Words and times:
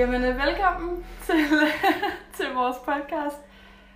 Jamen, 0.00 0.24
øh, 0.24 0.38
velkommen 0.46 1.04
til, 1.26 1.34
til 2.36 2.46
vores 2.54 2.76
podcast, 2.76 3.36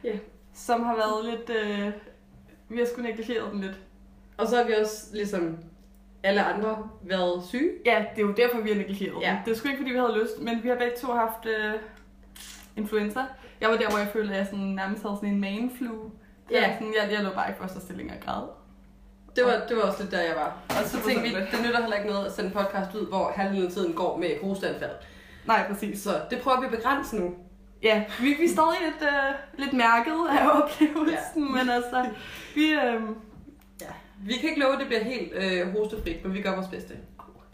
Ja. 0.05 0.13
som 0.55 0.83
har 0.83 0.95
været 0.97 1.25
lidt... 1.25 1.51
Øh, 1.59 1.93
vi 2.69 2.79
har 2.79 2.87
sgu 2.87 3.03
negligeret 3.03 3.53
den 3.53 3.61
lidt. 3.61 3.79
Og 4.37 4.47
så 4.49 4.57
har 4.57 4.65
vi 4.65 4.73
også, 4.83 5.07
ligesom 5.13 5.59
alle 6.23 6.45
andre, 6.45 6.89
været 7.03 7.45
syge. 7.45 7.71
Ja, 7.87 8.05
det 8.17 8.23
er 8.23 8.27
jo 8.27 8.33
derfor, 8.33 8.61
vi 8.61 8.69
har 8.69 8.77
negligeret 8.77 9.23
Ja. 9.23 9.29
den. 9.31 9.39
Det 9.45 9.51
er 9.53 9.57
sgu 9.57 9.69
ikke, 9.69 9.79
fordi 9.81 9.91
vi 9.91 9.99
havde 9.99 10.19
lyst, 10.23 10.41
men 10.41 10.63
vi 10.63 10.69
har 10.69 10.75
begge 10.77 10.97
to 11.01 11.13
haft 11.13 11.47
øh, 11.47 11.75
influenza. 12.77 13.21
Jeg 13.61 13.69
var 13.71 13.77
der, 13.77 13.89
hvor 13.91 13.99
jeg 13.99 14.09
følte, 14.09 14.33
at 14.33 14.39
jeg 14.39 14.47
sådan, 14.47 14.65
nærmest 14.65 15.03
havde 15.03 15.17
sådan 15.17 15.29
en 15.29 15.41
manflu. 15.41 15.95
Ja. 16.51 16.61
Jeg, 16.63 16.77
sådan, 16.79 16.95
jeg, 17.03 17.13
jeg 17.13 17.25
lå 17.25 17.31
bare 17.35 17.51
i 17.51 17.55
første 17.61 17.81
stilling 17.81 18.11
og 18.11 18.17
græd. 18.25 18.43
Det 19.37 19.45
var, 19.45 19.67
det 19.69 19.77
var 19.77 19.83
også 19.83 20.03
lidt 20.03 20.13
der, 20.13 20.21
jeg 20.21 20.37
var. 20.37 20.59
Og 20.69 20.85
så 20.85 20.97
tænkte 21.07 21.23
vi, 21.29 21.35
det 21.35 21.59
nytter 21.67 21.81
heller 21.81 21.97
ikke 21.97 22.11
noget 22.11 22.27
at 22.27 22.33
sende 22.33 22.49
en 22.51 22.57
podcast 22.57 22.95
ud, 22.95 23.07
hvor 23.09 23.33
halvdelen 23.37 23.67
af 23.67 23.73
tiden 23.73 23.93
går 23.93 24.17
med 24.17 24.31
hosteanfald. 24.43 24.91
Nej, 25.47 25.69
præcis. 25.69 26.01
Så 26.03 26.11
det 26.31 26.41
prøver 26.41 26.61
vi 26.61 26.67
at 26.67 26.73
begrænse 26.73 27.17
nu. 27.17 27.35
Ja, 27.83 28.05
vi, 28.21 28.35
vi 28.39 28.45
er 28.45 28.49
stadig 28.49 28.77
lidt, 28.85 29.03
øh, 29.03 29.35
lidt 29.59 29.73
mærket 29.73 30.29
af 30.39 30.49
oplevelsen, 30.63 31.45
ja. 31.47 31.53
men 31.65 31.71
altså, 31.71 32.07
vi... 32.55 32.71
Øh, 32.73 33.03
Vi 34.27 34.35
kan 34.35 34.49
ikke 34.49 34.61
love, 34.61 34.73
at 34.73 34.79
det 34.79 34.87
bliver 34.87 35.05
helt 35.05 35.33
øh, 35.35 35.73
hostefrit, 35.73 36.25
men 36.25 36.35
vi 36.35 36.43
gør 36.43 36.55
vores 36.55 36.69
bedste. 36.69 36.95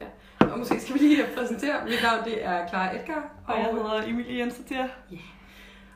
Ja. 0.01 0.07
Og 0.47 0.59
måske 0.59 0.81
skal 0.81 0.95
vi 0.95 0.99
lige 0.99 1.25
præsentere. 1.37 1.85
Mit 1.85 2.03
navn 2.03 2.25
det 2.25 2.45
er 2.45 2.69
Clara 2.69 2.95
Edgar. 2.97 3.31
og 3.47 3.59
jeg 3.59 3.65
hedder 3.73 4.03
Emilie 4.07 4.39
Jensen 4.39 4.65
der. 4.69 4.89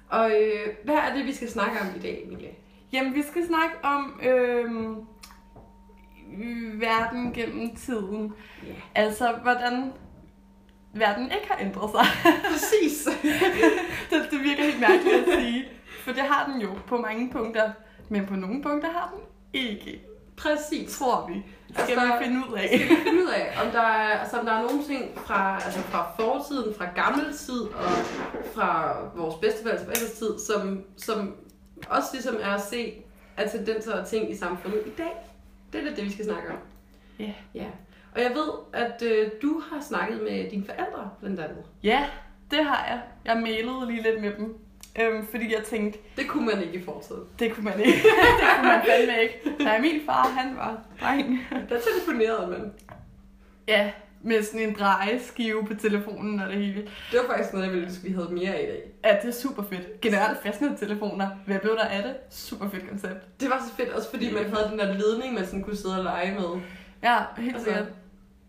Og 0.08 0.30
øh, 0.30 0.74
hvad 0.84 0.94
er 0.94 1.14
det, 1.16 1.24
vi 1.26 1.32
skal 1.34 1.50
snakke 1.50 1.80
om 1.80 1.86
i 1.96 1.98
dag, 1.98 2.22
Emilie? 2.26 2.50
Jamen, 2.92 3.14
vi 3.14 3.22
skal 3.22 3.46
snakke 3.46 3.74
om 3.82 4.20
øh, 4.22 4.70
verden 6.80 7.32
gennem 7.32 7.76
tiden. 7.76 8.32
Ja. 8.66 8.72
Altså, 8.94 9.32
hvordan 9.42 9.92
verden 10.94 11.24
ikke 11.24 11.46
har 11.50 11.58
ændret 11.60 11.90
sig. 11.90 12.06
Præcis. 12.52 13.08
det, 14.10 14.30
det 14.30 14.42
virker 14.42 14.62
helt 14.64 14.80
mærkeligt 14.80 15.14
at 15.16 15.40
sige. 15.40 15.64
For 16.04 16.12
det 16.12 16.22
har 16.22 16.50
den 16.52 16.60
jo 16.60 16.68
på 16.86 16.96
mange 16.96 17.30
punkter. 17.30 17.70
Men 18.08 18.26
på 18.26 18.34
nogle 18.36 18.62
punkter 18.62 18.90
har 18.90 19.14
den 19.14 19.20
ikke. 19.52 20.00
Præcis. 20.36 20.98
Tror 20.98 21.26
vi. 21.28 21.42
Skal 21.72 21.98
Altså, 21.98 22.18
vi 22.18 22.24
finde 22.24 22.40
ud 22.48 22.54
af. 22.54 22.68
skal 22.68 22.88
vi 22.88 23.02
finde 23.02 23.22
ud 23.22 23.28
af, 23.28 23.58
om 23.64 23.70
der 23.70 23.80
er, 23.80 24.18
altså, 24.18 24.38
om 24.38 24.46
der 24.46 24.52
er 24.52 24.62
nogle 24.62 24.84
ting 24.84 25.18
fra, 25.18 25.54
altså, 25.64 25.80
fra 25.80 26.10
fortiden, 26.16 26.74
fra 26.78 26.86
gammel 26.94 27.36
tid 27.36 27.60
og 27.60 27.90
fra 28.54 28.94
vores 29.16 29.34
bedsteforældres 29.34 29.84
forældres 29.84 30.12
tid, 30.12 30.38
som, 30.38 30.84
som 30.96 31.34
også 31.88 32.08
ligesom 32.12 32.36
er 32.40 32.54
at 32.54 32.60
se 32.60 32.92
af 33.36 33.50
tendenser 33.50 34.00
og 34.00 34.06
ting 34.06 34.30
i 34.30 34.36
samfundet 34.36 34.82
i 34.86 34.90
dag. 34.98 35.12
Det 35.72 35.88
er 35.88 35.94
det, 35.94 36.04
vi 36.04 36.12
skal 36.12 36.24
snakke 36.24 36.48
om. 36.50 36.56
Ja. 37.18 37.32
ja. 37.54 37.66
Og 38.14 38.20
jeg 38.20 38.30
ved, 38.30 38.50
at 38.72 39.02
øh, 39.02 39.30
du 39.42 39.62
har 39.70 39.80
snakket 39.82 40.22
med 40.22 40.50
dine 40.50 40.64
forældre, 40.66 41.10
blandt 41.20 41.40
andet. 41.40 41.64
Ja, 41.82 42.04
det 42.50 42.64
har 42.64 42.86
jeg. 42.88 43.00
Jeg 43.24 43.36
mailede 43.42 43.86
lige 43.86 44.02
lidt 44.02 44.20
med 44.22 44.32
dem. 44.38 44.54
Øhm, 45.00 45.26
fordi 45.30 45.54
jeg 45.54 45.62
tænkte, 45.64 45.98
Det 46.16 46.28
kunne 46.28 46.46
man 46.46 46.62
ikke 46.62 46.74
i 46.78 46.84
fortiden. 46.84 47.22
det 47.38 47.52
kunne 47.52 47.64
man 47.64 47.80
ikke. 47.80 47.92
det 48.40 48.46
kunne 48.56 48.68
man 48.68 48.80
fandme 48.86 49.22
ikke. 49.22 49.64
Nej, 49.64 49.80
min 49.80 50.00
far, 50.06 50.22
han 50.28 50.56
var 50.56 50.78
dreng. 51.00 51.46
Der 51.68 51.76
telefonerede 51.80 52.46
man. 52.50 52.72
Ja, 53.68 53.90
med 54.22 54.42
sådan 54.42 54.68
en 54.68 54.74
drejeskive 54.78 55.66
på 55.66 55.74
telefonen 55.74 56.40
og 56.40 56.48
det 56.48 56.56
hele. 56.58 56.82
Det 57.12 57.20
var 57.22 57.34
faktisk 57.34 57.52
noget, 57.52 57.66
jeg 57.66 57.72
ville 57.74 57.86
ønske, 57.86 58.04
vi 58.08 58.12
havde 58.12 58.28
mere 58.32 58.54
af 58.54 58.62
i 58.62 58.66
dag. 58.66 58.82
Ja, 59.04 59.18
det 59.22 59.28
er 59.28 59.32
super 59.40 59.62
fedt. 59.62 60.00
Generelt 60.00 60.42
fastnettelefoner. 60.42 61.28
Hvad 61.46 61.58
blev 61.58 61.76
der 61.76 61.84
af 61.84 62.02
det? 62.02 62.14
Super 62.30 62.68
fedt 62.70 62.88
koncept. 62.88 63.40
Det 63.40 63.50
var 63.50 63.62
så 63.68 63.74
fedt, 63.76 63.88
også 63.88 64.10
fordi 64.10 64.34
man 64.34 64.44
havde 64.44 64.68
den 64.70 64.78
der 64.78 64.92
ledning, 64.92 65.34
man 65.34 65.46
sådan 65.46 65.62
kunne 65.62 65.76
sidde 65.76 65.98
og 65.98 66.04
lege 66.04 66.34
med. 66.34 66.60
Ja, 67.02 67.18
helt 67.38 67.54
Altså, 67.54 67.64
sikkert. 67.64 67.86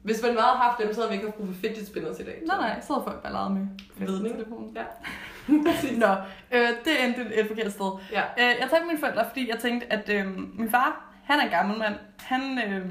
Hvis 0.05 0.21
man 0.23 0.35
bare 0.35 0.45
havde 0.45 0.57
haft 0.57 0.79
dem, 0.81 0.93
så 0.93 0.99
havde 0.99 1.09
vi 1.09 1.15
ikke 1.15 1.27
haft 1.27 1.35
brug 1.37 1.47
for 1.47 1.53
fidget 1.61 1.87
spinners 1.87 2.19
i 2.19 2.23
dag. 2.23 2.41
Nej, 2.47 2.57
nej, 2.57 2.81
så 2.81 2.93
havde 2.93 3.03
folk 3.07 3.21
bare 3.23 3.31
leget 3.33 3.51
med 3.51 3.67
Ledning. 4.07 4.35
telefonen. 4.35 4.77
Ja. 4.79 4.83
Nå, 6.03 6.11
øh, 6.51 6.67
det 6.85 7.05
endte 7.05 7.21
et, 7.35 7.47
forkert 7.47 7.71
sted. 7.71 7.91
Ja. 8.11 8.21
Øh, 8.21 8.55
jeg 8.61 8.67
talte 8.69 8.79
med 8.85 8.87
mine 8.87 8.99
forældre, 8.99 9.25
fordi 9.27 9.49
jeg 9.49 9.59
tænkte, 9.59 9.93
at 9.93 10.09
øh, 10.09 10.25
min 10.59 10.71
far, 10.71 11.13
han 11.23 11.39
er 11.39 11.43
en 11.43 11.49
gammel 11.49 11.77
mand. 11.79 11.95
Han 12.19 12.59
øh, 12.67 12.85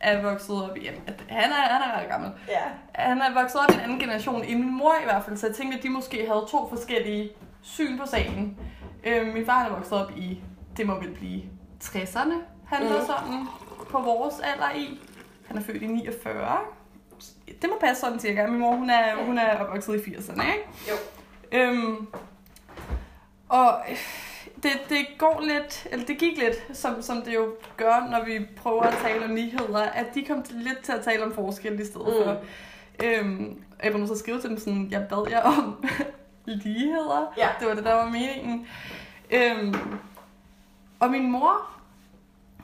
er 0.00 0.22
vokset 0.22 0.70
op 0.70 0.76
i... 0.76 0.86
At 0.86 1.24
han 1.28 1.50
er, 1.50 1.54
han 1.54 1.82
er 1.90 2.00
ret 2.00 2.08
gammel. 2.08 2.30
Ja. 2.48 2.62
Han 2.94 3.20
er 3.20 3.34
vokset 3.42 3.60
op 3.60 3.70
i 3.70 3.74
en 3.74 3.80
anden 3.80 3.98
generation 3.98 4.44
end 4.44 4.58
min 4.60 4.72
mor 4.78 4.94
i 5.02 5.04
hvert 5.04 5.24
fald, 5.24 5.36
så 5.36 5.46
jeg 5.46 5.56
tænkte, 5.56 5.78
at 5.78 5.82
de 5.84 5.88
måske 5.88 6.16
havde 6.26 6.44
to 6.50 6.68
forskellige 6.68 7.30
syn 7.62 7.98
på 7.98 8.06
sagen. 8.06 8.58
Øh, 9.04 9.34
min 9.34 9.46
far 9.46 9.58
han 9.58 9.70
er 9.72 9.74
vokset 9.74 9.92
op 9.92 10.12
i, 10.16 10.40
det 10.76 10.86
må 10.86 11.00
vel 11.00 11.10
blive 11.14 11.42
60'erne, 11.84 12.34
han 12.66 12.84
var 12.84 12.96
Mhm. 12.96 13.06
sådan 13.06 13.46
på 13.90 13.98
vores 14.00 14.34
alder 14.40 14.70
i. 14.76 15.00
Han 15.52 15.60
er 15.60 15.64
født 15.66 15.82
i 15.82 15.86
49. 15.86 16.58
Det 17.62 17.70
må 17.70 17.76
passe 17.80 18.00
sådan 18.00 18.20
cirka. 18.20 18.46
Min 18.46 18.60
mor, 18.60 18.74
hun 18.74 18.90
er, 18.90 19.24
hun 19.26 19.38
er 19.38 19.58
opvokset 19.58 19.94
i 20.06 20.10
80'erne, 20.10 20.42
ikke? 20.42 20.68
Jo. 20.90 20.94
Øhm, 21.52 22.06
og 23.48 23.74
det, 24.62 24.70
det 24.88 25.06
går 25.18 25.40
lidt, 25.44 25.86
eller 25.90 26.06
det 26.06 26.18
gik 26.18 26.38
lidt, 26.38 26.76
som, 26.76 27.02
som 27.02 27.22
det 27.22 27.34
jo 27.34 27.54
gør, 27.76 28.08
når 28.10 28.24
vi 28.24 28.46
prøver 28.56 28.82
at 28.82 28.94
tale 29.02 29.24
om 29.24 29.34
nyheder, 29.34 29.82
at 29.82 30.06
de 30.14 30.24
kom 30.24 30.42
til, 30.42 30.54
lidt 30.56 30.78
til 30.82 30.92
at 30.92 31.04
tale 31.04 31.24
om 31.24 31.34
forskel 31.34 31.80
i 31.80 31.84
stedet 31.84 32.06
Mm. 32.06 32.24
for. 32.24 32.36
Øhm, 33.04 33.62
jeg 33.84 33.94
var 33.94 34.06
så 34.06 34.18
skrive 34.18 34.40
til 34.40 34.50
dem 34.50 34.58
sådan, 34.58 34.88
jeg 34.90 35.06
bad 35.10 35.26
jer 35.30 35.40
om 35.42 35.84
ligheder. 36.44 37.32
Ja. 37.36 37.48
Det 37.60 37.68
var 37.68 37.74
det, 37.74 37.84
der 37.84 37.94
var 37.94 38.04
meningen. 38.08 38.66
Øhm, 39.30 39.74
og 41.00 41.10
min 41.10 41.30
mor, 41.32 41.70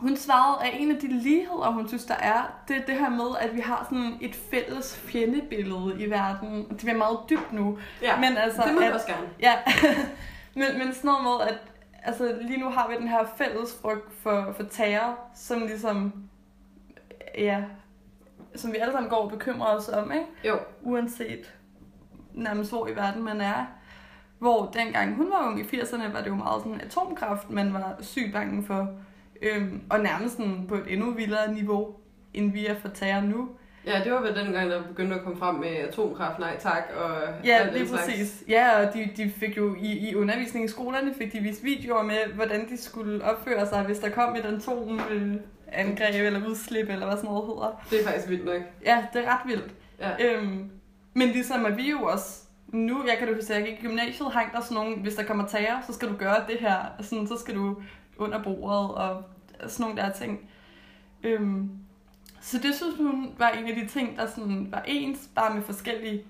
hun 0.00 0.16
svarede, 0.16 0.66
at 0.66 0.80
en 0.80 0.90
af 0.90 0.96
de 1.00 1.08
ligheder, 1.08 1.70
hun 1.70 1.88
synes, 1.88 2.04
der 2.04 2.14
er, 2.14 2.42
det 2.68 2.76
er 2.76 2.84
det 2.86 2.94
her 2.94 3.10
med, 3.10 3.36
at 3.40 3.54
vi 3.54 3.60
har 3.60 3.86
sådan 3.90 4.18
et 4.20 4.34
fælles 4.34 4.96
fjendebillede 4.96 5.94
i 5.98 6.10
verden. 6.10 6.68
Det 6.68 6.76
bliver 6.76 6.96
meget 6.96 7.18
dybt 7.30 7.52
nu. 7.52 7.78
Ja, 8.02 8.20
Men 8.20 8.36
altså, 8.36 8.62
det 8.66 8.74
må 8.74 8.80
at, 8.80 8.92
også 8.92 9.06
gerne. 9.06 9.28
Ja, 9.40 9.54
men, 10.60 10.78
men 10.78 10.94
sådan 10.94 11.10
noget 11.10 11.22
med, 11.22 11.48
at 11.48 11.58
altså, 12.02 12.38
lige 12.40 12.60
nu 12.60 12.70
har 12.70 12.88
vi 12.88 12.94
den 12.96 13.08
her 13.08 13.24
fælles 13.36 13.78
frygt 13.82 14.12
for, 14.22 14.52
for 14.56 14.62
terror, 14.62 15.18
som 15.34 15.60
ligesom, 15.60 16.12
ja, 17.38 17.64
som 18.56 18.72
vi 18.72 18.76
alle 18.76 18.92
sammen 18.92 19.10
går 19.10 19.16
og 19.16 19.30
bekymrer 19.30 19.76
os 19.76 19.88
om, 19.88 20.12
ikke? 20.12 20.26
Jo. 20.44 20.58
Uanset 20.82 21.54
nærmest 22.38 22.70
hvor 22.70 22.88
i 22.88 22.96
verden 22.96 23.22
man 23.22 23.40
er. 23.40 23.66
Hvor 24.38 24.70
dengang 24.74 25.14
hun 25.14 25.30
var 25.30 25.46
ung 25.46 25.60
i 25.60 25.62
80'erne, 25.62 26.12
var 26.12 26.20
det 26.20 26.26
jo 26.26 26.34
meget 26.34 26.62
sådan 26.62 26.80
atomkraft, 26.80 27.50
man 27.50 27.74
var 27.74 27.96
sygt 28.00 28.32
bange 28.32 28.64
for. 28.64 28.88
Øhm, 29.42 29.80
og 29.90 30.00
nærmest 30.00 30.36
sådan 30.36 30.64
på 30.68 30.74
et 30.74 30.84
endnu 30.88 31.10
vildere 31.10 31.52
niveau, 31.54 31.94
end 32.34 32.52
vi 32.52 32.66
er 32.66 32.74
for 32.74 32.88
terror 32.88 33.20
nu. 33.20 33.48
Ja, 33.86 34.00
det 34.04 34.12
var 34.12 34.20
vel 34.20 34.34
dengang, 34.36 34.70
der 34.70 34.82
begyndte 34.82 35.14
at 35.16 35.22
komme 35.22 35.38
frem 35.38 35.54
med 35.54 35.68
atomkraft, 35.68 36.38
nej 36.38 36.56
tak, 36.58 36.82
og 36.96 37.10
Ja, 37.44 37.66
den 37.74 37.86
slags. 37.88 38.04
præcis. 38.04 38.44
Ja, 38.48 38.86
og 38.86 38.94
de, 38.94 39.08
de 39.16 39.30
fik 39.30 39.56
jo 39.56 39.74
i, 39.80 40.08
i 40.10 40.14
undervisning 40.14 40.64
i 40.64 40.68
skolerne, 40.68 41.14
fik 41.14 41.32
de 41.32 41.38
vist 41.40 41.64
videoer 41.64 42.02
med, 42.02 42.16
hvordan 42.34 42.68
de 42.68 42.76
skulle 42.82 43.24
opføre 43.24 43.66
sig, 43.66 43.82
hvis 43.82 43.98
der 43.98 44.08
kom 44.10 44.36
et 44.36 44.44
atomangreb 44.44 46.26
eller 46.26 46.48
udslip, 46.48 46.88
eller 46.88 47.06
hvad 47.06 47.16
sådan 47.16 47.30
noget 47.30 47.46
hedder. 47.46 47.82
Det 47.90 48.00
er 48.00 48.04
faktisk 48.04 48.28
vildt 48.28 48.44
nok. 48.44 48.62
Ja, 48.84 49.06
det 49.12 49.24
er 49.24 49.30
ret 49.30 49.40
vildt. 49.46 49.74
Ja. 50.00 50.10
Øhm, 50.34 50.70
men 51.14 51.28
ligesom 51.28 51.66
at 51.66 51.76
vi 51.76 51.90
jo 51.90 52.02
også, 52.02 52.42
nu, 52.68 53.04
jeg 53.08 53.18
kan 53.18 53.28
du 53.28 53.34
huske, 53.34 53.54
at 53.54 53.60
jeg 53.60 53.68
gik 53.68 53.78
i 53.78 53.86
gymnasiet, 53.86 54.32
hang 54.32 54.52
der 54.52 54.60
sådan 54.60 54.74
nogle, 54.74 54.96
hvis 54.96 55.14
der 55.14 55.22
kommer 55.24 55.46
terror, 55.46 55.82
så 55.86 55.92
skal 55.92 56.08
du 56.08 56.14
gøre 56.14 56.36
det 56.48 56.56
her, 56.60 56.76
sådan, 57.00 57.26
så 57.26 57.38
skal 57.38 57.54
du 57.54 57.76
under 58.18 58.42
bordet, 58.42 58.94
og 58.94 59.22
sådan 59.66 59.84
nogle 59.90 60.02
der 60.02 60.12
ting. 60.12 60.50
Øhm, 61.22 61.70
så 62.40 62.58
det 62.58 62.74
synes 62.74 62.96
hun 62.96 63.34
var 63.38 63.48
en 63.48 63.66
af 63.66 63.74
de 63.74 63.86
ting, 63.86 64.16
der 64.16 64.26
sådan 64.26 64.68
var 64.70 64.82
ens, 64.86 65.28
bare 65.34 65.54
med 65.54 65.62
forskellige 65.62 66.24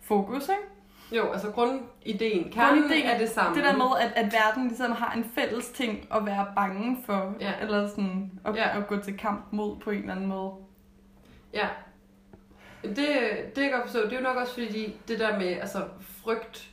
fokus, 0.00 0.42
ikke? 0.48 0.62
Jo, 1.12 1.32
altså 1.32 1.50
grundideen, 1.50 2.50
kernen 2.52 2.82
Grundideen, 2.82 3.04
er 3.06 3.18
det 3.18 3.28
samme. 3.30 3.56
Det 3.56 3.64
der 3.64 3.76
med, 3.76 3.86
at, 4.00 4.12
at 4.24 4.32
verden 4.32 4.68
ligesom 4.68 4.92
har 4.92 5.12
en 5.12 5.24
fælles 5.34 5.68
ting 5.68 6.06
at 6.14 6.26
være 6.26 6.46
bange 6.56 6.98
for, 7.06 7.34
Ja. 7.40 7.52
eller 7.60 7.88
sådan 7.88 8.40
at, 8.44 8.56
Ja. 8.56 8.78
at 8.78 8.86
gå 8.86 8.96
til 8.96 9.18
kamp 9.18 9.44
mod 9.52 9.76
på 9.76 9.90
en 9.90 9.98
eller 10.00 10.12
anden 10.12 10.26
måde. 10.26 10.52
Ja. 11.54 11.68
Det, 12.82 12.96
det 13.56 13.62
jeg 13.62 13.70
godt 13.72 13.82
forstå. 13.84 14.02
Det 14.04 14.12
er 14.12 14.16
jo 14.16 14.22
nok 14.22 14.36
også 14.36 14.52
fordi, 14.54 14.94
det 15.08 15.18
der 15.18 15.38
med 15.38 15.46
altså, 15.46 15.84
frygt 16.00 16.70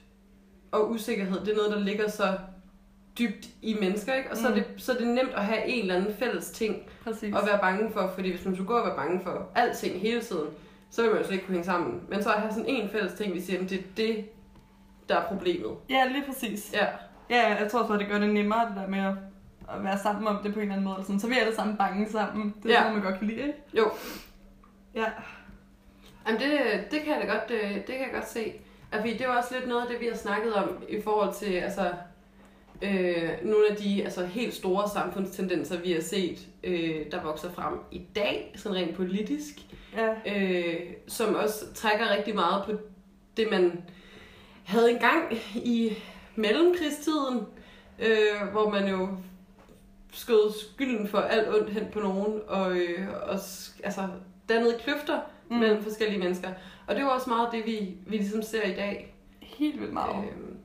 og 0.71 0.91
usikkerhed, 0.91 1.39
det 1.39 1.49
er 1.51 1.55
noget, 1.55 1.71
der 1.71 1.79
ligger 1.79 2.09
så 2.09 2.37
dybt 3.19 3.47
i 3.61 3.77
mennesker, 3.81 4.13
ikke? 4.13 4.31
Og 4.31 4.37
så, 4.37 4.47
Mm. 4.49 4.53
er 4.53 4.55
det, 4.57 4.65
så 4.77 4.91
er 4.91 4.95
det 4.97 5.07
nemt 5.07 5.31
at 5.35 5.45
have 5.45 5.65
en 5.65 5.81
eller 5.81 5.95
anden 5.95 6.13
fælles 6.13 6.51
ting 6.51 6.75
Præcis. 7.03 7.35
at 7.35 7.41
være 7.47 7.59
bange 7.59 7.91
for, 7.91 8.11
fordi 8.15 8.29
hvis 8.31 8.45
man 8.45 8.55
skulle 8.55 8.67
gå 8.67 8.73
og 8.77 8.87
være 8.87 8.95
bange 8.95 9.21
for 9.23 9.49
alting 9.55 9.99
hele 10.01 10.21
tiden, 10.21 10.47
så 10.89 11.01
vil 11.01 11.11
man 11.11 11.19
jo 11.19 11.25
slet 11.25 11.33
ikke 11.35 11.45
kunne 11.45 11.53
hænge 11.53 11.65
sammen. 11.65 12.01
Men 12.09 12.23
så 12.23 12.33
at 12.33 12.39
have 12.41 12.51
sådan 12.53 12.65
en 12.67 12.89
fælles 12.89 13.13
ting, 13.13 13.33
vi 13.33 13.41
siger, 13.41 13.61
at 13.63 13.69
det 13.69 13.79
er 13.79 13.83
det, 13.97 14.25
der 15.09 15.17
er 15.17 15.23
problemet. 15.27 15.71
Ja, 15.89 16.05
lige 16.11 16.23
præcis. 16.27 16.73
Ja, 16.73 16.85
Ja, 17.29 17.55
jeg 17.61 17.71
tror 17.71 17.79
også, 17.81 17.93
at 17.93 17.99
det 17.99 18.07
gør 18.07 18.19
det 18.19 18.29
nemmere, 18.33 18.65
det 18.69 18.75
der 18.75 18.87
med 18.87 18.99
at, 18.99 19.13
at 19.75 19.83
være 19.83 19.99
sammen 19.99 20.27
om 20.27 20.37
det 20.43 20.53
på 20.53 20.59
en 20.59 20.63
eller 20.63 20.73
anden 20.75 20.83
måde. 20.93 21.03
Sådan. 21.03 21.19
Så 21.19 21.27
vi 21.27 21.33
er 21.33 21.39
alle 21.39 21.55
sammen 21.55 21.77
bange 21.77 22.09
sammen. 22.09 22.53
Det 22.63 22.65
er 22.65 22.69
Ja. 22.69 22.75
sådan, 22.79 22.91
noget, 22.91 23.03
man 23.03 23.11
godt 23.11 23.19
kan 23.19 23.27
lide, 23.27 23.41
ikke? 23.47 23.59
jo. 23.77 23.91
Ja. 24.95 25.05
Jamen 26.27 26.41
det, 26.41 26.51
det, 26.91 27.01
kan 27.01 27.13
jeg 27.13 27.21
da 27.27 27.33
godt, 27.33 27.51
øh, 27.51 27.75
det 27.75 27.85
kan 27.85 27.99
jeg 27.99 28.09
godt 28.13 28.27
se. 28.29 28.53
Altså, 28.91 29.07
det 29.17 29.21
er 29.21 29.29
også 29.29 29.55
lidt 29.55 29.67
noget 29.67 29.81
af 29.81 29.87
det, 29.87 29.99
vi 29.99 30.05
har 30.07 30.15
snakket 30.15 30.53
om 30.53 30.83
i 30.89 31.01
forhold 31.01 31.33
til 31.33 31.53
altså, 31.53 31.91
øh, 32.83 33.29
nogle 33.43 33.65
af 33.69 33.75
de 33.75 34.03
altså, 34.03 34.25
helt 34.25 34.53
store 34.53 34.89
samfundstendenser, 34.89 35.81
vi 35.81 35.91
har 35.91 36.01
set, 36.01 36.47
øh, 36.63 37.11
der 37.11 37.23
vokser 37.23 37.51
frem 37.51 37.73
i 37.91 38.01
dag, 38.15 38.53
sådan 38.55 38.77
rent 38.77 38.95
politisk, 38.95 39.55
Ja. 39.97 40.35
øh, 40.35 40.79
som 41.07 41.35
også 41.35 41.73
trækker 41.73 42.09
rigtig 42.17 42.35
meget 42.35 42.63
på 42.65 42.71
det, 43.37 43.47
man 43.51 43.83
havde 44.63 44.91
engang 44.91 45.33
i 45.55 45.97
mellemkrigstiden, 46.35 47.41
øh, 47.99 48.47
hvor 48.51 48.69
man 48.69 48.87
jo 48.87 49.09
skød 50.13 50.53
skylden 50.59 51.07
for 51.07 51.17
alt 51.17 51.49
ondt 51.55 51.69
hen 51.69 51.85
på 51.93 51.99
nogen, 51.99 52.41
og, 52.47 52.77
øh, 52.77 53.07
og 53.23 53.39
altså, 53.83 54.07
dannede 54.49 54.77
kløfter 54.83 55.19
mm. 55.49 55.55
Mellem 55.55 55.83
forskellige 55.83 56.19
mennesker. 56.19 56.49
Og 56.87 56.95
det 56.95 57.01
er 57.01 57.05
jo 57.05 57.11
også 57.11 57.29
meget 57.29 57.49
det, 57.51 57.65
vi, 57.65 57.97
vi 58.07 58.17
ligesom 58.17 58.41
ser 58.41 58.63
i 58.63 58.73
dag. 58.75 59.15
Helt 59.41 59.79
vildt 59.81 59.93
meget. 59.93 60.25
Øhm, 60.31 60.57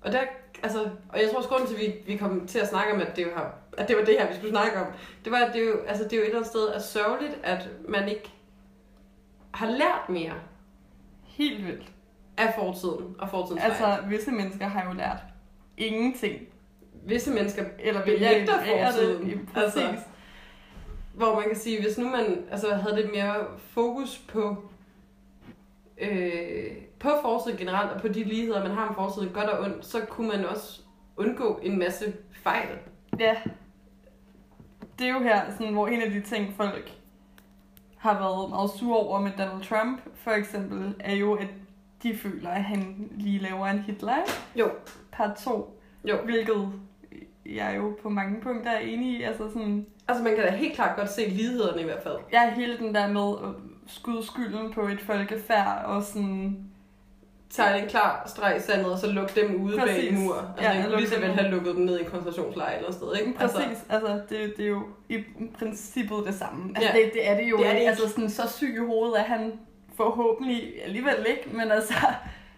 og 0.00 0.12
der, 0.12 0.20
altså, 0.62 0.88
og 1.08 1.20
jeg 1.20 1.28
tror 1.30 1.36
også 1.36 1.48
grunden 1.48 1.68
til, 1.68 1.74
at 1.74 1.80
vi, 1.80 1.94
vi 2.12 2.16
kom 2.16 2.46
til 2.46 2.58
at 2.58 2.68
snakke 2.68 2.92
om, 2.94 3.00
at 3.00 3.16
det, 3.16 3.26
har, 3.36 3.54
at 3.78 3.88
det 3.88 3.96
var 3.96 4.04
det 4.04 4.14
her, 4.18 4.28
vi 4.28 4.34
skulle 4.34 4.50
snakke 4.50 4.80
om, 4.80 4.86
det 5.24 5.32
var, 5.32 5.38
at 5.38 5.54
det 5.54 5.66
jo, 5.66 5.80
altså, 5.86 6.04
det 6.04 6.12
er 6.12 6.16
jo 6.16 6.22
et 6.22 6.26
eller 6.26 6.38
andet 6.38 6.50
sted 6.50 6.68
er 6.68 6.78
sørgeligt, 6.78 7.38
at 7.42 7.68
man 7.88 8.08
ikke 8.08 8.32
har 9.54 9.70
lært 9.70 10.08
mere 10.08 10.34
Helt 11.24 11.66
vildt. 11.66 11.92
af 12.36 12.54
fortiden 12.58 13.16
og 13.18 13.30
fortidens 13.30 13.62
fejl. 13.62 13.70
Altså, 13.92 14.08
visse 14.08 14.30
mennesker 14.30 14.66
har 14.66 14.88
jo 14.90 14.96
lært 14.96 15.18
ingenting. 15.76 16.42
Visse 17.04 17.30
mennesker, 17.30 17.64
Eller 17.78 18.04
Benægter 18.04 18.52
fortiden. 18.64 19.26
det. 19.30 19.40
Præcis. 19.54 19.76
Altså. 19.82 20.04
hvor 21.14 21.34
man 21.34 21.44
kan 21.44 21.56
sige, 21.56 21.82
hvis 21.82 21.98
nu 21.98 22.08
man 22.08 22.44
altså, 22.50 22.74
havde 22.74 22.96
lidt 22.96 23.10
mere 23.14 23.34
fokus 23.58 24.18
på 24.28 24.56
øh, 25.98 26.72
på 27.06 27.22
fortiden 27.22 27.58
generelt, 27.58 27.90
og 27.90 28.00
på 28.00 28.08
de 28.08 28.24
ligheder, 28.24 28.62
man 28.62 28.70
har 28.70 28.86
med 28.86 28.94
fortiden, 28.94 29.28
godt 29.28 29.50
og 29.50 29.64
ondt, 29.64 29.86
så 29.86 30.00
kunne 30.08 30.28
man 30.28 30.44
også 30.44 30.80
undgå 31.16 31.60
en 31.62 31.78
masse 31.78 32.12
fejl. 32.42 32.68
Ja. 33.18 33.34
Det 34.98 35.06
er 35.08 35.12
jo 35.12 35.18
her, 35.18 35.50
sådan, 35.50 35.72
hvor 35.72 35.86
en 35.86 36.02
af 36.02 36.10
de 36.10 36.20
ting, 36.20 36.54
folk 36.56 36.92
har 37.96 38.18
været 38.18 38.50
meget 38.50 38.70
sure 38.70 38.98
over 38.98 39.20
med 39.20 39.30
Donald 39.38 39.62
Trump, 39.62 40.00
for 40.14 40.30
eksempel, 40.30 40.94
er 41.00 41.14
jo, 41.14 41.34
at 41.34 41.48
de 42.02 42.16
føler, 42.16 42.50
at 42.50 42.64
han 42.64 43.10
lige 43.16 43.38
laver 43.38 43.66
en 43.66 43.78
Hitler? 43.78 44.16
Jo. 44.56 44.70
Part 45.12 45.36
2. 45.36 45.80
Jo. 46.04 46.16
Hvilket 46.24 46.72
jeg 47.46 47.74
jo 47.76 47.96
på 48.02 48.08
mange 48.08 48.40
punkter 48.40 48.70
er 48.70 48.78
enig 48.78 49.08
i. 49.08 49.22
Altså 49.22 49.48
sådan, 49.48 49.86
Altså 50.08 50.24
man 50.24 50.34
kan 50.34 50.44
da 50.44 50.50
helt 50.50 50.74
klart 50.74 50.96
godt 50.96 51.10
se 51.10 51.28
lighederne 51.28 51.80
i 51.80 51.84
hvert 51.84 52.02
fald. 52.02 52.16
jeg 52.32 52.46
er 52.46 52.50
hele 52.50 52.78
den 52.78 52.94
der 52.94 53.08
med 53.08 53.48
at 53.48 53.54
skyde 53.86 54.26
skylden 54.26 54.72
på 54.72 54.86
et 54.86 55.00
folkefærd, 55.00 55.84
og 55.84 56.02
sådan, 56.02 56.70
Tager 57.50 57.74
en 57.74 57.88
klar 57.88 58.22
streg 58.26 58.56
i 58.56 58.60
sandet, 58.60 58.92
og 58.92 58.98
så 58.98 59.06
lukke 59.12 59.40
dem 59.40 59.62
ude 59.64 59.76
bag 59.76 59.86
Præcis. 59.86 60.10
en 60.10 60.24
mur. 60.24 60.34
Altså, 60.56 60.72
Ja, 60.72 60.82
lukke 60.82 60.96
lige 60.96 61.08
så 61.08 61.20
vel 61.20 61.30
have 61.34 61.50
lukket 61.50 61.74
dem 61.76 61.84
ned 61.84 61.98
i 61.98 62.02
en 62.02 62.06
koncentrationslejr 62.10 62.76
eller 62.78 62.92
sted, 62.92 63.14
ikke? 63.20 63.38
Præcis, 63.38 63.56
altså, 63.56 63.84
altså 63.88 64.20
det, 64.28 64.54
det 64.56 64.64
er 64.64 64.68
jo 64.68 64.82
i 65.08 65.16
princippet 65.58 66.22
det 66.26 66.34
samme. 66.34 66.72
Altså, 66.76 66.90
Ja. 66.94 66.98
det, 67.04 67.10
det 67.14 67.28
er 67.30 67.36
det 67.36 67.50
jo 67.50 67.56
Det 67.56 67.66
er 67.66 67.70
det 67.70 67.78
ikke. 67.78 67.88
Altså 67.90 68.08
sådan, 68.08 68.30
så 68.30 68.42
syg 68.52 68.74
i 68.74 68.86
hovedet 68.86 69.18
er 69.20 69.24
han 69.24 69.52
forhåbentlig 69.96 70.72
alligevel 70.84 71.26
ikke, 71.28 71.56
men 71.56 71.70
altså, 71.72 71.94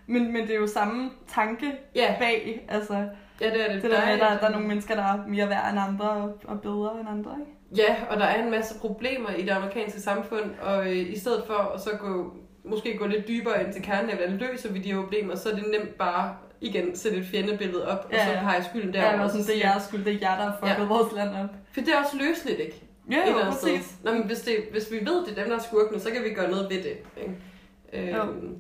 men, 0.07 0.33
men 0.33 0.43
det 0.43 0.51
er 0.51 0.59
jo 0.59 0.67
samme 0.67 1.11
tanke 1.35 1.73
ja, 1.95 2.15
bag, 2.19 2.67
altså 2.69 2.95
ja, 3.41 3.47
det 3.51 3.69
er 3.69 3.73
det. 3.73 3.83
det 3.83 3.91
der 3.91 4.07
med, 4.07 4.13
at 4.15 4.21
er- 4.23 4.29
der, 4.31 4.39
der 4.39 4.47
er 4.47 4.51
nogle 4.53 4.67
mennesker, 4.69 4.95
der 4.95 5.03
er 5.03 5.19
mere 5.27 5.49
værd 5.49 5.71
end 5.71 5.79
andre 5.81 6.09
og, 6.11 6.39
og 6.45 6.61
bedre 6.61 7.01
end 7.01 7.09
andre, 7.09 7.31
ikke? 7.41 7.83
Ja, 7.83 7.97
og 8.11 8.17
der 8.21 8.25
er 8.25 8.43
en 8.45 8.51
masse 8.51 8.79
problemer 8.81 9.31
i 9.31 9.43
det 9.43 9.51
amerikanske 9.51 10.01
samfund, 10.01 10.51
og 10.63 10.87
øh, 10.87 10.97
i 10.97 11.19
stedet 11.19 11.43
for 11.47 11.73
at 11.75 11.81
så 11.81 11.91
gå, 12.01 12.35
måske 12.69 12.97
gå 12.99 13.07
lidt 13.07 13.29
dybere 13.29 13.65
ind 13.65 13.73
til 13.73 13.83
kernen 13.83 14.11
af, 14.11 14.17
hvordan 14.17 14.37
løser 14.37 14.73
vi 14.73 14.79
de 14.79 14.93
her 14.93 15.01
problemer, 15.01 15.35
så 15.35 15.51
er 15.51 15.55
det 15.55 15.65
nemt 15.71 15.95
bare 15.99 16.37
igen 16.61 16.97
sætte 16.97 17.19
et 17.19 17.27
fjendebillede 17.27 17.89
op, 17.89 18.05
og 18.05 18.13
Ja, 18.13 18.27
så 18.27 18.33
ja. 18.33 18.41
pege 18.41 18.65
skylden 18.65 18.95
Ja, 18.95 19.01
derover. 19.01 19.19
og 19.19 19.25
og 19.25 19.31
sådan, 19.31 19.45
så 19.45 19.53
det 19.53 19.65
er 19.65 19.69
jeres 19.71 19.83
skyld, 19.83 20.05
det 20.05 20.13
er 20.15 20.19
jer, 20.31 20.37
der 20.37 20.45
har 20.51 20.57
fucket 20.61 20.79
Ja. 20.83 20.85
vores 20.89 21.13
land 21.13 21.29
op. 21.31 21.49
For 21.73 21.81
det 21.81 21.89
er 21.89 21.99
også 21.99 22.17
løseligt, 22.17 22.61
ikke? 22.61 22.83
Ja, 23.11 23.31
jo, 23.31 23.39
eller 23.39 23.53
præcis. 23.53 23.95
Nå, 24.05 24.13
men 24.13 24.23
hvis, 24.27 24.41
det, 24.41 24.55
hvis 24.71 24.91
vi 24.93 24.97
ved, 24.97 25.27
det 25.27 25.31
er 25.39 25.43
dem, 25.43 25.51
der 25.51 25.57
er 25.59 25.63
skurkene, 25.63 26.01
så 26.01 26.11
kan 26.11 26.25
vi 26.25 26.31
gøre 26.31 26.51
noget 26.51 26.71
ved 26.71 26.83
det. 26.83 26.97
Ikke? 27.21 28.13
Øhm, 28.17 28.57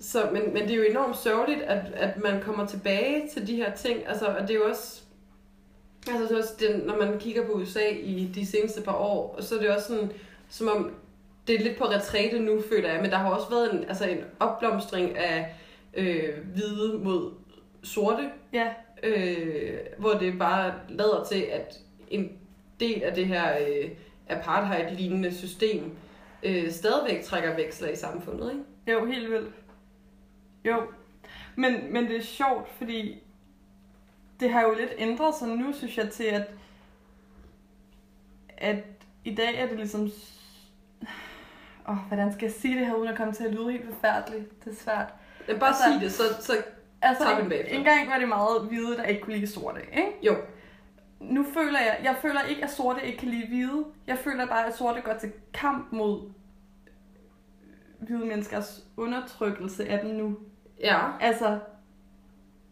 så, 0.00 0.28
men, 0.32 0.42
men 0.52 0.62
det 0.62 0.70
er 0.70 0.76
jo 0.76 0.82
enormt 0.82 1.16
sørgeligt, 1.16 1.62
at, 1.62 1.84
at 1.94 2.22
man 2.22 2.42
kommer 2.42 2.66
tilbage 2.66 3.28
til 3.32 3.46
de 3.46 3.56
her 3.56 3.72
ting. 3.74 4.08
Altså, 4.08 4.26
og 4.26 4.42
det 4.42 4.50
er 4.50 4.54
jo 4.54 4.68
også... 4.68 5.02
Altså, 6.10 6.34
er 6.34 6.38
også 6.38 6.54
det, 6.58 6.82
når 6.86 6.96
man 6.96 7.18
kigger 7.18 7.46
på 7.46 7.52
USA 7.52 7.88
i 7.88 8.30
de 8.34 8.46
seneste 8.46 8.80
par 8.82 8.94
år, 8.94 9.36
så 9.40 9.54
er 9.54 9.58
det 9.58 9.70
også 9.70 9.86
sådan, 9.88 10.10
som 10.48 10.68
om 10.68 10.90
det 11.46 11.54
er 11.54 11.64
lidt 11.64 11.78
på 11.78 11.84
retræte 11.84 12.40
nu, 12.40 12.62
føler 12.68 12.92
jeg, 12.92 13.02
men 13.02 13.10
der 13.10 13.16
har 13.16 13.30
også 13.30 13.50
været 13.50 13.74
en, 13.74 13.84
altså 13.88 14.04
en 14.04 14.24
opblomstring 14.40 15.16
af 15.16 15.54
øh, 15.94 16.34
hvide 16.54 16.98
mod 16.98 17.32
sorte, 17.82 18.30
Ja, 18.52 18.74
øh, 19.02 19.78
hvor 19.98 20.10
det 20.10 20.38
bare 20.38 20.74
lader 20.88 21.24
til, 21.24 21.40
at 21.40 21.78
en 22.10 22.32
del 22.80 23.02
af 23.02 23.14
det 23.14 23.26
her 23.26 23.58
øh, 23.58 23.90
apartheid-lignende 24.28 25.34
system 25.34 25.96
øh, 26.42 26.70
stadigvæk 26.70 27.24
trækker 27.24 27.56
veksler 27.56 27.88
i 27.88 27.96
samfundet, 27.96 28.52
ikke? 28.52 29.00
jo, 29.00 29.06
helt 29.06 29.30
vildt. 29.30 29.54
Jo, 30.64 30.82
men, 31.56 31.92
men 31.92 32.04
det 32.04 32.16
er 32.16 32.22
sjovt, 32.22 32.68
fordi 32.68 33.22
det 34.40 34.50
har 34.50 34.62
jo 34.62 34.74
lidt 34.74 34.90
ændret 34.98 35.34
sig 35.34 35.48
nu, 35.48 35.72
synes 35.72 35.98
jeg, 35.98 36.10
til 36.10 36.24
at, 36.24 36.50
at 38.58 38.84
i 39.24 39.34
dag 39.34 39.54
er 39.54 39.68
det 39.68 39.76
ligesom... 39.76 40.10
Åh, 41.88 41.92
oh, 41.92 41.98
hvordan 42.08 42.32
skal 42.32 42.46
jeg 42.46 42.52
sige 42.52 42.78
det 42.78 42.86
her, 42.86 42.94
uden 42.94 43.08
at 43.08 43.16
komme 43.16 43.32
til 43.32 43.44
at 43.44 43.52
lyde 43.54 43.72
helt 43.72 43.84
forfærdeligt? 43.94 44.64
Det 44.64 44.70
er 44.72 44.76
svært. 44.76 45.14
Men 45.48 45.58
bare 45.58 45.68
Altså- 45.68 45.82
sig 45.92 46.00
det, 46.00 46.12
så, 46.12 46.22
så 46.42 46.52
Altså, 47.02 47.24
Tager 47.24 47.36
vi 47.36 47.40
den 47.42 47.46
en, 47.46 47.50
bagefter. 47.50 47.78
en 47.78 47.84
gang 47.84 48.08
var 48.10 48.18
det 48.18 48.28
meget 48.28 48.62
hvide, 48.68 48.96
der 48.96 49.02
ikke 49.02 49.20
kunne 49.22 49.34
lide 49.36 49.46
sorte, 49.46 49.80
ikke? 49.80 50.12
jo, 50.22 50.36
Nu 51.20 51.44
føler 51.54 51.78
jeg, 51.80 52.00
jeg 52.02 52.16
føler 52.22 52.42
ikke, 52.42 52.64
at 52.64 52.70
sorte 52.70 53.06
ikke 53.06 53.18
kan 53.18 53.28
lide 53.28 53.46
hvide. 53.48 53.84
Jeg 54.06 54.18
føler 54.18 54.46
bare, 54.46 54.66
at 54.66 54.76
sorte 54.76 55.00
går 55.00 55.12
til 55.20 55.32
kamp 55.54 55.92
mod 55.92 56.30
hvide 58.00 58.26
menneskers 58.26 58.84
undertrykkelse 58.96 59.88
af 59.88 60.00
dem 60.00 60.10
nu. 60.14 60.36
ja, 60.80 61.00
Altså, 61.20 61.58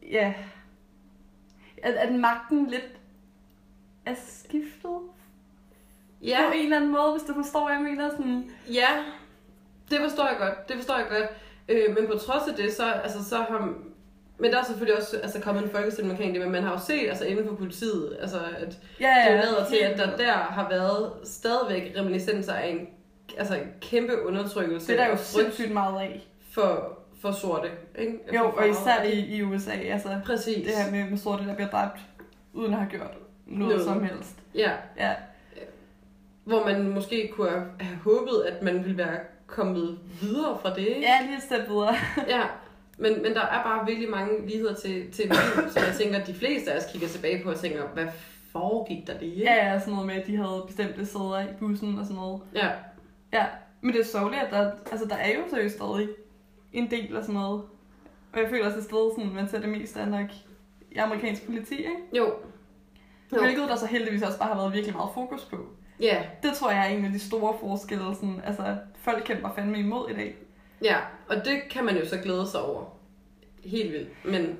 ja. 0.02 0.34
At, 1.82 1.94
at 1.94 2.12
magten 2.14 2.66
lidt 2.66 3.00
er 4.06 4.14
skiftet 4.14 4.98
ja, 6.24 6.46
på 6.48 6.52
en 6.54 6.62
eller 6.64 6.76
anden 6.76 6.90
måde, 6.90 7.12
hvis 7.12 7.22
du 7.22 7.34
forstår, 7.34 7.64
hvad 7.66 7.74
jeg 7.76 7.82
mener. 7.84 8.10
Sådan, 8.10 8.50
ja, 8.72 8.88
det 9.90 9.98
forstår 10.00 10.26
jeg 10.28 10.36
godt, 10.38 10.68
det 10.68 10.76
forstår 10.76 10.96
jeg 10.96 11.06
godt. 11.10 11.28
Øh, 11.68 11.94
men 11.96 12.06
på 12.06 12.18
trods 12.18 12.48
af 12.48 12.54
det, 12.54 12.72
så, 12.72 12.90
altså, 12.92 13.24
så 13.28 13.36
har 13.36 13.72
men 14.38 14.52
der 14.52 14.58
er 14.60 14.64
selvfølgelig 14.64 14.96
også 14.98 15.16
altså, 15.22 15.40
kommet 15.40 15.64
en 15.64 15.70
folkestilling 15.70 16.12
omkring 16.12 16.34
det, 16.34 16.42
men 16.42 16.52
man 16.52 16.62
har 16.62 16.72
jo 16.72 16.78
set 16.78 17.08
altså, 17.08 17.24
inden 17.24 17.48
for 17.48 17.54
politiet, 17.54 18.16
altså, 18.20 18.38
at 18.58 18.78
ja, 19.00 19.14
det 19.30 19.40
lader 19.44 19.66
til, 19.68 19.76
at 19.76 19.98
der 19.98 20.16
der 20.16 20.32
har 20.32 20.68
været 20.68 21.12
stadigvæk 21.24 21.92
reminiscenser 21.98 22.52
af 22.52 22.68
en, 22.68 22.88
altså, 23.38 23.54
en 23.54 23.66
kæmpe 23.80 24.26
undertrykkelse 24.26 24.86
Det 24.86 24.94
er 24.94 25.02
der 25.02 25.06
jo 25.06 25.12
og 25.12 25.18
sindssygt 25.18 25.70
meget 25.72 26.00
af. 26.00 26.26
for, 26.50 26.98
for 27.20 27.32
sorte. 27.32 27.68
Ikke? 27.98 28.18
Jo, 28.34 28.38
For 28.40 28.46
og 28.46 28.54
farvede. 28.54 28.70
især 28.70 29.02
i, 29.02 29.36
i 29.36 29.42
USA. 29.42 29.70
Altså, 29.72 30.20
Præcis. 30.26 30.66
det 30.66 30.76
her 30.76 30.90
med, 30.90 31.10
med 31.10 31.18
sorte, 31.18 31.44
der 31.46 31.54
bliver 31.54 31.70
dræbt, 31.70 31.98
uden 32.52 32.72
at 32.72 32.78
have 32.78 32.90
gjort 32.90 33.14
noget, 33.46 33.68
Noget. 33.70 33.84
som 33.84 34.04
helst. 34.04 34.36
Ja, 34.54 34.70
Ja, 34.98 35.12
hvor 36.44 36.64
man 36.64 36.88
måske 36.88 37.32
kunne 37.32 37.50
have, 37.50 37.64
have 37.80 37.96
håbet, 37.96 38.44
at 38.46 38.62
man 38.62 38.84
ville 38.84 38.98
være 38.98 39.18
kommet 39.46 39.98
videre 40.22 40.58
fra 40.62 40.74
det. 40.74 40.86
Ikke? 40.86 41.00
ja 41.00 41.26
lige 41.26 41.36
et 41.36 41.42
step 41.42 41.68
videre. 41.68 41.94
ja. 42.36 42.42
Men, 42.98 43.22
men 43.22 43.34
der 43.34 43.40
er 43.40 43.62
bare 43.62 43.86
virkelig 43.86 44.10
mange 44.10 44.46
ligheder 44.46 44.74
til, 44.74 45.12
til 45.12 45.24
liv, 45.24 45.70
som 45.70 45.82
jeg 45.82 45.94
tænker, 45.98 46.18
at 46.20 46.26
de 46.26 46.34
fleste 46.34 46.72
af 46.72 46.76
os 46.78 46.92
kigger 46.92 47.08
tilbage 47.08 47.42
på 47.42 47.50
og 47.50 47.56
tænker, 47.56 47.86
hvad 47.86 48.06
foregik 48.52 49.06
der 49.06 49.20
lige? 49.20 49.36
Ja, 49.36 49.72
ja, 49.72 49.78
sådan 49.78 49.92
noget 49.92 50.06
med, 50.06 50.14
at 50.14 50.26
de 50.26 50.36
havde 50.36 50.64
bestemte 50.66 51.06
sæder 51.06 51.40
i 51.40 51.46
bussen 51.58 51.98
og 51.98 52.04
sådan 52.04 52.16
noget. 52.16 52.40
ja. 52.54 52.70
Ja, 53.32 53.46
men 53.80 53.92
det 53.92 54.00
er 54.00 54.04
sørgeligt, 54.04 54.42
at 54.42 54.50
der, 54.50 54.70
altså, 54.90 55.06
der 55.06 55.14
er 55.16 55.34
jo 55.34 55.40
seriøst 55.50 55.74
stadig 55.74 56.08
en 56.72 56.90
del 56.90 57.16
af 57.16 57.22
sådan 57.22 57.34
noget. 57.34 57.62
Og 58.32 58.40
jeg 58.40 58.48
føler 58.50 58.66
også 58.66 58.78
et 58.78 58.84
sted, 58.84 59.10
sådan, 59.16 59.34
man 59.34 59.48
ser 59.48 59.60
det 59.60 59.68
mest 59.68 59.96
af 59.96 60.08
nok 60.08 60.26
i 60.90 60.96
amerikansk 60.96 61.46
politi, 61.46 61.76
ikke? 61.76 61.90
Jo. 62.16 62.34
Jo. 63.32 63.40
Hvilket 63.42 63.68
der 63.68 63.76
så 63.76 63.86
heldigvis 63.86 64.22
også 64.22 64.38
bare 64.38 64.48
har 64.48 64.56
været 64.56 64.72
virkelig 64.72 64.96
meget 64.96 65.10
fokus 65.14 65.44
på. 65.44 65.56
Ja, 66.00 66.22
Det 66.42 66.52
tror 66.54 66.70
jeg 66.70 66.80
er 66.80 66.96
en 66.96 67.04
af 67.04 67.10
de 67.12 67.18
store 67.18 67.56
forskelle. 67.60 68.14
Sådan, 68.14 68.40
altså, 68.44 68.76
folk 69.00 69.24
kæmper 69.24 69.50
fandme 69.54 69.78
imod 69.78 70.10
i 70.10 70.14
dag. 70.14 70.36
ja, 70.82 70.96
og 71.28 71.36
det 71.44 71.62
kan 71.70 71.84
man 71.84 71.96
jo 71.96 72.08
så 72.08 72.16
glæde 72.18 72.46
sig 72.46 72.60
over. 72.62 72.84
Helt 73.64 73.92
vildt. 73.92 74.24
Men, 74.24 74.56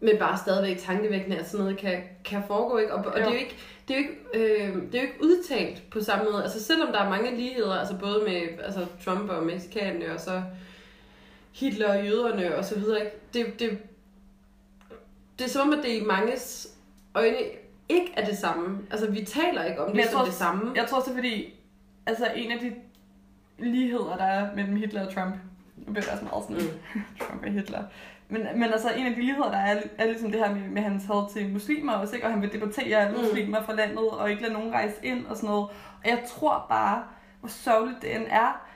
men 0.00 0.18
bare 0.18 0.38
stadigvæk 0.38 0.78
tankevækkende, 0.78 1.36
at 1.38 1.48
sådan 1.48 1.64
noget 1.64 1.78
kan, 1.78 2.02
kan 2.24 2.42
foregå, 2.46 2.78
ikke? 2.78 2.94
Og, 2.94 3.04
og 3.04 3.12
det 3.14 3.22
er 3.26 3.30
jo 3.30 3.36
ikke, 3.36 3.56
det 3.88 3.96
er 3.96 4.00
jo 4.00 4.06
ikke, 4.08 4.64
øh, 4.64 4.74
det 4.92 4.94
er 4.94 5.02
jo 5.02 5.08
ikke 5.08 5.22
udtalt 5.24 5.82
på 5.90 6.00
samme 6.00 6.30
måde. 6.30 6.42
Altså 6.42 6.64
selvom 6.64 6.92
der 6.92 7.00
er 7.00 7.10
mange 7.10 7.36
ligheder, 7.36 7.74
altså 7.74 7.96
både 7.98 8.24
med 8.24 8.64
altså 8.64 8.86
Trump 9.04 9.30
og 9.30 9.42
mexikanerne, 9.46 10.14
og 10.14 10.20
så 10.20 10.42
Hitler 11.52 11.98
og 11.98 12.06
jøderne 12.06 12.56
og 12.56 12.64
så 12.64 12.78
videre, 12.78 13.00
ikke? 13.04 13.16
Det, 13.34 13.60
det, 13.60 13.78
det 15.38 15.44
er 15.44 15.48
som 15.48 15.68
om, 15.68 15.78
at 15.78 15.84
det 15.84 15.90
i 16.00 16.04
manges 16.04 16.68
øjne 17.14 17.36
ikke 17.90 18.12
er 18.16 18.24
det 18.26 18.38
samme. 18.38 18.78
Altså 18.90 19.10
vi 19.10 19.24
taler 19.24 19.64
ikke 19.64 19.80
om 19.84 19.90
Men 19.90 19.96
det 19.96 20.04
som 20.10 20.18
tror- 20.18 20.24
det 20.24 20.34
samme. 20.34 20.72
Jeg 20.76 20.86
tror 20.88 20.98
også, 20.98 21.10
det 21.10 21.16
er 21.18 21.22
fordi, 21.22 21.54
altså 22.06 22.26
en 22.36 22.50
af 22.50 22.58
de 22.58 22.72
ligheder, 23.58 24.16
der 24.16 24.24
er 24.24 24.54
mellem 24.56 24.76
Hitler 24.76 25.06
og 25.06 25.14
Trump, 25.14 25.34
nu 25.76 25.92
bliver 25.92 26.04
det 26.04 26.12
også 26.12 26.24
meget 26.24 26.44
sådan, 26.44 26.80
Mm. 26.94 27.00
Trump 27.20 27.42
og 27.44 27.50
Hitler, 27.52 27.82
men, 28.28 28.42
men 28.54 28.62
altså 28.72 28.90
en 28.96 29.06
af 29.06 29.14
de 29.14 29.20
ligheder, 29.20 29.50
der 29.50 29.58
er, 29.58 29.82
er 29.98 30.06
ligesom 30.06 30.30
det 30.32 30.40
her 30.40 30.54
med, 30.54 30.68
med 30.68 30.82
hans 30.82 31.04
had 31.04 31.32
til 31.32 31.52
muslimer 31.52 31.92
også, 31.92 32.14
ikke? 32.14 32.26
og 32.26 32.32
han 32.32 32.42
vil 32.42 32.52
deportere 32.52 32.98
alle 32.98 33.16
Mm. 33.18 33.22
muslimer 33.24 33.62
fra 33.62 33.74
landet, 33.74 34.08
og 34.10 34.30
ikke 34.30 34.42
lade 34.42 34.52
nogen 34.54 34.72
rejse 34.72 34.96
ind 35.02 35.26
og 35.26 35.36
sådan 35.36 35.48
noget. 35.48 35.64
Og 36.04 36.06
jeg 36.10 36.22
tror 36.28 36.66
bare, 36.68 37.02
hvor 37.40 37.48
sørgeligt 37.48 38.02
det 38.02 38.16
end 38.16 38.24
er, 38.30 38.66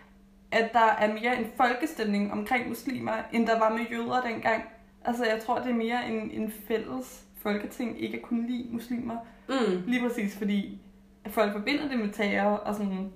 at 0.53 0.73
der 0.73 0.89
er 0.99 1.13
mere 1.13 1.39
en 1.39 1.47
folkestemning 1.57 2.33
omkring 2.33 2.69
muslimer, 2.69 3.13
end 3.33 3.47
der 3.47 3.59
var 3.59 3.71
med 3.71 3.85
jøder 3.91 4.21
dengang. 4.21 4.63
Altså, 5.05 5.25
jeg 5.25 5.43
tror, 5.43 5.59
det 5.59 5.71
er 5.71 5.75
mere 5.75 6.09
en, 6.09 6.31
en 6.31 6.53
fælles 6.69 7.25
folketing 7.45 8.03
ikke 8.03 8.17
at 8.17 8.23
kunne 8.23 8.47
lide 8.49 8.69
muslimer. 8.71 9.17
Mm. 9.49 9.83
Lige 9.87 10.09
præcis 10.09 10.39
fordi, 10.39 10.79
at 11.25 11.31
folk 11.31 11.53
forbinder 11.53 11.89
det 11.89 11.99
med 11.99 12.09
terror 12.09 12.57
og 12.57 12.75
sådan, 12.75 13.13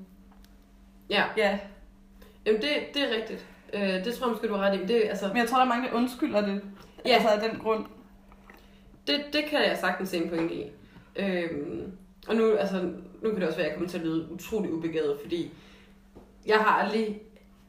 Ja, 1.11 1.25
ja. 1.37 1.59
Jamen, 2.47 2.61
det, 2.63 2.71
det 2.95 3.03
er 3.03 3.17
rigtigt. 3.17 3.47
Øh, 3.75 4.05
det 4.05 4.15
tror 4.15 4.27
jeg 4.27 4.33
måske, 4.33 4.49
du 4.49 4.55
har 4.55 4.63
ret 4.71 4.81
i. 4.81 4.85
Det, 4.87 5.03
altså, 5.09 5.29
Men 5.29 5.37
jeg 5.37 5.49
tror, 5.49 5.57
der 5.59 5.65
er 5.65 5.69
mange, 5.69 5.89
der 5.89 5.95
undskylder 5.95 6.41
det. 6.41 6.63
Ja. 7.07 7.15
Altså 7.15 7.29
af 7.29 7.51
den 7.51 7.59
grund. 7.61 7.85
det, 9.07 9.25
det 9.33 9.45
kan 9.45 9.59
jeg 9.59 9.79
sagtens 9.81 10.09
se 10.09 10.17
en 10.17 10.29
pointe 10.29 10.55
i. 10.55 10.71
Øhm, 11.17 11.93
og 12.29 12.37
nu, 12.37 12.53
altså, 12.57 12.83
nu 13.23 13.31
kan 13.31 13.41
det 13.41 13.47
også 13.47 13.57
være, 13.59 13.67
at 13.67 13.71
jeg 13.71 13.75
kommer 13.75 13.89
til 13.89 13.99
at 13.99 14.05
lyde 14.05 14.31
utrolig 14.33 14.73
ubegavet, 14.73 15.19
fordi 15.23 15.51
jeg 16.47 16.59
har 16.59 16.83
aldrig 16.83 17.21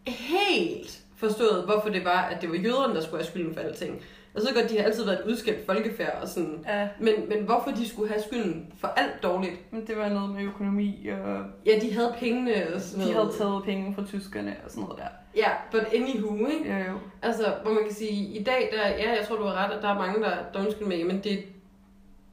helt 0.07 1.03
forstået, 1.15 1.65
hvorfor 1.65 1.89
det 1.89 2.05
var, 2.05 2.21
at 2.21 2.41
det 2.41 2.49
var 2.49 2.55
jøderne, 2.55 2.95
der 2.95 3.01
skulle 3.01 3.17
have 3.23 3.31
skylden 3.31 3.53
for 3.53 3.61
alting. 3.61 4.01
Jeg 4.36 4.41
ved 4.41 4.53
godt, 4.62 4.69
de 4.71 4.77
har 4.77 4.83
altid 4.86 5.05
været 5.05 5.19
et 5.19 5.25
udskældt 5.25 5.65
folkefærd 5.65 6.21
og 6.21 6.27
sådan. 6.27 6.63
Ja. 6.67 6.88
Men, 7.00 7.13
men 7.29 7.43
hvorfor 7.43 7.71
de 7.71 7.89
skulle 7.89 8.09
have 8.09 8.21
skylden 8.21 8.74
for 8.79 8.88
alt 8.88 9.24
dårligt? 9.24 9.74
Men 9.74 9.88
det 9.88 9.98
var 9.98 10.09
noget 10.09 10.29
med 10.29 10.43
økonomi, 10.43 11.07
og 11.07 11.43
Ja, 11.65 11.79
de 11.81 11.93
havde 11.93 12.13
pengene 12.19 12.53
og 12.75 12.81
sådan 12.81 13.05
de 13.07 13.12
noget. 13.12 13.27
havde 13.27 13.38
taget 13.38 13.63
penge 13.63 13.95
fra 13.95 14.03
tyskerne 14.05 14.55
og 14.65 14.71
sådan 14.71 14.83
noget 14.83 14.98
der. 15.00 15.07
Ja, 15.36 15.50
but 15.71 15.81
anywho, 15.93 16.48
ikke? 16.48 16.74
Jo, 16.74 16.91
jo. 16.91 16.98
Altså, 17.21 17.53
hvor 17.63 17.71
man 17.71 17.83
kan 17.83 17.93
sige, 17.93 18.39
i 18.39 18.43
dag, 18.43 18.69
der, 18.74 18.88
ja, 18.88 19.09
jeg 19.17 19.25
tror, 19.27 19.36
du 19.36 19.43
har 19.43 19.65
ret, 19.65 19.75
at 19.77 19.81
der 19.83 19.89
er 19.89 19.98
mange, 20.00 20.24
der, 20.24 20.59
undskyld 20.59 20.88
med, 20.88 21.03
men 21.03 21.15
det, 21.24 21.39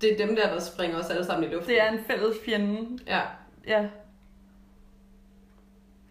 det 0.00 0.12
er 0.12 0.26
dem 0.26 0.36
der, 0.36 0.52
der 0.54 0.60
springer 0.60 0.98
os 0.98 1.10
alle 1.10 1.24
sammen 1.24 1.50
i 1.50 1.54
luften. 1.54 1.70
Det 1.74 1.82
er 1.82 1.92
en 1.92 1.98
fælles 2.06 2.36
fjende. 2.44 2.98
Ja, 3.06 3.20
Ja. 3.68 3.86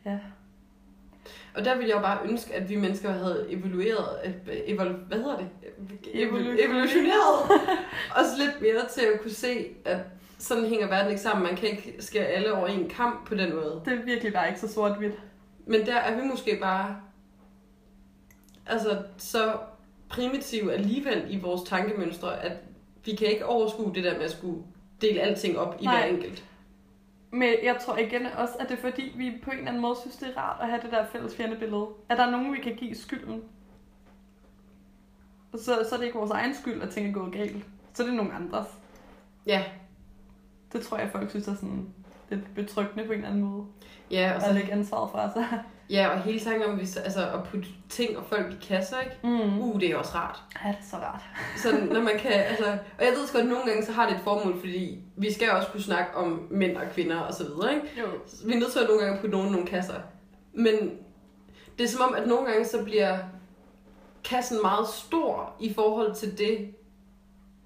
Ja. 0.06 0.18
Og 1.55 1.65
der 1.65 1.75
ville 1.75 1.89
jeg 1.89 1.95
jo 1.95 2.01
bare 2.01 2.19
ønske, 2.29 2.53
at 2.53 2.69
vi 2.69 2.75
mennesker 2.75 3.12
havde 3.12 3.45
evalueret, 3.50 4.07
øh, 4.25 4.33
evol, 4.65 4.88
hvad 5.07 5.17
hedder 5.17 5.38
det? 5.38 5.47
Evolutioneret. 6.13 6.65
Evolutioneret. 6.65 7.62
Også 8.19 8.31
lidt 8.38 8.62
mere 8.62 8.88
til 8.93 9.01
at 9.13 9.21
kunne 9.21 9.33
se, 9.33 9.67
at 9.85 9.97
sådan 10.38 10.65
hænger 10.65 10.88
verden 10.88 11.09
ikke 11.09 11.21
sammen. 11.21 11.43
Man 11.43 11.55
kan 11.55 11.69
ikke 11.69 11.95
skære 12.00 12.25
alle 12.25 12.53
over 12.53 12.67
en 12.67 12.89
kamp 12.89 13.27
på 13.27 13.35
den 13.35 13.55
måde. 13.55 13.81
Det 13.85 13.93
er 13.93 14.05
virkelig 14.05 14.33
bare 14.33 14.47
ikke 14.47 14.59
så 14.59 14.74
sort-hvidt. 14.74 15.13
Men 15.65 15.85
der 15.85 15.95
er 15.95 16.21
vi 16.21 16.27
måske 16.27 16.57
bare 16.62 16.95
altså 18.65 18.97
så 19.17 19.53
primitive 20.09 20.74
alligevel 20.74 21.25
i 21.29 21.39
vores 21.39 21.62
tankemønstre, 21.69 22.43
at 22.43 22.51
vi 23.05 23.15
kan 23.15 23.27
ikke 23.27 23.45
overskue 23.45 23.91
det 23.95 24.03
der 24.03 24.13
med 24.13 24.25
at 24.25 24.31
skulle 24.31 24.63
dele 25.01 25.21
alting 25.21 25.57
op 25.57 25.77
i 25.79 25.85
Nej. 25.85 25.97
hver 25.97 26.15
enkelt. 26.15 26.43
Men 27.36 27.54
jeg 27.63 27.77
tror 27.86 27.98
igen 27.98 28.25
også, 28.25 28.54
at 28.60 28.70
det 28.70 28.77
er 28.77 28.82
fordi, 28.92 29.13
vi 29.18 29.39
på 29.44 29.51
en 29.51 29.58
eller 29.58 29.68
anden 29.70 29.82
måde 29.82 29.96
synes, 30.01 30.15
det 30.15 30.27
er 30.36 30.42
rart 30.42 30.58
at 30.62 30.68
have 30.70 30.82
det 30.82 30.92
der 30.92 31.06
fælles 31.06 31.36
fjendebillede. 31.36 31.88
At 32.10 32.18
der 32.18 32.24
er 32.25 32.32
nogen, 32.32 32.54
vi 32.54 32.60
kan 32.60 32.75
give 32.75 32.96
skylden. 32.96 33.44
Og 35.54 35.60
så, 35.60 35.86
så 35.89 35.96
er 35.96 36.00
det 36.00 36.06
ikke 36.06 36.18
vores 36.18 36.32
egen 36.32 36.56
skyld, 36.56 36.82
at 36.82 36.89
ting 36.89 37.08
er 37.10 37.13
gået 37.13 37.34
galt. 37.34 37.65
Så 37.94 38.04
er 38.04 38.08
det 38.08 38.15
nogen 38.15 38.32
andres. 38.32 38.68
Ja, 39.46 39.63
Det 40.74 40.82
tror 40.82 40.98
jeg, 40.98 41.10
folk 41.12 41.30
synes 41.30 41.48
er 41.48 41.56
sådan 41.56 41.89
lidt 42.30 42.56
betryggende 42.56 43.04
på 43.06 43.12
en 43.12 43.18
eller 43.18 43.30
anden 43.30 43.44
måde. 43.44 43.65
ja, 44.12 44.30
og, 44.30 44.36
Og 44.36 44.42
så, 44.42 44.48
at 44.48 44.56
lægge 44.56 44.72
ansvaret 44.72 45.12
fra 45.12 45.34
sig. 45.34 45.63
Ja, 45.89 46.08
og 46.08 46.22
hele 46.22 46.39
tanken 46.39 46.63
om 46.63 46.75
hvis, 46.77 46.98
altså, 46.98 47.20
at 47.20 47.44
putte 47.51 47.68
ting 47.89 48.18
og 48.18 48.24
folk 48.30 48.54
i 48.54 48.65
kasser, 48.68 49.00
ikke? 49.00 49.15
Mm. 49.24 49.60
Uh, 49.62 49.80
det 49.80 49.89
er 49.92 49.96
også 49.98 50.12
rart. 50.15 50.39
Ja, 50.63 50.70
det 50.70 50.75
er 50.80 50.89
så 50.89 50.96
rart. 50.98 51.22
Så 51.63 51.94
når 51.94 52.01
man 52.01 52.18
kan, 52.20 52.32
altså, 52.32 52.65
og 53.00 53.06
jeg 53.06 53.12
ved 53.12 53.34
godt, 53.34 53.44
at 53.44 53.50
nogle 53.50 53.65
gange 53.65 53.86
så 53.86 53.92
har 53.92 54.08
det 54.10 54.15
et 54.15 54.22
formål, 54.24 54.60
fordi 54.60 55.00
vi 55.18 55.34
skal 55.34 55.51
også 55.51 55.68
kunne 55.68 55.84
snakke 55.84 56.15
om 56.15 56.48
mænd 56.51 56.77
og 56.77 56.84
kvinder 56.94 57.18
og 57.20 57.34
så 57.34 57.44
videre, 57.44 57.75
ikke? 57.75 57.88
Jo. 58.00 58.06
Vi 58.46 58.54
er 58.54 58.60
nødt 58.60 58.72
til 58.72 58.80
at 58.80 58.88
nogle 58.88 59.04
gange 59.06 59.22
putte 59.22 59.32
nogen 59.36 59.48
i 59.48 59.51
nogle 59.51 59.68
kasser. 59.68 59.94
Men 60.54 60.74
det 61.77 61.84
er 61.84 61.88
som 61.88 62.01
om, 62.01 62.15
at 62.15 62.27
nogle 62.27 62.46
gange 62.51 62.65
så 62.65 62.84
bliver 62.84 63.18
kassen 64.24 64.58
meget 64.62 64.88
stor 64.88 65.54
i 65.60 65.74
forhold 65.74 66.15
til 66.15 66.38
det 66.38 66.58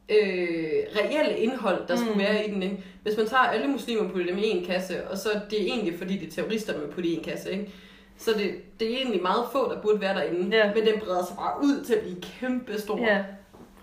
øh, 0.10 0.74
reelle 0.96 1.38
indhold, 1.38 1.88
der 1.88 1.96
skulle 1.96 2.14
Mm. 2.14 2.20
være 2.20 2.48
i 2.48 2.52
den. 2.52 2.64
Ikke? 2.64 2.84
Hvis 3.04 3.18
man 3.18 3.28
tager 3.28 3.44
alle 3.44 3.68
muslimer 3.68 4.04
og 4.04 4.12
putter 4.12 4.26
dem 4.26 4.38
i 4.38 4.48
en 4.50 4.66
kasse, 4.66 5.08
og 5.08 5.18
så 5.18 5.30
det 5.50 5.62
er 5.62 5.66
egentlig 5.66 5.98
fordi, 5.98 6.18
det 6.18 6.28
er 6.28 6.32
terrorister, 6.32 6.80
man 6.80 6.90
putter 6.92 7.10
i 7.10 7.14
en 7.14 7.24
kasse, 7.24 7.52
ikke? 7.52 7.72
Så 8.20 8.32
det, 8.34 8.80
det 8.80 8.94
er 8.94 8.98
egentlig 8.98 9.22
meget 9.22 9.46
få, 9.52 9.74
der 9.74 9.82
burde 9.82 10.02
være 10.02 10.16
derinde. 10.16 10.58
Ja. 10.58 10.74
Men 10.74 10.86
den 10.86 11.00
breder 11.00 11.26
sig 11.26 11.38
bare 11.38 11.58
ud 11.64 11.84
til 11.86 11.94
at 11.94 12.02
blive 12.02 12.22
kæmpe 12.22 12.80
stor. 12.80 13.00
Ja, 13.00 13.26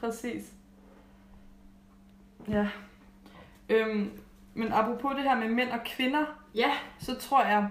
præcis. 0.01 0.53
Ja. 2.49 2.69
Øhm, 3.69 4.11
men 4.55 4.73
apropos 4.73 5.15
det 5.15 5.23
her 5.23 5.37
med 5.37 5.49
mænd 5.49 5.71
og 5.71 5.79
kvinder, 5.85 6.25
ja. 6.55 6.71
så 6.99 7.15
tror 7.15 7.43
jeg, 7.43 7.69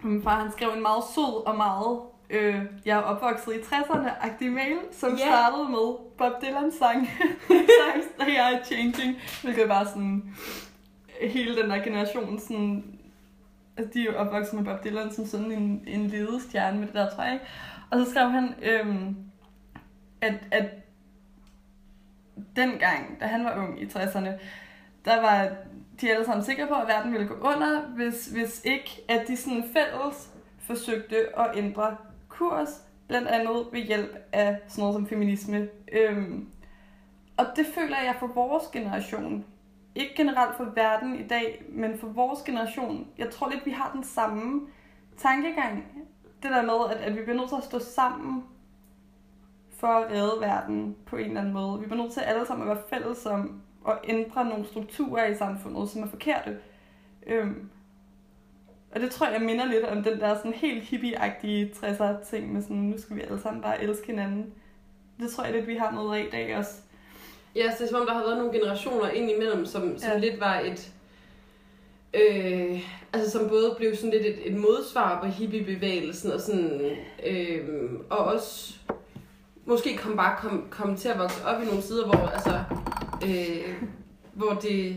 at 0.00 0.04
min 0.04 0.22
far 0.22 0.42
han 0.42 0.52
skrev 0.52 0.68
en 0.68 0.82
meget 0.82 1.04
sød 1.14 1.46
og 1.46 1.56
meget, 1.56 2.00
øh, 2.30 2.62
jeg 2.84 2.98
er 2.98 3.02
opvokset 3.02 3.54
i 3.54 3.58
60'erne-agtig 3.58 4.50
mail, 4.50 4.78
som 4.92 5.10
yeah. 5.10 5.18
startede 5.20 5.68
med 5.68 5.96
Bob 6.18 6.32
Dylan 6.42 6.72
sang, 6.78 7.08
Times 7.48 8.06
They 8.18 8.38
Are 8.38 8.64
Changing, 8.64 9.16
hvilket 9.42 9.68
bare 9.68 9.86
sådan, 9.86 10.34
hele 11.22 11.62
den 11.62 11.70
der 11.70 11.84
generation, 11.84 12.38
sådan, 12.38 12.97
altså 13.78 13.92
de 13.94 14.00
er 14.00 14.04
jo 14.04 14.16
opvokset 14.16 14.54
med 14.54 14.64
Bob 14.64 14.84
Dylan 14.84 15.12
som 15.12 15.26
sådan 15.26 15.52
en, 15.52 15.84
en 15.86 16.06
ledestjerne 16.06 16.78
med 16.78 16.86
det 16.86 16.94
der 16.94 17.10
træ, 17.10 17.32
ikke? 17.32 17.44
Og 17.90 17.98
så 17.98 18.10
skrev 18.10 18.30
han, 18.30 18.54
øhm, 18.62 19.16
at, 20.20 20.34
at 20.50 20.66
dengang, 22.56 23.20
da 23.20 23.26
han 23.26 23.44
var 23.44 23.56
ung 23.56 23.82
i 23.82 23.84
60'erne, 23.84 24.30
der 25.04 25.20
var 25.20 25.50
de 26.00 26.12
alle 26.12 26.24
sammen 26.24 26.44
sikre 26.44 26.66
på, 26.66 26.74
at 26.74 26.88
verden 26.88 27.12
ville 27.12 27.26
gå 27.26 27.34
under, 27.34 27.80
hvis, 27.80 28.26
hvis 28.26 28.62
ikke, 28.64 29.04
at 29.08 29.24
de 29.28 29.36
sådan 29.36 29.64
fælles 29.72 30.30
forsøgte 30.58 31.38
at 31.38 31.50
ændre 31.56 31.96
kurs, 32.28 32.68
blandt 33.08 33.28
andet 33.28 33.66
ved 33.72 33.80
hjælp 33.80 34.16
af 34.32 34.58
sådan 34.68 34.82
noget 34.82 34.94
som 34.94 35.06
feminisme. 35.06 35.68
Øhm, 35.92 36.48
og 37.36 37.46
det 37.56 37.66
føler 37.66 37.96
jeg 37.96 38.14
for 38.18 38.26
vores 38.26 38.64
generation, 38.72 39.44
ikke 39.98 40.14
generelt 40.16 40.56
for 40.56 40.64
verden 40.64 41.20
i 41.20 41.26
dag, 41.26 41.64
men 41.68 41.98
for 41.98 42.06
vores 42.06 42.42
generation, 42.42 43.08
jeg 43.18 43.30
tror 43.30 43.50
lidt, 43.50 43.66
vi 43.66 43.70
har 43.70 43.92
den 43.94 44.04
samme 44.04 44.66
tankegang. 45.16 45.84
Det 46.42 46.50
der 46.50 46.62
med, 46.62 46.96
at, 46.96 47.02
at 47.02 47.16
vi 47.16 47.22
bliver 47.22 47.36
nødt 47.36 47.48
til 47.48 47.56
at 47.56 47.64
stå 47.64 47.78
sammen 47.78 48.44
for 49.70 49.86
at 49.86 50.10
redde 50.10 50.40
verden 50.40 50.96
på 51.06 51.16
en 51.16 51.26
eller 51.26 51.40
anden 51.40 51.54
måde. 51.54 51.80
Vi 51.80 51.86
bliver 51.86 52.02
nødt 52.02 52.12
til 52.12 52.20
alle 52.20 52.46
sammen 52.46 52.68
at 52.68 52.76
være 52.76 52.84
fælles 52.90 53.26
om 53.26 53.62
at 53.88 53.98
ændre 54.04 54.44
nogle 54.44 54.66
strukturer 54.66 55.26
i 55.26 55.36
samfundet, 55.36 55.90
som 55.90 56.02
er 56.02 56.06
forkerte. 56.06 56.58
Øhm, 57.26 57.70
og 58.94 59.00
det 59.00 59.10
tror 59.10 59.26
jeg 59.26 59.42
minder 59.42 59.66
lidt 59.66 59.84
om 59.84 60.02
den 60.02 60.20
der 60.20 60.36
sådan 60.36 60.52
helt 60.52 60.82
hippie-agtige 60.82 61.70
60'er 61.76 62.30
ting 62.30 62.52
med 62.52 62.62
sådan, 62.62 62.76
nu 62.76 62.98
skal 62.98 63.16
vi 63.16 63.20
alle 63.20 63.40
sammen 63.40 63.62
bare 63.62 63.82
elske 63.82 64.06
hinanden. 64.06 64.54
Det 65.20 65.30
tror 65.30 65.44
jeg 65.44 65.52
lidt, 65.52 65.66
vi 65.66 65.76
har 65.76 65.90
noget 65.90 66.18
af 66.18 66.24
i 66.24 66.30
dag 66.30 66.56
også. 66.56 66.82
Ja, 67.56 67.70
så 67.70 67.76
det 67.78 67.84
er 67.84 67.88
som 67.88 68.00
om, 68.00 68.06
der 68.06 68.14
har 68.14 68.22
været 68.24 68.36
nogle 68.36 68.52
generationer 68.52 69.08
ind 69.10 69.30
imellem, 69.30 69.66
som, 69.66 69.98
som 69.98 70.10
Ja. 70.10 70.18
lidt 70.18 70.40
var 70.40 70.60
et... 70.60 70.90
Øh, 72.14 72.80
altså 73.12 73.30
som 73.30 73.48
både 73.48 73.74
blev 73.78 73.96
sådan 73.96 74.10
lidt 74.10 74.26
et, 74.26 74.38
et 74.44 74.54
modsvar 74.54 75.20
på 75.22 75.26
hippiebevægelsen, 75.28 76.32
og 76.32 76.40
sådan... 76.40 76.80
Øh, 77.26 77.68
og 78.10 78.18
også 78.18 78.74
måske 79.64 79.96
kom 79.96 80.16
bare 80.16 80.36
kom, 80.40 80.66
kom 80.70 80.96
til 80.96 81.08
at 81.08 81.18
vokse 81.18 81.44
op 81.46 81.62
i 81.62 81.66
nogle 81.66 81.82
sider, 81.82 82.06
hvor 82.06 82.26
altså... 82.28 82.60
Øh, 83.26 83.74
hvor 84.32 84.50
det... 84.62 84.96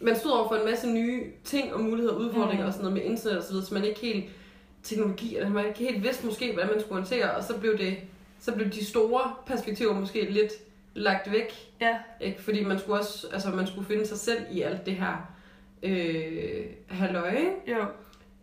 Man 0.00 0.16
stod 0.16 0.30
over 0.32 0.48
for 0.48 0.54
en 0.54 0.64
masse 0.70 0.90
nye 0.90 1.22
ting 1.44 1.74
og 1.74 1.80
muligheder 1.80 2.14
og 2.14 2.20
udfordringer 2.20 2.64
Mm. 2.64 2.68
og 2.68 2.72
sådan 2.72 2.84
noget 2.84 3.02
med 3.04 3.10
internet 3.10 3.38
og 3.38 3.44
så 3.44 3.50
videre, 3.50 3.66
så 3.66 3.74
man 3.74 3.84
ikke 3.84 4.00
helt 4.00 4.24
teknologi, 4.82 5.36
eller 5.36 5.48
man 5.50 5.66
ikke 5.66 5.78
helt 5.78 6.02
vidste 6.02 6.26
måske, 6.26 6.52
hvordan 6.52 6.70
man 6.70 6.80
skulle 6.80 6.94
håndtere, 6.94 7.30
og 7.30 7.44
så 7.44 7.56
blev 7.58 7.78
det 7.78 7.96
så 8.40 8.52
blev 8.52 8.70
de 8.70 8.84
store 8.84 9.32
perspektiver 9.46 9.94
måske 9.94 10.30
lidt 10.30 10.52
lagt 10.96 11.32
væk, 11.32 11.52
Ja, 11.80 11.98
ikke? 12.20 12.42
Fordi 12.42 12.64
man 12.64 12.78
skulle 12.78 13.00
også, 13.00 13.26
altså 13.32 13.50
man 13.50 13.66
skulle 13.66 13.86
finde 13.86 14.06
sig 14.06 14.18
selv 14.18 14.42
i 14.50 14.62
alt 14.62 14.86
det 14.86 14.94
her 14.94 15.32
øh, 15.82 16.64
halløj, 16.90 17.36
jo. 17.66 17.84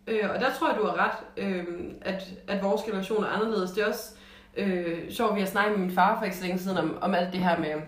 Øh, 0.06 0.30
og 0.34 0.40
der 0.40 0.50
tror 0.58 0.68
jeg, 0.68 0.78
du 0.80 0.86
har 0.86 1.04
ret, 1.04 1.44
øh, 1.44 1.64
at, 2.02 2.22
at 2.48 2.62
vores 2.62 2.82
generation 2.82 3.24
er 3.24 3.28
anderledes. 3.28 3.70
Det 3.70 3.82
er 3.82 3.88
også 3.88 4.14
øh, 4.56 5.10
sjovt, 5.10 5.34
vi 5.34 5.40
har 5.40 5.46
snakket 5.46 5.78
med 5.78 5.86
min 5.86 5.94
far 5.94 6.18
for 6.18 6.24
ikke 6.24 6.36
så 6.36 6.42
længe 6.44 6.58
siden 6.58 6.78
om, 6.78 6.98
om 7.00 7.14
alt 7.14 7.32
det 7.32 7.40
her 7.40 7.58
med, 7.58 7.82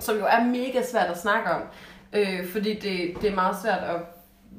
som 0.00 0.16
jo 0.16 0.24
er 0.24 0.44
mega 0.44 0.82
svært 0.82 1.10
at 1.10 1.18
snakke 1.18 1.50
om, 1.50 1.62
øh, 2.12 2.46
fordi 2.46 2.74
det, 2.74 3.22
det 3.22 3.30
er 3.30 3.34
meget 3.34 3.56
svært 3.62 3.82
at 3.82 4.00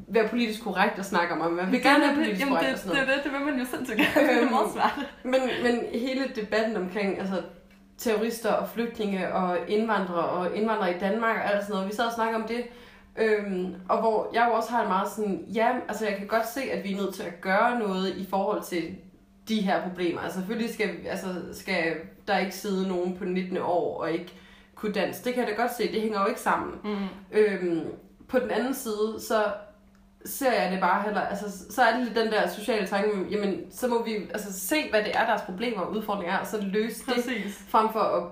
være 0.08 0.28
politisk 0.28 0.64
korrekt 0.64 1.00
at 1.00 1.06
snakke 1.06 1.34
om, 1.34 1.42
og 1.42 1.52
man 1.52 1.72
vil 1.72 1.82
gerne 1.82 2.04
være 2.04 2.16
politisk 2.16 2.40
Jamen, 2.40 2.54
korrekt 2.54 2.68
det, 2.68 2.74
og 2.74 2.80
sådan 2.80 2.96
det, 3.00 3.08
noget. 3.08 3.18
det, 3.18 3.24
det, 3.26 3.32
det 3.34 3.40
vil 3.40 3.52
man 3.52 3.60
jo 3.60 3.66
sindssygt 3.66 3.98
gerne. 3.98 4.28
Det 4.28 4.44
er 4.44 4.50
meget 4.50 4.72
svært. 4.74 5.00
Men, 5.24 5.42
men 5.64 6.00
hele 6.00 6.24
debatten 6.36 6.78
omkring 6.78 7.20
altså, 7.20 7.42
terrorister 7.98 8.52
og 8.52 8.70
flygtninge 8.70 9.34
og 9.34 9.58
indvandrere 9.68 10.30
og 10.30 10.56
indvandrere 10.56 10.96
i 10.96 11.00
Danmark 11.00 11.38
og 11.38 11.54
alt 11.54 11.64
sådan 11.64 11.74
noget, 11.74 11.90
vi 11.90 11.96
sad 11.96 12.06
og 12.06 12.14
snakkede 12.14 12.44
om 12.44 12.48
det, 12.48 12.64
øhm, 13.18 13.76
og 13.90 14.00
hvor 14.00 14.30
jeg 14.34 14.48
jo 14.50 14.56
også 14.56 14.72
har 14.72 14.80
det 14.80 14.90
meget 14.90 15.12
sådan, 15.12 15.46
ja, 15.54 15.72
altså 15.88 16.06
jeg 16.06 16.18
kan 16.18 16.28
godt 16.28 16.48
se, 16.48 16.62
at 16.62 16.84
vi 16.84 16.94
er 16.94 16.98
nødt 16.98 17.16
til 17.16 17.24
at 17.24 17.42
gøre 17.42 17.80
noget 17.80 18.16
i 18.16 18.28
forhold 18.30 18.64
til 18.64 18.96
de 19.48 19.62
her 19.62 19.90
problemer. 19.90 20.22
Altså 20.22 20.40
selvfølgelig 20.40 20.74
skal, 20.74 20.90
altså, 21.10 21.28
skal 21.52 21.96
der 22.28 22.38
ikke 22.38 22.56
sidde 22.56 22.88
nogen 22.88 23.18
på 23.18 23.26
19 23.26 23.58
år 23.58 24.02
og 24.02 24.12
ikke 24.12 24.34
kunne 24.76 24.94
danse. 24.94 25.24
Det 25.24 25.34
kan 25.34 25.44
jeg 25.44 25.52
da 25.52 25.62
godt 25.62 25.76
se, 25.76 25.92
det 25.92 26.02
hænger 26.02 26.22
jo 26.22 26.28
ikke 26.28 26.42
sammen. 26.42 26.80
Mm. 26.84 27.08
Øhm, 27.32 27.88
på 28.28 28.40
den 28.40 28.52
anden 28.52 28.74
side, 28.74 29.16
så 29.20 29.44
ser 30.26 30.52
jeg 30.62 30.72
det 30.72 30.80
bare 30.80 31.04
heller, 31.04 31.22
altså 31.22 31.46
så 31.74 31.82
er 31.82 31.98
det 31.98 32.04
lidt 32.06 32.16
den 32.16 32.32
der 32.32 32.50
sociale 32.50 32.88
tanke, 32.88 33.10
jamen 33.32 33.62
så 33.72 33.88
må 33.88 34.04
vi 34.04 34.12
altså 34.34 34.60
se, 34.60 34.76
hvad 34.90 35.04
det 35.04 35.16
er, 35.16 35.26
deres 35.26 35.42
problemer 35.42 35.82
og 35.82 35.92
udfordringer 35.92 36.34
er, 36.36 36.40
og 36.40 36.48
så 36.48 36.62
løse 36.62 37.06
det, 37.06 37.14
Præcis. 37.14 37.64
frem 37.70 37.88
for 37.94 38.00
at 38.00 38.24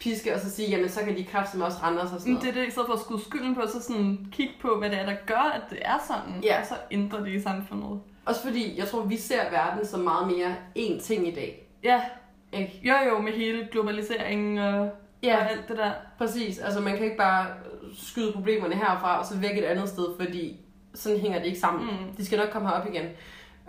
piske 0.00 0.34
og 0.34 0.40
så 0.40 0.50
sige, 0.50 0.68
jamen 0.70 0.88
så 0.88 1.00
kan 1.00 1.16
de 1.16 1.24
kræfte 1.24 1.52
som 1.52 1.60
også 1.60 1.78
rende 1.82 2.00
os 2.02 2.12
og 2.12 2.20
sådan 2.20 2.32
Men 2.32 2.42
det 2.42 2.44
noget. 2.48 2.56
er 2.56 2.60
det, 2.62 2.68
i 2.68 2.70
stedet 2.70 2.86
for 2.86 2.94
at 2.94 3.00
skulle 3.00 3.24
skylden 3.24 3.54
på, 3.54 3.62
så 3.66 3.82
sådan 3.82 4.26
kigge 4.32 4.54
på, 4.62 4.76
hvad 4.78 4.90
det 4.90 4.98
er, 5.00 5.06
der 5.06 5.16
gør, 5.26 5.52
at 5.54 5.62
det 5.70 5.78
er 5.82 5.98
sådan, 6.06 6.42
Ja. 6.44 6.60
og 6.60 6.66
så 6.66 6.74
ændrer 6.90 7.24
det 7.24 7.32
i 7.32 7.40
samfundet. 7.42 8.00
Også 8.26 8.42
fordi, 8.42 8.78
jeg 8.78 8.88
tror, 8.88 9.02
vi 9.02 9.16
ser 9.16 9.50
verden 9.50 9.86
som 9.86 10.00
meget 10.00 10.26
mere 10.26 10.54
én 10.78 11.02
ting 11.02 11.28
i 11.28 11.34
dag. 11.34 11.66
Ja, 11.84 12.00
Ikke? 12.52 12.80
jo 12.82 12.94
jo, 13.08 13.18
med 13.18 13.32
hele 13.32 13.68
globaliseringen 13.72 14.58
og, 14.58 14.80
og 15.24 15.50
alt 15.50 15.68
det 15.68 15.76
der. 15.76 15.90
præcis. 16.18 16.58
Altså 16.58 16.80
man 16.80 16.94
kan 16.96 17.04
ikke 17.04 17.16
bare 17.16 17.46
skyde 17.98 18.32
problemerne 18.32 18.74
herfra 18.74 19.18
og 19.18 19.26
så 19.26 19.36
væk 19.38 19.58
et 19.58 19.64
andet 19.64 19.88
sted, 19.88 20.06
fordi 20.20 20.56
sådan 20.94 21.18
hænger 21.20 21.38
det 21.38 21.46
ikke 21.46 21.60
sammen. 21.60 21.86
Mm. 21.86 22.14
De 22.16 22.26
skal 22.26 22.38
nok 22.38 22.48
komme 22.50 22.68
herop 22.68 22.86
igen. 22.94 23.06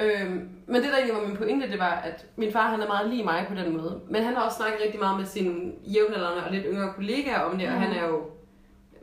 Øhm, 0.02 0.50
men 0.68 0.76
det 0.76 0.84
der 0.84 0.98
egentlig 0.98 1.16
var 1.16 1.28
min 1.28 1.38
pointe, 1.38 1.72
det 1.72 1.80
var, 1.80 1.92
at 1.92 2.26
min 2.36 2.52
far 2.52 2.70
han 2.70 2.82
er 2.82 2.88
meget 2.88 3.10
lige 3.10 3.24
mig 3.24 3.46
på 3.50 3.56
den 3.56 3.78
måde. 3.78 4.02
Men 4.10 4.24
han 4.24 4.34
har 4.36 4.42
også 4.42 4.58
snakket 4.58 4.80
rigtig 4.84 5.00
meget 5.00 5.18
med 5.18 5.26
sine 5.26 5.72
jævnaldrende 5.84 6.44
og 6.46 6.52
lidt 6.52 6.66
yngre 6.68 6.94
kollegaer 6.94 7.40
om 7.40 7.58
det, 7.58 7.68
mm. 7.70 7.76
og 7.76 7.82
han 7.82 7.92
er 7.92 8.08
jo 8.08 8.22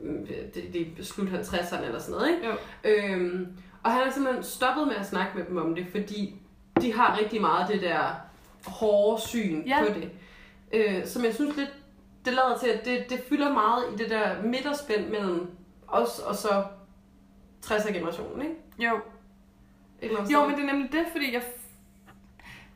mm, 0.03 0.27
det, 0.55 0.63
det 0.73 0.81
er 0.99 1.05
slut 1.05 1.29
50'erne 1.29 1.85
eller 1.85 1.99
sådan 1.99 2.15
noget, 2.15 2.29
ikke? 2.35 2.47
Jo. 2.49 2.55
Øhm, 2.85 3.47
og 3.83 3.91
han 3.91 4.05
har 4.05 4.11
simpelthen 4.13 4.45
stoppet 4.45 4.87
med 4.87 4.97
at 4.97 5.07
snakke 5.07 5.39
med 5.39 5.45
dem 5.47 5.57
om 5.57 5.75
det, 5.75 5.87
fordi 5.91 6.35
de 6.83 6.93
har 6.95 7.19
rigtig 7.21 7.41
meget 7.41 7.69
det 7.69 7.81
der 7.83 7.99
hårde 8.67 9.23
syn 9.23 9.63
Ja. 9.67 9.79
på 9.85 9.95
det. 9.95 10.11
Øh, 10.73 11.07
som 11.07 11.25
jeg 11.25 11.35
synes 11.35 11.57
lidt, 11.57 11.71
det 12.25 12.33
lader 12.33 12.59
til, 12.61 12.69
at 12.69 12.85
det, 12.85 13.11
det 13.11 13.21
fylder 13.29 13.53
meget 13.53 13.83
i 13.95 14.03
det 14.03 14.11
der 14.11 14.43
midterspænd 14.43 15.09
mellem 15.09 15.51
os 15.89 16.19
og 16.19 16.37
så 16.37 16.65
60'er 17.67 17.93
generationen, 17.93 18.43
ikke? 18.43 18.55
Jo. 18.79 19.01
Eller 20.03 20.27
Jo, 20.33 20.47
men 20.47 20.57
det 20.57 20.63
er 20.63 20.73
nemlig 20.73 20.93
det, 20.93 21.07
fordi 21.13 21.35
jeg... 21.35 21.43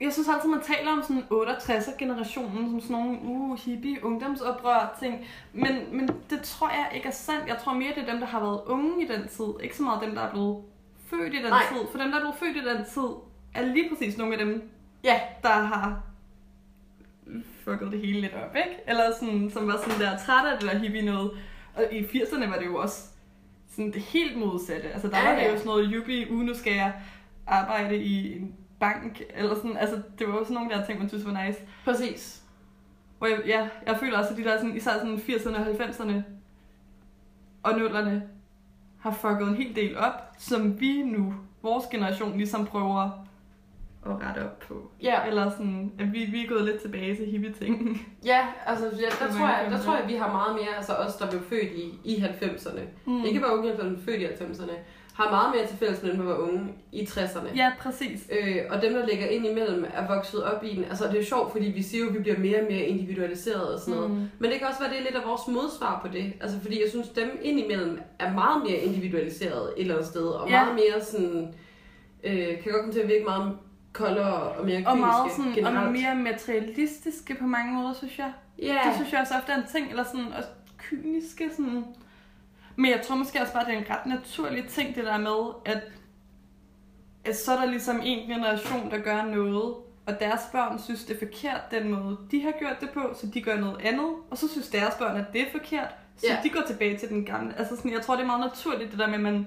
Jeg 0.00 0.12
synes 0.12 0.28
altid, 0.28 0.48
man 0.50 0.62
taler 0.62 0.92
om 0.92 1.02
sådan 1.02 1.22
68'er 1.32 1.98
generationen 1.98 2.70
som 2.70 2.80
sådan 2.80 2.96
nogle 2.96 3.18
uh, 3.22 3.58
hippie 3.58 4.04
ungdomsoprør 4.04 4.96
ting. 5.02 5.26
Men, 5.52 5.96
men 5.96 6.08
det 6.30 6.42
tror 6.42 6.68
jeg 6.68 6.90
ikke 6.94 7.08
er 7.08 7.12
sandt. 7.12 7.48
Jeg 7.48 7.58
tror 7.58 7.72
mere, 7.74 7.94
det 7.94 8.08
er 8.08 8.12
dem, 8.12 8.20
der 8.20 8.26
har 8.26 8.40
været 8.40 8.60
unge 8.66 9.04
i 9.04 9.08
den 9.08 9.28
tid. 9.28 9.44
Ikke 9.62 9.76
så 9.76 9.82
meget 9.82 10.02
dem, 10.02 10.14
der 10.14 10.22
er 10.22 10.30
blevet 10.30 10.64
født 11.06 11.34
i 11.34 11.36
den 11.36 11.50
Nej. 11.50 11.62
tid. 11.72 11.86
For 11.90 11.98
dem, 11.98 12.10
der 12.10 12.16
er 12.16 12.20
blevet 12.20 12.36
født 12.36 12.56
i 12.56 12.68
den 12.68 12.84
tid, 12.84 13.08
er 13.54 13.66
lige 13.66 13.88
præcis 13.88 14.18
nogle 14.18 14.32
af 14.32 14.38
dem, 14.38 14.70
Ja, 15.04 15.20
der 15.42 15.48
har 15.48 16.02
fucket 17.64 17.92
det 17.92 18.00
hele 18.00 18.20
lidt 18.20 18.34
op, 18.34 18.56
ikke? 18.56 18.80
Eller 18.86 19.12
sådan, 19.20 19.50
som 19.50 19.66
var 19.66 19.76
sådan 19.76 20.00
der 20.00 20.18
træt 20.18 20.46
af 20.52 20.58
det 20.60 20.70
der 20.70 20.78
hippie 20.78 21.02
noget. 21.02 21.30
Og 21.74 21.92
i 21.92 22.04
80'erne 22.04 22.50
var 22.50 22.58
det 22.58 22.66
jo 22.66 22.76
også 22.76 23.11
sådan 23.76 23.92
det 23.92 24.02
helt 24.02 24.38
modsatte. 24.38 24.88
Altså 24.92 25.08
der 25.08 25.18
Ja, 25.18 25.24
var 25.28 25.34
det 25.34 25.42
ja. 25.42 25.50
jo 25.50 25.56
sådan 25.56 25.66
noget, 25.66 25.90
yuppie, 25.94 26.32
uge 26.32 26.44
nu 26.44 26.54
skal 26.54 26.72
jeg 26.72 26.92
arbejde 27.46 27.96
i 27.96 28.36
en 28.36 28.54
bank, 28.80 29.22
eller 29.34 29.54
sådan, 29.54 29.76
altså 29.76 30.02
det 30.18 30.28
var 30.28 30.34
jo 30.34 30.44
sådan 30.44 30.54
nogle 30.54 30.70
der 30.70 30.86
ting, 30.86 30.98
man 30.98 31.08
synes 31.08 31.26
var 31.26 31.46
nice. 31.46 31.58
præcis. 31.84 32.42
Hvor 33.18 33.26
jeg, 33.26 33.38
ja, 33.46 33.68
jeg 33.86 33.96
føler 33.96 34.18
også, 34.18 34.30
at 34.30 34.36
de 34.36 34.44
der 34.44 34.56
sådan, 34.58 34.76
især 34.76 34.92
sådan 34.92 35.16
80'erne 35.16 35.58
og 35.58 35.66
90'erne 35.66 36.22
og 37.62 37.70
0'erne 37.70 38.20
har 38.98 39.10
fucket 39.10 39.48
en 39.48 39.54
hel 39.54 39.76
del 39.76 39.98
op, 39.98 40.32
som 40.38 40.80
vi 40.80 41.02
nu, 41.02 41.34
vores 41.62 41.86
generation, 41.86 42.36
ligesom 42.36 42.66
prøver 42.66 43.21
at 44.06 44.12
rette 44.28 44.44
op 44.44 44.58
på. 44.58 44.90
Ja, 45.02 45.26
Eller 45.28 45.50
sådan, 45.50 45.92
at 45.98 46.12
vi, 46.12 46.24
vi 46.24 46.44
er 46.44 46.48
gået 46.48 46.64
lidt 46.64 46.80
tilbage 46.80 47.16
til 47.16 47.26
hippie-ting. 47.26 48.06
ja 48.24 48.46
altså 48.66 48.84
ja, 48.86 49.26
der, 49.26 49.32
tror 49.38 49.48
jeg, 49.48 49.66
der 49.70 49.78
tror 49.82 49.96
jeg, 49.96 50.08
vi 50.08 50.14
har 50.14 50.32
meget 50.32 50.54
mere, 50.54 50.76
altså 50.76 50.92
os, 50.92 51.14
der 51.16 51.30
blev 51.30 51.40
født 51.42 51.72
i, 51.72 51.98
i 52.04 52.14
90'erne. 52.16 52.80
Mm. 53.06 53.24
Ikke 53.24 53.40
bare 53.40 53.58
unge 53.58 53.68
i 53.68 53.72
90'erne, 53.72 53.84
men 53.84 54.02
født 54.04 54.20
i 54.20 54.24
90'erne, 54.26 54.72
har 55.14 55.30
meget 55.30 55.54
mere 55.56 55.66
til 55.66 55.76
fælles 55.76 56.02
med 56.02 56.10
dem, 56.10 56.18
der 56.18 56.26
var 56.26 56.36
unge 56.38 56.74
i 56.92 57.02
60'erne. 57.02 57.56
Ja, 57.56 57.72
præcis. 57.80 58.30
Øh, 58.32 58.56
og 58.70 58.82
dem, 58.82 58.92
der 58.92 59.06
ligger 59.06 59.26
ind 59.26 59.46
imellem, 59.46 59.84
er 59.94 60.14
vokset 60.14 60.44
op 60.44 60.64
i 60.64 60.74
den. 60.76 60.84
Altså, 60.84 61.04
det 61.04 61.12
er 61.14 61.18
jo 61.18 61.24
sjovt, 61.24 61.52
fordi 61.52 61.64
vi 61.66 61.82
siger 61.82 62.04
jo, 62.04 62.08
at 62.10 62.14
vi 62.16 62.20
bliver 62.22 62.38
mere 62.38 62.58
og 62.60 62.66
mere 62.70 62.82
individualiseret 62.82 63.74
og 63.74 63.80
sådan 63.80 63.94
noget. 63.94 64.10
Mm. 64.10 64.16
Men 64.38 64.50
det 64.50 64.58
kan 64.58 64.68
også 64.68 64.80
være, 64.80 64.90
det 64.90 64.98
er 64.98 65.02
lidt 65.02 65.14
af 65.16 65.28
vores 65.28 65.40
modsvar 65.48 66.00
på 66.06 66.08
det. 66.12 66.32
Altså, 66.40 66.60
fordi 66.60 66.80
jeg 66.82 66.90
synes, 66.90 67.08
dem 67.08 67.38
indimellem 67.42 68.00
er 68.18 68.32
meget 68.32 68.62
mere 68.62 68.76
individualiseret 68.78 69.62
et 69.76 69.80
eller 69.80 69.94
andet 69.94 70.08
sted. 70.08 70.26
Og 70.26 70.48
Ja. 70.50 70.64
meget 70.64 70.74
mere 70.74 71.04
sådan... 71.04 71.54
Øh, 72.24 72.46
kan 72.62 72.72
godt 72.72 72.80
komme 72.80 72.92
til 72.92 73.00
at 73.00 73.08
virke 73.08 73.24
meget 73.24 73.52
koldere 73.92 74.32
og 74.42 74.64
mere 74.66 74.86
Og 74.86 74.98
meget 74.98 75.32
sådan, 75.32 75.52
generelt. 75.52 75.78
og 75.86 75.92
mere 75.92 76.14
materialistiske 76.14 77.34
på 77.34 77.44
mange 77.46 77.72
måder, 77.74 77.92
synes 77.92 78.18
jeg. 78.18 78.32
Ja, 78.62 78.78
Det 78.86 78.94
synes 78.94 79.12
jeg 79.12 79.20
også 79.20 79.34
ofte 79.34 79.52
er 79.52 79.56
en 79.56 79.66
ting, 79.72 79.90
eller 79.90 80.04
sådan 80.04 80.32
også 80.32 80.48
kyniske, 80.78 81.50
sådan... 81.56 81.84
Men 82.76 82.90
jeg 82.90 83.02
tror 83.06 83.16
måske 83.16 83.40
også 83.40 83.52
bare, 83.52 83.64
det 83.64 83.74
er 83.74 83.78
en 83.78 83.84
ret 83.90 84.06
naturlig 84.06 84.68
ting, 84.68 84.94
det 84.94 85.04
der 85.04 85.18
med, 85.18 85.52
at, 85.74 85.82
at 87.24 87.36
så 87.36 87.52
er 87.52 87.56
der 87.60 87.66
ligesom 87.66 88.00
en 88.02 88.28
generation, 88.28 88.90
der 88.90 88.98
gør 88.98 89.22
noget, 89.24 89.74
og 90.06 90.20
deres 90.20 90.40
børn 90.52 90.78
synes, 90.78 91.04
det 91.04 91.14
er 91.14 91.18
forkert, 91.26 91.60
den 91.70 91.90
måde, 91.90 92.18
de 92.30 92.42
har 92.42 92.52
gjort 92.58 92.80
det 92.80 92.90
på, 92.90 93.00
så 93.20 93.26
de 93.34 93.40
gør 93.42 93.56
noget 93.60 93.76
andet, 93.84 94.08
og 94.30 94.38
så 94.38 94.48
synes 94.48 94.68
deres 94.68 94.94
børn, 94.94 95.16
at 95.16 95.24
det 95.32 95.40
er 95.40 95.50
forkert, 95.52 95.88
så 96.16 96.26
Ja. 96.28 96.36
de 96.44 96.48
går 96.48 96.62
tilbage 96.66 96.98
til 96.98 97.08
den 97.08 97.24
gamle. 97.24 97.58
Altså 97.58 97.76
sådan, 97.76 97.92
jeg 97.92 98.02
tror, 98.02 98.14
det 98.14 98.22
er 98.22 98.26
meget 98.26 98.40
naturligt, 98.40 98.90
det 98.90 98.98
der 98.98 99.06
med, 99.06 99.14
at 99.14 99.20
man, 99.20 99.46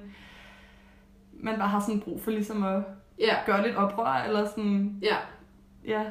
man 1.33 1.57
bare 1.59 1.67
har 1.69 1.79
sådan 1.79 2.01
brug 2.01 2.21
for 2.23 2.31
ligesom 2.31 2.63
at 2.63 2.83
ja, 3.19 3.35
gøre 3.45 3.67
lidt 3.67 3.75
oprør, 3.75 4.23
eller 4.27 4.49
sådan, 4.49 4.99
ja. 5.01 5.15
ja, 5.85 6.03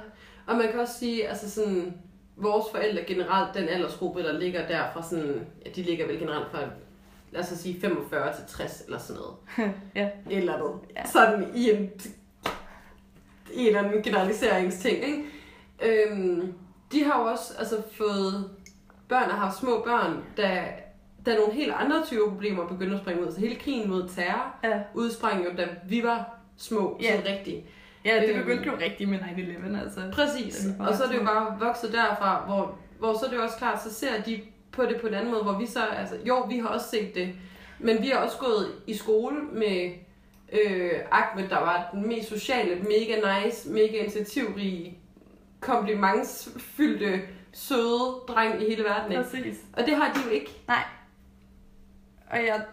Og 0.47 0.57
man 0.57 0.69
kan 0.71 0.81
også 0.81 0.99
sige, 0.99 1.29
altså 1.29 1.51
sådan, 1.51 1.95
vores 2.37 2.65
forældre 2.71 3.05
generelt, 3.05 3.55
den 3.55 3.69
aldersgruppe, 3.69 4.23
der 4.23 4.39
ligger 4.39 4.67
der 4.67 4.83
fra 4.93 5.03
sådan, 5.03 5.47
ja, 5.67 5.71
de 5.71 5.83
ligger 5.83 6.07
vel 6.07 6.19
generelt 6.19 6.51
fra, 6.51 6.59
lad 7.31 7.41
os 7.41 7.47
sige 7.47 7.81
45 7.81 8.35
til 8.35 8.45
60 8.49 8.83
eller 8.87 8.99
sådan 8.99 9.23
noget. 9.23 9.37
ja. 9.95 10.09
Et 10.31 10.39
eller 10.39 10.55
andet. 10.55 10.73
Ja. 10.97 11.07
Sådan 11.07 11.51
i 11.55 11.71
en, 11.71 11.91
i 13.53 13.61
en 13.61 13.67
eller 13.67 13.83
anden 13.83 14.03
generaliseringsting, 14.03 14.97
ikke? 14.97 15.25
Øhm, 15.83 16.55
de 16.93 17.05
har 17.05 17.21
jo 17.21 17.27
også 17.27 17.55
altså, 17.59 17.83
fået 17.93 18.51
børn 19.09 19.23
og 19.23 19.35
har 19.35 19.45
haft 19.45 19.59
små 19.59 19.83
børn, 19.85 20.25
da, 20.37 20.65
da 21.27 21.37
nogle 21.37 21.53
helt 21.53 21.73
andre 21.73 22.05
typer 22.05 22.29
problemer 22.29 22.67
begyndte 22.67 22.95
at 22.95 23.01
springe 23.01 23.27
ud. 23.27 23.33
Så 23.33 23.41
hele 23.41 23.57
krigen 23.57 23.91
mod 23.91 24.09
terror 24.09 24.55
ja. 24.65 24.83
udsprang 24.95 25.45
jo, 25.45 25.51
da 25.57 25.69
vi 25.89 26.03
var 26.03 26.39
små, 26.57 26.99
Ja. 27.03 27.17
sådan 27.17 27.33
rigtigt. 27.39 27.65
Ja, 28.05 28.21
det 28.21 28.29
Øhm. 28.31 28.39
begyndte 28.45 28.65
jo 28.71 28.77
rigtigt 28.81 29.11
med 29.11 29.19
9-11, 29.19 29.81
altså. 29.85 30.01
Præcis. 30.13 30.67
Og 30.81 30.95
så 30.95 31.05
er 31.05 31.09
det 31.09 31.19
jo 31.19 31.25
bare 31.25 31.57
vokset 31.61 31.93
derfra, 31.93 32.45
hvor, 32.47 32.79
hvor 32.99 33.19
så 33.19 33.27
er 33.27 33.31
det 33.31 33.37
jo 33.37 33.43
også 33.43 33.57
klart, 33.57 33.83
så 33.83 33.95
ser 33.95 34.23
de 34.23 34.41
på 34.73 34.83
det 34.83 35.01
på 35.01 35.07
en 35.07 35.15
anden 35.15 35.31
måde, 35.31 35.43
hvor 35.43 35.59
vi 35.59 35.67
så, 35.67 35.87
altså, 35.87 36.15
jo, 36.25 36.41
vi 36.41 36.59
har 36.59 36.69
også 36.69 36.89
set 36.91 37.15
det, 37.15 37.35
men 37.79 38.03
vi 38.03 38.09
har 38.09 38.17
også 38.19 38.37
gået 38.39 38.67
i 38.87 38.95
skole 38.95 39.37
med 39.53 39.93
øh, 40.53 40.91
Ahmed, 41.11 41.49
der 41.49 41.59
var 41.61 41.89
den 41.93 42.09
mest 42.09 42.29
sociale, 42.29 42.83
mega 42.83 43.43
nice, 43.45 43.71
mega 43.71 43.97
initiativrige, 43.99 44.99
komplimentsfyldte, 45.61 47.21
søde 47.53 48.15
dreng 48.29 48.63
i 48.63 48.65
hele 48.71 48.85
verden. 48.85 49.13
Ikke? 49.13 49.23
Præcis. 49.25 49.57
Og 49.73 49.87
det 49.87 49.97
har 49.97 50.13
de 50.13 50.19
jo 50.27 50.31
ikke. 50.31 50.51
Og 52.31 52.37
jeg 52.47 52.65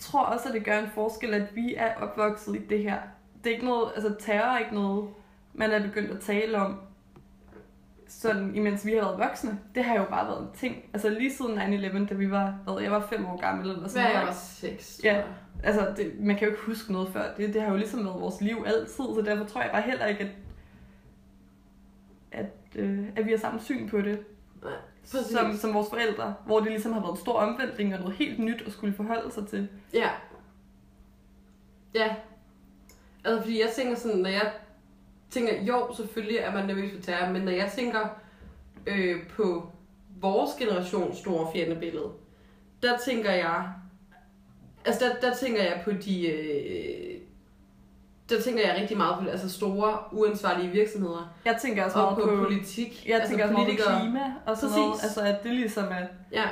tror 0.00 0.22
også, 0.22 0.48
at 0.48 0.54
det 0.54 0.64
gør 0.64 0.78
en 0.78 0.90
forskel, 0.94 1.34
at 1.34 1.56
vi 1.56 1.74
er 1.74 1.94
opvokset 1.94 2.56
i 2.56 2.66
det 2.66 2.82
her. 2.82 2.98
Det 3.44 3.50
er 3.50 3.54
ikke 3.54 3.66
noget, 3.66 3.92
altså 3.94 4.14
terror 4.18 4.46
er 4.46 4.58
ikke 4.58 4.74
noget, 4.74 5.08
man 5.54 5.70
er 5.70 5.82
begyndt 5.82 6.10
at 6.10 6.20
tale 6.20 6.58
om, 6.58 6.78
sådan 8.08 8.54
imens 8.54 8.86
vi 8.86 8.92
har 8.92 9.00
været 9.00 9.18
voksne. 9.18 9.58
Det 9.74 9.84
har 9.84 9.94
jo 9.94 10.04
bare 10.04 10.26
været 10.28 10.42
en 10.42 10.48
ting. 10.54 10.76
Altså 10.92 11.08
lige 11.08 11.34
siden 11.34 11.58
9-11, 11.58 12.06
da 12.06 12.14
vi 12.14 12.30
var, 12.30 12.58
hvad, 12.64 12.82
jeg 12.82 12.90
var 12.90 13.06
fem 13.06 13.26
år 13.26 13.40
gammel 13.40 13.70
eller 13.70 13.88
sådan 13.88 14.04
jeg 14.04 14.12
noget. 14.12 14.26
var 14.26 14.32
ikke? 14.32 14.42
seks. 14.42 15.00
Ja. 15.04 15.14
jeg. 15.14 15.24
Altså, 15.62 15.94
det, 15.96 16.20
man 16.20 16.36
kan 16.36 16.48
jo 16.48 16.52
ikke 16.52 16.66
huske 16.66 16.92
noget 16.92 17.08
før. 17.08 17.34
Det, 17.36 17.54
det 17.54 17.62
har 17.62 17.70
jo 17.70 17.76
ligesom 17.76 18.04
været 18.04 18.20
vores 18.20 18.40
liv 18.40 18.64
altid, 18.66 19.04
så 19.14 19.22
derfor 19.26 19.44
tror 19.44 19.62
jeg 19.62 19.70
bare 19.72 19.82
heller 19.82 20.06
ikke, 20.06 20.20
at, 20.20 20.30
at, 22.32 22.76
øh, 22.76 23.06
at 23.16 23.26
vi 23.26 23.30
har 23.30 23.38
samme 23.38 23.60
syn 23.60 23.88
på 23.88 24.00
det, 24.00 24.18
præcis. 25.10 25.32
som, 25.32 25.56
som 25.56 25.74
vores 25.74 25.90
forældre, 25.90 26.34
hvor 26.46 26.60
det 26.60 26.70
ligesom 26.70 26.92
har 26.92 27.00
været 27.00 27.12
en 27.12 27.20
stor 27.20 27.38
omvæltning 27.38 27.94
og 27.94 28.00
noget 28.00 28.16
helt 28.16 28.38
nyt 28.38 28.62
at 28.66 28.72
skulle 28.72 28.94
forholde 28.94 29.32
sig 29.32 29.48
til. 29.48 29.68
Ja. 29.94 30.10
Ja. 31.94 32.14
Altså, 33.24 33.42
fordi 33.42 33.60
jeg 33.60 33.70
tænker 33.76 33.96
sådan, 33.96 34.18
når 34.18 34.30
jeg 34.30 34.52
tænker, 35.30 35.62
jo, 35.62 35.94
selvfølgelig 35.96 36.38
er 36.38 36.52
man 36.52 36.66
nervøs 36.66 36.92
for 36.92 37.02
terror, 37.02 37.32
men 37.32 37.42
når 37.42 37.52
jeg 37.52 37.72
tænker 37.76 38.08
øh, 38.86 39.28
på 39.28 39.72
vores 40.20 40.50
generations 40.58 41.18
store 41.18 41.52
fjendebillede, 41.52 42.12
der 42.82 42.98
tænker 42.98 43.30
jeg, 43.30 43.72
altså 44.84 45.04
der, 45.04 45.28
der 45.28 45.36
tænker 45.36 45.62
jeg 45.62 45.80
på 45.84 45.92
de, 45.92 46.26
øh, 46.26 47.13
der 48.36 48.42
tænker 48.42 48.66
jeg 48.66 48.76
rigtig 48.80 48.96
meget 48.96 49.16
på 49.22 49.28
altså 49.30 49.52
store, 49.52 49.98
uansvarlige 50.12 50.68
virksomheder, 50.70 51.34
Jeg 51.44 51.56
tænker 51.62 51.84
også 51.84 51.98
og 51.98 52.02
meget 52.12 52.28
på, 52.28 52.36
på, 52.36 52.42
politik. 52.44 53.08
jeg 53.08 53.22
tænker 53.28 53.44
også 53.44 53.52
meget 53.52 53.68
på 53.78 54.00
klima 54.00 54.20
og 54.46 54.56
sådan 54.56 54.68
Præcis. 54.70 54.76
noget. 54.76 55.02
Altså, 55.02 55.20
at 55.20 55.42
det 55.44 55.50
ligesom 55.52 55.84
er... 55.84 56.06
Ja. 56.32 56.44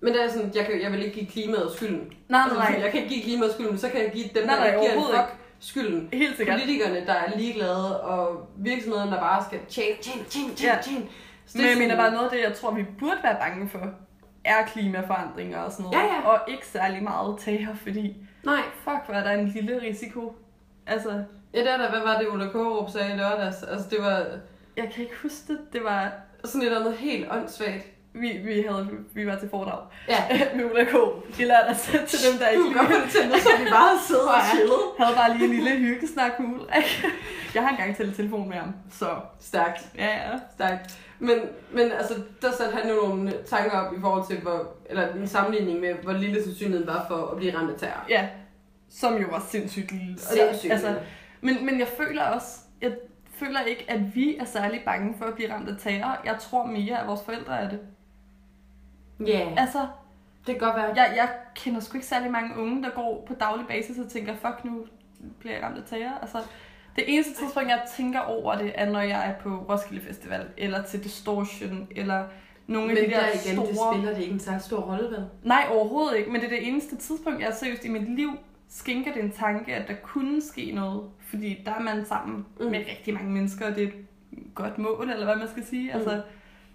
Men 0.00 0.12
det 0.12 0.24
er 0.24 0.28
sådan, 0.30 0.52
jeg, 0.54 0.66
kan, 0.66 0.82
jeg 0.82 0.92
vil 0.92 1.02
ikke 1.04 1.14
give 1.14 1.26
klimaet 1.26 1.72
skylden. 1.76 2.12
Nej, 2.28 2.40
Altså, 2.42 2.58
nej, 2.58 2.80
Jeg 2.82 2.90
kan 2.90 3.02
ikke 3.02 3.14
give 3.14 3.22
klimaet 3.24 3.52
skylden, 3.52 3.78
så 3.78 3.88
kan 3.88 4.00
jeg 4.00 4.10
give 4.12 4.24
dem, 4.34 4.46
Nej, 4.46 4.54
der 4.56 4.62
nej, 4.64 4.70
giver 4.80 4.92
en 4.92 5.02
fuck 5.14 5.34
skylden. 5.60 6.08
Helt 6.12 6.36
sikkert. 6.36 6.60
Politikerne, 6.60 7.06
der 7.06 7.12
er 7.12 7.38
ligeglade, 7.38 8.00
og 8.02 8.48
virksomhederne, 8.56 9.10
der 9.10 9.20
bare 9.20 9.44
skal 9.44 9.58
tjene, 9.68 9.96
tjene, 10.02 10.24
tjene, 10.24 10.54
tjene, 10.54 10.72
Ja. 10.72 10.78
tjene. 10.82 11.04
Men 11.54 11.62
jeg 11.66 11.78
mener 11.78 11.96
bare 11.96 12.10
noget 12.12 12.24
af 12.24 12.30
det, 12.30 12.40
jeg 12.42 12.54
tror, 12.54 12.70
vi 12.74 12.84
burde 12.98 13.18
være 13.22 13.36
bange 13.40 13.68
for. 13.68 13.80
er 14.44 14.66
klimaforandringer 14.66 15.58
og 15.58 15.72
sådan 15.72 15.84
noget. 15.84 15.98
Ja, 15.98 16.04
ja. 16.14 16.28
Og 16.28 16.38
ikke 16.48 16.66
særlig 16.66 17.02
meget 17.02 17.38
tager, 17.38 17.74
fordi 17.74 18.16
Nej. 18.44 18.60
fuck, 18.84 18.96
hvor 19.06 19.14
er 19.14 19.24
der 19.24 19.30
en 19.30 19.48
lille 19.48 19.82
risiko. 19.82 20.36
Altså, 20.86 21.22
Ja, 21.54 21.58
det 21.60 21.70
er 21.70 21.76
der. 21.76 21.90
Hvad 21.90 22.00
var 22.00 22.18
det, 22.18 22.28
Ulla 22.28 22.48
Kårup 22.48 22.90
sagde 22.90 23.14
i 23.14 23.16
lørdags? 23.16 23.62
Altså, 23.62 23.86
det 23.90 23.98
var 24.02 24.26
jeg 24.76 24.90
kan 24.94 25.02
ikke 25.04 25.14
huske 25.22 25.36
det. 25.48 25.58
Det 25.72 25.84
var, 25.84 26.12
sådan 26.44 26.60
et 26.62 26.66
eller 26.66 26.80
andet 26.80 26.94
helt 26.96 27.26
åndssvagt. 27.32 27.84
vi, 28.12 28.28
vi, 28.44 28.64
havde, 28.68 28.88
vi 29.14 29.26
var 29.26 29.36
til 29.38 29.48
foredrag 29.50 29.78
Ja. 30.08 30.24
med 30.56 30.64
Ulla. 30.64 30.84
De 31.36 31.44
lærte 31.44 31.68
os 31.70 31.80
til 31.82 32.18
dem, 32.30 32.38
der 32.38 32.46
Du 32.54 32.64
ikke 32.64 32.78
kan 32.78 32.86
godt 32.86 32.94
få 32.94 33.00
det 33.04 33.10
til, 33.10 33.40
så 33.42 33.48
vi 33.58 33.70
bare 33.70 33.98
sidder 34.06 34.28
og 34.28 34.42
chillet. 34.54 34.80
havde 34.98 35.14
bare 35.16 35.36
lige 35.36 35.44
en 35.44 35.50
lille 35.64 35.70
hyggesnak 35.70 36.40
med 36.40 36.48
Ulrik. 36.48 37.04
Jeg 37.54 37.62
har 37.62 37.70
engang 37.70 37.96
talt 37.96 38.16
telefon 38.16 38.48
med 38.48 38.56
ham, 38.56 38.72
så 38.92 39.06
Stærkt. 39.40 39.80
ja, 39.98 40.06
ja. 40.06 40.38
Stærkt. 40.54 40.98
Men, 41.18 41.38
men 41.72 41.92
altså, 41.92 42.14
der 42.42 42.52
satte 42.52 42.76
han 42.76 42.90
jo 42.90 42.94
nogle 43.06 43.32
tanker 43.46 43.78
op 43.78 43.92
i 43.96 44.00
forhold 44.00 44.26
til, 44.26 44.38
hvor, 44.40 44.72
eller 44.90 45.08
en 45.14 45.28
sammenligning 45.28 45.80
med, 45.80 45.94
hvor 46.02 46.12
lille 46.12 46.44
sandsynligheden 46.44 46.86
var 46.86 47.04
for 47.08 47.26
at 47.26 47.36
blive 47.36 47.56
ramt 47.58 47.70
af 47.70 47.78
terror. 47.78 48.04
Ja, 48.08 48.28
som 48.94 49.16
jo 49.16 49.28
var 49.30 49.46
sindssygt 49.48 49.92
lille. 49.92 50.18
Sindssygt. 50.18 50.72
Altså, 50.72 50.98
men, 51.40 51.66
men 51.66 51.78
jeg 51.78 51.88
føler 51.88 52.22
også, 52.22 52.58
jeg 52.80 52.92
føler 53.34 53.60
ikke, 53.60 53.84
at 53.88 54.14
vi 54.14 54.36
er 54.36 54.44
særlig 54.44 54.82
bange 54.84 55.14
for 55.18 55.24
at 55.24 55.34
blive 55.34 55.52
ramt 55.52 55.68
af 55.68 55.74
terror. 55.78 56.20
Jeg 56.24 56.36
tror 56.40 56.66
mere, 56.66 57.00
at 57.00 57.06
vores 57.06 57.22
forældre 57.22 57.60
er 57.60 57.68
det. 57.68 57.80
Ja, 59.26 59.40
yeah. 59.40 59.62
Altså, 59.62 59.78
det 60.46 60.54
kan 60.54 60.58
godt 60.58 60.76
være. 60.76 60.92
jeg, 60.96 61.12
jeg 61.16 61.28
kender 61.54 61.80
sgu 61.80 61.96
ikke 61.96 62.06
særlig 62.06 62.30
mange 62.30 62.58
unge, 62.58 62.82
der 62.82 62.90
går 62.90 63.24
på 63.28 63.34
daglig 63.34 63.66
basis 63.66 63.98
og 63.98 64.08
tænker, 64.08 64.34
fuck 64.34 64.64
nu 64.64 64.86
bliver 65.38 65.54
jeg 65.54 65.64
ramt 65.64 65.78
af 65.78 65.82
terror. 65.86 66.18
Altså, 66.22 66.38
det 66.96 67.04
eneste 67.06 67.34
tidspunkt, 67.34 67.68
jeg 67.68 67.82
tænker 67.96 68.20
over 68.20 68.58
det, 68.58 68.72
er 68.74 68.90
når 68.90 69.00
jeg 69.00 69.28
er 69.28 69.34
på 69.34 69.48
Roskilde 69.68 70.06
Festival, 70.06 70.46
eller 70.56 70.82
til 70.82 71.04
Distortion, 71.04 71.88
eller 71.96 72.24
nogle 72.66 72.88
Men 72.88 72.96
af 72.96 73.04
de 73.04 73.10
der 73.10 73.20
der 73.20 73.28
igen, 73.28 73.56
store... 73.56 73.66
det 73.66 73.78
spiller 73.94 74.14
det 74.14 74.22
ikke 74.22 74.34
en 74.34 74.40
særlig 74.40 74.62
stor 74.62 74.80
rolle, 74.80 75.10
vel? 75.10 75.26
Nej, 75.42 75.66
overhovedet 75.70 76.16
ikke, 76.18 76.30
men 76.30 76.40
det 76.40 76.46
er 76.46 76.56
det 76.56 76.68
eneste 76.68 76.96
tidspunkt, 76.96 77.42
jeg 77.42 77.54
seriøst 77.54 77.84
i 77.84 77.88
mit 77.88 78.16
liv 78.16 78.30
skænker 78.74 79.12
det 79.12 79.22
en 79.22 79.30
tanke, 79.32 79.74
at 79.74 79.88
der 79.88 79.94
kunne 79.94 80.42
ske 80.42 80.72
noget. 80.72 81.02
Fordi 81.30 81.62
der 81.66 81.74
er 81.74 81.80
man 81.80 82.04
sammen 82.06 82.46
Mm. 82.60 82.66
med 82.66 82.78
rigtig 82.90 83.14
mange 83.14 83.30
mennesker, 83.32 83.66
og 83.70 83.74
det 83.76 83.82
er 83.84 83.88
et 83.88 83.94
godt 84.54 84.78
mål, 84.78 85.10
eller 85.10 85.24
hvad 85.24 85.36
man 85.36 85.48
skal 85.48 85.64
sige. 85.66 85.90
Mm. 85.92 85.98
Altså, 85.98 86.22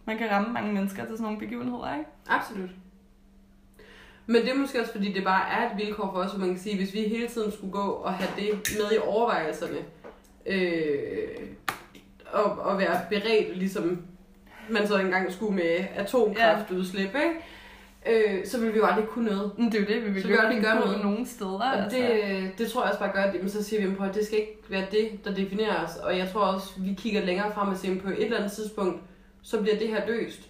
man 0.05 0.17
kan 0.17 0.31
ramme 0.31 0.53
mange 0.53 0.73
mennesker 0.73 1.05
til 1.05 1.11
sådan 1.11 1.23
nogle 1.23 1.39
begivenheder, 1.39 1.93
ikke? 1.97 2.09
Absolut. 2.29 2.69
Men 4.25 4.41
det 4.41 4.49
er 4.51 4.55
måske 4.55 4.79
også, 4.81 4.91
fordi 4.91 5.13
det 5.13 5.23
bare 5.23 5.49
er 5.51 5.71
et 5.71 5.77
vilkår 5.77 6.11
for 6.13 6.19
os, 6.19 6.33
at 6.33 6.39
man 6.39 6.49
kan 6.49 6.59
sige, 6.59 6.77
hvis 6.77 6.93
vi 6.93 6.99
hele 6.99 7.27
tiden 7.27 7.51
skulle 7.51 7.71
gå 7.71 7.87
og 7.91 8.13
have 8.13 8.29
det 8.37 8.77
med 8.77 8.97
i 8.97 8.99
overvejelserne, 9.07 9.77
øh, 10.45 11.27
og, 12.31 12.43
og 12.43 12.77
være 12.79 12.99
beredt, 13.09 13.57
ligesom 13.57 14.01
man 14.69 14.87
så 14.87 14.97
engang 14.97 15.31
skulle 15.33 15.55
med 15.55 15.85
atomkraftudslip, 15.95 17.15
ikke? 17.15 17.35
Øh, 18.07 18.45
så 18.45 18.57
ville 18.59 18.73
vi 18.73 18.79
jo 18.79 18.85
aldrig 18.85 19.07
kunne 19.07 19.25
noget. 19.29 19.51
Men 19.57 19.71
det 19.71 19.75
er 19.75 19.79
jo 19.79 19.85
det, 19.87 20.05
vi 20.05 20.09
vil 20.11 20.21
Så 20.21 20.27
jo 20.29 20.37
vi 20.49 20.55
ikke 20.55 20.67
gør 20.67 20.75
på 20.81 20.85
noget. 20.87 21.03
nogle 21.03 21.25
steder. 21.27 21.59
Og 21.59 21.77
altså. 21.83 21.97
det, 21.97 22.51
det 22.57 22.71
tror 22.71 22.81
jeg 22.81 22.89
også 22.89 22.99
bare 22.99 23.11
gør, 23.13 23.21
at 23.23 23.35
jamen, 23.35 23.49
så 23.49 23.63
siger 23.63 23.87
vi 23.87 23.95
på, 23.95 24.03
at 24.03 24.15
det 24.15 24.25
skal 24.25 24.39
ikke 24.39 24.57
være 24.69 24.85
det, 24.91 25.25
der 25.25 25.33
definerer 25.33 25.83
os. 25.85 25.95
Og 25.95 26.17
jeg 26.17 26.29
tror 26.33 26.41
også, 26.41 26.69
vi 26.77 26.93
kigger 26.93 27.21
længere 27.25 27.51
frem 27.53 27.67
og 27.69 27.77
siger, 27.77 28.01
på 28.01 28.09
et 28.09 28.23
eller 28.23 28.37
andet 28.37 28.51
tidspunkt, 28.51 29.01
så 29.41 29.61
bliver 29.61 29.77
det 29.77 29.87
her 29.87 30.07
løst. 30.07 30.41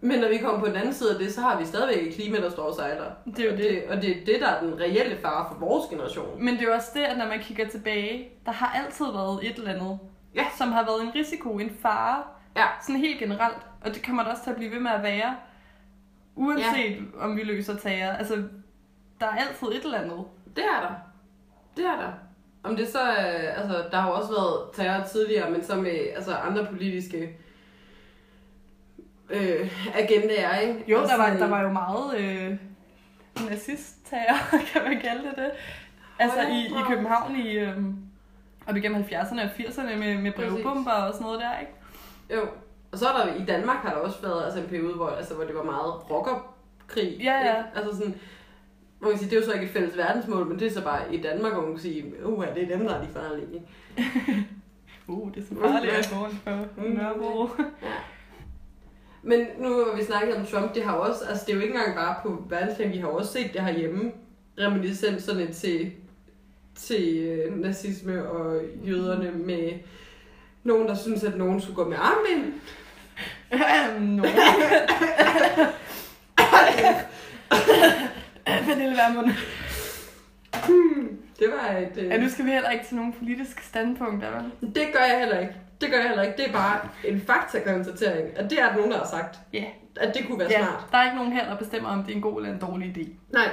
Men 0.00 0.20
når 0.20 0.28
vi 0.28 0.38
kommer 0.38 0.60
på 0.60 0.66
den 0.66 0.76
anden 0.76 0.94
side 0.94 1.12
af 1.12 1.18
det, 1.18 1.32
så 1.34 1.40
har 1.40 1.58
vi 1.58 1.64
stadigvæk 1.64 2.06
et 2.08 2.14
klima, 2.14 2.36
der 2.36 2.50
står 2.50 2.62
og 2.62 2.74
sejler. 2.74 3.04
Det 3.36 3.38
er 3.38 3.44
jo 3.44 3.50
og 3.52 3.56
det. 3.58 3.70
det. 3.70 3.84
Og 3.88 4.02
det 4.02 4.10
er 4.10 4.24
det, 4.26 4.36
der 4.40 4.48
er 4.48 4.60
den 4.62 4.80
reelle 4.80 5.16
fare 5.16 5.46
for 5.52 5.66
vores 5.66 5.84
generation. 5.90 6.44
Men 6.44 6.54
det 6.54 6.60
er 6.62 6.66
jo 6.66 6.72
også 6.74 6.88
det, 6.94 7.00
at 7.00 7.18
når 7.18 7.26
man 7.26 7.38
kigger 7.40 7.68
tilbage, 7.68 8.28
der 8.46 8.52
har 8.52 8.82
altid 8.84 9.04
været 9.04 9.38
et 9.50 9.56
eller 9.56 9.70
andet, 9.74 9.98
Ja. 10.34 10.44
som 10.58 10.72
har 10.72 10.84
været 10.84 11.02
en 11.02 11.14
risiko, 11.14 11.48
en 11.58 11.70
fare, 11.82 12.22
Ja. 12.56 12.64
sådan 12.82 13.00
helt 13.00 13.18
generelt. 13.18 13.56
Og 13.84 13.94
det 13.94 14.06
kommer 14.06 14.22
der 14.22 14.30
også 14.30 14.42
til 14.42 14.50
at 14.50 14.56
blive 14.56 14.72
ved 14.72 14.80
med 14.80 14.90
at 14.90 15.02
være, 15.02 15.34
uanset 16.36 16.96
ja. 17.14 17.24
om 17.24 17.36
vi 17.36 17.42
løser 17.42 17.76
tager. 17.76 18.12
Altså, 18.16 18.34
der 19.20 19.26
er 19.26 19.30
altid 19.36 19.68
et 19.68 19.84
eller 19.84 19.98
andet. 20.00 20.24
Det 20.56 20.64
er 20.64 20.80
der. 20.80 20.94
Det 21.76 21.84
er 21.84 21.96
der. 22.00 22.12
Om 22.64 22.76
det 22.76 22.88
så 22.88 23.00
er, 23.00 23.52
altså, 23.52 23.84
der 23.90 24.00
har 24.00 24.08
jo 24.08 24.14
også 24.14 24.30
været 24.30 24.70
terror 24.74 25.04
tidligere, 25.04 25.50
men 25.50 25.64
så 25.64 25.76
med 25.76 25.98
altså, 26.16 26.34
andre 26.34 26.66
politiske 26.66 27.36
øh, 29.30 29.72
agendaer, 29.94 30.58
ikke? 30.58 30.84
Jo, 30.88 30.96
der 30.96 31.16
var, 31.16 31.26
sådan- 31.26 31.40
der 31.40 31.48
var 31.48 31.62
jo 31.62 31.68
meget 31.72 32.18
øh, 32.18 32.56
nazist-terror, 33.50 34.58
kan 34.72 34.82
man 34.84 35.00
kalde 35.00 35.22
det 35.24 35.32
det. 35.36 35.50
Altså 36.18 36.40
i, 36.40 36.66
i 36.66 36.82
København 36.88 37.36
i, 37.36 37.50
øh, 37.52 37.76
op 38.66 38.76
igennem 38.76 39.02
70'erne 39.02 39.40
og 39.42 39.48
80'erne 39.58 39.96
med, 39.96 40.18
med 40.18 40.32
brevbomber 40.32 40.90
og 40.92 41.12
sådan 41.12 41.24
noget 41.24 41.40
der, 41.40 41.58
ikke? 41.60 41.72
Jo. 42.34 42.48
Og 42.92 42.98
så 42.98 43.08
er 43.08 43.26
der 43.26 43.34
i 43.34 43.44
Danmark 43.44 43.76
har 43.76 43.90
der 43.90 43.96
også 43.96 44.22
været 44.22 44.44
altså, 44.44 44.60
en 44.60 44.66
periode, 44.66 44.94
hvor, 44.94 45.08
altså, 45.08 45.34
hvor 45.34 45.44
det 45.44 45.54
var 45.54 45.62
meget 45.62 46.10
rockerkrig. 46.10 47.16
Ja, 47.20 47.34
ja. 47.34 47.56
Ikke? 47.56 47.68
Altså 47.74 47.96
sådan, 47.96 48.14
man 49.00 49.10
kan 49.10 49.18
sige, 49.18 49.30
det 49.30 49.36
er 49.36 49.40
jo 49.40 49.46
så 49.46 49.52
ikke 49.52 49.66
et 49.66 49.72
fælles 49.72 49.96
verdensmål, 49.96 50.46
men 50.46 50.58
det 50.58 50.66
er 50.66 50.70
så 50.70 50.84
bare 50.84 51.14
i 51.14 51.22
Danmark, 51.22 51.52
hvor 51.52 51.62
man 51.62 51.72
kan 51.72 51.80
sige, 51.80 52.24
uh, 52.24 52.46
det 52.54 52.62
er 52.62 52.76
dem, 52.76 52.86
der 52.86 52.94
er 52.94 53.02
de 53.02 53.08
farlige. 53.12 53.62
Uh, 55.06 55.34
det 55.34 55.42
er 55.42 55.46
så 55.46 55.60
farligt 55.60 55.92
at 55.92 56.10
gå 56.10 56.50
på 56.74 56.80
Mm. 56.80 56.90
Nørrebro. 56.90 57.48
Ja. 57.82 57.88
Men 59.22 59.46
nu 59.58 59.68
hvor 59.74 59.96
vi 59.96 60.04
snakkede 60.04 60.38
om 60.38 60.46
Trump, 60.46 60.74
det 60.74 60.84
har 60.84 60.92
også, 60.92 61.24
altså 61.28 61.44
det 61.46 61.52
er 61.52 61.56
jo 61.56 61.62
ikke 61.62 61.74
engang 61.74 61.96
bare 61.96 62.16
på 62.22 62.44
verdensplan, 62.48 62.92
vi 62.92 62.98
har 62.98 63.06
også 63.06 63.32
set 63.32 63.52
det 63.52 63.60
herhjemme, 63.60 64.12
reminiscenserne 64.58 65.52
til, 65.52 65.92
til 66.74 67.18
øh, 67.18 67.60
nazisme 67.60 68.28
og 68.28 68.60
jøderne 68.84 69.30
med 69.30 69.72
nogen, 70.64 70.88
der 70.88 70.94
synes, 70.94 71.24
at 71.24 71.38
nogen 71.38 71.60
skulle 71.60 71.76
gå 71.76 71.88
med 71.88 71.96
armbind. 72.00 72.54
Nå. 74.00 74.22
Pernille 78.66 78.96
Vermund. 78.96 79.30
Det 81.38 81.48
var 81.52 81.76
et... 81.78 81.92
Øh... 81.96 82.04
Ja, 82.08 82.18
nu 82.18 82.28
skal 82.28 82.44
vi 82.44 82.50
heller 82.50 82.70
ikke 82.70 82.84
til 82.86 82.96
nogen 82.96 83.12
politiske 83.12 83.64
standpunkter, 83.66 84.28
vel? 84.30 84.74
Det 84.74 84.86
gør 84.92 85.04
jeg 85.10 85.18
heller 85.18 85.38
ikke. 85.38 85.54
Det 85.80 85.90
gør 85.90 85.98
jeg 85.98 86.08
heller 86.08 86.22
ikke. 86.22 86.36
Det 86.36 86.48
er 86.48 86.52
bare 86.52 86.80
en 87.04 87.20
faktakonstatering, 87.20 88.28
at 88.38 88.50
det 88.50 88.60
er 88.60 88.66
der 88.68 88.76
nogen, 88.76 88.90
der 88.90 88.98
har 88.98 89.06
sagt, 89.06 89.38
Ja. 89.52 89.64
at 89.96 90.14
det 90.14 90.26
kunne 90.26 90.38
være 90.38 90.48
ja. 90.50 90.58
smart. 90.58 90.84
Der 90.92 90.98
er 90.98 91.04
ikke 91.04 91.16
nogen 91.16 91.32
her, 91.32 91.48
der 91.48 91.56
bestemmer, 91.56 91.88
om 91.88 92.02
det 92.02 92.12
er 92.12 92.16
en 92.16 92.22
god 92.22 92.40
eller 92.42 92.54
en 92.54 92.60
dårlig 92.60 92.96
idé. 92.96 93.08
Nej, 93.32 93.48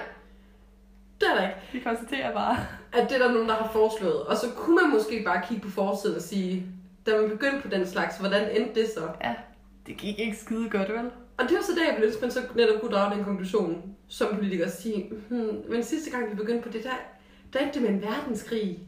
det 1.21 1.27
er 1.29 1.35
der 1.35 1.47
ikke. 1.47 1.59
Vi 1.73 1.79
konstaterer 1.79 2.33
bare. 2.33 2.57
At 2.93 3.09
det 3.09 3.21
er 3.21 3.25
der 3.27 3.33
nogen, 3.33 3.49
der 3.49 3.55
har 3.55 3.69
foreslået. 3.73 4.21
Og 4.23 4.37
så 4.37 4.45
kunne 4.55 4.75
man 4.75 4.89
måske 4.91 5.23
bare 5.25 5.41
kigge 5.47 5.63
på 5.63 5.71
forsiden 5.71 6.15
og 6.15 6.21
sige, 6.21 6.65
da 7.05 7.11
man 7.21 7.29
begyndte 7.29 7.61
på 7.61 7.67
den 7.67 7.87
slags, 7.87 8.17
hvordan 8.17 8.49
endte 8.61 8.81
det 8.81 8.89
så? 8.95 9.01
Ja, 9.23 9.33
det 9.87 9.97
gik 9.97 10.19
ikke 10.19 10.37
skide 10.37 10.69
godt, 10.69 10.89
vel? 10.89 11.11
Og 11.37 11.45
det 11.49 11.55
var 11.55 11.61
så 11.61 11.71
der, 11.75 12.05
ønske, 12.05 12.21
man 12.21 12.31
så 12.31 12.39
netop 12.55 12.81
kunne 12.81 12.91
drage 12.91 13.15
den 13.15 13.23
konklusion 13.23 13.95
som 14.07 14.35
politiker 14.35 14.65
og 14.65 14.71
sige, 14.71 15.11
hmm, 15.29 15.63
men 15.69 15.83
sidste 15.83 16.11
gang 16.11 16.29
vi 16.31 16.35
begyndte 16.35 16.61
på 16.61 16.69
det 16.69 16.83
der, 16.83 16.95
der 17.53 17.59
endte 17.59 17.79
det 17.79 17.81
med 17.81 17.89
en 17.89 18.01
verdenskrig. 18.01 18.79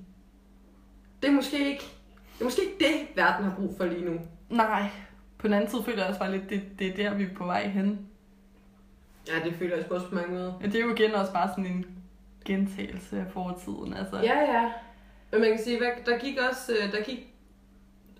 Det 1.21 1.27
er 1.27 1.31
måske 1.31 1.69
ikke, 1.69 1.83
det 2.33 2.41
er 2.41 2.43
måske 2.43 2.61
ikke 2.61 2.75
det, 2.79 3.07
verden 3.15 3.45
har 3.45 3.55
brug 3.55 3.77
for 3.77 3.85
lige 3.85 4.05
nu. 4.05 4.19
Nej. 4.49 4.89
På 5.37 5.47
den 5.47 5.53
anden 5.53 5.69
side 5.69 5.83
føler 5.83 5.99
jeg 5.99 6.07
også 6.07 6.19
bare 6.19 6.31
lidt, 6.31 6.49
det, 6.49 6.61
det 6.79 6.87
er 6.87 6.95
der, 6.95 7.17
vi 7.17 7.23
er 7.23 7.35
på 7.35 7.45
vej 7.45 7.67
hen. 7.67 8.07
Ja, 9.27 9.49
det 9.49 9.53
føler 9.53 9.75
jeg 9.75 9.91
også 9.91 10.07
på 10.09 10.15
mange 10.15 10.31
måder. 10.31 10.53
Men 10.61 10.71
det 10.71 10.79
er 10.79 10.85
jo 10.85 10.95
igen 10.95 11.11
også 11.11 11.33
bare 11.33 11.49
sådan 11.49 11.65
en 11.65 11.85
gentagelse 12.45 13.19
af 13.19 13.25
fortiden. 13.31 13.93
Altså. 13.93 14.15
Ja, 14.17 14.39
ja. 14.39 14.71
Men 15.31 15.41
man 15.41 15.49
kan 15.49 15.63
sige, 15.63 15.77
hvad, 15.77 15.89
der 16.05 16.17
gik 16.17 16.37
også, 16.49 16.71
øh, 16.71 16.91
der 16.91 17.03
gik 17.03 17.33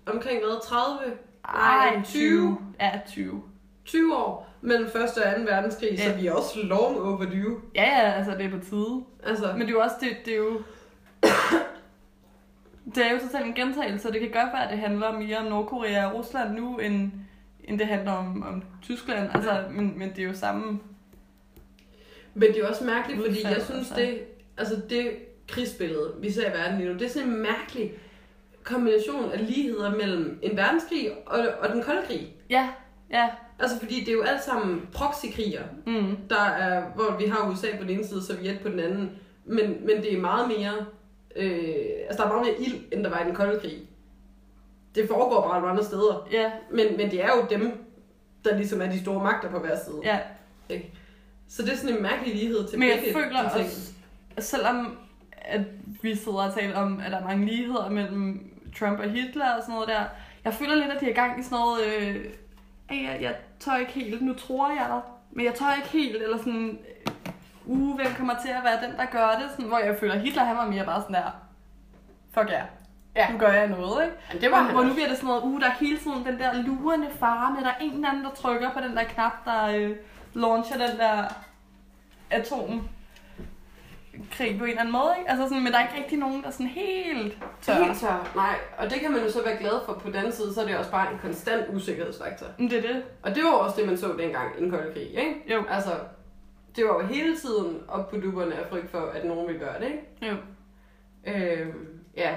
omkring 0.06 0.38
hvad, 0.38 0.66
30, 0.68 1.16
Ej, 1.44 2.00
20. 2.04 2.58
Ja, 2.80 3.00
20. 3.08 3.42
20 3.84 4.16
år 4.16 4.48
mellem 4.60 4.86
1. 4.86 4.94
og 4.96 5.08
2. 5.14 5.42
verdenskrig, 5.44 5.98
så 5.98 6.08
Ja. 6.08 6.16
vi 6.20 6.26
er 6.26 6.32
også 6.32 6.62
long 6.62 7.00
overdue. 7.00 7.60
Ja, 7.74 7.82
ja, 7.84 8.12
altså 8.12 8.32
det 8.38 8.46
er 8.46 8.50
på 8.50 8.64
tide. 8.64 9.02
Altså, 9.26 9.52
Men 9.52 9.60
det 9.60 9.68
er 9.68 9.72
jo 9.72 9.80
også, 9.80 9.96
det, 10.00 10.16
det 10.24 10.32
er 10.32 10.38
jo... 10.38 10.60
Det 12.94 13.06
er 13.06 13.12
jo 13.12 13.18
totalt 13.18 13.46
en 13.46 13.54
gentagelse, 13.54 14.08
og 14.08 14.12
det 14.14 14.20
kan 14.20 14.30
godt 14.30 14.52
være, 14.52 14.64
at 14.64 14.70
det 14.70 14.78
handler 14.78 15.12
mere 15.12 15.38
om 15.38 15.44
Nordkorea 15.44 16.06
og 16.06 16.14
Rusland 16.18 16.54
nu, 16.54 16.78
end, 16.78 17.12
end 17.64 17.78
det 17.78 17.86
handler 17.86 18.12
om, 18.12 18.42
om 18.42 18.62
Tyskland. 18.82 19.30
Altså, 19.34 19.64
men, 19.70 19.98
men 19.98 20.10
det 20.10 20.18
er 20.18 20.22
jo 20.22 20.34
samme... 20.34 20.80
Men 22.34 22.48
det 22.48 22.58
er 22.58 22.68
også 22.68 22.84
mærkeligt, 22.84 23.20
fordi 23.20 23.42
jeg 23.44 23.62
synes, 23.62 23.78
altså. 23.78 23.94
det, 23.96 24.18
altså 24.58 24.82
det 24.90 25.10
krigsbillede, 25.48 26.14
vi 26.20 26.30
ser 26.30 26.50
i 26.50 26.52
verden 26.52 26.78
lige 26.78 26.88
nu, 26.92 26.98
det 26.98 27.02
er 27.02 27.08
sådan 27.10 27.28
en 27.28 27.42
mærkelig 27.42 27.92
kombination 28.64 29.32
af 29.32 29.46
ligheder 29.46 29.90
mellem 29.90 30.38
en 30.42 30.56
verdenskrig 30.56 31.10
og, 31.26 31.38
og 31.60 31.68
den 31.68 31.82
kolde 31.82 32.02
krig. 32.06 32.34
Ja, 32.50 32.68
ja. 33.10 33.28
Altså 33.58 33.78
fordi 33.78 34.00
det 34.00 34.08
er 34.08 34.12
jo 34.12 34.22
alt 34.22 34.42
sammen 34.44 34.88
proxykriger, 34.94 35.62
Mm. 35.86 36.16
der 36.30 36.40
er, 36.44 36.84
hvor 36.94 37.16
vi 37.18 37.24
har 37.24 37.50
USA 37.50 37.66
på 37.76 37.82
den 37.82 37.90
ene 37.90 38.06
side 38.06 38.18
og 38.18 38.22
Sovjet 38.22 38.60
på 38.62 38.68
den 38.68 38.80
anden. 38.80 39.10
Men, 39.44 39.76
men 39.86 39.96
det 40.02 40.14
er 40.14 40.20
meget 40.20 40.48
mere, 40.48 40.72
øh, 41.36 41.74
altså 42.08 42.22
der 42.22 42.28
er 42.28 42.32
meget 42.34 42.46
mere 42.46 42.60
ild, 42.60 42.80
end 42.92 43.04
der 43.04 43.10
var 43.10 43.20
i 43.20 43.24
den 43.26 43.34
kolde 43.34 43.60
krig. 43.60 43.78
Det 44.94 45.08
foregår 45.08 45.40
bare 45.42 45.54
nogle 45.60 45.70
andre 45.70 45.84
steder. 45.84 46.28
Ja, 46.32 46.50
Men, 46.70 46.96
men 46.96 47.10
det 47.10 47.24
er 47.24 47.28
jo 47.28 47.58
dem, 47.58 47.84
der 48.44 48.56
ligesom 48.56 48.80
er 48.82 48.86
de 48.90 49.00
store 49.00 49.22
magter 49.22 49.50
på 49.50 49.58
hver 49.58 49.76
side. 49.84 50.00
ja. 50.04 50.18
Så 51.48 51.62
det 51.62 51.72
er 51.72 51.76
sådan 51.76 51.96
en 51.96 52.02
mærkelig 52.02 52.34
lighed 52.34 52.68
til 52.68 52.78
Men 52.78 52.88
jeg 52.88 52.98
begge 53.04 53.12
føler 53.20 53.44
også, 53.44 53.92
selvom 54.38 54.98
at 55.30 55.60
vi 56.02 56.14
sidder 56.16 56.38
og 56.38 56.54
taler 56.54 56.76
om, 56.76 57.00
at 57.04 57.12
der 57.12 57.18
er 57.18 57.24
mange 57.24 57.46
ligheder 57.46 57.90
mellem 57.90 58.51
Trump 58.78 58.98
og 59.00 59.10
Hitler 59.10 59.50
og 59.54 59.62
sådan 59.62 59.72
noget 59.74 59.88
der, 59.88 60.02
jeg 60.44 60.54
føler 60.54 60.74
lidt, 60.74 60.90
at 60.90 61.00
de 61.00 61.06
er 61.06 61.10
i 61.10 61.14
gang 61.14 61.40
i 61.40 61.42
sådan 61.42 61.58
noget, 61.58 61.84
øh, 61.86 62.24
"Ej, 62.90 63.04
jeg, 63.04 63.18
jeg 63.22 63.34
tør 63.60 63.76
ikke 63.76 63.92
helt, 63.92 64.22
nu 64.22 64.34
tror 64.34 64.68
jeg 64.68 64.86
dig. 64.88 65.00
Men 65.30 65.44
jeg 65.46 65.54
tror 65.54 65.72
ikke 65.72 65.88
helt, 65.88 66.22
eller 66.22 66.38
sådan, 66.38 66.78
uh, 67.64 67.94
hvem 67.96 68.14
kommer 68.18 68.34
til 68.42 68.48
at 68.48 68.64
være 68.64 68.88
den, 68.88 68.96
der 68.96 69.04
gør 69.04 69.28
det? 69.42 69.50
Sådan, 69.50 69.66
hvor 69.66 69.78
jeg 69.78 69.96
føler, 70.00 70.18
Hitler 70.18 70.44
han 70.44 70.56
var 70.56 70.66
mere 70.66 70.84
bare 70.84 71.00
sådan 71.00 71.14
der, 71.14 71.30
fuck 72.34 72.50
ja, 72.50 72.62
Ja. 73.16 73.32
nu 73.32 73.38
gør 73.38 73.48
jeg 73.52 73.68
noget, 73.68 74.04
ikke? 74.04 74.16
Men 74.32 74.42
det 74.42 74.50
var 74.50 74.62
hvor, 74.62 74.72
hvor 74.72 74.82
nu 74.82 74.92
bliver 74.94 75.08
det 75.08 75.16
sådan 75.16 75.26
noget, 75.28 75.42
uh, 75.42 75.60
der 75.60 75.66
er 75.66 75.72
hele 75.80 75.98
tiden 75.98 76.24
den 76.26 76.38
der 76.38 76.62
lurende 76.62 77.08
fare 77.20 77.52
med, 77.54 77.62
der 77.62 77.68
er 77.68 77.78
en 77.80 77.92
eller 77.94 78.08
anden, 78.08 78.24
der 78.24 78.30
trykker 78.30 78.70
på 78.70 78.80
den 78.80 78.96
der 78.96 79.04
knap, 79.04 79.44
der 79.44 79.66
øh, 79.66 79.96
launcher 80.34 80.86
den 80.86 80.98
der 80.98 81.24
atom 82.30 82.88
krig 84.30 84.58
på 84.58 84.64
en 84.64 84.70
eller 84.70 84.80
anden 84.80 84.92
måde, 84.92 85.14
ikke? 85.18 85.30
Altså 85.30 85.48
sådan, 85.48 85.62
men 85.62 85.72
der 85.72 85.78
er 85.78 85.88
ikke 85.88 86.02
rigtig 86.02 86.18
nogen, 86.18 86.42
der 86.42 86.48
er 86.48 86.52
sådan 86.52 86.66
helt 86.66 87.38
tør. 87.62 87.84
Helt 87.84 88.00
tør. 88.00 88.32
Nej, 88.36 88.56
og 88.78 88.90
det 88.90 89.00
kan 89.00 89.12
man 89.12 89.22
jo 89.22 89.30
så 89.30 89.44
være 89.44 89.56
glad 89.56 89.80
for. 89.86 89.92
På 89.92 90.08
den 90.08 90.16
anden 90.16 90.32
side, 90.32 90.54
så 90.54 90.60
er 90.62 90.66
det 90.66 90.76
også 90.76 90.90
bare 90.90 91.12
en 91.12 91.18
konstant 91.18 91.74
usikkerhedsfaktor. 91.74 92.46
Men 92.58 92.70
det 92.70 92.78
er 92.78 92.92
det. 92.92 93.02
Og 93.22 93.34
det 93.34 93.44
var 93.44 93.50
også 93.50 93.76
det, 93.80 93.86
man 93.86 93.98
så 93.98 94.14
dengang 94.18 94.58
i 94.58 94.62
den 94.62 94.70
kolde 94.70 94.92
krig, 94.92 95.10
ikke? 95.18 95.54
Jo. 95.54 95.64
Altså, 95.70 95.90
det 96.76 96.84
var 96.84 97.02
jo 97.02 97.06
hele 97.06 97.36
tiden 97.36 97.82
op 97.88 98.10
på 98.10 98.16
dupperne 98.16 98.54
af 98.54 98.68
frygt 98.70 98.90
for, 98.90 99.00
at 99.00 99.24
nogen 99.24 99.46
ville 99.46 99.60
gøre 99.60 99.80
det, 99.80 99.86
ikke? 99.86 100.06
Jo. 100.22 100.36
Øhm, 101.26 101.98
ja. 102.16 102.34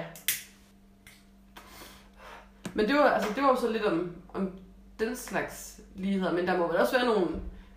Men 2.74 2.88
det 2.88 2.94
var, 2.94 3.10
altså, 3.10 3.32
det 3.34 3.42
var 3.42 3.48
jo 3.48 3.56
så 3.56 3.70
lidt 3.70 3.84
om, 3.84 4.12
om 4.34 4.50
den 4.98 5.16
slags 5.16 5.80
ligheder, 5.94 6.32
men 6.32 6.46
der 6.46 6.58
må 6.58 6.66
vel 6.66 6.76
også 6.76 6.96
være 6.96 7.06
nogle, 7.06 7.26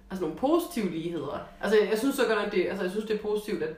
altså 0.09 0.21
nogle 0.25 0.35
positive 0.35 0.89
ligheder. 0.89 1.47
Altså, 1.61 1.77
jeg 1.89 1.99
synes 1.99 2.15
så 2.15 2.25
godt 2.27 2.43
nok, 2.43 2.51
det, 2.51 2.67
altså, 2.67 2.83
jeg 2.83 2.91
synes, 2.91 3.05
det 3.05 3.15
er 3.15 3.21
positivt, 3.21 3.63
at 3.63 3.75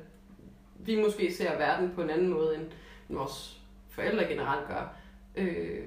vi 0.85 1.01
måske 1.01 1.33
ser 1.33 1.57
verden 1.57 1.91
på 1.95 2.01
en 2.01 2.09
anden 2.09 2.27
måde, 2.29 2.55
end 2.55 2.63
end 3.09 3.17
vores 3.17 3.57
forældre 3.89 4.25
generelt 4.25 4.67
gør. 4.67 4.93
Øh, 5.35 5.79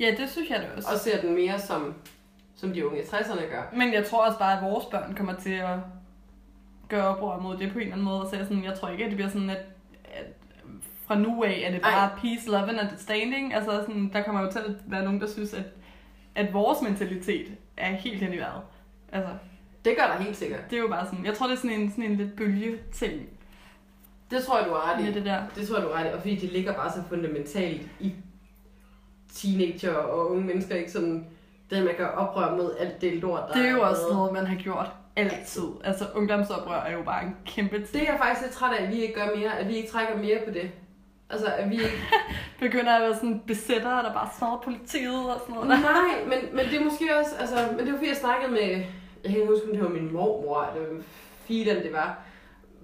Ja, 0.00 0.14
det 0.18 0.30
synes 0.30 0.50
jeg 0.50 0.58
da 0.60 0.68
også. 0.76 0.88
og 0.92 0.98
ser 1.00 1.20
den 1.20 1.34
mere 1.34 1.58
som, 1.60 1.94
som 2.56 2.72
de 2.72 2.86
unge 2.86 2.98
i 3.00 3.02
60'erne 3.02 3.40
gør. 3.50 3.62
Men 3.76 3.92
jeg 3.92 4.06
tror 4.06 4.26
også 4.26 4.38
bare, 4.38 4.56
at 4.58 4.64
vores 4.64 4.84
børn 4.84 5.14
kommer 5.14 5.34
til 5.34 5.52
at 5.52 5.78
gøre 6.88 7.06
oprør 7.16 7.38
mod 7.40 7.56
det 7.56 7.72
på 7.72 7.78
en 7.78 7.82
eller 7.82 7.92
anden 7.92 8.04
måde. 8.04 8.28
Så 8.30 8.36
jeg, 8.36 8.46
sådan, 8.46 8.64
jeg 8.64 8.74
tror 8.74 8.88
ikke, 8.88 9.04
at 9.04 9.10
det 9.10 9.16
bliver 9.16 9.30
sådan, 9.30 9.50
at, 9.50 9.62
at 10.04 10.26
fra 11.06 11.18
nu 11.18 11.44
af 11.44 11.62
er 11.66 11.70
det 11.72 11.82
bare 11.82 12.10
Ej. 12.10 12.18
peace, 12.20 12.50
love 12.50 12.68
and 12.68 12.80
understanding. 12.80 13.54
Altså 13.54 13.70
sådan, 13.86 14.10
der 14.12 14.22
kommer 14.22 14.40
jo 14.42 14.50
til 14.50 14.58
at 14.58 14.70
være 14.86 15.04
nogen, 15.04 15.20
der 15.20 15.26
synes, 15.28 15.54
at, 15.54 15.64
at 16.34 16.52
vores 16.52 16.82
mentalitet 16.82 17.46
er 17.76 17.92
helt 17.92 18.22
hen 18.22 18.32
i 18.34 18.38
vejret. 18.38 18.62
Altså, 19.12 19.30
Det 19.84 19.96
gør 19.98 20.06
der 20.06 20.22
helt 20.22 20.36
sikkert. 20.36 20.60
det 20.70 20.76
er 20.76 20.80
jo 20.80 20.88
bare 20.88 21.06
sådan, 21.06 21.24
jeg 21.26 21.34
tror, 21.34 21.46
det 21.46 21.52
er 21.54 21.58
sådan 21.58 21.80
en, 21.80 21.90
sådan 21.90 22.04
en 22.04 22.16
lidt 22.16 22.36
bølge 22.36 22.78
ting 22.92 23.28
Det 24.30 24.44
tror 24.44 24.58
jeg, 24.58 24.66
du 24.66 24.72
har 24.74 24.92
ret 24.92 25.04
med 25.04 25.10
i. 25.10 25.14
det 25.14 25.24
der. 25.24 25.42
Det 25.56 25.68
tror 25.68 25.76
jeg, 25.76 25.84
du 25.84 25.92
har 25.92 26.04
ret 26.04 26.10
i. 26.10 26.12
Og 26.14 26.20
fordi 26.20 26.36
det 26.36 26.52
ligger 26.52 26.74
bare 26.74 26.92
så 26.92 27.02
fundamentalt 27.08 27.82
i 28.00 28.14
teenager 29.34 29.94
og 29.94 30.30
unge 30.30 30.44
mennesker, 30.44 30.74
ikke 30.74 30.90
sådan, 30.92 31.26
det 31.70 31.84
man 31.84 31.94
gør 31.98 32.06
oprør 32.06 32.56
mod 32.56 32.76
alt 32.78 33.00
det 33.00 33.12
lort, 33.12 33.42
der 33.48 33.54
Det 33.54 33.66
er 33.66 33.70
jo 33.70 33.82
også 33.82 34.02
noget, 34.12 34.32
man 34.32 34.46
har 34.46 34.56
gjort 34.56 34.90
altid. 35.16 35.68
Altså, 35.84 36.04
ungdomsoprør 36.14 36.80
er 36.80 36.92
jo 36.92 37.02
bare 37.02 37.24
en 37.24 37.36
kæmpe 37.46 37.76
ting. 37.76 37.92
Det 37.92 38.02
er 38.02 38.12
jeg 38.12 38.18
faktisk 38.18 38.42
lidt 38.46 38.54
træt 38.54 38.76
af, 38.76 38.82
at 38.82 38.92
vi 38.92 39.02
ikke 39.02 39.14
gør 39.14 39.36
mere, 39.36 39.58
at 39.58 39.68
vi 39.68 39.76
ikke 39.76 39.88
trækker 39.88 40.16
mere 40.16 40.38
på 40.46 40.50
det. 40.50 40.70
Altså, 41.30 41.46
at 41.46 41.70
vi 41.70 41.74
ikke... 41.74 42.02
Begynder 42.60 42.92
at 42.92 43.02
være 43.02 43.14
sådan 43.14 43.42
besættere, 43.46 44.02
der 44.02 44.12
bare 44.12 44.28
smadrer 44.38 44.60
politiet 44.64 45.34
og 45.34 45.40
sådan 45.40 45.54
noget. 45.54 45.68
Nej, 45.68 46.24
men, 46.26 46.56
men 46.56 46.66
det 46.66 46.80
er 46.80 46.84
måske 46.84 47.04
også... 47.20 47.30
Altså, 47.40 47.56
men 47.76 47.78
det 47.78 47.92
var 47.92 47.98
fordi, 47.98 48.08
jeg 48.08 48.16
snakkede 48.16 48.52
med... 48.52 48.84
Jeg 49.24 49.30
kan 49.32 49.40
ikke 49.40 49.52
huske, 49.52 49.66
om 49.66 49.72
det 49.72 49.82
var 49.82 49.88
min 49.88 50.12
mormor, 50.12 50.70
eller 50.76 51.02
filen 51.46 51.76
det 51.76 51.92
var. 51.92 52.18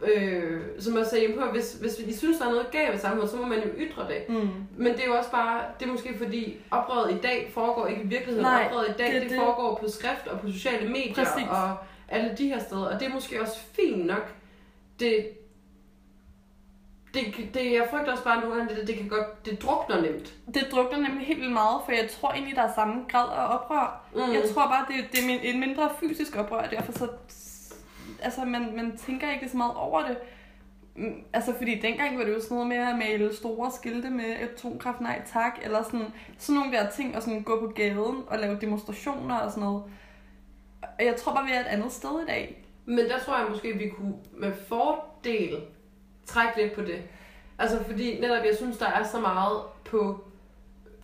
Øh, 0.05 0.61
som 0.79 0.97
også 0.97 1.11
sagde, 1.11 1.33
på, 1.33 1.41
at 1.45 1.51
hvis, 1.53 1.73
hvis 1.73 1.99
I 1.99 2.17
synes, 2.19 2.39
der 2.39 2.47
er 2.47 2.51
noget 2.51 2.71
galt 2.71 2.93
ved 2.93 2.99
samfundet, 2.99 3.31
så 3.31 3.37
må 3.37 3.47
man 3.47 3.59
jo 3.59 3.69
ytre 3.79 4.09
det. 4.09 4.29
Mm. 4.29 4.49
Men 4.77 4.93
det 4.93 5.01
er 5.03 5.07
jo 5.07 5.15
også 5.15 5.31
bare, 5.31 5.61
det 5.81 5.89
er 5.89 5.93
måske 5.93 6.19
fordi 6.19 6.57
oprøret 6.71 7.13
i 7.15 7.19
dag 7.19 7.51
foregår 7.55 7.87
ikke 7.87 8.03
i 8.03 8.07
virkeligheden. 8.07 8.43
Nej, 8.43 8.65
oprøret 8.67 8.89
i 8.89 8.93
dag, 8.99 9.13
det 9.15 9.23
det, 9.23 9.31
det, 9.31 9.39
foregår 9.39 9.79
på 9.83 9.89
skrift 9.91 10.27
og 10.27 10.41
på 10.41 10.51
sociale 10.53 10.89
medier 10.89 11.15
Præcis. 11.15 11.49
og 11.51 11.77
alle 12.09 12.35
de 12.39 12.49
her 12.49 12.59
steder. 12.61 12.87
Og 12.87 13.01
det 13.01 13.09
er 13.09 13.15
måske 13.15 13.41
også 13.43 13.59
fint 13.73 14.07
nok. 14.07 14.35
Det, 15.01 15.29
det, 17.15 17.25
det 17.55 17.73
jeg 17.73 17.87
frygter 17.91 18.13
også 18.13 18.25
bare 18.25 18.41
nogle 18.41 18.57
gange, 18.57 18.75
det, 18.77 18.87
det 18.89 18.97
kan 18.97 19.09
godt, 19.09 19.47
det 19.47 19.63
drukner 19.63 20.01
nemt. 20.01 20.35
Det 20.55 20.69
drukner 20.73 20.99
nemlig 20.99 21.27
helt 21.27 21.41
vildt 21.41 21.53
meget, 21.53 21.81
for 21.85 21.93
jeg 21.93 22.09
tror 22.11 22.33
egentlig, 22.33 22.57
der 22.57 22.63
er 22.63 22.75
samme 22.75 22.95
grad 23.09 23.29
af 23.39 23.55
oprør. 23.55 24.07
Mm. 24.15 24.21
Jeg 24.21 24.43
tror 24.55 24.63
bare, 24.67 24.87
det, 24.89 25.05
det 25.13 25.23
er 25.23 25.27
min- 25.27 25.55
en 25.55 25.61
mindre 25.61 25.91
fysisk 26.01 26.37
oprør, 26.37 26.57
og 26.63 26.71
derfor 26.71 26.93
så... 26.93 27.09
Altså, 28.23 28.45
man, 28.45 28.77
man 28.77 28.97
tænker 28.97 29.33
ikke 29.33 29.49
så 29.49 29.57
meget 29.57 29.75
over 29.77 30.07
det. 30.07 30.19
Mm, 30.97 31.15
altså, 31.33 31.55
fordi 31.55 31.81
dengang 31.81 32.19
var 32.19 32.25
det 32.25 32.33
jo 32.33 32.41
sådan 32.41 32.55
noget 32.55 32.69
med 32.69 32.77
at 32.77 32.99
male 32.99 33.37
store 33.37 33.71
skilte 33.71 34.11
med 34.11 34.25
atomkraft, 34.25 35.01
nej 35.01 35.23
tak, 35.33 35.59
eller 35.63 35.83
sådan, 35.83 36.07
sådan 36.39 36.61
nogle 36.61 36.77
der 36.77 36.91
ting, 36.91 37.17
og 37.17 37.23
sådan 37.23 37.43
gå 37.43 37.61
på 37.61 37.67
gaden 37.67 38.23
og 38.27 38.39
lave 38.39 38.59
demonstrationer 38.61 39.37
og 39.37 39.51
sådan 39.51 39.65
noget. 39.65 39.83
Og 40.99 41.05
jeg 41.05 41.17
tror 41.17 41.35
bare, 41.35 41.47
vi 41.47 41.53
er 41.53 41.61
et 41.61 41.67
andet 41.67 41.93
sted 41.93 42.23
i 42.23 42.27
dag. 42.27 42.65
Men 42.85 42.99
der 42.99 43.19
tror 43.19 43.39
jeg 43.39 43.47
måske, 43.51 43.73
vi 43.73 43.89
kunne 43.89 44.15
med 44.33 44.53
fordel 44.69 45.57
trække 46.27 46.63
lidt 46.63 46.73
på 46.73 46.81
det. 46.81 47.03
Altså 47.59 47.85
fordi 47.85 48.21
netop, 48.21 48.45
jeg 48.45 48.57
synes, 48.57 48.79
der 48.79 48.87
er 48.87 49.05
så 49.05 49.21
meget 49.21 49.63
på 49.85 50.25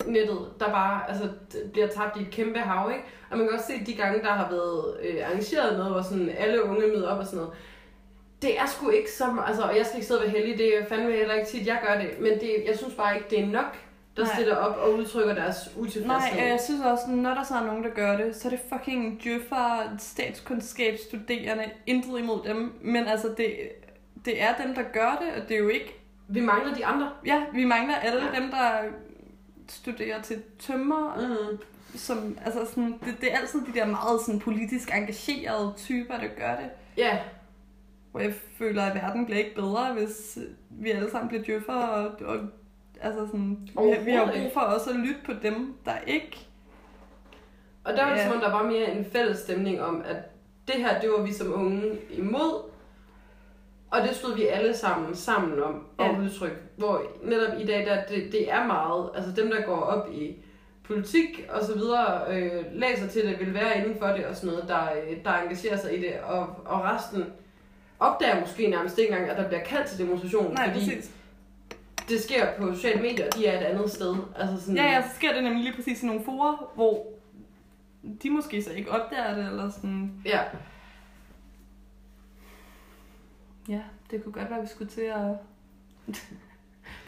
nettet, 0.07 0.39
der 0.59 0.65
bare 0.65 1.09
altså, 1.09 1.29
bliver 1.73 1.87
tabt 1.87 2.17
i 2.17 2.21
et 2.21 2.31
kæmpe 2.31 2.59
hav, 2.59 2.91
ikke? 2.91 3.03
Og 3.31 3.37
man 3.37 3.47
kan 3.47 3.57
også 3.57 3.67
se 3.67 3.85
de 3.85 3.93
gange, 3.93 4.21
der 4.21 4.29
har 4.29 4.49
været 4.49 4.97
øh, 5.03 5.27
arrangeret 5.27 5.77
noget, 5.77 5.91
hvor 5.91 6.01
sådan 6.01 6.29
alle 6.37 6.63
unge 6.63 6.87
møder 6.87 7.09
op 7.09 7.19
og 7.19 7.25
sådan 7.25 7.37
noget. 7.37 7.53
Det 8.41 8.59
er 8.59 8.65
sgu 8.65 8.89
ikke 8.89 9.11
så 9.11 9.25
altså, 9.47 9.63
og 9.63 9.77
jeg 9.77 9.85
skal 9.85 9.97
ikke 9.97 10.07
sidde 10.07 10.19
og 10.19 10.25
være 10.25 10.39
heldig, 10.39 10.57
det 10.57 10.77
er 10.77 10.85
fandme 10.85 11.11
heller 11.11 11.33
ikke 11.33 11.47
tit, 11.47 11.67
jeg 11.67 11.79
gør 11.87 12.01
det, 12.01 12.09
men 12.19 12.31
det, 12.31 12.63
jeg 12.67 12.77
synes 12.77 12.93
bare 12.93 13.15
ikke, 13.15 13.29
det 13.29 13.39
er 13.39 13.45
nok, 13.45 13.77
der 14.17 14.23
Nej. 14.23 14.33
stiller 14.33 14.55
op 14.55 14.77
og 14.77 14.93
udtrykker 14.93 15.33
deres 15.33 15.55
Nej, 15.75 15.85
utilfredshed. 15.85 16.41
og 16.41 16.47
jeg 16.47 16.59
synes 16.59 16.81
også, 16.85 17.03
når 17.09 17.33
der 17.33 17.43
så 17.43 17.53
er 17.55 17.63
nogen, 17.65 17.83
der 17.83 17.89
gør 17.89 18.17
det, 18.17 18.35
så 18.35 18.47
er 18.47 18.49
det 18.49 18.59
fucking 18.73 19.23
djøffer, 19.23 19.95
statskundskabsstuderende, 19.99 21.63
intet 21.87 22.19
imod 22.19 22.43
dem. 22.47 22.73
Men 22.81 23.07
altså, 23.07 23.27
det, 23.37 23.55
det 24.25 24.41
er 24.41 24.53
dem, 24.65 24.75
der 24.75 24.83
gør 24.93 25.17
det, 25.21 25.41
og 25.41 25.49
det 25.49 25.55
er 25.55 25.59
jo 25.59 25.67
ikke... 25.67 25.99
Vi 26.27 26.41
mangler 26.41 26.73
de 26.73 26.85
andre. 26.85 27.11
Ja, 27.25 27.43
vi 27.53 27.65
mangler 27.65 27.95
alle 27.95 28.21
ja. 28.33 28.39
dem, 28.39 28.51
der 28.51 28.69
studerer 29.67 30.21
til 30.21 30.41
tømmer, 30.59 31.15
Mm. 31.51 31.57
som, 31.95 32.37
altså 32.45 32.65
sådan, 32.65 32.99
det, 33.05 33.15
det 33.21 33.33
er 33.33 33.37
altid 33.37 33.59
de 33.65 33.73
der 33.79 33.85
meget 33.85 34.21
sådan, 34.21 34.39
politisk 34.39 34.91
engagerede 34.95 35.73
typer, 35.77 36.17
der 36.17 36.27
gør 36.37 36.55
det. 36.55 36.69
Ja, 36.97 37.19
Hvor 38.11 38.19
jeg 38.19 38.33
føler, 38.57 38.83
at 38.83 38.95
verden 38.95 39.25
bliver 39.25 39.37
ikke 39.39 39.55
bedre, 39.55 39.93
hvis 39.93 40.37
vi 40.69 40.91
alle 40.91 41.11
sammen 41.11 41.27
bliver 41.29 41.43
djøffer, 41.43 41.73
og, 41.73 42.11
og 42.25 42.37
altså 43.01 43.25
sådan, 43.27 43.57
vi, 43.63 43.91
har- 43.93 44.01
vi 44.03 44.11
har 44.11 44.25
brug 44.25 44.53
for 44.53 44.59
også 44.61 44.89
at 44.89 44.95
lytte 44.95 45.19
på 45.25 45.31
dem, 45.43 45.73
der 45.85 45.97
ikke 46.07 46.47
Og 47.83 47.93
der 47.93 48.03
var 48.03 48.09
det 48.13 48.17
Ja. 48.19 48.27
som 48.27 48.35
om, 48.35 48.41
der 48.41 48.51
var 48.51 48.63
mere 48.63 48.91
en 48.91 49.05
fælles 49.05 49.37
stemning 49.39 49.81
om, 49.81 50.01
at 50.05 50.17
det 50.67 50.75
her, 50.75 51.01
det 51.01 51.09
var 51.09 51.21
vi 51.21 51.33
som 51.33 51.53
unge 51.53 51.97
imod. 52.09 52.69
Og 53.93 54.01
det 54.07 54.15
stod 54.15 54.35
vi 54.35 54.45
alle 54.47 54.77
sammen 54.77 55.15
sammen 55.15 55.63
om 55.63 55.85
at 55.99 56.05
Ja. 56.05 56.19
udtrykke. 56.19 56.55
Hvor 56.77 57.01
netop 57.23 57.59
i 57.59 57.65
dag, 57.65 57.85
der, 57.85 58.03
det, 58.05 58.31
det 58.31 58.51
er 58.51 58.67
meget, 58.67 59.09
altså 59.15 59.31
dem, 59.41 59.49
der 59.51 59.61
går 59.65 59.75
op 59.81 60.11
i 60.13 60.35
politik 60.83 61.45
og 61.49 61.63
så 61.63 61.73
videre, 61.75 62.21
øh, 62.35 62.63
læser 62.71 63.07
til 63.07 63.21
det, 63.27 63.39
vil 63.39 63.53
være 63.53 63.77
inden 63.77 63.95
for 63.99 64.07
det 64.07 64.25
og 64.25 64.35
sådan 64.35 64.49
noget, 64.49 64.67
der, 64.69 64.81
øh, 64.83 65.17
der 65.23 65.33
engagerer 65.33 65.77
sig 65.77 65.97
i 65.97 66.01
det. 66.01 66.13
Og, 66.23 66.39
og 66.65 66.83
resten 66.83 67.25
opdager 67.99 68.39
måske 68.39 68.67
nærmest 68.67 68.97
ikke 68.97 69.11
engang, 69.11 69.29
at 69.29 69.37
der 69.37 69.47
bliver 69.47 69.63
kaldt 69.63 69.87
til 69.87 70.05
demonstration, 70.05 70.53
Nej, 70.53 70.67
fordi 70.73 70.85
præcis. 70.85 71.11
det 72.09 72.19
sker 72.21 72.45
på 72.59 72.73
sociale 72.73 73.01
medier, 73.01 73.29
de 73.29 73.47
er 73.47 73.59
et 73.59 73.65
andet 73.65 73.91
sted. 73.91 74.15
Altså 74.39 74.61
sådan, 74.61 74.75
Ja, 74.75 74.83
ja, 74.83 75.01
så 75.01 75.15
sker 75.15 75.33
det 75.33 75.43
nemlig 75.43 75.63
lige 75.63 75.75
præcis 75.75 76.03
i 76.03 76.05
nogle 76.05 76.21
forer, 76.25 76.71
hvor 76.75 77.05
de 78.23 78.29
måske 78.29 78.63
så 78.63 78.71
ikke 78.71 78.91
opdager 78.91 79.35
det, 79.35 79.45
eller 79.47 79.69
sådan... 79.69 80.11
ja. 80.25 80.39
Ja, 83.67 83.81
det 84.11 84.23
kunne 84.23 84.33
godt 84.33 84.49
være, 84.49 84.57
at 84.59 84.63
vi 84.63 84.69
skulle 84.69 84.91
til 84.91 85.01
at 85.01 85.35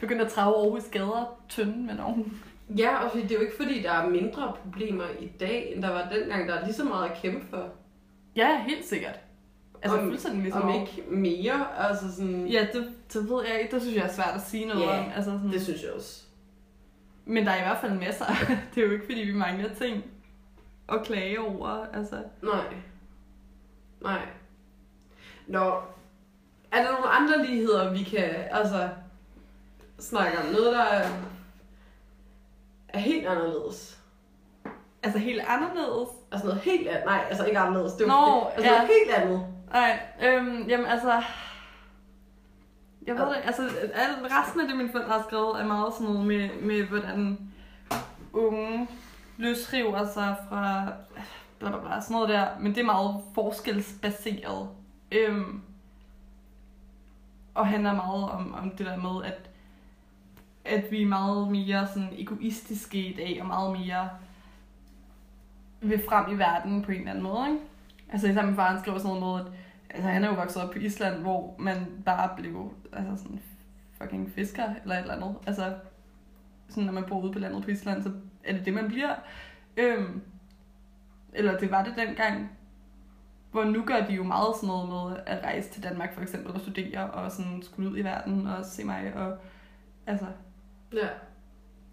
begynde 0.02 0.26
at 0.26 0.32
trage 0.32 0.56
Aarhus 0.56 0.84
gader 0.92 1.40
tynde 1.50 1.86
med 1.86 1.96
nogen. 1.96 2.42
Ja, 2.78 3.04
og 3.04 3.14
det 3.14 3.32
er 3.32 3.36
jo 3.36 3.42
ikke 3.42 3.58
fordi, 3.58 3.82
der 3.82 3.92
er 3.92 4.10
mindre 4.10 4.54
problemer 4.64 5.04
i 5.20 5.28
dag, 5.28 5.74
end 5.74 5.84
der 5.84 5.90
var 5.90 6.10
dengang. 6.10 6.48
Der 6.48 6.54
er 6.56 6.66
lige 6.66 6.74
så 6.76 6.84
meget 6.84 7.10
at 7.10 7.18
kæmpe 7.22 7.46
for. 7.50 7.70
Ja, 8.36 8.64
helt 8.64 8.86
sikkert. 8.86 9.20
Altså 9.82 9.98
Om- 9.98 10.04
fuldstændig 10.08 10.42
ligesom 10.44 10.62
Om 10.62 10.82
ikke 10.82 11.04
mere. 11.10 11.78
Altså 11.78 12.16
sådan, 12.16 12.48
Ja, 12.48 12.68
det, 12.74 12.94
det 13.14 13.30
ved 13.30 13.44
jeg 13.52 13.62
ikke. 13.62 13.74
Det 13.76 13.82
synes 13.82 13.96
jeg 13.98 14.04
er 14.06 14.12
svært 14.14 14.36
at 14.36 14.42
sige 14.42 14.66
noget 14.66 14.82
Ja, 14.82 15.00
om. 15.06 15.12
Altså 15.16 15.32
sådan, 15.32 15.52
det 15.52 15.62
synes 15.62 15.84
jeg 15.84 15.92
også. 15.92 16.24
Men 17.26 17.46
der 17.46 17.52
er 17.52 17.58
i 17.58 17.64
hvert 17.64 17.78
fald 17.82 17.94
masser. 18.00 18.26
det 18.76 18.82
er 18.84 18.88
jo 18.88 18.92
ikke, 18.94 19.06
fordi 19.06 19.22
vi 19.22 19.34
mangler 19.34 19.74
ting 19.74 20.04
at 20.90 21.04
klage 21.06 21.40
over. 21.42 21.68
Altså, 21.94 22.24
Nej. 22.44 22.66
Nej. 24.02 24.22
Nå. 25.48 25.74
Er 26.76 26.84
der 26.84 26.92
nogle 26.92 27.08
andre 27.08 27.46
ligheder, 27.46 27.92
vi 27.92 28.04
kan 28.04 28.30
altså, 28.52 28.90
snakke 30.00 30.38
om? 30.38 30.46
Noget, 30.46 30.74
der 30.74 30.84
er, 30.84 31.10
er 32.90 33.00
helt 33.00 33.28
anderledes. 33.28 34.00
altså 35.04 35.20
helt 35.20 35.42
anderledes. 35.48 36.10
Altså 36.32 36.48
noget 36.48 36.62
helt 36.62 36.88
andet. 36.88 37.06
Nej, 37.06 37.26
altså 37.30 37.46
ikke 37.46 37.60
anderledes. 37.60 37.94
Det 37.94 38.04
er 38.04 38.08
Nå, 38.08 38.48
altså 38.56 38.72
ja. 38.72 38.78
noget 38.78 38.88
helt 38.88 39.12
andet. 39.16 39.48
Nej, 39.72 40.00
øhm, 40.24 40.68
jamen 40.68 40.86
altså... 40.86 41.24
Jeg 43.08 43.16
ved 43.16 43.26
det, 43.26 43.38
altså 43.44 43.62
al, 43.94 44.28
resten 44.32 44.62
af 44.62 44.68
det, 44.68 44.78
mine 44.78 44.92
forældre 44.92 45.12
har 45.12 45.24
skrevet, 45.28 45.62
er 45.62 45.66
meget 45.66 45.94
sådan 45.94 46.08
noget 46.08 46.28
med, 46.28 46.50
med 46.62 46.84
hvordan 46.84 47.38
unge 48.34 48.88
løsriver 49.38 50.06
sig 50.14 50.36
fra 50.50 50.88
bla 51.60 51.70
bla 51.70 51.80
bla, 51.80 52.02
sådan 52.02 52.14
noget 52.14 52.30
der. 52.30 52.48
Men 52.60 52.76
det 52.76 52.82
er 52.82 52.86
meget 52.86 53.22
forskelsbaseret. 53.36 54.70
Øhm, 55.12 55.62
og 57.56 57.68
handler 57.68 57.96
meget 57.96 58.30
om, 58.30 58.54
om 58.54 58.70
det 58.70 58.86
der 58.86 58.98
med, 58.98 59.26
at, 59.26 59.50
at 60.66 60.92
vi 60.92 61.02
er 61.02 61.08
meget 61.08 61.52
mere 61.52 61.88
sådan 61.88 62.14
egoistiske 62.18 62.98
i 62.98 63.14
dag, 63.14 63.42
og 63.42 63.48
meget 63.48 63.80
mere 63.80 64.10
vil 65.82 66.04
frem 66.10 66.34
i 66.34 66.38
verden 66.38 66.82
på 66.82 66.92
en 66.92 66.98
eller 66.98 67.12
anden 67.12 67.24
måde. 67.24 67.48
Ikke? 67.48 67.60
Altså 68.12 68.28
især 68.28 68.46
min 68.46 68.56
far 68.56 68.72
han 68.72 68.82
skriver 68.82 68.98
sådan 68.98 69.20
noget 69.20 69.44
med, 69.44 69.54
at 69.54 69.58
altså, 69.90 70.10
han 70.10 70.24
er 70.24 70.28
jo 70.28 70.36
vokset 70.36 70.64
op 70.64 70.72
på 70.72 70.80
Island, 70.80 71.22
hvor 71.22 71.56
man 71.60 71.88
bare 72.06 72.30
blev 72.38 72.74
altså 72.94 73.24
sådan 73.24 73.40
fucking 74.02 74.32
fisker 74.32 74.74
eller 74.84 74.96
et 74.96 75.02
eller 75.02 75.16
andet. 75.16 75.36
Altså, 75.48 75.76
sådan 76.70 76.84
når 76.84 76.94
man 76.94 77.06
bor 77.08 77.22
ude 77.22 77.32
på 77.32 77.40
landet 77.40 77.64
på 77.64 77.72
Island, 77.72 78.04
så 78.04 78.12
er 78.44 78.54
det 78.54 78.66
det, 78.66 78.74
man 78.74 78.88
bliver. 78.88 79.16
Øhm, 79.78 80.22
eller 81.34 81.58
det 81.58 81.72
var 81.72 81.84
det 81.84 81.94
dengang. 81.98 82.52
Hvor 83.56 83.64
nu 83.64 83.84
gør 83.86 84.06
de 84.06 84.14
jo 84.14 84.24
meget 84.24 84.56
sådan 84.56 84.68
noget 84.68 84.90
med 84.90 85.18
at 85.26 85.44
rejse 85.44 85.70
til 85.70 85.84
Danmark 85.84 86.14
for 86.14 86.22
eksempel 86.22 86.52
og 86.54 86.60
studere 86.60 87.12
og 87.12 87.32
sådan 87.32 87.62
skulle 87.64 87.90
ud 87.90 87.98
i 87.98 88.04
verden 88.04 88.48
og 88.48 88.66
se 88.66 88.84
mig. 88.84 89.14
Og, 89.16 89.38
altså, 90.08 90.26
Ja. 90.94 91.08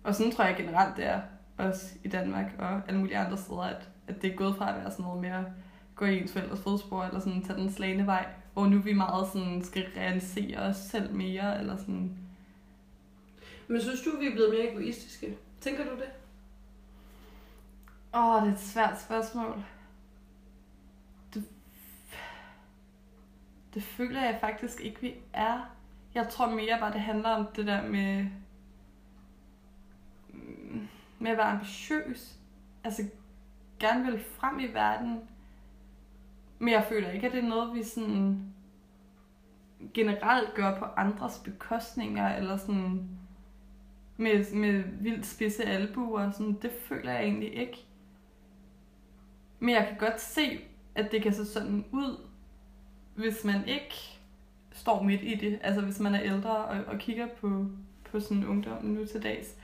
og 0.05 0.15
sådan 0.15 0.33
tror 0.33 0.45
jeg 0.45 0.57
generelt 0.57 0.97
det 0.97 1.07
er 1.07 1.21
også 1.59 1.95
i 2.05 2.09
Danmark 2.09 2.47
og 2.59 2.81
alle 2.89 3.01
mulige 3.01 3.19
andre 3.19 3.37
steder, 3.37 3.63
at, 3.63 3.89
at 4.09 4.23
det 4.23 4.33
er 4.33 4.37
gået 4.37 4.57
fra 4.57 4.71
at 4.71 4.77
være 4.77 4.91
sådan 4.91 5.05
noget 5.05 5.21
mere 5.21 5.45
gå 5.95 6.05
i 6.05 6.21
ens 6.21 6.33
forældres 6.33 6.61
fodspor, 6.61 7.05
eller 7.05 7.21
sådan 7.21 7.43
tage 7.43 7.59
den 7.59 7.73
slagende 7.73 8.07
vej, 8.07 8.27
hvor 8.53 8.67
nu 8.67 8.79
vi 8.79 8.93
meget 8.93 9.29
sådan 9.33 9.63
skal 9.65 9.87
realisere 9.97 10.59
os 10.59 10.77
selv 10.77 11.15
mere, 11.15 11.59
eller 11.59 11.77
sådan, 11.77 12.17
Men 13.69 13.81
synes 13.81 14.03
du, 14.03 14.11
vi 14.21 14.27
er 14.27 14.33
blevet 14.33 14.51
mere 14.51 14.73
egoistiske? 14.73 15.37
Tænker 15.61 15.85
du 15.85 15.91
det? 15.91 16.11
Åh, 18.15 18.35
oh, 18.35 18.43
det 18.43 18.49
er 18.49 18.55
et 18.55 18.61
svært 18.61 19.01
spørgsmål. 19.01 19.65
Det 23.75 23.83
føler 23.83 24.23
jeg 24.25 24.39
faktisk 24.41 24.81
ikke, 24.81 25.01
vi 25.01 25.15
er. 25.33 25.71
Jeg 26.15 26.29
tror 26.29 26.51
mere 26.51 26.79
bare, 26.81 26.93
det 26.93 27.01
handler 27.01 27.29
om 27.29 27.47
det 27.57 27.67
der 27.67 27.89
med, 27.89 28.27
med 31.19 31.31
at 31.31 31.37
være 31.37 31.47
ambitiøs. 31.47 32.39
Altså, 32.85 33.03
gerne 33.79 34.05
vil 34.05 34.25
frem 34.25 34.61
i 34.61 34.67
verden. 34.67 35.21
Men 36.59 36.69
jeg 36.69 36.85
føler 36.89 37.11
ikke, 37.11 37.27
at 37.27 37.33
det 37.33 37.45
er 37.45 37.49
noget, 37.49 37.75
vi 37.75 37.83
sådan 37.83 38.53
generelt 39.95 40.55
gør 40.55 40.79
på 40.79 40.85
andres 40.85 41.39
bekostninger, 41.45 42.37
eller 42.37 42.57
sådan 42.57 43.09
med, 44.17 44.55
med 44.55 44.83
vildt 45.01 45.27
spidse 45.27 45.65
albuer. 45.65 46.31
Sådan, 46.31 46.59
det 46.63 46.73
føler 46.73 47.13
jeg 47.13 47.23
egentlig 47.23 47.55
ikke. 47.55 47.87
Men 49.59 49.75
jeg 49.75 49.87
kan 49.89 50.09
godt 50.09 50.21
se, 50.21 50.61
at 50.95 51.13
det 51.13 51.23
kan 51.23 51.33
se 51.33 51.47
sådan 51.47 51.85
ud, 51.93 52.32
hvis 53.15 53.45
man 53.45 53.67
ikke 53.67 54.19
står 54.73 55.03
midt 55.03 55.21
i 55.23 55.35
det. 55.35 55.59
Altså 55.63 55.81
hvis 55.81 56.01
man 56.01 56.15
er 56.15 56.21
ældre 56.23 56.51
og, 56.57 56.77
og 56.87 56.99
kigger 56.99 57.27
på, 57.41 57.67
på 58.11 58.21
sådan 58.21 58.47
ungdom 58.47 58.85
nu 58.85 59.07
til 59.07 59.23
dags. 59.23 59.57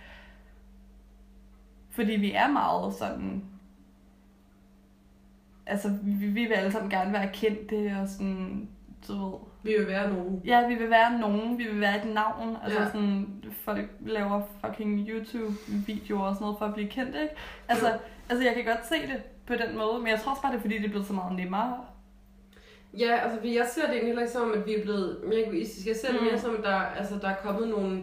Fordi 1.90 2.12
vi 2.12 2.32
er 2.32 2.48
meget 2.48 2.94
sådan... 2.94 3.44
Altså, 5.66 5.98
vi, 6.02 6.26
vi 6.26 6.44
vil 6.44 6.52
alle 6.52 6.72
sammen 6.72 6.90
gerne 6.90 7.12
være 7.12 7.30
kendte 7.32 7.96
og 8.02 8.08
sådan, 8.08 8.68
du 9.08 9.12
ved, 9.30 9.38
Vi 9.62 9.78
vil 9.78 9.86
være 9.88 10.12
nogen. 10.12 10.42
Ja, 10.44 10.68
vi 10.68 10.74
vil 10.74 10.90
være 10.90 11.18
nogen, 11.18 11.58
vi 11.58 11.64
vil 11.64 11.80
være 11.80 11.96
et 12.08 12.14
navn. 12.14 12.56
Altså 12.62 12.78
Ja. 12.78 12.84
ja. 12.84 12.90
sådan, 12.90 13.44
folk 13.52 13.90
laver 14.00 14.42
fucking 14.64 15.08
YouTube-videoer 15.08 16.22
og 16.28 16.34
sådan 16.34 16.44
noget 16.44 16.58
for 16.58 16.66
at 16.66 16.74
blive 16.74 16.88
kendt, 16.88 17.16
ikke? 17.16 17.34
Altså, 17.68 17.88
Jo. 17.88 17.98
altså 18.28 18.44
jeg 18.44 18.54
kan 18.54 18.64
godt 18.64 18.86
se 18.86 18.94
det 18.94 19.22
på 19.46 19.54
den 19.54 19.78
måde, 19.78 19.98
men 19.98 20.06
jeg 20.08 20.20
tror 20.20 20.30
også 20.30 20.42
bare, 20.42 20.52
det 20.52 20.58
er 20.58 20.62
fordi, 20.62 20.78
det 20.78 20.84
er 20.84 20.90
blevet 20.90 21.06
så 21.06 21.12
meget 21.12 21.36
nemmere. 21.36 21.84
Ja, 22.98 23.16
altså 23.24 23.38
jeg 23.48 23.66
ser 23.74 23.80
det 23.82 23.90
egentlig 23.90 24.06
heller 24.06 24.22
ikke 24.22 24.32
som, 24.32 24.52
at 24.52 24.66
vi 24.66 24.74
er 24.74 24.82
blevet 24.82 25.18
mere 25.24 25.46
egoistiske. 25.46 25.90
Jeg 25.90 25.96
ser 25.96 26.12
det 26.12 26.20
Mm. 26.20 26.26
mere 26.26 26.38
som, 26.38 26.56
at 26.56 26.64
der, 26.64 26.74
altså, 26.76 27.14
der 27.22 27.28
er 27.28 27.34
kommet 27.34 27.68
nogle 27.68 28.02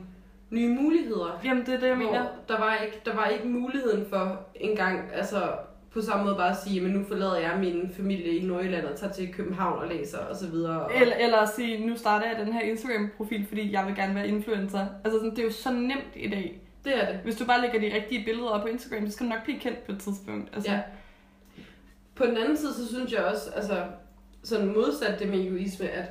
nye 0.49 0.69
muligheder. 0.69 1.39
Jamen, 1.43 1.65
det 1.65 1.73
er 1.73 1.79
det, 1.79 1.87
jeg 1.87 1.97
mener. 1.97 2.25
der 2.47 2.59
var, 2.59 2.75
ikke, 2.85 3.01
der 3.05 3.15
var 3.15 3.25
ikke 3.27 3.47
muligheden 3.47 4.05
for 4.09 4.39
engang, 4.55 5.09
altså 5.13 5.51
på 5.93 6.01
samme 6.01 6.23
måde 6.25 6.35
bare 6.35 6.49
at 6.49 6.57
sige, 6.67 6.81
men 6.81 6.91
nu 6.91 7.03
forlader 7.03 7.35
jeg 7.37 7.57
min 7.59 7.91
familie 7.97 8.37
i 8.37 8.45
Nordjylland 8.45 8.85
og 8.85 8.95
tager 8.99 9.13
til 9.13 9.33
København 9.33 9.79
og 9.79 9.87
læser 9.87 10.17
og 10.19 10.35
så 10.35 10.47
videre. 10.47 10.81
Og, 10.85 10.91
Eller, 11.01 11.15
eller 11.15 11.37
at 11.37 11.49
sige, 11.49 11.87
nu 11.87 11.97
starter 11.97 12.27
jeg 12.27 12.45
den 12.45 12.53
her 12.53 12.61
Instagram-profil, 12.61 13.45
fordi 13.47 13.71
jeg 13.71 13.85
vil 13.87 13.95
gerne 13.95 14.15
være 14.15 14.27
influencer. 14.27 14.85
Altså 15.03 15.19
sådan, 15.19 15.31
det 15.31 15.39
er 15.39 15.43
jo 15.43 15.51
så 15.51 15.71
nemt 15.71 16.11
i 16.15 16.29
dag. 16.29 16.61
det 16.85 17.03
er 17.03 17.11
det. 17.11 17.19
Hvis 17.23 17.35
du 17.35 17.45
bare 17.45 17.61
lægger 17.61 17.79
de 17.79 17.95
rigtige 17.95 18.25
billeder 18.25 18.49
op 18.49 18.61
på 18.61 18.67
Instagram, 18.67 19.05
så 19.07 19.11
skal 19.13 19.25
du 19.25 19.29
nok 19.31 19.43
blive 19.43 19.59
kendt 19.59 19.85
på 19.85 19.91
et 19.91 19.99
tidspunkt. 19.99 20.49
Altså, 20.55 20.71
Ja. 20.71 20.79
På 22.15 22.25
den 22.25 22.37
anden 22.37 22.57
side, 22.57 22.73
så 22.73 22.87
synes 22.87 23.11
jeg 23.13 23.23
også, 23.23 23.49
altså 23.55 23.83
sådan 24.45 24.67
modsat 24.73 25.19
det 25.19 25.29
med 25.29 25.39
egoisme, 25.39 25.89
at, 25.89 26.05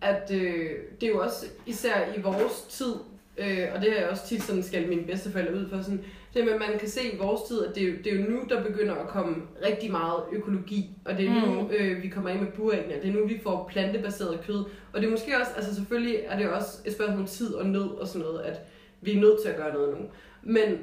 at 0.00 0.30
øh, 0.34 0.70
det 1.00 1.06
er 1.08 1.12
jo 1.12 1.20
også 1.20 1.46
især 1.66 1.94
i 2.16 2.20
vores 2.20 2.62
tid, 2.68 2.92
øh, 3.38 3.66
og 3.74 3.80
det 3.82 3.92
har 3.92 3.98
jeg 4.00 4.08
også 4.08 4.26
tit 4.26 4.42
sådan 4.42 4.62
skal 4.62 4.88
mine 4.88 5.02
bedsteforældre 5.02 5.54
ud 5.54 5.68
for, 5.70 5.82
sådan, 5.82 6.04
det 6.34 6.44
med, 6.44 6.52
at 6.52 6.60
man 6.60 6.78
kan 6.78 6.88
se 6.88 7.00
i 7.12 7.16
vores 7.18 7.40
tid, 7.48 7.64
at 7.66 7.74
det 7.74 7.82
er, 7.82 7.86
jo, 7.88 7.94
det 8.04 8.12
er 8.12 8.16
jo 8.16 8.30
nu, 8.30 8.40
der 8.48 8.62
begynder 8.62 8.94
at 8.94 9.08
komme 9.08 9.36
rigtig 9.66 9.90
meget 9.90 10.20
økologi, 10.32 10.90
og 11.04 11.16
det 11.18 11.26
er 11.28 11.46
nu, 11.46 11.62
Mm. 11.62 11.68
øh, 11.70 12.02
vi 12.02 12.08
kommer 12.08 12.30
ind 12.30 12.40
med 12.40 12.52
buræggene, 12.52 12.94
og 12.96 13.02
det 13.02 13.08
er 13.10 13.14
nu, 13.14 13.26
vi 13.26 13.40
får 13.42 13.68
plantebaseret 13.72 14.40
kød, 14.46 14.64
og 14.92 15.00
det 15.00 15.06
er 15.06 15.10
måske 15.10 15.36
også, 15.40 15.52
altså 15.56 15.74
selvfølgelig 15.74 16.16
er 16.26 16.38
det 16.38 16.48
også 16.50 16.78
et 16.86 16.92
spørgsmål 16.92 17.18
om 17.20 17.26
tid 17.26 17.54
og 17.54 17.66
nød 17.66 17.88
og 18.00 18.08
sådan 18.08 18.20
noget, 18.26 18.40
at 18.40 18.60
vi 19.00 19.16
er 19.16 19.20
nødt 19.20 19.42
til 19.42 19.48
at 19.48 19.56
gøre 19.56 19.72
noget 19.72 19.98
nu. 19.98 20.06
Men, 20.42 20.78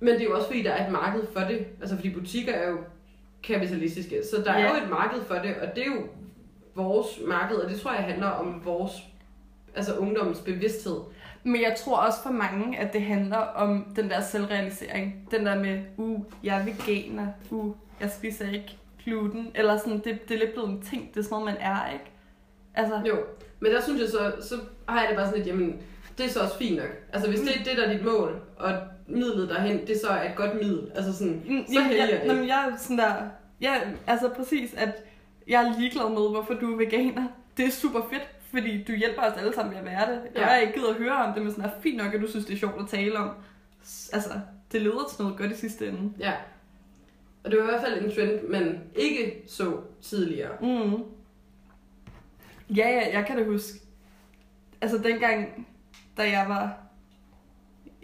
men 0.00 0.14
det 0.14 0.20
er 0.20 0.24
jo 0.24 0.34
også 0.34 0.46
fordi, 0.46 0.62
der 0.62 0.70
er 0.70 0.86
et 0.86 0.92
marked 0.92 1.22
for 1.32 1.40
det, 1.40 1.66
altså 1.80 1.96
fordi 1.96 2.10
butikker 2.10 2.52
er 2.52 2.70
jo 2.70 2.78
kapitalistiske, 3.42 4.20
så 4.30 4.42
der 4.44 4.58
Ja. 4.58 4.60
er 4.66 4.68
jo 4.78 4.84
et 4.84 4.90
marked 4.90 5.20
for 5.24 5.34
det, 5.34 5.54
og 5.56 5.74
det 5.74 5.82
er 5.82 5.86
jo 5.86 6.02
vores 6.74 7.06
marked, 7.26 7.56
og 7.56 7.70
det 7.70 7.80
tror 7.80 7.92
jeg 7.92 8.02
handler 8.04 8.26
om 8.26 8.62
vores, 8.64 8.92
altså 9.74 9.96
ungdommens 9.96 10.38
bevidsthed. 10.38 10.96
Men 11.44 11.62
jeg 11.62 11.74
tror 11.78 11.96
også 11.96 12.22
for 12.22 12.30
mange, 12.30 12.78
at 12.78 12.92
det 12.92 13.02
handler 13.02 13.36
om 13.36 13.92
den 13.96 14.10
der 14.10 14.20
selvrealisering. 14.20 15.28
Den 15.30 15.46
der 15.46 15.58
med, 15.60 15.80
uh, 15.96 16.20
jeg 16.44 16.60
er 16.60 16.64
veganer, 16.64 17.26
uh, 17.50 17.74
jeg 18.00 18.10
spiser 18.10 18.50
ikke 18.50 18.76
gluten. 19.04 19.50
Eller 19.54 19.78
sådan, 19.78 19.98
det, 19.98 20.28
det 20.28 20.34
er 20.34 20.38
lidt 20.38 20.52
blevet 20.52 20.68
en 20.68 20.82
ting, 20.82 21.10
det 21.14 21.20
er 21.20 21.24
sådan 21.24 21.38
noget, 21.38 21.44
man 21.44 21.56
er, 21.60 21.92
ikke? 21.92 22.04
Altså, 22.74 23.00
Jo, 23.06 23.16
men 23.60 23.72
der 23.72 23.82
synes 23.82 24.00
jeg 24.00 24.08
så, 24.08 24.32
så 24.48 24.54
har 24.88 25.00
jeg 25.00 25.08
det 25.08 25.16
bare 25.16 25.26
sådan 25.26 25.38
lidt, 25.38 25.48
jamen, 25.48 25.80
det 26.18 26.26
er 26.26 26.30
så 26.30 26.40
også 26.40 26.58
fint 26.58 26.76
nok. 26.76 26.90
Altså 27.12 27.28
hvis 27.30 27.40
det 27.40 27.48
er 27.60 27.64
det, 27.64 27.76
der 27.76 27.84
er 27.84 27.92
dit 27.92 28.04
mål, 28.04 28.40
og 28.56 28.72
midlet 29.10 29.48
derhen, 29.48 29.86
det 29.86 30.00
så 30.00 30.08
er 30.08 30.30
et 30.30 30.36
godt 30.36 30.54
middel, 30.54 30.90
altså 30.94 31.12
sådan, 31.12 31.42
Mm, 31.48 31.64
så 31.74 31.80
heldig 31.80 31.98
jeg, 31.98 32.20
det. 32.22 32.28
Jamen, 32.28 32.48
jeg 32.48 32.68
er 32.72 32.76
sådan 32.76 32.98
der, 32.98 33.14
ja, 33.60 33.74
altså 34.06 34.28
præcis, 34.28 34.74
at 34.74 35.04
jeg 35.48 35.64
er 35.64 35.78
ligeglad 35.80 36.08
med, 36.08 36.30
hvorfor 36.30 36.54
du 36.54 36.72
er 36.72 36.76
veganer. 36.76 37.26
Det 37.56 37.64
er 37.66 37.70
super 37.70 38.00
fedt, 38.10 38.28
fordi 38.50 38.82
du 38.84 38.92
hjælper 38.92 39.22
os 39.22 39.38
alle 39.38 39.54
sammen 39.54 39.70
med 39.72 39.78
at 39.80 39.86
være 39.86 40.12
det. 40.12 40.20
Ja. 40.34 40.46
Jeg 40.46 40.60
ikke 40.62 40.74
givet 40.74 40.88
at 40.88 40.94
høre 40.94 41.16
om 41.16 41.34
det, 41.34 41.42
men 41.42 41.50
sådan 41.52 41.64
er 41.64 41.70
fint 41.82 41.96
nok, 41.96 42.14
at 42.14 42.20
du 42.20 42.28
synes, 42.28 42.46
det 42.46 42.54
er 42.54 42.58
sjovt 42.58 42.80
at 42.80 42.88
tale 42.88 43.18
om. 43.18 43.30
Altså, 44.12 44.30
det 44.72 44.82
leder 44.82 45.08
til 45.10 45.22
noget 45.22 45.38
godt 45.38 45.52
i 45.52 45.56
sidste 45.56 45.88
ende. 45.88 46.12
Ja. 46.18 46.32
Og 47.44 47.50
det 47.50 47.58
var 47.58 47.64
i 47.64 47.68
hvert 47.70 47.82
fald 47.82 48.04
en 48.04 48.14
trend, 48.14 48.48
man 48.48 48.80
ikke 48.96 49.42
så 49.46 49.76
tidligere. 50.02 50.50
Mm. 50.60 51.02
Ja, 52.76 52.88
ja, 52.88 53.18
jeg 53.18 53.24
kan 53.26 53.36
da 53.38 53.44
huske. 53.44 53.78
Altså 54.80 54.98
dengang, 54.98 55.66
da 56.16 56.22
jeg 56.22 56.44
var 56.48 56.76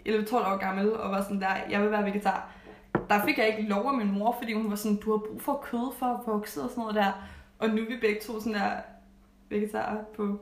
11-12 0.07 0.35
år 0.35 0.57
gammel, 0.57 0.93
og 0.93 1.11
var 1.11 1.21
sådan 1.21 1.41
der, 1.41 1.55
jeg 1.69 1.81
vil 1.81 1.91
være 1.91 2.05
vegetar, 2.05 2.51
der 3.09 3.25
fik 3.25 3.37
jeg 3.37 3.47
ikke 3.47 3.69
lov 3.69 3.87
af 3.87 3.93
min 3.93 4.11
mor, 4.11 4.35
fordi 4.37 4.53
hun 4.53 4.69
var 4.69 4.75
sådan, 4.75 4.97
du 4.97 5.11
har 5.11 5.17
brug 5.17 5.41
for 5.41 5.59
kød 5.63 5.93
for 5.99 6.05
at 6.05 6.19
vokse 6.27 6.61
og 6.61 6.69
sådan 6.69 6.81
noget 6.81 6.95
der. 6.95 7.11
Og 7.59 7.69
nu 7.69 7.75
er 7.75 7.87
vi 7.87 7.97
begge 8.01 8.19
to 8.21 8.39
sådan 8.39 8.53
der 8.53 8.71
vegetarer 9.49 10.03
på 10.15 10.39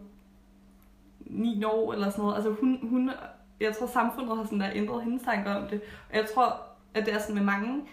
9 1.20 1.64
år 1.64 1.94
eller 1.94 2.10
sådan 2.10 2.22
noget. 2.22 2.36
Altså 2.36 2.52
hun, 2.60 2.90
hun, 2.90 3.12
jeg 3.60 3.76
tror 3.76 3.88
samfundet 3.88 4.38
har 4.38 4.44
sådan 4.44 4.60
der 4.60 4.70
ændret 4.74 5.04
hendes 5.04 5.24
tanker 5.24 5.56
om 5.56 5.68
det. 5.68 5.82
Og 6.10 6.16
jeg 6.16 6.26
tror, 6.36 6.62
at 6.94 7.06
det 7.06 7.14
er 7.14 7.20
sådan 7.20 7.36
med 7.36 7.44
mange, 7.44 7.84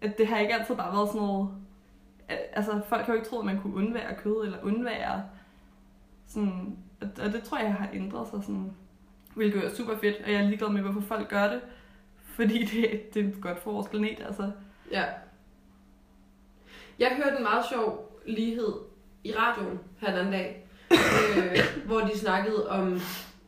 at 0.00 0.18
det 0.18 0.26
har 0.26 0.38
ikke 0.38 0.54
altid 0.54 0.76
bare 0.76 0.92
været 0.92 1.08
sådan 1.08 1.20
noget, 1.20 1.48
altså 2.28 2.80
folk 2.88 3.06
har 3.06 3.12
jo 3.12 3.18
ikke 3.18 3.28
troet, 3.28 3.40
at 3.40 3.46
man 3.46 3.60
kunne 3.62 3.74
undvære 3.74 4.14
kød 4.14 4.44
eller 4.44 4.58
undvære 4.62 5.22
sådan, 6.26 6.76
og 7.00 7.32
det 7.32 7.42
tror 7.42 7.58
jeg 7.58 7.74
har 7.74 7.88
ændret 7.92 8.28
sig 8.28 8.42
sådan, 8.42 8.72
hvilket 9.36 9.64
er 9.64 9.74
super 9.74 9.96
fedt, 9.98 10.16
og 10.24 10.32
jeg 10.32 10.40
er 10.40 10.44
ligeglad 10.44 10.68
med, 10.68 10.82
hvorfor 10.82 11.00
folk 11.00 11.28
gør 11.28 11.48
det, 11.48 11.60
fordi 12.34 12.64
det, 12.64 13.14
det 13.14 13.24
er 13.24 13.40
godt 13.40 13.58
for 13.58 13.72
vores 13.72 13.88
planet, 13.88 14.22
altså. 14.26 14.50
Ja. 14.90 15.04
Jeg 16.98 17.08
hørte 17.16 17.36
en 17.36 17.42
meget 17.42 17.64
sjov 17.70 18.20
lighed 18.26 18.72
i 19.24 19.32
radioen 19.32 19.78
her 20.00 20.10
den 20.10 20.18
anden 20.18 20.32
dag, 20.32 20.68
øh, 21.36 21.58
hvor 21.86 22.00
de 22.00 22.18
snakkede 22.18 22.70
om 22.70 23.00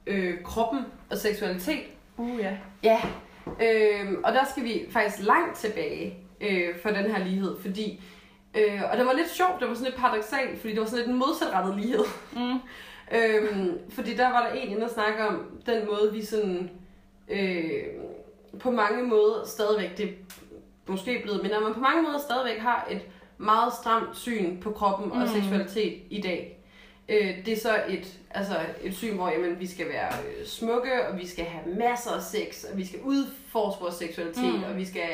øh, 0.07 0.43
kroppen 0.43 0.85
og 1.11 1.17
seksualitet. 1.17 1.85
Uh, 2.17 2.39
ja. 2.39 2.57
Ja, 2.83 3.01
øh, 3.47 4.13
og 4.25 4.33
der 4.33 4.45
skal 4.51 4.65
vi 4.65 4.87
faktisk 4.91 5.27
langt 5.27 5.57
tilbage 5.57 6.19
øh, 6.41 6.79
for 6.83 6.89
den 6.89 7.11
her 7.11 7.25
lighed, 7.25 7.57
fordi 7.61 8.03
øh, 8.55 8.83
og 8.91 8.99
det 8.99 9.07
var 9.07 9.13
lidt 9.13 9.31
sjovt, 9.31 9.61
det 9.61 9.69
var 9.69 9.75
sådan 9.75 9.91
lidt 9.91 10.01
paradoxalt, 10.01 10.61
fordi 10.61 10.73
det 10.73 10.81
var 10.81 10.87
sådan 10.87 10.99
lidt 10.99 11.11
en 11.11 11.19
modsatrettet 11.19 11.77
lighed. 11.77 12.05
Mm. 12.37 12.59
Øhm, 13.15 13.79
fordi 13.89 14.15
der 14.15 14.29
var 14.29 14.47
der 14.47 14.53
en 14.53 14.69
inde 14.71 14.85
og 14.85 14.91
snakke 14.91 15.27
om 15.29 15.47
den 15.67 15.87
måde, 15.87 16.13
vi 16.13 16.25
sådan 16.25 16.71
øh, 17.29 17.83
på 18.61 18.71
mange 18.71 19.03
måder 19.03 19.45
stadigvæk, 19.47 19.99
det 19.99 20.15
måske 20.87 21.21
blevet, 21.23 21.43
men 21.43 21.51
at 21.53 21.63
man 21.63 21.75
på 21.75 21.81
mange 21.81 22.03
måder 22.03 22.19
stadigvæk 22.19 22.59
har 22.59 22.89
et 22.91 23.01
meget 23.39 23.73
stramt 23.73 24.17
syn 24.17 24.61
på 24.61 24.71
kroppen 24.73 25.13
og 25.13 25.19
Mm. 25.19 25.27
seksualitet 25.27 26.03
i 26.11 26.21
dag. 26.21 26.55
Øh, 27.09 27.45
det 27.47 27.53
er 27.53 27.57
så 27.61 27.83
et, 27.89 28.19
altså 28.31 28.55
et 28.83 28.95
syn, 28.95 29.15
hvor 29.15 29.29
jamen, 29.29 29.61
vi 29.61 29.67
skal 29.67 29.89
være 29.89 30.09
øh, 30.41 30.47
smukke, 30.47 31.09
og 31.09 31.19
vi 31.19 31.27
skal 31.27 31.45
have 31.45 31.77
masser 31.77 32.11
af 32.11 32.23
sex, 32.23 32.65
og 32.73 32.79
vi 32.79 32.87
skal 32.87 33.01
udforske 33.05 33.81
vores 33.81 33.95
seksualitet, 33.95 34.55
Mm. 34.55 34.63
og 34.71 34.77
vi 34.77 34.85
skal 34.85 35.09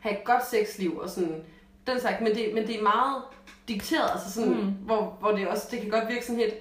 have 0.00 0.14
et 0.18 0.24
godt 0.24 0.46
sexliv, 0.46 0.98
og 0.98 1.08
sådan 1.10 1.42
den 1.86 2.00
slags. 2.00 2.20
Men 2.20 2.34
det, 2.34 2.50
men 2.54 2.66
det 2.66 2.78
er 2.78 2.82
meget 2.82 3.22
dikteret, 3.68 4.10
altså 4.12 4.32
sådan, 4.32 4.54
mm. 4.54 4.70
hvor, 4.86 5.16
hvor 5.20 5.30
det 5.32 5.48
også, 5.48 5.68
det 5.70 5.80
kan 5.80 5.90
godt 5.90 6.08
virke 6.08 6.24
sådan 6.26 6.40
helt 6.40 6.54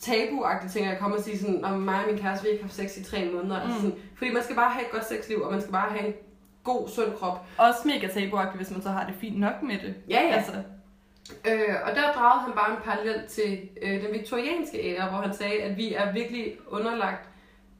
tabuagtigt, 0.00 0.72
tænker 0.72 0.88
jeg, 0.88 0.96
at 0.96 1.02
komme 1.02 1.16
og 1.16 1.22
sige 1.22 1.38
sådan, 1.38 1.54
når 1.54 1.68
mig 1.68 2.00
og 2.04 2.06
min 2.12 2.18
kæreste, 2.18 2.42
vi 2.42 2.48
har 2.48 2.52
ikke 2.52 2.64
haft 2.64 2.74
sex 2.74 2.96
i 2.96 3.04
tre 3.04 3.30
måneder. 3.34 3.60
Mm. 3.62 3.66
Mm. 3.66 3.70
Altså 3.72 3.80
sådan, 3.80 3.96
fordi 4.16 4.32
man 4.32 4.42
skal 4.42 4.56
bare 4.56 4.70
have 4.70 4.84
et 4.84 4.90
godt 4.90 5.08
sexliv, 5.08 5.42
og 5.42 5.52
man 5.52 5.60
skal 5.60 5.72
bare 5.72 5.90
have 5.90 6.06
en 6.06 6.14
god, 6.64 6.88
sund 6.88 7.12
krop. 7.18 7.46
Også 7.58 7.80
mega 7.84 8.06
tabuagtigt, 8.06 8.56
hvis 8.56 8.70
man 8.70 8.82
så 8.82 8.88
har 8.88 9.06
det 9.06 9.14
fint 9.20 9.40
nok 9.40 9.62
med 9.62 9.78
det. 9.78 9.94
Ja, 10.08 10.20
ja. 10.22 10.34
Altså, 10.34 10.52
Øh, 11.44 11.74
og 11.84 11.94
der 11.94 12.12
dragede 12.12 12.42
han 12.42 12.52
bare 12.52 12.70
en 12.70 12.82
parallel 12.84 13.26
til 13.28 13.68
øh, 13.82 14.02
den 14.02 14.12
viktorianske 14.12 14.78
æra, 14.96 15.08
hvor 15.08 15.18
han 15.18 15.34
sagde, 15.34 15.62
at 15.62 15.76
vi 15.76 15.94
er 15.94 16.12
virkelig 16.12 16.56
underlagt 16.68 17.28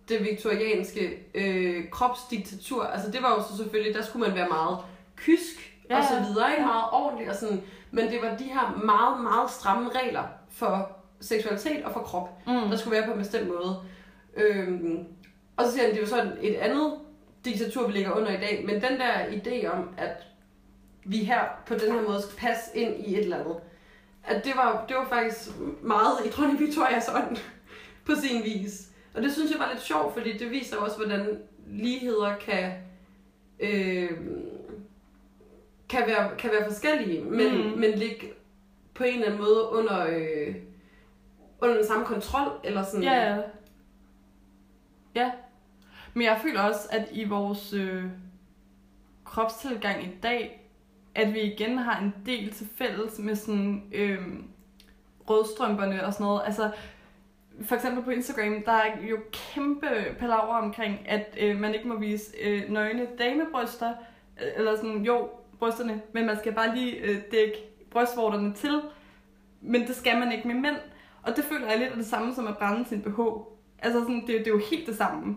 det 0.08 0.24
viktorianske 0.24 1.18
øh, 1.34 1.90
kropsdiktatur. 1.90 2.84
Altså 2.84 3.10
det 3.10 3.22
var 3.22 3.30
jo 3.30 3.42
så 3.42 3.56
selvfølgelig, 3.56 3.94
der 3.94 4.02
skulle 4.02 4.28
man 4.28 4.36
være 4.36 4.48
meget 4.48 4.78
kysk 5.16 5.76
Ja, 5.90 5.98
og 5.98 6.04
så 6.04 6.14
videre, 6.14 6.50
ikke? 6.50 6.62
Ja. 6.62 6.66
meget 6.66 6.84
ordentlig 6.92 7.30
og 7.30 7.36
sådan. 7.36 7.62
Men 7.90 8.08
det 8.08 8.18
var 8.22 8.36
de 8.36 8.44
her 8.44 8.80
meget, 8.84 9.20
meget 9.20 9.50
stramme 9.50 9.90
regler 9.94 10.22
for 10.50 10.96
seksualitet 11.20 11.84
og 11.84 11.92
for 11.92 12.00
krop, 12.00 12.28
mm. 12.46 12.52
der 12.70 12.76
skulle 12.76 12.96
være 12.96 13.06
på 13.06 13.12
en 13.12 13.18
bestemt 13.18 13.48
måde. 13.48 13.76
Øhm, 14.36 14.98
og 15.56 15.64
så 15.64 15.72
siger 15.72 15.82
han, 15.82 15.90
det 15.90 15.98
er 15.98 16.02
jo 16.02 16.08
sådan 16.08 16.32
et 16.40 16.54
andet 16.54 16.92
diktatur, 17.44 17.86
vi 17.86 17.92
ligger 17.92 18.12
under 18.12 18.30
i 18.30 18.40
dag, 18.40 18.62
men 18.66 18.74
den 18.74 19.00
der 19.00 19.14
idé 19.26 19.66
om, 19.66 19.88
at 19.98 20.26
vi 21.04 21.16
her 21.18 21.40
på 21.66 21.74
den 21.74 21.92
her 21.92 22.02
måde 22.08 22.22
skal 22.22 22.36
passe 22.38 22.70
ind 22.78 23.06
i 23.06 23.12
et 23.14 23.18
eller 23.20 23.38
andet, 23.38 23.56
at 24.24 24.44
det 24.44 24.52
var, 24.56 24.84
det 24.88 24.96
var 24.96 25.08
faktisk 25.08 25.50
meget 25.82 26.26
i 26.26 26.28
dronning 26.28 26.60
Victorias 26.60 27.08
ånd 27.08 27.36
på 28.06 28.12
sin 28.14 28.44
vis. 28.44 28.86
Og 29.14 29.22
det 29.22 29.32
synes 29.32 29.50
jeg 29.50 29.58
var 29.60 29.70
lidt 29.72 29.82
sjovt, 29.82 30.14
fordi 30.14 30.38
det 30.38 30.50
viser 30.50 30.76
også, 30.76 30.96
hvordan 30.96 31.38
ligheder 31.66 32.36
kan, 32.36 32.72
øh, 33.60 34.10
kan, 35.88 36.02
være, 36.06 36.30
kan 36.38 36.50
være 36.50 36.64
forskellige, 36.70 37.24
men, 37.24 37.70
Mm. 37.70 37.78
men 37.78 37.90
ligge 37.98 38.32
på 38.94 39.04
en 39.04 39.14
eller 39.14 39.26
anden 39.26 39.40
måde 39.40 39.68
under, 39.70 40.06
øh, 40.06 40.54
under 41.62 41.76
den 41.76 41.86
samme 41.86 42.04
kontrol, 42.04 42.52
eller 42.64 42.82
sådan. 42.82 43.02
Ja, 43.02 43.34
ja. 43.34 43.42
Ja. 45.14 45.30
Men 46.14 46.24
jeg 46.24 46.38
føler 46.42 46.60
også, 46.60 46.88
at 46.90 47.08
i 47.12 47.24
vores 47.24 47.72
øh, 47.72 48.04
kropstilgang 49.24 50.04
i 50.04 50.10
dag, 50.22 50.68
at 51.14 51.34
vi 51.34 51.40
igen 51.40 51.78
har 51.78 52.00
en 52.00 52.14
del 52.26 52.52
til 52.52 52.68
fælles 52.76 53.18
med 53.18 53.34
sådan 53.34 53.82
øh, 53.92 54.18
rødstrømperne 55.30 56.06
og 56.06 56.12
sådan 56.12 56.24
noget. 56.24 56.42
Altså, 56.46 56.70
for 57.62 57.74
eksempel 57.74 58.04
på 58.04 58.10
Instagram, 58.10 58.62
der 58.62 58.72
er 58.72 59.06
jo 59.10 59.18
kæmpe 59.32 59.86
palaver 60.18 60.54
omkring, 60.62 61.08
at 61.08 61.38
øh, 61.40 61.60
man 61.60 61.74
ikke 61.74 61.88
må 61.88 61.98
vise 61.98 62.32
øh, 62.42 62.70
nøgne 62.70 63.06
damebryster, 63.18 63.94
øh, 64.42 64.48
eller 64.56 64.76
sådan, 64.76 65.02
jo, 65.02 65.28
brysterne, 65.58 66.02
men 66.12 66.26
man 66.26 66.38
skal 66.38 66.52
bare 66.52 66.76
lige 66.76 66.96
øh, 66.96 67.22
dække 67.30 67.56
brystvorterne 67.90 68.54
til, 68.54 68.80
men 69.60 69.86
det 69.86 69.96
skal 69.96 70.18
man 70.18 70.32
ikke 70.32 70.48
med 70.48 70.54
mænd. 70.54 70.76
Og 71.22 71.36
det 71.36 71.44
føler 71.44 71.70
jeg 71.70 71.78
lidt 71.78 71.92
er 71.92 71.96
det 71.96 72.06
samme 72.06 72.34
som 72.34 72.46
at 72.46 72.58
brænde 72.58 72.88
sin 72.88 73.02
BH. 73.02 73.20
Altså 73.78 74.00
sådan, 74.00 74.20
det, 74.20 74.28
det 74.28 74.46
er 74.46 74.50
jo 74.50 74.60
helt 74.70 74.86
det 74.86 74.96
samme, 74.96 75.36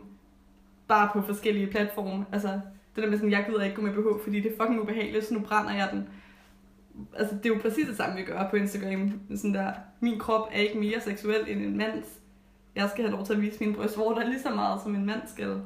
bare 0.87 1.09
på 1.13 1.21
forskellige 1.21 1.67
platforme. 1.67 2.25
Altså, 2.31 2.47
det 2.95 3.03
der 3.03 3.09
med 3.09 3.17
sådan, 3.17 3.31
jeg 3.31 3.45
gider 3.47 3.63
ikke 3.63 3.75
gå 3.75 3.81
med 3.81 3.93
BH, 3.93 4.23
fordi 4.23 4.39
det 4.39 4.51
er 4.51 4.57
fucking 4.57 4.81
ubehageligt, 4.81 5.25
så 5.25 5.33
nu 5.33 5.39
brænder 5.39 5.73
jeg 5.73 5.89
den. 5.91 6.09
Altså, 7.17 7.35
det 7.35 7.45
er 7.45 7.49
jo 7.49 7.61
præcis 7.61 7.87
det 7.87 7.97
samme, 7.97 8.15
vi 8.15 8.23
gør 8.23 8.49
på 8.49 8.55
Instagram. 8.55 9.19
Sådan 9.35 9.53
der, 9.53 9.73
min 9.99 10.19
krop 10.19 10.47
er 10.51 10.59
ikke 10.59 10.79
mere 10.79 11.01
seksuel 11.01 11.45
end 11.47 11.61
en 11.61 11.77
mands. 11.77 12.19
Jeg 12.75 12.89
skal 12.89 13.03
have 13.03 13.15
lov 13.15 13.25
til 13.25 13.33
at 13.33 13.41
vise 13.41 13.59
mine 13.59 13.73
brystvorter 13.73 14.27
lige 14.27 14.41
så 14.41 14.49
meget, 14.49 14.81
som 14.81 14.95
en 14.95 15.05
mand 15.05 15.21
skal. 15.27 15.61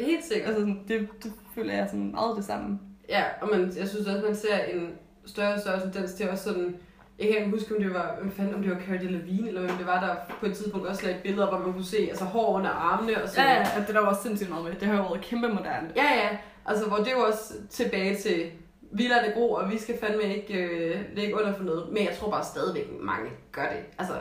Helt 0.00 0.24
sikkert. 0.24 0.48
Altså, 0.48 0.60
sådan, 0.60 0.84
det, 0.88 1.08
det 1.22 1.32
føler 1.54 1.74
jeg 1.74 1.88
sådan 1.90 2.10
meget 2.10 2.36
det 2.36 2.44
samme. 2.44 2.78
Ja, 3.08 3.24
og 3.40 3.48
man, 3.52 3.72
jeg 3.78 3.88
synes 3.88 4.06
også, 4.06 4.22
man 4.26 4.36
ser 4.36 4.58
en 4.58 4.90
større 5.24 5.54
og 5.54 5.60
større 5.60 5.80
tendens 5.80 6.12
til 6.12 6.30
også 6.30 6.44
sådan, 6.44 6.76
jeg 7.18 7.28
kan 7.28 7.36
ikke 7.36 7.50
huske, 7.50 7.76
om 7.76 7.82
det 7.82 7.94
var, 7.94 8.16
hvem 8.20 8.30
fanden, 8.32 8.54
om 8.54 8.62
det 8.62 8.70
var 8.70 8.80
Cara 8.86 8.96
Delevingne, 8.96 9.48
eller 9.48 9.60
hvem 9.60 9.76
det 9.76 9.86
var, 9.86 10.00
der 10.00 10.34
på 10.40 10.46
et 10.46 10.56
tidspunkt 10.56 10.86
også 10.86 11.06
lagde 11.06 11.20
billeder, 11.22 11.48
hvor 11.48 11.58
man 11.58 11.72
kunne 11.72 11.84
se 11.84 12.06
altså, 12.08 12.24
hår 12.24 12.56
under 12.56 12.70
armene 12.70 13.22
og 13.22 13.28
sådan 13.28 13.44
Ja, 13.44 13.58
ja, 13.58 13.84
det 13.86 13.94
der 13.94 14.00
var 14.00 14.18
sindssygt 14.22 14.50
meget 14.50 14.64
med. 14.64 14.74
Det 14.74 14.88
har 14.88 14.96
jo 14.96 15.02
været 15.02 15.20
kæmpe 15.20 15.48
moderne. 15.48 15.92
Ja, 15.96 16.14
ja. 16.14 16.28
Altså, 16.66 16.88
hvor 16.88 16.96
det 16.96 17.08
er 17.08 17.12
jo 17.12 17.24
også 17.24 17.54
tilbage 17.70 18.16
til, 18.16 18.50
vi 18.92 19.02
lader 19.02 19.24
det 19.24 19.34
gro, 19.34 19.52
og 19.52 19.70
vi 19.70 19.78
skal 19.78 19.98
fandme 19.98 20.36
ikke 20.36 20.54
øh, 20.54 21.00
lægge 21.16 21.36
under 21.36 21.54
for 21.54 21.64
noget. 21.64 21.88
Men 21.92 22.04
jeg 22.04 22.16
tror 22.16 22.30
bare 22.30 22.44
stadigvæk, 22.44 22.86
mange 23.00 23.30
gør 23.52 23.68
det. 23.68 23.84
Altså, 23.98 24.14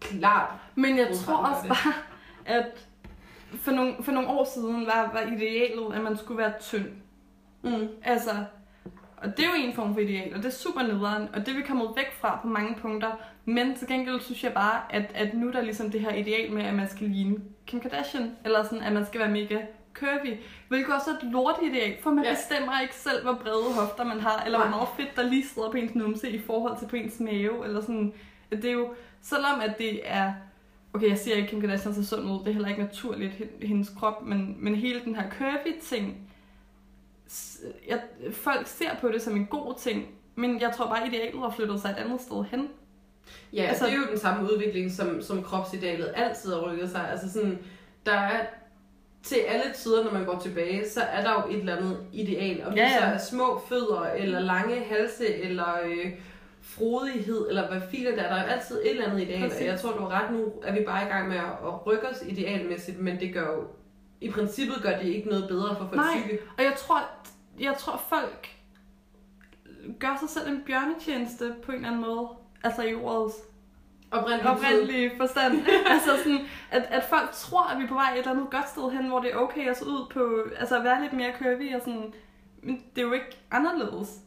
klart. 0.00 0.50
Men 0.74 0.98
jeg 0.98 1.08
tror 1.14 1.36
også 1.36 1.68
bare, 1.68 1.92
at 2.46 2.86
for 3.54 3.70
nogle, 3.70 3.94
for 4.00 4.12
nogle 4.12 4.28
år 4.28 4.44
siden 4.54 4.86
var, 4.86 5.10
var 5.12 5.20
idealet, 5.36 5.94
at 5.94 6.00
man 6.00 6.16
skulle 6.16 6.38
være 6.38 6.52
tynd. 6.60 6.88
Mm. 7.62 7.88
Altså, 8.04 8.30
og 9.22 9.36
det 9.36 9.44
er 9.44 9.48
jo 9.48 9.64
en 9.68 9.72
form 9.74 9.94
for 9.94 10.00
ideal, 10.00 10.32
og 10.34 10.38
det 10.38 10.46
er 10.46 10.50
super 10.50 10.82
nederen, 10.82 11.28
og 11.34 11.40
det 11.40 11.48
er 11.48 11.56
vi 11.56 11.62
kommet 11.62 11.88
væk 11.96 12.12
fra 12.20 12.38
på 12.42 12.48
mange 12.48 12.74
punkter. 12.74 13.10
Men 13.44 13.76
til 13.76 13.88
gengæld 13.88 14.20
synes 14.20 14.44
jeg 14.44 14.52
bare, 14.52 14.80
at, 14.90 15.04
at 15.14 15.34
nu 15.34 15.48
er 15.48 15.52
der 15.52 15.60
ligesom 15.62 15.90
det 15.90 16.00
her 16.00 16.14
ideal 16.14 16.52
med, 16.52 16.62
at 16.64 16.74
man 16.74 16.88
skal 16.88 17.08
ligne 17.08 17.36
Kim 17.66 17.80
Kardashian, 17.80 18.32
eller 18.44 18.62
sådan, 18.64 18.80
at 18.82 18.92
man 18.92 19.06
skal 19.06 19.20
være 19.20 19.30
mega 19.30 19.58
curvy, 19.94 20.34
hvilket 20.68 20.94
også 20.94 21.10
er 21.10 21.14
et 21.14 21.32
lortideal, 21.32 21.96
for 22.02 22.10
man 22.10 22.24
Ja. 22.24 22.30
bestemmer 22.30 22.80
ikke 22.80 22.94
selv, 22.94 23.22
hvor 23.22 23.32
brede 23.42 23.74
hofter 23.80 24.04
man 24.04 24.20
har, 24.20 24.42
eller 24.46 24.58
hvor 24.58 24.66
Nej. 24.66 24.76
meget 24.76 24.88
fedt 24.96 25.16
der 25.16 25.22
lige 25.22 25.46
sidder 25.46 25.70
på 25.70 25.76
ens 25.76 25.94
numse 25.94 26.30
i 26.30 26.38
forhold 26.38 26.78
til 26.78 26.86
på 26.86 26.96
ens 26.96 27.20
mave, 27.20 27.64
eller 27.66 27.80
sådan. 27.80 28.12
Det 28.50 28.64
er 28.64 28.72
jo, 28.72 28.88
selvom 29.22 29.60
at 29.60 29.78
det 29.78 30.00
er, 30.04 30.32
okay, 30.94 31.08
jeg 31.08 31.18
siger 31.18 31.36
ikke, 31.36 31.48
Kim 31.48 31.60
Kardashian 31.60 31.94
ser 31.94 32.02
sund 32.02 32.30
ud, 32.30 32.38
det 32.38 32.48
er 32.48 32.52
heller 32.52 32.68
ikke 32.68 32.80
naturligt, 32.82 33.32
hen- 33.32 33.68
hendes 33.68 33.88
krop, 33.98 34.22
men, 34.26 34.56
men 34.58 34.74
hele 34.74 35.00
den 35.04 35.14
her 35.16 35.30
curvy 35.30 35.72
ting, 35.82 36.29
jeg, 37.88 38.00
folk 38.32 38.66
ser 38.66 38.90
på 39.00 39.08
det 39.08 39.22
som 39.22 39.36
en 39.36 39.46
god 39.46 39.74
ting, 39.78 40.08
men 40.34 40.60
jeg 40.60 40.72
tror 40.76 40.86
bare, 40.86 41.06
idealet 41.08 41.40
har 41.40 41.50
flyttet 41.56 41.80
sig 41.80 41.90
et 41.90 41.96
andet 42.04 42.20
sted 42.20 42.44
hen. 42.50 42.68
Ja, 43.52 43.62
Altså- 43.62 43.84
det 43.86 43.92
er 43.92 43.96
jo 43.96 44.06
den 44.10 44.18
samme 44.18 44.52
udvikling, 44.52 44.92
som, 44.92 45.22
som 45.22 45.42
kropsidealet 45.42 46.12
altid 46.16 46.52
har 46.52 46.70
rykket 46.72 46.90
sig. 46.90 47.08
Altså 47.10 47.32
sådan, 47.32 47.58
der 48.06 48.12
er 48.12 48.40
til 49.22 49.36
alle 49.36 49.64
tider, 49.74 50.04
når 50.04 50.12
man 50.12 50.24
går 50.24 50.38
tilbage, 50.38 50.88
så 50.90 51.00
er 51.00 51.22
der 51.22 51.32
jo 51.32 51.54
et 51.54 51.58
eller 51.60 51.76
andet 51.76 51.96
ideal. 52.12 52.66
Om 52.66 52.74
Ja, 52.74 52.84
det 52.84 52.90
så 52.98 53.04
ja. 53.06 53.10
er 53.12 53.18
små 53.18 53.62
fødder, 53.68 54.02
eller 54.16 54.40
lange 54.40 54.80
halse, 54.80 55.34
eller 55.34 55.66
øh, 55.84 56.12
frodighed, 56.62 57.48
eller 57.48 57.68
hvad 57.68 57.80
filer 57.90 58.14
der 58.16 58.22
er. 58.22 58.34
Der 58.34 58.42
er 58.42 58.52
altid 58.56 58.76
et 58.84 58.90
eller 58.90 59.04
andet 59.06 59.20
ideal. 59.22 59.40
Præcis. 59.48 59.60
Og 59.60 59.66
jeg 59.66 59.80
tror, 59.80 59.92
du 59.92 59.98
har 60.04 60.22
ret 60.22 60.32
nu, 60.32 60.52
er 60.62 60.72
vi 60.72 60.80
bare 60.86 61.06
i 61.06 61.08
gang 61.08 61.28
med 61.28 61.36
at, 61.36 61.44
at 61.66 61.86
rykke 61.86 62.08
os 62.08 62.22
idealmæssigt, 62.26 62.98
men 63.00 63.20
det 63.20 63.34
gør 63.34 63.46
jo, 63.56 63.64
i 64.20 64.30
princippet 64.30 64.76
gør 64.82 64.98
det 64.98 65.06
ikke 65.08 65.28
noget 65.28 65.48
bedre 65.48 65.68
for 65.76 65.84
folks 65.84 65.96
Nej. 65.96 66.20
psyke. 66.26 66.38
Og 66.58 66.64
jeg 66.64 66.72
tror, 66.78 67.00
jeg 67.60 67.74
tror 67.78 67.96
folk 68.08 68.48
gør 69.98 70.16
sig 70.20 70.28
selv 70.28 70.48
en 70.48 70.62
bjørnetjeneste 70.66 71.54
på 71.62 71.72
en 71.72 71.76
eller 71.76 71.88
anden 71.88 72.00
måde. 72.02 72.28
Altså 72.64 72.82
i 72.82 72.94
ordets 72.94 73.34
Oprindeligt. 74.10 74.46
oprindelige 74.48 75.10
forstand. 75.16 75.54
altså 75.94 76.16
sådan, 76.24 76.40
at, 76.70 76.82
at 76.82 77.04
folk 77.04 77.30
tror, 77.32 77.62
at 77.62 77.78
vi 77.78 77.84
er 77.84 77.88
på 77.88 77.94
vej 77.94 78.12
et 78.12 78.18
eller 78.18 78.30
andet 78.30 78.50
godt 78.50 78.68
sted 78.68 78.90
hen, 78.90 79.08
hvor 79.08 79.20
det 79.20 79.32
er 79.32 79.36
okay 79.36 79.68
at 79.68 79.76
se 79.76 79.84
ud 79.86 80.06
på, 80.12 80.50
altså 80.60 80.78
at 80.78 80.84
være 80.84 81.02
lidt 81.02 81.12
mere 81.12 81.32
curvy 81.38 81.74
og 81.74 81.80
sådan. 81.80 82.12
Men 82.62 82.82
det 82.96 83.02
er 83.02 83.06
jo 83.06 83.12
ikke 83.12 83.38
anderledes. 83.50 84.18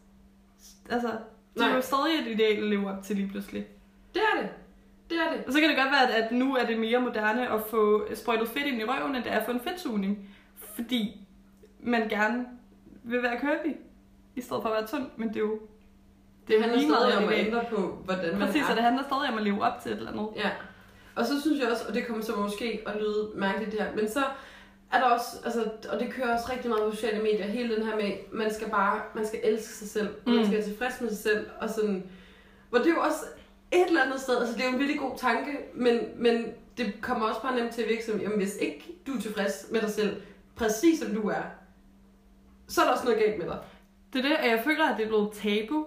Altså, 0.90 1.08
det 1.54 1.62
er 1.62 1.68
Nej. 1.68 1.76
jo 1.76 1.82
stadig 1.82 2.20
et 2.22 2.28
ideal 2.28 2.58
at 2.58 2.70
leve 2.70 2.90
op 2.92 3.04
til 3.04 3.16
lige 3.16 3.28
pludselig. 3.28 3.66
Det 4.14 4.22
er 4.34 4.42
det. 4.42 4.50
Det 5.10 5.18
er 5.18 5.32
det. 5.34 5.46
Og 5.46 5.54
så 5.54 5.60
kan 5.60 5.70
det 5.70 5.78
godt 5.78 5.92
være, 5.92 6.10
at, 6.16 6.24
at 6.24 6.32
nu 6.32 6.56
er 6.56 6.66
det 6.66 6.80
mere 6.80 7.00
moderne 7.02 7.50
at 7.50 7.62
få 7.70 8.08
sprøjtet 8.16 8.48
fedt 8.50 8.66
ind 8.66 8.82
i 8.82 8.84
røven, 8.84 9.16
end 9.16 9.24
det 9.24 9.34
er 9.34 9.40
at 9.40 9.46
få 9.46 9.52
en 9.52 9.60
fedtsugning. 9.60 10.30
Fordi 10.76 11.28
man 11.80 12.10
gerne 12.10 12.46
vil 13.04 13.24
være 13.24 13.40
curvy, 13.40 13.76
i 14.36 14.42
stedet 14.42 14.62
for 14.62 14.70
at 14.70 14.76
være 14.76 14.88
tynd. 14.88 15.10
Men 15.18 15.28
det 15.28 15.36
er 15.36 15.40
jo 15.40 15.60
Det 16.48 16.62
handler 16.62 16.78
lige 16.78 16.90
meget 16.90 17.12
stadig 17.12 17.26
om 17.26 17.34
at 17.34 17.40
ændre 17.40 17.66
på, 17.70 17.98
hvordan 18.06 18.38
man 18.38 18.48
præcis, 18.48 18.62
er. 18.62 18.70
og 18.70 18.76
det 18.76 18.84
handler 18.84 19.04
stadig 19.04 19.30
om 19.30 19.38
at 19.38 19.44
leve 19.44 19.64
op 19.64 19.82
til 19.82 19.92
et 19.92 19.98
eller 19.98 20.12
andet. 20.12 20.28
Ja. 20.36 20.50
Og 21.16 21.26
så 21.26 21.42
synes 21.42 21.62
jeg 21.62 21.72
også, 21.72 21.84
og 21.88 21.94
det 21.94 22.08
kommer 22.08 22.24
så 22.24 22.36
måske 22.36 22.84
at 22.88 22.96
lyde 23.02 23.32
mærkeligt 23.36 23.72
det 23.72 23.82
her, 23.82 23.96
men 23.96 24.10
så 24.10 24.24
er 24.92 25.00
der 25.00 25.06
også, 25.06 25.28
altså, 25.46 25.72
og 25.90 26.00
det 26.00 26.10
kører 26.10 26.36
også 26.36 26.52
rigtig 26.52 26.70
meget 26.70 26.84
på 26.84 26.96
sociale 26.96 27.24
medier, 27.24 27.46
hele 27.46 27.76
den 27.76 27.86
her 27.86 27.96
med, 27.96 28.12
man 28.32 28.54
skal 28.54 28.70
bare, 28.70 29.02
man 29.16 29.28
skal 29.28 29.40
elske 29.44 29.74
sig 29.74 29.90
selv, 29.90 30.10
mm. 30.26 30.34
man 30.34 30.46
skal 30.46 30.58
være 30.58 30.66
tilfreds 30.68 31.02
med 31.02 31.10
sig 31.10 31.18
selv, 31.18 31.48
og 31.62 31.70
sådan, 31.70 32.10
hvor 32.70 32.78
det 32.80 32.88
er 32.88 32.94
jo 32.94 33.02
også 33.02 33.26
et 33.72 33.88
eller 33.88 34.04
andet 34.04 34.22
sted, 34.22 34.38
altså 34.38 34.54
det 34.56 34.62
er 34.62 34.68
jo 34.68 34.74
en 34.74 34.80
virkelig 34.80 35.00
god 35.00 35.18
tanke, 35.18 35.58
men, 35.74 36.00
men 36.16 36.46
det 36.78 36.94
kommer 37.02 37.28
også 37.28 37.42
bare 37.42 37.56
nemt 37.56 37.74
til 37.74 37.82
at 37.82 37.90
virke 37.90 38.06
som, 38.06 38.20
jamen 38.20 38.38
hvis 38.38 38.56
ikke 38.56 38.96
du 39.08 39.12
er 39.12 39.22
tilfreds 39.22 39.68
med 39.72 39.82
dig 39.82 39.90
selv, 39.90 40.22
præcis 40.56 41.00
som 41.00 41.16
du 41.16 41.30
er, 41.30 41.42
så 42.68 42.82
er 42.82 42.86
der 42.86 42.92
også 42.92 43.06
noget 43.06 43.20
galt 43.20 43.38
med 43.38 43.46
dig. 43.48 43.58
Det 44.14 44.26
er 44.26 44.30
det, 44.30 44.38
og 44.38 44.46
jeg 44.48 44.62
føler, 44.64 44.90
at 44.90 44.98
det 44.98 45.04
er 45.04 45.08
blevet 45.08 45.32
tabu. 45.32 45.86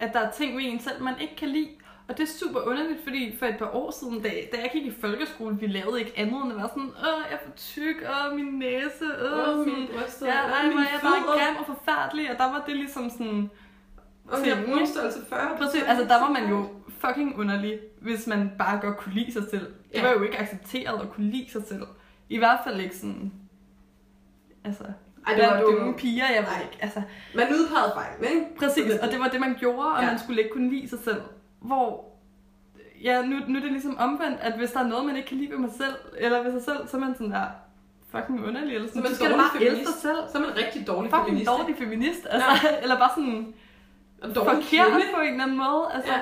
At 0.00 0.12
der 0.12 0.20
er 0.20 0.30
ting 0.30 0.56
ved 0.56 0.64
en 0.64 0.80
selv, 0.80 1.02
man 1.02 1.14
ikke 1.20 1.36
kan 1.36 1.48
lide. 1.48 1.68
Og 2.08 2.18
det 2.18 2.22
er 2.22 2.32
super 2.38 2.60
underligt, 2.60 3.02
fordi 3.02 3.36
for 3.38 3.46
et 3.46 3.56
par 3.58 3.70
år 3.74 3.90
siden, 3.90 4.22
da, 4.22 4.28
da 4.52 4.56
jeg 4.62 4.70
gik 4.72 4.86
i 4.86 4.90
folkeskole, 5.00 5.56
vi 5.58 5.66
lavede 5.66 5.98
ikke 6.00 6.12
andet 6.16 6.42
end 6.42 6.52
at 6.52 6.58
være 6.58 6.68
sådan, 6.68 6.82
åh, 6.88 7.22
jeg 7.30 7.32
er 7.36 7.38
for 7.44 7.52
tyk, 7.56 7.96
åh, 8.26 8.36
min 8.36 8.44
næse, 8.58 9.04
åh, 9.24 9.38
Åh, 9.38 9.46
sådan, 9.46 9.64
mine 9.74 9.86
bryster, 9.98 10.26
ja, 10.26 10.44
åh, 10.44 10.50
ej, 10.50 10.62
mine 10.62 10.74
hvor 10.74 10.80
er 10.82 10.88
jeg 10.92 11.00
bare 11.02 11.38
grim 11.38 11.56
og 11.56 11.66
forfærdelig, 11.66 12.30
og 12.32 12.38
der 12.38 12.44
var 12.44 12.64
det 12.66 12.76
ligesom 12.76 13.10
sådan, 13.10 13.50
Og 14.28 14.38
jeg 14.46 14.54
ting, 14.54 14.64
bruger 14.66 14.78
ikke? 14.80 14.92
størrelse 14.92 15.18
40. 15.28 15.56
Præcis, 15.58 15.82
altså 15.82 16.04
der 16.04 16.20
var 16.20 16.30
man 16.30 16.48
jo 16.50 16.68
fucking 16.88 17.38
underlig, 17.38 17.78
hvis 18.00 18.26
man 18.26 18.50
bare 18.58 18.80
godt 18.80 18.96
kunne 18.96 19.14
lide 19.14 19.32
sig 19.32 19.42
selv. 19.50 19.66
Det 19.66 19.94
Ja. 19.94 20.02
var 20.02 20.12
jo 20.12 20.22
ikke 20.22 20.38
accepteret 20.38 21.00
at 21.02 21.10
kunne 21.10 21.30
lide 21.30 21.50
sig 21.50 21.62
selv. 21.66 21.82
I 22.28 22.38
hvert 22.38 22.58
fald 22.64 22.80
ikke 22.80 22.96
sådan, 22.96 23.32
altså, 24.64 24.84
Ej, 25.26 25.34
det 25.34 25.42
var 25.46 25.62
unge 25.62 25.86
var, 25.86 25.92
piger, 25.98 26.24
jeg 26.34 26.42
ved 26.42 26.62
ikke, 26.66 26.78
altså, 26.80 27.02
Man 27.34 27.46
udpegede 27.48 27.92
fejl, 27.94 28.32
ikke? 28.34 28.46
præcis, 28.58 28.92
og 29.02 29.08
det 29.10 29.20
var 29.20 29.28
det, 29.28 29.40
man 29.40 29.54
gjorde, 29.58 29.88
og 29.92 30.02
Ja. 30.02 30.06
man 30.10 30.18
skulle 30.18 30.42
ikke 30.42 30.52
kunne 30.54 30.70
lide 30.70 30.88
sig 30.88 30.98
selv. 30.98 31.20
Hvor, 31.60 32.04
ja, 33.02 33.22
nu, 33.22 33.36
nu 33.48 33.58
er 33.58 33.62
det 33.62 33.72
ligesom 33.72 33.98
omvendt, 33.98 34.38
at 34.40 34.52
hvis 34.52 34.70
der 34.70 34.80
er 34.80 34.86
noget, 34.86 35.06
man 35.06 35.16
ikke 35.16 35.28
kan 35.28 35.36
lide 35.38 35.50
ved 35.50 35.58
mig 35.58 35.70
selv, 35.76 35.94
eller 36.18 36.42
ved 36.42 36.52
sig 36.52 36.62
selv, 36.62 36.88
så 36.88 36.96
er 36.96 37.00
man 37.00 37.14
sådan 37.14 37.30
der, 37.30 37.44
fucking 38.14 38.44
underlig, 38.46 38.74
eller 38.74 38.88
Så 38.88 38.92
sådan, 38.94 39.02
man 39.02 39.10
du 39.10 39.16
skal 39.16 39.30
bare 39.30 39.40
elske 39.44 39.58
feminist. 39.58 39.86
dig 39.92 40.00
selv. 40.02 40.18
Så 40.32 40.38
er 40.38 40.42
man 40.42 40.50
en 40.50 40.56
rigtig 40.56 40.86
dårlig 40.86 41.10
Fucking 41.10 41.26
feminist. 41.28 41.50
dårlig 41.50 41.76
feminist, 41.78 42.26
altså, 42.30 42.50
eller 42.82 42.98
bare 42.98 43.10
sådan 43.16 43.54
dårlig 44.22 44.34
forkert 44.36 44.90
kvinde. 44.92 45.06
på 45.14 45.20
en 45.20 45.28
eller 45.32 45.44
anden 45.44 45.56
måde, 45.66 45.84
altså. 45.94 46.12
Ja. 46.12 46.20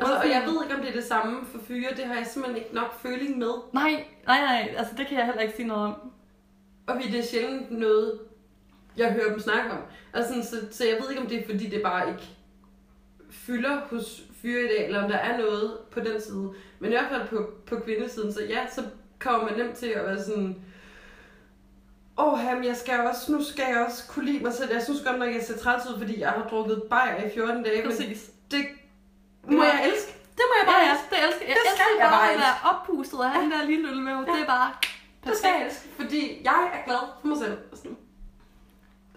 Altså, 0.00 0.14
og 0.16 0.28
jeg 0.28 0.42
ved 0.46 0.56
ikke, 0.64 0.74
om 0.76 0.80
det 0.80 0.90
er 0.90 0.94
det 1.00 1.04
samme 1.04 1.34
for 1.52 1.58
fyre. 1.68 1.90
Det 1.96 2.04
har 2.04 2.14
jeg 2.14 2.26
simpelthen 2.26 2.62
ikke 2.62 2.74
nok 2.74 3.00
føling 3.02 3.38
med. 3.38 3.52
Nej, 3.72 4.04
nej, 4.26 4.40
nej, 4.40 4.74
altså 4.76 4.94
det 4.98 5.06
kan 5.06 5.18
jeg 5.18 5.26
heller 5.26 5.42
ikke 5.42 5.56
sige 5.56 5.68
noget 5.68 5.82
om. 5.84 5.94
Og 6.86 6.98
vi 6.98 7.02
det 7.02 7.18
er 7.18 7.24
sjældent 7.24 7.70
noget, 7.70 8.18
jeg 8.96 9.12
hører 9.12 9.30
dem 9.30 9.40
snakke 9.40 9.70
om. 9.70 9.78
Altså, 10.14 10.50
så, 10.50 10.56
så 10.70 10.84
jeg 10.84 10.96
ved 11.02 11.10
ikke, 11.10 11.22
om 11.22 11.28
det 11.28 11.40
er, 11.40 11.46
fordi 11.46 11.66
det 11.66 11.82
bare 11.82 12.08
ikke 12.08 12.22
fylder 13.30 13.80
hos 13.90 14.22
fyre 14.42 14.64
i 14.64 14.68
dag, 14.68 14.86
eller 14.86 15.02
om 15.04 15.10
der 15.10 15.16
er 15.18 15.38
noget 15.38 15.78
på 15.90 16.00
den 16.00 16.20
side. 16.20 16.52
Men 16.78 16.90
i 16.90 16.94
hvert 16.94 17.08
fald 17.10 17.28
på, 17.28 17.50
på 17.66 17.76
kvindesiden, 17.84 18.32
så 18.32 18.40
ja, 18.48 18.66
så 18.74 18.82
kommer 19.18 19.48
man 19.50 19.58
nemt 19.58 19.76
til 19.76 19.86
at 19.86 20.04
være 20.06 20.22
sådan, 20.24 20.56
åh, 22.18 22.32
oh, 22.32 22.40
jamen, 22.44 22.64
jeg 22.64 22.76
skal 22.76 23.00
også, 23.00 23.32
nu 23.32 23.44
skal 23.44 23.64
jeg 23.72 23.86
også 23.88 24.02
kunne 24.08 24.24
lide 24.24 24.42
mig 24.44 24.52
selv. 24.52 24.72
Jeg 24.72 24.82
synes 24.82 25.00
godt 25.06 25.18
nok, 25.18 25.34
jeg 25.34 25.42
ser 25.42 25.58
træls 25.58 25.86
ud, 25.86 25.98
fordi 25.98 26.20
jeg 26.20 26.30
har 26.30 26.48
drukket 26.50 26.82
bajer 26.90 27.24
i 27.26 27.30
14 27.34 27.62
dage, 27.62 27.82
men 27.82 27.90
Præcis. 27.90 28.30
det 28.50 28.64
må 29.48 29.62
jeg 29.64 29.82
elske. 29.92 30.12
Det 30.36 30.42
må 30.50 30.54
jeg 30.60 30.66
bare 30.66 30.80
Ja, 30.82 30.86
ja, 30.86 30.92
elske. 30.92 31.06
det 31.10 31.18
elsker 31.26 31.46
jeg. 31.46 31.56
Det 31.56 31.64
Jeg 31.64 31.72
skal 31.74 31.86
elsker 31.86 32.04
jeg 32.04 32.10
bare 32.10 32.20
bare 32.20 32.32
at 32.32 32.38
være 32.38 32.58
oppustet 32.70 33.18
af 33.18 33.30
han 33.30 33.50
der 33.50 33.64
lille 33.66 33.86
lille 33.88 34.02
med. 34.02 34.12
Det 34.12 34.42
er 34.42 34.46
bare 34.46 34.72
Det 35.24 35.36
skal 35.36 35.48
jeg 35.58 35.66
elske, 35.66 35.88
fordi 35.88 36.40
jeg 36.44 36.70
er 36.74 36.84
glad 36.84 36.98
for 37.20 37.28
mig 37.28 37.38
selv. 37.38 37.58
Og 37.72 37.76
sådan. 37.78 37.96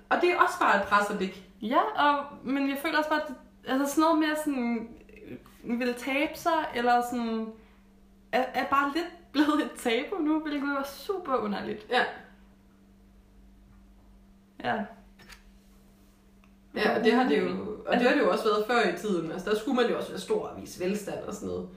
Og 0.10 0.18
det 0.22 0.32
er 0.32 0.38
også 0.39 0.60
bare 0.60 0.82
et 0.82 0.88
pres 0.88 1.10
at 1.10 1.20
ligge. 1.20 1.36
Ja, 1.62 1.80
og, 2.08 2.26
men 2.43 2.70
jeg 2.70 2.78
føler 2.78 2.97
også 2.97 3.10
bare, 3.10 3.22
at 3.22 3.34
altså 3.68 3.95
sådan 3.95 4.01
noget 4.01 4.20
med 4.20 4.28
at 4.28 4.38
sådan, 4.45 4.89
øh, 5.64 5.80
vil 5.80 5.93
tabe 5.93 6.32
sig, 6.36 6.66
eller 6.76 7.01
sådan, 7.12 7.47
er, 8.32 8.45
er 8.53 8.66
bare 8.66 8.91
lidt 8.95 9.08
blevet 9.34 9.62
et 9.66 9.72
tabu 9.78 10.16
nu, 10.22 10.39
hvilket 10.39 10.70
er 10.70 10.84
super 10.84 11.36
underligt. 11.36 11.86
Ja. 11.89 12.03
Ja. 14.64 14.84
Ja, 16.76 16.97
og 16.99 17.03
det 17.03 17.14
har 17.14 17.24
det 17.30 17.39
jo, 17.39 17.78
og 17.88 17.93
det 17.99 18.01
har 18.08 18.14
det 18.16 18.20
jo 18.22 18.32
også 18.32 18.43
været 18.43 18.66
før 18.68 18.93
i 18.93 18.97
tiden. 18.97 19.32
Altså, 19.32 19.49
der 19.49 19.58
skulle 19.58 19.76
man 19.82 19.89
jo 19.89 19.97
også 19.97 20.10
være 20.10 20.20
stor 20.20 20.47
og 20.47 20.62
vise 20.62 20.86
velstand 20.86 21.20
og 21.20 21.34
sådan 21.34 21.47
noget. 21.47 21.70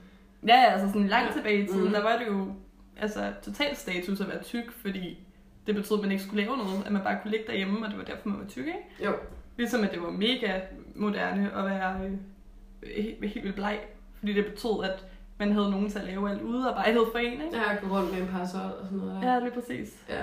Ja, 0.47 0.55
altså 0.71 0.87
sådan 0.87 1.07
langt 1.07 1.33
tilbage 1.33 1.63
i 1.63 1.67
tiden, 1.67 1.85
Mm. 1.85 1.91
der 1.91 2.03
var 2.03 2.17
det 2.17 2.27
jo 2.27 2.53
altså 2.97 3.33
total 3.43 3.75
status 3.75 4.21
at 4.21 4.27
være 4.27 4.43
tyk, 4.43 4.71
fordi 4.71 5.19
det 5.67 5.75
betød, 5.75 5.97
at 5.97 6.01
man 6.01 6.11
ikke 6.11 6.23
skulle 6.23 6.43
lave 6.43 6.57
noget, 6.57 6.85
at 6.85 6.91
man 6.91 7.01
bare 7.03 7.19
kunne 7.21 7.31
ligge 7.31 7.45
derhjemme, 7.47 7.85
og 7.85 7.89
det 7.91 7.97
var 7.97 8.03
derfor, 8.03 8.29
man 8.29 8.39
var 8.39 8.47
tyk, 8.47 8.67
ikke? 8.67 8.79
Jo. 9.05 9.13
Ligesom 9.57 9.83
at 9.83 9.91
det 9.91 10.01
var 10.01 10.09
mega 10.09 10.59
moderne 10.95 11.51
at 11.55 11.65
være 11.65 11.99
øh, 12.03 12.11
helt, 13.03 13.29
helt 13.29 13.43
vildt 13.43 13.55
bleg, 13.55 13.79
fordi 14.19 14.33
det 14.33 14.45
betød, 14.45 14.83
at 14.83 15.05
man 15.37 15.51
havde 15.51 15.71
nogen 15.71 15.89
til 15.89 15.99
at 15.99 16.05
lave 16.05 16.29
alt 16.31 16.41
udarbejdet 16.41 17.07
for 17.11 17.19
en, 17.19 17.41
ikke? 17.41 17.57
Har 17.57 17.77
gået 17.81 17.91
rundt 17.91 18.13
med 18.13 18.21
en 18.21 18.27
parasol 18.27 18.61
og 18.61 18.85
sådan 18.85 18.97
noget 18.97 19.21
der. 19.21 19.33
Ja, 19.33 19.39
lige 19.39 19.51
præcis. 19.51 20.05
ja. 20.09 20.21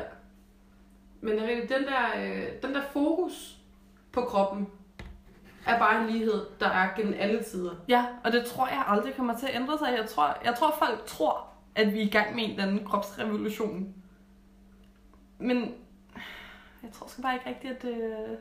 Men 1.20 1.32
det 1.32 1.42
er 1.44 1.48
rigtigt, 1.48 1.68
den 1.78 1.84
der, 1.86 2.04
øh, 2.24 2.42
den 2.62 2.74
der 2.74 2.82
fokus 2.92 3.58
på 4.12 4.20
kroppen, 4.20 4.66
er 5.66 5.78
bare 5.78 6.02
en 6.04 6.10
lighed, 6.10 6.46
der 6.60 6.68
er 6.68 6.88
gennem 6.96 7.14
alle 7.18 7.42
tider. 7.42 7.70
Ja, 7.88 8.06
og 8.24 8.32
det 8.32 8.44
tror 8.44 8.66
jeg 8.66 8.84
aldrig 8.86 9.14
kommer 9.14 9.38
til 9.38 9.46
at 9.46 9.54
ændre 9.54 9.78
sig. 9.78 9.94
Jeg 9.98 10.08
tror, 10.08 10.36
jeg 10.44 10.54
tror 10.54 10.74
folk 10.78 11.04
tror, 11.06 11.46
at 11.78 11.92
vi 11.94 11.98
er 12.00 12.04
i 12.06 12.08
gang 12.08 12.34
med 12.34 12.44
en 12.44 12.50
eller 12.50 12.62
anden 12.66 12.84
kropsrevolution. 12.84 13.94
Men 15.38 15.74
jeg 16.82 16.92
tror 16.92 17.06
sgu 17.08 17.22
bare 17.22 17.34
ikke 17.34 17.48
rigtigt, 17.48 17.72
at 17.72 17.82
det, 17.82 18.36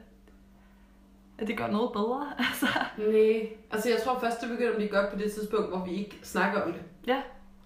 at 1.38 1.48
det 1.48 1.58
gør 1.58 1.68
noget 1.68 1.92
bedre. 1.94 2.34
Altså, 2.50 2.68
Nej. 2.98 3.48
Altså, 3.72 3.90
jeg 3.90 4.00
tror 4.04 4.20
først, 4.20 4.42
det 4.42 4.50
begynder 4.50 4.70
at 4.70 4.76
blive 4.76 4.90
godt 4.92 5.12
på 5.12 5.18
det 5.20 5.32
tidspunkt, 5.32 5.70
hvor 5.70 5.86
vi 5.86 5.92
ikke 5.92 6.20
snakker 6.24 6.62
om 6.62 6.72
det. 6.74 6.82
ja, 7.08 7.22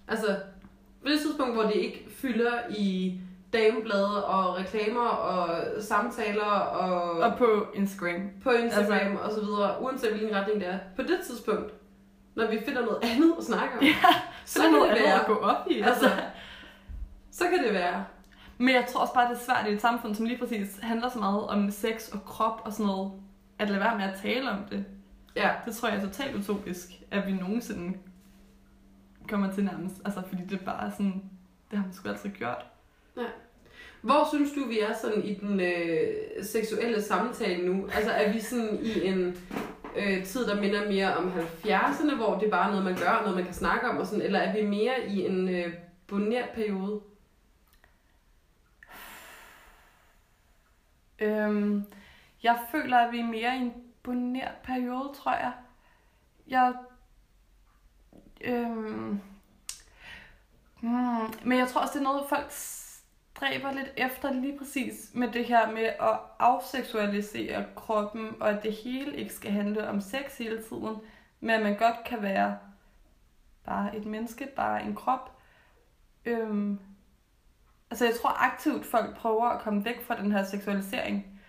Altså, 0.08 0.36
på 1.02 1.08
det 1.08 1.20
tidspunkt, 1.20 1.54
hvor 1.54 1.62
det 1.62 1.74
ikke 1.74 2.06
fylder 2.10 2.52
i 2.70 3.18
dameblade 3.52 4.24
og 4.26 4.56
reklamer 4.58 5.06
og 5.08 5.64
samtaler 5.82 6.44
og, 6.44 7.10
og 7.20 7.38
på 7.38 7.66
Instagram. 7.74 8.30
på 8.42 8.50
Instagram 8.50 9.10
altså, 9.12 9.24
og 9.24 9.32
så 9.32 9.40
videre, 9.40 9.82
uanset 9.82 10.10
hvilken 10.10 10.36
retning 10.36 10.60
det 10.60 10.68
er. 10.68 10.78
På 10.96 11.02
det 11.02 11.18
tidspunkt, 11.26 11.72
når 12.34 12.50
vi 12.50 12.60
finder 12.64 12.80
noget 12.80 12.98
andet 13.02 13.34
at 13.38 13.44
snakke 13.44 13.74
om, 13.78 13.84
Ja, 13.84 13.92
så, 14.44 14.52
så 14.54 14.62
kan 14.62 14.72
det 14.72 14.80
andet 14.86 14.96
at 14.96 15.04
være, 15.04 15.24
gå 15.26 15.34
op 15.34 15.66
i. 15.70 15.80
altså, 15.80 16.06
Altså. 16.06 16.20
så 17.30 17.44
kan 17.54 17.64
det 17.64 17.74
være. 17.74 18.04
Men 18.58 18.74
jeg 18.74 18.86
tror 18.88 19.00
også 19.00 19.14
bare, 19.14 19.30
det 19.30 19.36
er 19.36 19.40
svært 19.44 19.66
i 19.70 19.72
et 19.74 19.80
samfund, 19.80 20.14
som 20.14 20.26
lige 20.26 20.38
præcis 20.38 20.78
handler 20.82 21.08
så 21.08 21.18
meget 21.18 21.46
om 21.46 21.70
sex 21.70 22.08
og 22.08 22.24
krop 22.24 22.60
og 22.64 22.72
sådan 22.72 22.86
noget, 22.86 23.12
at 23.58 23.68
lade 23.68 23.80
være 23.80 23.96
med 23.96 24.04
at 24.04 24.18
tale 24.22 24.50
om 24.50 24.58
det. 24.70 24.84
Ja, 25.36 25.50
Det 25.66 25.76
tror 25.76 25.88
jeg 25.88 25.96
er 25.98 26.00
totalt 26.02 26.36
utopisk, 26.36 26.86
at 27.10 27.26
vi 27.26 27.32
nogensinde 27.32 27.98
kommer 29.28 29.52
til 29.52 29.64
nærmest. 29.64 29.94
Altså, 30.04 30.22
fordi 30.28 30.42
det 30.42 30.60
er 30.60 30.64
bare 30.64 30.90
sådan, 30.90 31.22
det 31.70 31.78
har 31.78 31.86
man 31.86 31.94
sgu 31.94 32.08
altid 32.08 32.30
gjort. 32.30 32.66
Hvor 34.02 34.28
synes 34.32 34.52
du, 34.52 34.64
vi 34.68 34.80
er 34.80 34.94
sådan 35.02 35.24
i 35.24 35.34
den 35.34 35.60
øh, 35.60 36.44
seksuelle 36.44 37.02
samtale 37.02 37.66
nu? 37.66 37.86
Altså 37.94 38.10
er 38.10 38.32
vi 38.32 38.40
sådan 38.40 38.78
i 38.82 39.06
en 39.06 39.36
øh, 39.96 40.24
tid, 40.24 40.46
der 40.46 40.60
minder 40.60 40.88
mere 40.88 41.16
om 41.16 41.32
70'erne, 41.32 42.14
hvor 42.14 42.38
det 42.38 42.46
er 42.46 42.50
bare 42.50 42.70
noget, 42.70 42.84
man 42.84 42.96
gør, 42.96 43.20
noget, 43.20 43.36
man 43.36 43.44
kan 43.44 43.54
snakke 43.54 43.88
om, 43.88 43.96
og 43.96 44.06
sådan, 44.06 44.22
eller 44.22 44.38
er 44.38 44.52
vi 44.52 44.66
mere 44.66 45.06
i 45.08 45.26
en 45.26 45.48
øh, 45.48 45.74
bonert 46.06 46.48
periode? 46.54 47.00
Øhm, 51.18 51.84
jeg 52.42 52.58
føler, 52.70 52.98
at 52.98 53.12
vi 53.12 53.18
er 53.18 53.24
mere 53.24 53.56
i 53.56 53.60
en 53.60 53.72
bonert 54.02 54.54
periode, 54.62 55.10
tror 55.14 55.32
jeg. 55.32 55.52
Jeg... 56.46 56.74
Øhm, 58.40 59.20
hmm, 60.80 61.34
men 61.44 61.58
jeg 61.58 61.68
tror 61.68 61.80
også, 61.80 61.92
det 61.92 61.98
er 61.98 62.10
noget, 62.12 62.28
folk 62.28 62.50
stræber 63.42 63.72
lidt 63.72 63.92
efter 63.96 64.32
lige 64.32 64.58
præcis 64.58 65.10
med 65.14 65.32
det 65.32 65.44
her 65.44 65.72
med 65.72 65.84
at 65.84 66.20
afseksualisere 66.38 67.64
kroppen, 67.76 68.28
og 68.40 68.50
at 68.50 68.62
det 68.62 68.72
hele 68.72 69.16
ikke 69.16 69.34
skal 69.34 69.50
handle 69.50 69.88
om 69.88 70.00
sex 70.00 70.38
hele 70.38 70.62
tiden, 70.62 70.96
men 71.40 71.50
at 71.50 71.62
man 71.62 71.76
godt 71.76 72.04
kan 72.06 72.22
være 72.22 72.58
bare 73.64 73.96
et 73.96 74.06
menneske, 74.06 74.48
bare 74.56 74.82
en 74.82 74.94
krop. 74.94 75.38
Øhm, 76.24 76.78
altså 77.90 78.04
jeg 78.04 78.14
tror 78.14 78.44
aktivt, 78.44 78.86
folk 78.86 79.16
prøver 79.16 79.44
at 79.44 79.62
komme 79.62 79.84
væk 79.84 80.02
fra 80.02 80.22
den 80.22 80.32
her 80.32 80.44
seksualisering, 80.44 81.40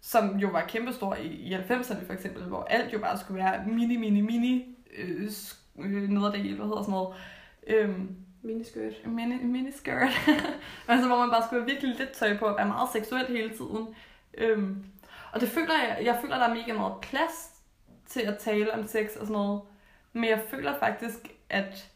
som 0.00 0.36
jo 0.36 0.48
var 0.48 0.66
kæmpestor 0.66 1.14
i, 1.14 1.26
i 1.26 1.54
90'erne 1.54 2.06
for 2.06 2.12
eksempel, 2.12 2.42
hvor 2.44 2.64
alt 2.64 2.92
jo 2.92 2.98
bare 2.98 3.18
skulle 3.18 3.44
være 3.44 3.66
mini, 3.66 3.96
mini, 3.96 4.20
mini 4.20 4.76
øh, 4.96 5.26
sk- 5.26 5.82
øh, 5.82 6.08
nederdel, 6.08 6.56
hvad 6.56 6.66
hedder 6.66 6.82
sådan 6.82 6.92
noget. 6.92 7.16
Øhm, 7.66 8.16
Miniskirt. 8.42 9.06
mini, 9.06 9.36
miniskirt. 9.44 10.08
altså, 10.88 11.06
hvor 11.06 11.18
man 11.18 11.30
bare 11.30 11.42
skulle 11.46 11.62
have 11.62 11.70
virkelig 11.70 11.96
lidt 11.98 12.10
tøj 12.12 12.38
på 12.38 12.44
og 12.46 12.56
være 12.56 12.68
meget 12.68 12.88
seksuel 12.92 13.26
hele 13.26 13.50
tiden. 13.50 13.94
Øhm, 14.38 14.84
og 15.32 15.40
det 15.40 15.48
føler 15.48 15.74
jeg, 15.74 16.00
jeg 16.04 16.18
føler, 16.20 16.38
der 16.38 16.44
er 16.48 16.54
mega 16.54 16.72
meget 16.72 16.94
plads 17.02 17.50
til 18.06 18.20
at 18.20 18.38
tale 18.38 18.74
om 18.74 18.86
sex 18.86 19.04
og 19.16 19.26
sådan 19.26 19.32
noget. 19.32 19.60
Men 20.12 20.24
jeg 20.24 20.42
føler 20.50 20.78
faktisk, 20.78 21.18
at, 21.50 21.90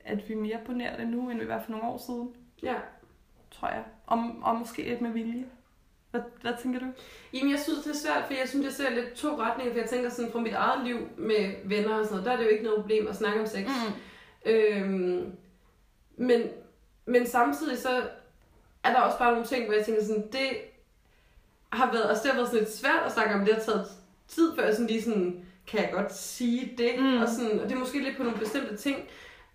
at 0.00 0.28
vi 0.28 0.32
er 0.34 0.38
mere 0.38 0.96
det 0.98 1.08
nu, 1.08 1.30
end 1.30 1.40
vi 1.40 1.48
var 1.48 1.62
for 1.64 1.70
nogle 1.70 1.86
år 1.86 1.98
siden, 2.06 2.34
Ja. 2.62 2.74
tror 3.50 3.68
jeg. 3.68 3.84
Og, 4.06 4.24
og 4.42 4.56
måske 4.56 4.82
lidt 4.82 5.00
med 5.00 5.10
vilje. 5.10 5.44
Hvad, 6.10 6.20
hvad 6.40 6.52
tænker 6.62 6.80
du? 6.80 6.86
Jamen, 7.32 7.50
jeg 7.52 7.60
synes, 7.60 7.78
det 7.84 7.90
er 7.90 7.96
svært, 7.96 8.24
for 8.26 8.34
jeg 8.34 8.48
synes, 8.48 8.64
jeg 8.64 8.72
ser 8.72 8.90
lidt 8.90 9.12
to 9.14 9.40
retninger, 9.40 9.72
for 9.74 9.80
jeg 9.80 9.88
tænker 9.90 10.10
sådan, 10.10 10.32
fra 10.32 10.40
mit 10.40 10.52
eget 10.52 10.84
liv 10.86 11.08
med 11.16 11.54
venner 11.64 11.94
og 11.94 12.04
sådan 12.04 12.10
noget, 12.10 12.24
der 12.26 12.32
er 12.32 12.36
det 12.36 12.44
jo 12.44 12.48
ikke 12.50 12.64
noget 12.64 12.80
problem 12.80 13.08
at 13.08 13.16
snakke 13.16 13.40
om 13.40 13.46
sex. 13.46 13.66
Mm. 13.66 13.92
Øhm, 14.44 15.32
men, 16.16 16.42
men 17.06 17.26
samtidig 17.26 17.78
så 17.78 18.02
er 18.84 18.92
der 18.92 19.00
også 19.00 19.18
bare 19.18 19.30
nogle 19.30 19.46
ting, 19.46 19.64
hvor 19.64 19.74
jeg 19.74 19.84
tænker 19.84 20.04
sådan, 20.04 20.28
det 20.32 20.48
har 21.72 21.92
været, 21.92 22.08
altså 22.08 22.22
det 22.22 22.30
har 22.30 22.38
været 22.38 22.48
sådan 22.48 22.64
lidt 22.64 22.74
svært 22.76 23.02
at 23.06 23.12
snakke 23.12 23.34
om, 23.34 23.44
det 23.44 23.54
har 23.54 23.60
taget 23.60 23.86
tid, 24.28 24.56
før 24.56 24.64
jeg 24.64 24.72
sådan 24.74 24.86
lige 24.86 25.02
sådan, 25.02 25.44
kan 25.66 25.80
jeg 25.80 25.90
godt 25.92 26.14
sige 26.14 26.74
det, 26.78 26.90
Mm. 26.98 27.20
og, 27.22 27.28
sådan, 27.28 27.60
og 27.60 27.68
det 27.68 27.74
er 27.74 27.78
måske 27.78 28.02
lidt 28.04 28.16
på 28.16 28.22
nogle 28.22 28.38
bestemte 28.38 28.76
ting. 28.76 28.96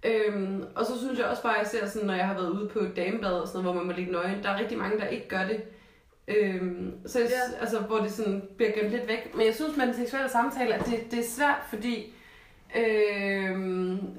Øhm, 0.03 0.63
og 0.75 0.85
så 0.85 0.99
synes 0.99 1.19
jeg 1.19 1.27
også 1.27 1.43
bare, 1.43 1.53
at 1.57 1.59
jeg 1.59 1.67
ser 1.67 1.85
sådan, 1.87 2.07
når 2.07 2.13
jeg 2.13 2.27
har 2.27 2.33
været 2.33 2.49
ude 2.49 2.69
på 2.69 2.79
damebad 2.95 3.31
og 3.31 3.47
sådan 3.47 3.63
noget, 3.63 3.75
hvor 3.75 3.83
man 3.83 3.91
må 3.91 3.97
ligge 3.97 4.11
nøgen, 4.11 4.43
der 4.43 4.49
er 4.49 4.59
rigtig 4.59 4.77
mange, 4.77 4.99
der 4.99 5.07
ikke 5.07 5.27
gør 5.27 5.43
det. 5.47 5.61
Øhm, 6.27 6.93
så 7.05 7.19
jeg, 7.19 7.29
yeah. 7.31 7.61
altså, 7.61 7.79
hvor 7.79 7.97
det 7.97 8.11
sådan 8.11 8.43
bliver 8.57 8.71
gemt 8.71 8.89
lidt 8.89 9.07
væk. 9.07 9.35
Men 9.35 9.45
jeg 9.45 9.55
synes 9.55 9.77
med 9.77 9.87
den 9.87 9.95
seksuelle 9.95 10.29
samtale, 10.29 10.73
at 10.75 10.85
det, 10.85 11.11
det 11.11 11.19
er 11.19 11.23
svært, 11.29 11.61
fordi 11.69 12.13
Øh, 12.77 13.55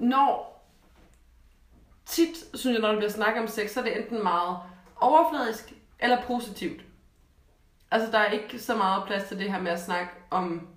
når 0.01 0.56
tit, 2.07 2.37
synes 2.55 2.75
jeg, 2.75 2.81
når 2.83 2.89
der 2.89 2.97
bliver 2.97 3.11
snakket 3.11 3.43
om 3.43 3.49
sex, 3.49 3.71
så 3.71 3.81
er 3.81 3.85
det 3.85 3.99
enten 3.99 4.23
meget 4.23 4.59
overfladisk 4.97 5.73
eller 5.99 6.23
positivt. 6.23 6.81
Altså, 7.91 8.11
der 8.11 8.19
er 8.19 8.31
ikke 8.31 8.59
så 8.59 8.77
meget 8.77 9.05
plads 9.07 9.29
til 9.29 9.39
det 9.39 9.53
her 9.53 9.61
med 9.61 9.71
at 9.71 9.81
snakke 9.81 10.13
om 10.31 10.69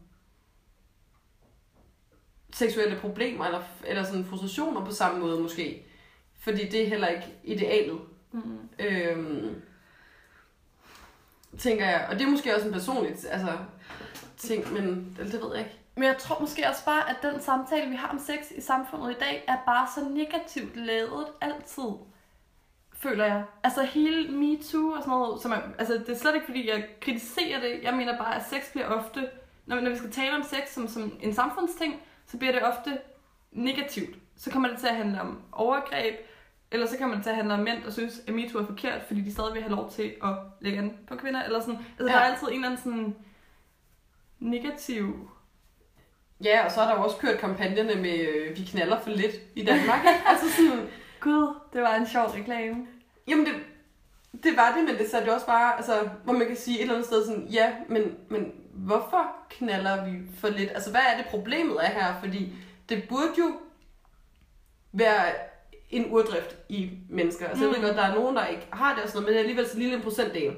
seksuelle 2.54 3.00
problemer 3.00 3.46
eller, 3.46 3.62
eller 3.88 4.04
sådan 4.04 4.26
frustrationer 4.26 4.86
på 4.86 4.92
samme 4.92 5.20
måde 5.20 5.42
måske. 5.42 5.86
Fordi 6.40 6.70
det 6.70 6.84
er 6.84 6.88
heller 6.88 7.08
ikke 7.08 7.34
idealet. 7.44 8.00
Mm. 8.32 8.70
Øhm, 8.80 9.62
tænker 11.58 11.86
jeg. 11.86 12.08
Og 12.10 12.20
det 12.20 12.26
er 12.26 12.32
måske 12.32 12.56
også 12.56 12.68
en 12.68 12.74
personligt 12.74 13.26
altså, 13.30 13.58
ting, 14.38 14.74
men 14.74 15.18
det 15.18 15.34
ved 15.34 15.56
jeg 15.56 15.66
ikke. 15.66 15.79
Men 16.00 16.08
jeg 16.08 16.18
tror 16.18 16.39
måske 16.39 16.68
også 16.70 16.86
bare, 16.86 17.10
at 17.10 17.16
den 17.22 17.41
samtale, 17.41 17.89
vi 17.89 17.95
har 17.95 18.08
om 18.08 18.20
sex 18.20 18.52
i 18.52 18.62
samfundet 18.62 19.12
i 19.12 19.20
dag, 19.20 19.43
er 19.47 19.58
bare 19.66 19.88
så 19.95 20.10
negativt 20.10 20.76
lavet 20.76 21.28
altid. 21.41 21.89
Føler 22.93 23.26
jeg. 23.26 23.43
Altså 23.64 23.84
hele 23.84 24.32
MeToo 24.32 24.89
og 24.91 25.04
sådan 25.04 25.10
noget. 25.10 25.41
Som 25.41 25.52
er, 25.52 25.58
altså 25.80 25.93
det 25.93 26.10
er 26.10 26.16
slet 26.16 26.36
ikke 26.36 26.45
fordi, 26.45 26.70
jeg 26.70 26.88
kritiserer 27.02 27.60
det. 27.60 27.80
Jeg 27.84 27.93
mener 27.93 28.18
bare, 28.18 28.36
at 28.36 28.45
sex 28.45 28.72
bliver 28.72 28.88
ofte... 28.88 29.30
Når, 29.66 29.80
når 29.80 29.89
vi 29.89 29.97
skal 29.97 30.12
tale 30.12 30.36
om 30.36 30.43
sex 30.43 30.70
som, 30.70 30.88
som 30.88 31.18
en 31.22 31.34
samfundsting, 31.34 32.02
så 32.26 32.38
bliver 32.38 32.54
det 32.54 32.64
ofte 32.64 33.00
negativt. 33.52 34.18
Så 34.38 34.52
kommer 34.52 34.70
det 34.70 34.78
til 34.78 34.88
at 34.88 34.95
handle 34.95 35.22
om 35.22 35.41
overgreb, 35.52 36.16
eller 36.72 36.88
så 36.88 36.97
kommer 36.97 37.16
det 37.16 37.24
til 37.24 37.30
at 37.30 37.36
handle 37.36 37.54
om 37.54 37.60
mænd, 37.60 37.84
der 37.84 37.91
synes, 37.91 38.22
at 38.28 38.34
MeToo 38.34 38.62
er 38.62 38.66
forkert, 38.66 39.02
fordi 39.08 39.22
de 39.22 39.34
stadig 39.34 39.54
vil 39.54 39.62
have 39.62 39.76
lov 39.76 39.91
til 39.91 40.16
at 40.24 40.34
lægge 40.60 40.80
an 40.80 40.97
på 41.08 41.16
kvinder. 41.16 41.43
Eller 41.43 41.60
sådan. 41.60 41.76
Altså. 41.76 42.06
Ja. 42.06 42.14
der 42.14 42.20
er 42.20 42.32
altid 42.32 42.47
en 42.47 42.54
eller 42.54 42.68
anden 42.68 42.84
sådan 42.84 43.16
negativ 44.39 45.30
Ja, 46.44 46.66
og 46.66 46.72
så 46.72 46.82
er 46.82 46.88
der 46.88 46.96
jo 46.96 47.04
også 47.04 47.18
kørt 47.18 47.40
kampagnerne 47.40 47.96
med, 48.02 48.20
øh, 48.20 48.58
vi 48.58 48.64
knaller 48.64 49.00
for 49.00 49.10
lidt 49.10 49.36
i 49.56 49.64
Danmark. 49.66 50.00
altså 50.30 50.46
sådan, 50.56 50.88
Gud, 51.20 51.56
det 51.74 51.82
var 51.82 51.96
en 51.96 52.08
sjov 52.08 52.26
reklame. 52.26 52.88
jamen 53.28 53.46
det, 53.46 53.54
det 54.44 54.58
var 54.58 54.76
det, 54.76 54.84
men 54.86 54.98
det 54.98 55.10
satte 55.12 55.28
jo 55.28 55.34
også 55.34 55.46
bare, 55.46 55.76
altså, 55.78 56.10
hvor 56.24 56.34
man 56.34 56.48
kan 56.48 56.56
sige 56.56 56.78
et 56.78 56.82
eller 56.82 56.94
andet 56.94 57.08
sted 57.08 57.26
sådan, 57.26 57.44
ja, 57.48 57.74
men, 57.90 58.16
men 58.30 58.52
hvorfor 58.74 59.32
knaller 59.50 60.06
vi 60.06 60.12
for 60.40 60.48
lidt? 60.50 60.70
Altså, 60.72 60.92
hvad 60.92 61.02
er 61.14 61.18
det 61.18 61.26
problemet 61.26 61.78
er 61.86 61.90
her? 61.90 62.20
Fordi 62.20 62.54
det 62.90 63.04
burde 63.10 63.34
jo 63.38 63.52
være 64.92 65.26
en 65.90 66.06
urdrift 66.12 66.56
i 66.70 66.90
mennesker. 67.10 67.48
Altså, 67.48 67.64
jeg 67.64 67.72
ved 67.74 67.80
Mm. 67.80 67.86
godt, 67.86 67.96
der 67.98 68.04
er 68.04 68.16
nogen, 68.16 68.36
der 68.36 68.46
ikke 68.46 68.68
har 68.74 68.94
det 68.96 69.04
og 69.04 69.10
sådan 69.10 69.22
noget, 69.22 69.26
men 69.26 69.34
det 69.34 69.36
er 69.40 69.44
alligevel 69.44 69.70
så 69.70 69.78
lille 69.78 69.96
en 69.96 70.02
procentdel. 70.02 70.54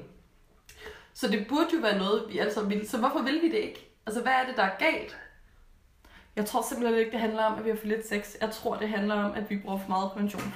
Så 1.14 1.28
det 1.28 1.46
burde 1.48 1.66
jo 1.74 1.78
være 1.80 1.98
noget, 1.98 2.24
vi 2.28 2.38
alle 2.38 2.52
sammen 2.52 2.72
vil. 2.78 2.88
Så 2.88 2.98
hvorfor 2.98 3.22
vil 3.22 3.42
vi 3.42 3.48
det 3.50 3.58
ikke? 3.58 3.88
Altså, 4.06 4.22
hvad 4.22 4.32
er 4.32 4.46
det, 4.46 4.56
der 4.56 4.62
er 4.62 4.76
galt? 4.78 5.16
Jeg 6.36 6.46
tror 6.46 6.62
simpelthen 6.68 6.98
ikke, 6.98 7.10
det 7.12 7.20
handler 7.20 7.44
om, 7.44 7.58
at 7.58 7.64
vi 7.64 7.70
har 7.70 7.76
for 7.76 7.86
lidt 7.86 8.06
sex. 8.08 8.34
Jeg 8.40 8.50
tror, 8.50 8.76
det 8.76 8.88
handler 8.88 9.14
om, 9.14 9.32
at 9.34 9.50
vi 9.50 9.56
bruger 9.58 9.78
for 9.78 9.88
meget 9.88 10.10
prævention. 10.12 10.54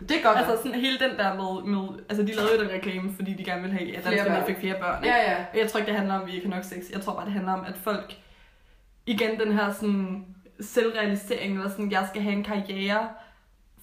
Det 0.00 0.10
er 0.10 0.22
godt. 0.22 0.38
Altså 0.38 0.56
sådan 0.62 0.80
hele 0.80 0.98
den 0.98 1.10
der 1.18 1.34
med, 1.34 1.62
med 1.76 1.88
altså 2.08 2.22
de 2.22 2.32
lavede 2.34 2.54
jo 2.56 2.62
den 2.62 2.70
reklame, 2.70 3.12
fordi 3.14 3.34
de 3.34 3.44
gerne 3.44 3.62
ville 3.62 3.76
have, 3.78 3.96
at 3.96 4.04
danskerne 4.04 4.46
fik 4.46 4.56
flere 4.58 4.78
børn. 4.80 5.04
Ikke? 5.04 5.16
ja, 5.16 5.30
ja. 5.32 5.44
Og 5.52 5.58
Jeg 5.58 5.70
tror 5.70 5.78
ikke, 5.78 5.88
det 5.90 5.96
handler 5.96 6.14
om, 6.14 6.20
at 6.22 6.26
vi 6.28 6.32
ikke 6.34 6.48
har 6.48 6.54
nok 6.56 6.64
sex. 6.64 6.90
Jeg 6.92 7.00
tror 7.00 7.14
bare, 7.14 7.24
det 7.24 7.32
handler 7.32 7.52
om, 7.52 7.64
at 7.64 7.76
folk, 7.76 8.16
igen 9.06 9.40
den 9.40 9.52
her 9.52 9.72
sådan 9.72 10.24
selvrealisering, 10.60 11.54
eller 11.56 11.70
sådan, 11.70 11.90
jeg 11.90 12.06
skal 12.08 12.22
have 12.22 12.32
en 12.34 12.44
karriere, 12.44 13.08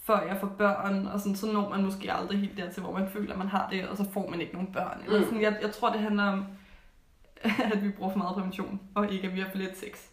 før 0.03 0.21
jeg 0.27 0.37
får 0.39 0.47
børn, 0.47 1.07
og 1.07 1.19
sådan, 1.19 1.35
så 1.35 1.45
når 1.51 1.69
man 1.69 1.83
måske 1.83 2.13
aldrig 2.13 2.39
helt 2.39 2.57
dertil, 2.57 2.83
hvor 2.83 2.93
man 2.99 3.09
føler, 3.09 3.31
at 3.33 3.37
man 3.39 3.47
har 3.47 3.67
det, 3.71 3.87
og 3.87 3.97
så 3.97 4.05
får 4.13 4.29
man 4.29 4.41
ikke 4.41 4.53
nogen 4.53 4.73
børn. 4.73 5.01
Eller 5.05 5.19
Mm. 5.19 5.25
sådan, 5.25 5.41
jeg, 5.41 5.57
jeg 5.61 5.71
tror, 5.71 5.91
det 5.91 5.99
handler 6.01 6.23
om, 6.23 6.45
at 7.73 7.83
vi 7.83 7.89
bruger 7.89 8.11
for 8.11 8.17
meget 8.17 8.33
prævention, 8.35 8.79
og 8.95 9.11
ikke, 9.13 9.27
at 9.27 9.35
vi 9.35 9.39
har 9.39 9.49
for 9.49 9.57
lidt 9.57 9.77
sex. 9.77 10.05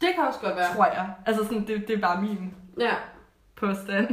Det 0.00 0.08
kan 0.14 0.24
også 0.24 0.40
godt 0.40 0.56
være. 0.56 0.74
Tror 0.74 0.86
jeg. 0.86 1.14
Altså 1.26 1.44
sådan, 1.44 1.66
det, 1.66 1.88
det 1.88 1.96
er 1.96 2.00
bare 2.00 2.22
min 2.22 2.54
Ja. 2.78 2.94
påstand. 3.56 4.08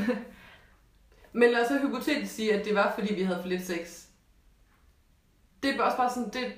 Men 1.33 1.51
lad 1.51 1.61
os 1.61 1.67
så 1.67 1.79
hypotetisk 1.79 2.35
sige, 2.35 2.53
at 2.53 2.65
det 2.65 2.75
var, 2.75 2.91
fordi 2.95 3.13
vi 3.13 3.23
havde 3.23 3.41
for 3.41 3.49
lidt 3.49 3.65
sex. 3.65 4.05
Det 5.63 5.75
er 5.75 5.83
også 5.83 5.97
bare 5.97 6.09
sådan, 6.09 6.29
det, 6.29 6.53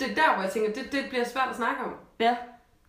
det 0.00 0.10
er 0.10 0.14
der, 0.14 0.34
hvor 0.34 0.42
jeg 0.42 0.52
tænker, 0.52 0.72
det, 0.72 0.92
det 0.92 1.04
bliver 1.08 1.24
svært 1.24 1.48
at 1.50 1.56
snakke 1.56 1.84
om. 1.84 1.94
ja. 2.20 2.36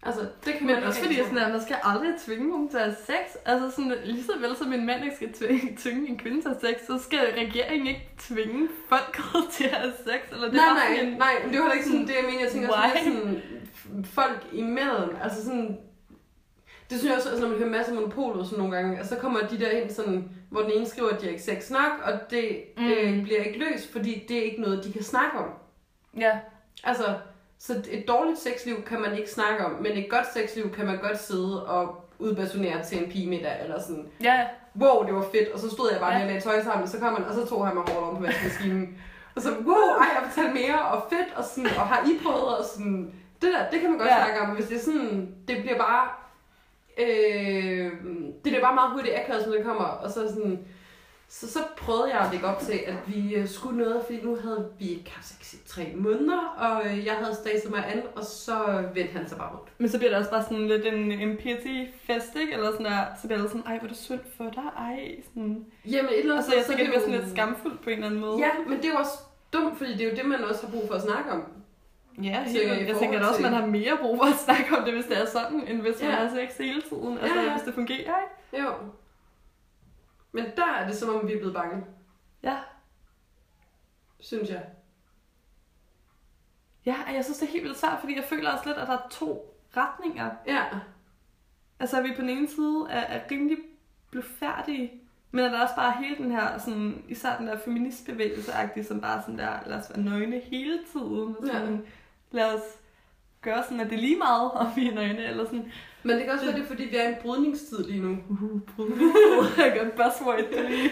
Altså, 0.06 0.22
det 0.46 0.54
kan 0.54 0.68
Men 0.68 0.76
man 0.76 0.84
også 0.84 1.02
fordi, 1.02 1.16
sådan, 1.16 1.38
at 1.38 1.52
man 1.52 1.62
skal 1.62 1.76
aldrig 1.84 2.10
tvinge 2.26 2.50
nogen 2.50 2.70
til 2.70 2.78
at 2.78 2.84
have 2.84 2.96
sex. 3.06 3.36
Altså 3.46 3.72
sådan, 3.76 3.94
lige 4.06 4.24
så 4.24 4.32
vel 4.40 4.56
som 4.56 4.74
en 4.74 4.86
mand 4.86 5.04
ikke 5.04 5.16
skal 5.16 5.34
tvinge, 5.34 5.76
tvinge 5.84 6.10
en 6.10 6.18
kvinde 6.18 6.42
til 6.42 6.50
at 6.50 6.58
have 6.62 6.74
sex, 6.74 6.88
så 6.88 7.04
skal 7.04 7.20
regeringen 7.20 7.88
ikke 7.88 8.10
tvinge 8.20 8.68
folk 8.90 9.18
til 9.56 9.64
at 9.64 9.72
have 9.72 9.94
sex. 10.06 10.32
Eller 10.32 10.46
det 10.46 10.54
Nej, 10.56 10.66
nej, 10.74 10.98
sådan 10.98 11.14
nej, 11.14 11.34
men 11.44 11.50
det 11.54 11.60
var 11.60 11.66
heller 11.66 11.74
ikke 11.74 11.86
sådan, 11.86 12.08
det 12.08 12.16
jeg 12.16 12.26
mener. 12.26 12.40
Jeg 12.40 12.52
tænker 12.52 12.70
Why? 12.70 13.04
sådan, 13.04 13.42
folk 14.06 14.48
imellem, 14.54 15.10
altså 15.24 15.44
sådan, 15.46 15.78
det 16.90 17.00
synes 17.00 17.10
jeg 17.10 17.18
også, 17.18 17.30
altså 17.30 17.42
når 17.44 17.50
man 17.50 17.58
hører 17.58 17.70
masser 17.70 17.92
af 17.92 17.96
monopolet 17.96 18.46
sådan 18.46 18.60
nogle 18.60 18.76
gange, 18.76 18.98
altså 18.98 19.16
så 19.16 19.22
kommer 19.22 19.40
de 19.40 19.60
der 19.60 19.70
ind 19.70 19.90
sådan, 19.90 20.30
hvor 20.50 20.62
den 20.62 20.72
ene 20.72 20.86
skriver, 20.86 21.10
at 21.10 21.20
de 21.20 21.26
har 21.26 21.32
ikke 21.32 21.44
sex 21.44 21.72
nok, 21.72 21.92
og 22.04 22.14
det 22.30 22.64
Mm. 22.78 22.84
mm. 22.84 22.90
øh, 22.92 23.24
bliver 23.24 23.42
ikke 23.44 23.60
løst, 23.60 23.92
fordi 23.92 24.26
det 24.28 24.38
er 24.38 24.42
ikke 24.44 24.62
noget, 24.62 24.84
de 24.84 24.94
kan 24.94 25.04
snakke 25.04 25.38
om. 25.38 25.50
Ja, 26.18 26.32
Altså, 26.84 27.04
så 27.68 27.74
et 27.92 28.06
dårligt 28.08 28.40
sexliv 28.40 28.84
kan 28.84 29.02
man 29.02 29.18
ikke 29.18 29.30
snakke 29.32 29.66
om, 29.66 29.72
men 29.72 29.92
et 29.92 30.10
godt 30.10 30.34
sexliv 30.34 30.72
kan 30.72 30.86
man 30.86 30.98
godt 30.98 31.20
sidde 31.20 31.66
og 31.68 32.06
udbasonere 32.20 32.84
til 32.84 33.04
en 33.04 33.12
pigemiddag, 33.12 33.58
eller 33.64 33.82
sådan, 33.82 34.08
ja, 34.24 34.46
wow, 34.82 35.04
det 35.06 35.14
var 35.16 35.26
fedt, 35.32 35.50
og 35.54 35.60
så 35.60 35.70
stod 35.70 35.90
jeg 35.92 36.00
bare 36.00 36.14
Ja. 36.20 36.26
med 36.26 36.36
at 36.36 36.44
tøj 36.44 36.64
sammen, 36.64 36.88
så 36.88 37.00
kom 37.00 37.14
man, 37.14 37.24
og 37.24 37.34
så 37.34 37.46
tog 37.46 37.68
han 37.68 37.76
mig 37.76 37.84
hårdt 37.88 38.08
om 38.10 38.16
på 38.16 38.22
vaskemaskinen. 38.22 38.98
og 39.36 39.42
så, 39.42 39.50
wow, 39.66 39.76
ej, 40.02 40.08
jeg 40.16 40.24
fortalte 40.32 40.54
mere, 40.62 40.82
og 40.82 41.04
fedt, 41.10 41.28
og 41.36 41.44
sådan, 41.44 41.66
og 41.66 41.82
har 41.88 42.06
I 42.10 42.20
prøvet, 42.24 42.58
og 42.58 42.66
sådan, 42.66 43.14
det 43.42 43.54
der, 43.54 43.70
det 43.72 43.80
kan 43.82 43.90
man 43.90 44.00
godt 44.00 44.10
Ja. 44.10 44.24
snakke 44.24 44.42
om, 44.42 44.48
men 44.48 44.56
hvis 44.56 44.68
det 44.68 44.78
er 44.78 44.82
sådan, 44.82 45.36
det 45.48 45.58
bliver 45.62 45.78
bare, 45.78 46.08
øh, 46.98 47.92
det 48.44 48.44
bliver 48.52 48.62
bare 48.62 48.76
meget 48.76 48.92
hurtigt 48.92 49.16
akavet, 49.16 49.48
når 49.48 49.54
det 49.56 49.66
kommer, 49.66 49.84
og 49.86 50.10
så 50.12 50.28
sådan, 50.28 50.68
så, 51.40 51.52
så 51.52 51.60
prøvede 51.78 52.10
jeg 52.16 52.20
at 52.20 52.32
lægge 52.32 52.48
op 52.48 52.60
til, 52.62 52.80
at 52.88 52.96
vi 53.08 53.36
øh, 53.36 53.48
skulle 53.48 53.78
noget, 53.78 54.02
fordi 54.06 54.22
nu 54.24 54.36
havde 54.36 54.70
vi 54.80 54.90
ikke 54.90 55.12
haft 55.12 55.28
sex 55.28 55.54
i 55.54 55.58
tre 55.68 55.92
måneder, 55.96 56.40
og 56.58 56.86
øh, 56.90 57.06
jeg 57.06 57.14
havde 57.14 57.36
staset 57.36 57.72
mig 57.72 57.84
an, 57.96 58.04
og 58.16 58.24
så 58.24 58.84
vendte 58.94 59.14
han 59.14 59.28
sig 59.30 59.38
bare 59.38 59.52
rundt. 59.52 59.70
men 59.78 59.90
så 59.90 59.98
bliver 59.98 60.10
det 60.12 60.20
også 60.20 60.32
bare 60.32 60.44
sådan 60.44 60.68
lidt 60.68 60.86
en, 60.86 61.12
en 61.12 61.38
pity-fest, 61.38 62.36
ikke? 62.36 62.54
Eller 62.54 62.72
sådan 62.72 62.86
der, 62.86 63.00
så 63.22 63.28
bliver 63.28 63.42
det 63.42 63.50
sådan, 63.52 63.66
ej, 63.68 63.78
hvor 63.78 63.84
er 63.86 63.88
det 63.90 63.98
synd 63.98 64.20
for 64.38 64.44
dig, 64.44 64.64
ej, 64.78 65.16
sådan. 65.34 65.66
Jamen, 65.86 66.12
et 66.12 66.20
eller 66.20 66.34
andet 66.34 66.46
så 66.50 66.56
jeg 66.56 66.64
sted, 66.64 66.76
tænker, 66.76 66.92
det 66.92 66.96
er 66.96 67.00
bliver 67.00 67.00
sådan 67.02 67.16
jo- 67.16 67.22
lidt 67.22 67.32
skamfuldt 67.32 67.82
på 67.84 67.90
en 67.90 67.96
eller 67.96 68.08
anden 68.08 68.22
måde. 68.22 68.38
Ja, 68.40 68.50
men 68.68 68.78
det 68.78 68.86
er 68.86 68.90
jo 68.90 68.96
også 68.98 69.18
dumt, 69.54 69.78
fordi 69.78 69.92
det 69.94 70.02
er 70.02 70.10
jo 70.10 70.16
det, 70.16 70.26
man 70.26 70.44
også 70.44 70.66
har 70.66 70.72
brug 70.72 70.88
for 70.88 70.96
at 70.96 71.02
snakke 71.02 71.32
om. 71.32 71.42
Ja, 72.24 72.44
Så 72.48 72.58
jeg, 72.62 72.88
jeg 72.88 72.96
tænker 72.98 73.20
da 73.20 73.26
også, 73.26 73.40
forhold 73.42 73.52
man 73.52 73.54
har 73.62 73.66
mere 73.66 73.98
brug 74.02 74.18
for 74.18 74.26
at 74.26 74.40
snakke 74.46 74.78
om 74.78 74.84
det, 74.84 74.94
hvis 74.94 75.06
det 75.06 75.18
er 75.22 75.26
sådan, 75.26 75.68
end 75.68 75.82
hvis 75.82 76.02
man 76.02 76.10
Ja. 76.10 76.16
har 76.16 76.30
sex 76.36 76.58
hele 76.58 76.82
tiden. 76.82 77.18
Altså, 77.18 77.36
Ja, 77.40 77.44
ja. 77.46 77.52
hvis 77.54 77.64
det 77.66 77.74
fungerer, 77.74 78.16
ikke? 78.24 78.64
Jo. 78.64 78.70
Men 80.36 80.46
der 80.56 80.66
er 80.66 80.88
det 80.88 80.96
som 80.98 81.16
om, 81.16 81.28
vi 81.28 81.34
er 81.34 81.38
blevet 81.38 81.54
bange, 81.54 81.86
Ja. 82.44 82.58
synes 84.20 84.50
jeg. 84.50 84.66
Ja, 86.86 86.96
og 87.08 87.14
jeg 87.14 87.24
synes, 87.24 87.38
det 87.38 87.48
er 87.48 87.52
helt 87.52 87.64
vildt 87.64 87.78
svært, 87.80 88.00
fordi 88.00 88.16
jeg 88.16 88.24
føler 88.24 88.52
også 88.52 88.66
lidt, 88.66 88.78
at 88.78 88.88
der 88.88 88.94
er 88.98 89.08
to 89.12 89.56
retninger. 89.78 90.32
Ja. 90.48 90.66
Altså, 91.80 91.98
at 91.98 92.04
vi 92.04 92.14
på 92.16 92.22
den 92.22 92.30
ene 92.30 92.48
side 92.48 92.86
er, 92.90 93.00
er 93.00 93.32
rimelig 93.32 93.58
blufærdige, 94.12 94.92
men 95.32 95.46
at 95.46 95.52
der 95.52 95.58
er 95.58 95.62
også 95.64 95.76
bare 95.76 96.04
hele 96.04 96.16
den 96.18 96.32
her, 96.32 96.58
sådan, 96.58 97.04
især 97.08 97.38
den 97.38 97.48
der 97.48 97.58
feministbevægelse 97.58 98.84
som 98.84 99.02
bare 99.02 99.22
sådan 99.22 99.38
der, 99.38 99.60
lad 99.66 99.78
os 99.78 99.90
være 99.90 100.02
nøgne 100.02 100.40
hele 100.40 100.80
tiden. 100.92 101.36
Og 101.40 101.48
sådan, 101.48 101.86
Lad 102.32 102.54
os 102.56 102.62
gøre 103.44 103.64
sådan, 103.64 103.80
at 103.80 103.90
det 103.90 103.96
er 103.96 104.02
lige 104.02 104.18
meget, 104.18 104.52
om 104.52 104.68
vi 104.76 104.88
er 104.88 104.94
nøgne, 104.94 105.26
eller 105.26 105.46
sådan, 105.46 105.72
Men 106.04 106.16
det 106.16 106.24
kan 106.24 106.34
også 106.34 106.46
være, 106.46 106.56
det 106.56 106.64
er, 106.64 106.68
fordi 106.68 106.84
vi 106.84 106.96
er 106.96 107.04
i 107.04 107.12
en 107.12 107.18
brydningstid 107.22 107.84
lige 107.84 108.02
nu. 108.02 108.18
uh, 108.30 108.62
brydning. 108.76 109.12
Jeg 109.58 109.74
gør 109.76 109.90
buzzword, 109.90 110.38
det 110.38 110.70
lige. 110.70 110.92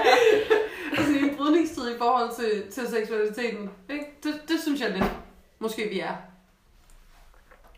altså 0.98 1.12
i 1.12 1.22
en 1.28 1.36
brydningstid 1.36 1.94
i 1.94 1.98
forhold 1.98 2.30
til, 2.36 2.70
til 2.72 2.88
seksualiteten. 2.88 3.70
Ikke? 3.90 4.04
Det, 4.22 4.34
det 4.48 4.60
synes 4.60 4.80
jeg 4.80 4.90
lidt, 4.90 5.12
måske 5.58 5.88
vi 5.92 6.00
er. 6.00 6.14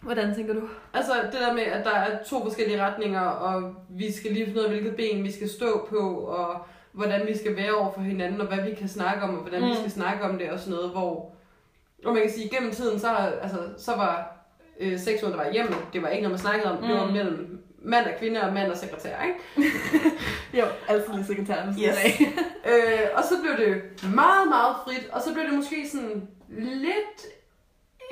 Hvordan 0.03 0.35
tænker 0.35 0.55
du? 0.55 0.61
Altså 0.95 1.13
det 1.33 1.41
der 1.41 1.53
med, 1.53 1.63
at 1.63 1.85
der 1.85 1.95
er 1.95 2.25
to 2.25 2.43
forskellige 2.45 2.83
retninger, 2.83 3.21
og 3.21 3.75
vi 3.89 4.13
skal 4.13 4.33
lige 4.33 4.45
finde 4.47 4.59
ud 4.59 4.65
af, 4.65 4.71
hvilket 4.71 4.97
ben 4.97 5.25
vi 5.25 5.33
skal 5.33 5.49
stå 5.49 5.87
på, 5.91 6.11
og 6.11 6.67
hvordan 6.93 7.27
vi 7.27 7.37
skal 7.37 7.57
være 7.57 7.75
over 7.75 7.93
for 7.93 8.01
hinanden, 8.01 8.41
og 8.41 8.47
hvad 8.47 8.65
vi 8.65 8.75
kan 8.75 8.89
snakke 8.89 9.23
om, 9.23 9.35
og 9.35 9.41
hvordan 9.41 9.63
mm. 9.63 9.69
vi 9.69 9.75
skal 9.75 9.91
snakke 9.91 10.25
om 10.25 10.39
det, 10.39 10.51
og 10.51 10.59
sådan 10.59 10.75
noget, 10.75 10.91
hvor... 10.91 11.36
Og 12.05 12.13
man 12.13 12.23
kan 12.23 12.33
sige, 12.33 12.49
gennem 12.49 12.73
tiden, 12.73 13.01
så, 13.01 13.09
altså, 13.43 13.59
så 13.79 13.97
var 13.97 14.37
øh, 14.81 14.99
sex, 14.99 15.21
der 15.21 15.37
var 15.37 15.51
hjemme, 15.53 15.77
det 15.93 16.03
var 16.03 16.09
ikke 16.09 16.23
noget, 16.23 16.33
man 16.33 16.39
snakkede 16.51 16.73
om, 16.73 16.81
mm. 16.81 16.87
det 16.89 16.97
var 16.97 17.07
Mm. 17.07 17.13
mellem 17.13 17.63
mand 17.79 18.07
og 18.07 18.13
kvinde, 18.19 18.41
og 18.43 18.53
mand 18.53 18.71
og 18.71 18.77
sekretær, 18.77 19.17
ikke? 19.23 19.71
Jo, 20.61 20.65
altid 20.89 21.13
lige 21.13 21.27
sekretæren. 21.27 21.69
Yes. 21.69 21.97
Øh, 22.69 23.01
og 23.17 23.25
så 23.25 23.35
blev 23.43 23.67
det 23.67 23.83
meget, 24.15 24.49
meget 24.49 24.77
frit, 24.85 25.09
og 25.13 25.23
så 25.23 25.33
blev 25.35 25.45
det 25.45 25.55
måske 25.55 25.89
sådan 25.93 26.29
lidt 26.59 27.27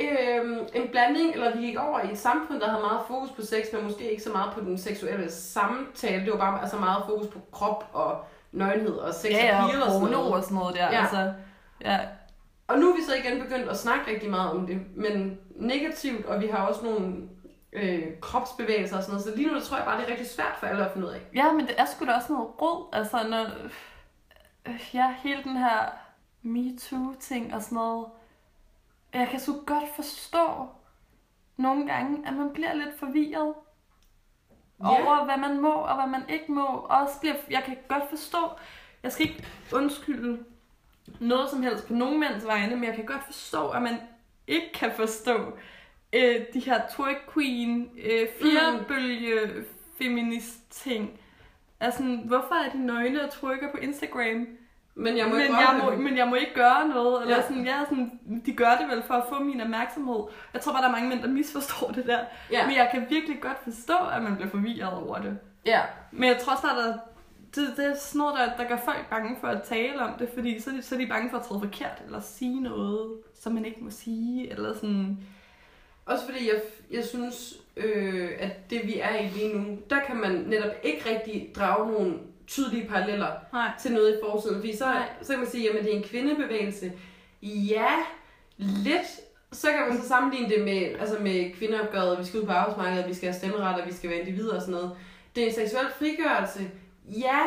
øh, 0.00 0.58
en 0.74 0.88
blanding, 0.90 1.34
eller 1.34 1.56
vi 1.56 1.66
gik 1.66 1.78
over 1.78 2.00
i 2.00 2.12
et 2.12 2.18
samfund, 2.18 2.60
der 2.60 2.68
havde 2.68 2.82
meget 2.82 3.00
fokus 3.08 3.30
på 3.30 3.42
sex, 3.42 3.64
men 3.72 3.84
måske 3.84 4.10
ikke 4.10 4.22
så 4.22 4.30
meget 4.30 4.52
på 4.54 4.60
den 4.60 4.78
seksuelle 4.78 5.30
samtale. 5.32 6.24
Det 6.24 6.32
var 6.32 6.38
bare 6.38 6.62
altså 6.62 6.76
meget 6.76 7.02
fokus 7.08 7.26
på 7.26 7.38
krop 7.52 7.84
og 7.92 8.24
nøgenhed 8.52 8.94
og 8.94 9.14
sex 9.14 9.30
Ja, 9.30 9.46
ja, 9.46 9.62
og 9.64 9.70
piger 9.70 9.82
og 9.84 9.90
sådan 9.92 10.08
noget. 10.10 10.32
og 10.34 10.42
sådan 10.42 10.56
noget 10.56 10.74
der. 10.74 10.84
Ja. 10.92 11.00
Altså, 11.00 11.32
ja, 11.84 11.98
Og 12.68 12.78
nu 12.78 12.90
er 12.90 12.96
vi 12.96 13.02
så 13.02 13.14
igen 13.14 13.40
begyndt 13.42 13.68
at 13.68 13.78
snakke 13.78 14.10
rigtig 14.10 14.30
meget 14.30 14.50
om 14.50 14.66
det, 14.66 14.80
men 14.96 15.38
negativt, 15.56 16.26
og 16.26 16.40
vi 16.40 16.46
har 16.46 16.66
også 16.66 16.84
nogle 16.84 17.28
øh, 17.72 18.02
kropsbevægelser 18.20 18.96
og 18.96 19.02
sådan 19.02 19.12
noget. 19.12 19.24
Så 19.28 19.36
lige 19.36 19.52
nu 19.52 19.60
tror 19.60 19.76
jeg 19.76 19.86
bare, 19.86 19.98
det 20.00 20.06
er 20.06 20.10
rigtig 20.10 20.26
svært 20.30 20.56
for 20.60 20.66
alle 20.66 20.84
at 20.86 20.92
finde 20.92 21.06
ud 21.06 21.12
af. 21.12 21.20
Ja, 21.34 21.52
men 21.52 21.66
det 21.66 21.80
er 21.80 21.84
sgu 21.84 22.04
da 22.04 22.12
også 22.12 22.32
noget 22.32 22.48
råd. 22.62 22.88
Altså, 22.92 23.28
når, 23.28 23.46
øh, 24.66 24.80
ja, 24.94 25.14
hele 25.22 25.42
den 25.44 25.56
her 25.56 25.88
MeToo-ting 26.42 27.54
og 27.54 27.62
sådan 27.62 27.76
noget. 27.76 28.06
Jeg 29.14 29.28
kan 29.28 29.40
så 29.40 29.52
godt 29.66 29.84
forstå 29.96 30.68
nogle 31.56 31.86
gange, 31.86 32.28
at 32.28 32.34
man 32.34 32.50
bliver 32.52 32.74
lidt 32.74 32.98
forvirret 32.98 33.54
Ja. 34.80 34.88
over, 34.88 35.24
hvad 35.24 35.36
man 35.36 35.60
må 35.60 35.72
og 35.72 35.94
hvad 35.94 36.06
man 36.06 36.28
ikke 36.28 36.52
må. 36.52 36.66
Og 36.66 36.88
Også 36.88 37.20
bliver, 37.20 37.34
jeg 37.50 37.62
kan 37.64 37.76
godt 37.88 38.08
forstå, 38.10 38.38
jeg 39.02 39.12
skal 39.12 39.26
ikke 39.28 39.46
undskylde 39.74 40.44
noget 41.20 41.50
som 41.50 41.62
helst 41.62 41.86
på 41.86 41.92
nogen 41.94 42.20
mænds 42.20 42.46
vegne, 42.46 42.74
men 42.76 42.84
jeg 42.84 42.94
kan 42.94 43.04
godt 43.04 43.24
forstå, 43.26 43.68
at 43.68 43.82
man 43.82 43.96
ikke 44.46 44.72
kan 44.74 44.90
forstå 44.96 45.52
øh, 46.12 46.34
de 46.54 46.60
her 46.60 46.80
twerk 46.96 47.16
queen, 47.34 47.90
øh, 48.04 48.28
fjerbølge, 48.42 49.64
feminist 49.98 50.82
ting. 50.82 51.20
Altså, 51.80 52.02
hvorfor 52.24 52.54
er 52.66 52.70
de 52.70 52.86
nøgne 52.86 53.22
og 53.24 53.30
twerker 53.30 53.70
på 53.70 53.76
Instagram? 53.76 54.46
Men 54.96 55.16
jeg 55.16 55.26
må 55.26 55.32
men, 55.34 55.40
ikke 55.42 55.56
jeg 55.56 55.80
må, 55.82 55.90
men 55.90 56.16
jeg 56.16 56.28
må 56.28 56.34
ikke 56.34 56.54
gøre 56.54 56.88
noget. 56.88 57.22
Eller 57.22 57.36
Ja. 57.36 57.42
sådan, 57.42 57.64
ja, 57.64 57.80
sådan, 57.88 58.20
de 58.46 58.52
gør 58.52 58.76
det 58.80 58.88
vel 58.88 59.02
for 59.02 59.14
at 59.14 59.24
få 59.28 59.38
min 59.42 59.60
opmærksomhed. 59.60 60.20
Jeg 60.52 60.60
tror 60.60 60.72
bare, 60.72 60.82
der 60.82 60.88
er 60.88 60.92
mange 60.92 61.08
mænd, 61.08 61.22
der 61.22 61.28
misforstår 61.28 61.90
det 61.90 62.06
der. 62.06 62.18
Ja. 62.50 62.66
Men 62.66 62.76
jeg 62.76 62.88
kan 62.92 63.06
virkelig 63.10 63.40
godt 63.40 63.58
forstå, 63.64 63.94
at 64.16 64.22
man 64.22 64.36
bliver 64.36 64.50
forvirret 64.50 64.92
over 64.92 65.18
det. 65.18 65.38
ja. 65.66 65.80
Men 66.10 66.28
jeg 66.28 66.38
tror 66.38 66.54
bare, 66.62 66.82
der, 66.82 66.94
det, 67.54 67.76
det 67.76 67.86
er 67.86 67.94
sådan 67.96 68.18
noget, 68.18 68.34
der, 68.38 68.56
der 68.56 68.68
gør 68.68 68.76
folk 68.84 69.10
bange 69.10 69.36
for 69.40 69.48
at 69.48 69.62
tale 69.62 70.00
om 70.00 70.18
det, 70.18 70.28
fordi 70.34 70.60
så 70.60 70.70
er, 70.70 70.80
så 70.80 70.94
er 70.94 70.98
de 70.98 71.06
bange 71.06 71.30
for 71.30 71.38
at 71.38 71.44
træde 71.44 71.60
forkert, 71.60 72.02
eller 72.06 72.20
sige 72.20 72.60
noget, 72.60 73.12
som 73.34 73.52
man 73.52 73.64
ikke 73.64 73.84
må 73.84 73.90
sige, 73.90 74.50
eller 74.50 74.74
sådan... 74.74 75.18
Også 76.06 76.24
fordi 76.24 76.48
jeg, 76.48 76.62
jeg 76.90 77.04
synes, 77.04 77.56
øh, 77.76 78.30
at 78.38 78.70
det 78.70 78.80
vi 78.84 78.98
er 78.98 79.20
i 79.20 79.28
lige 79.28 79.58
nu, 79.58 79.78
der 79.90 80.00
kan 80.06 80.16
man 80.16 80.32
netop 80.32 80.72
ikke 80.82 81.10
rigtig 81.10 81.52
drage 81.56 81.92
nogle 81.92 82.18
tydelige 82.46 82.88
paralleller 82.88 83.30
Nej. 83.52 83.70
til 83.80 83.92
noget 83.92 84.14
i 84.14 84.18
forsiden. 84.24 84.56
Fordi 84.56 84.76
så, 84.76 84.84
Nej. 84.84 85.08
så 85.22 85.32
kan 85.32 85.38
man 85.38 85.48
sige, 85.48 85.70
at 85.70 85.84
det 85.84 85.92
er 85.92 85.96
en 85.96 86.02
kvindebevægelse. 86.02 86.92
Ja, 87.42 87.90
lidt. 88.58 89.06
Så 89.52 89.68
kan 89.68 89.88
man 89.88 90.02
så 90.02 90.08
sammenligne 90.08 90.54
det 90.54 90.64
med, 90.64 91.00
altså 91.00 91.16
med 91.20 91.54
kvindeopgøret, 91.54 92.18
vi 92.18 92.24
skal 92.24 92.40
ud 92.40 92.46
på 92.46 92.52
arbejdsmarkedet, 92.52 93.08
vi 93.08 93.14
skal 93.14 93.28
have 93.28 93.38
stemmeret, 93.38 93.80
og 93.80 93.86
vi 93.86 93.92
skal 93.92 94.10
være 94.10 94.18
individer 94.18 94.54
og 94.54 94.60
sådan 94.60 94.74
noget. 94.74 94.96
Det 95.34 95.42
er 95.42 95.48
en 95.48 95.54
seksuel 95.54 95.86
frigørelse. 95.98 96.70
Ja, 97.04 97.42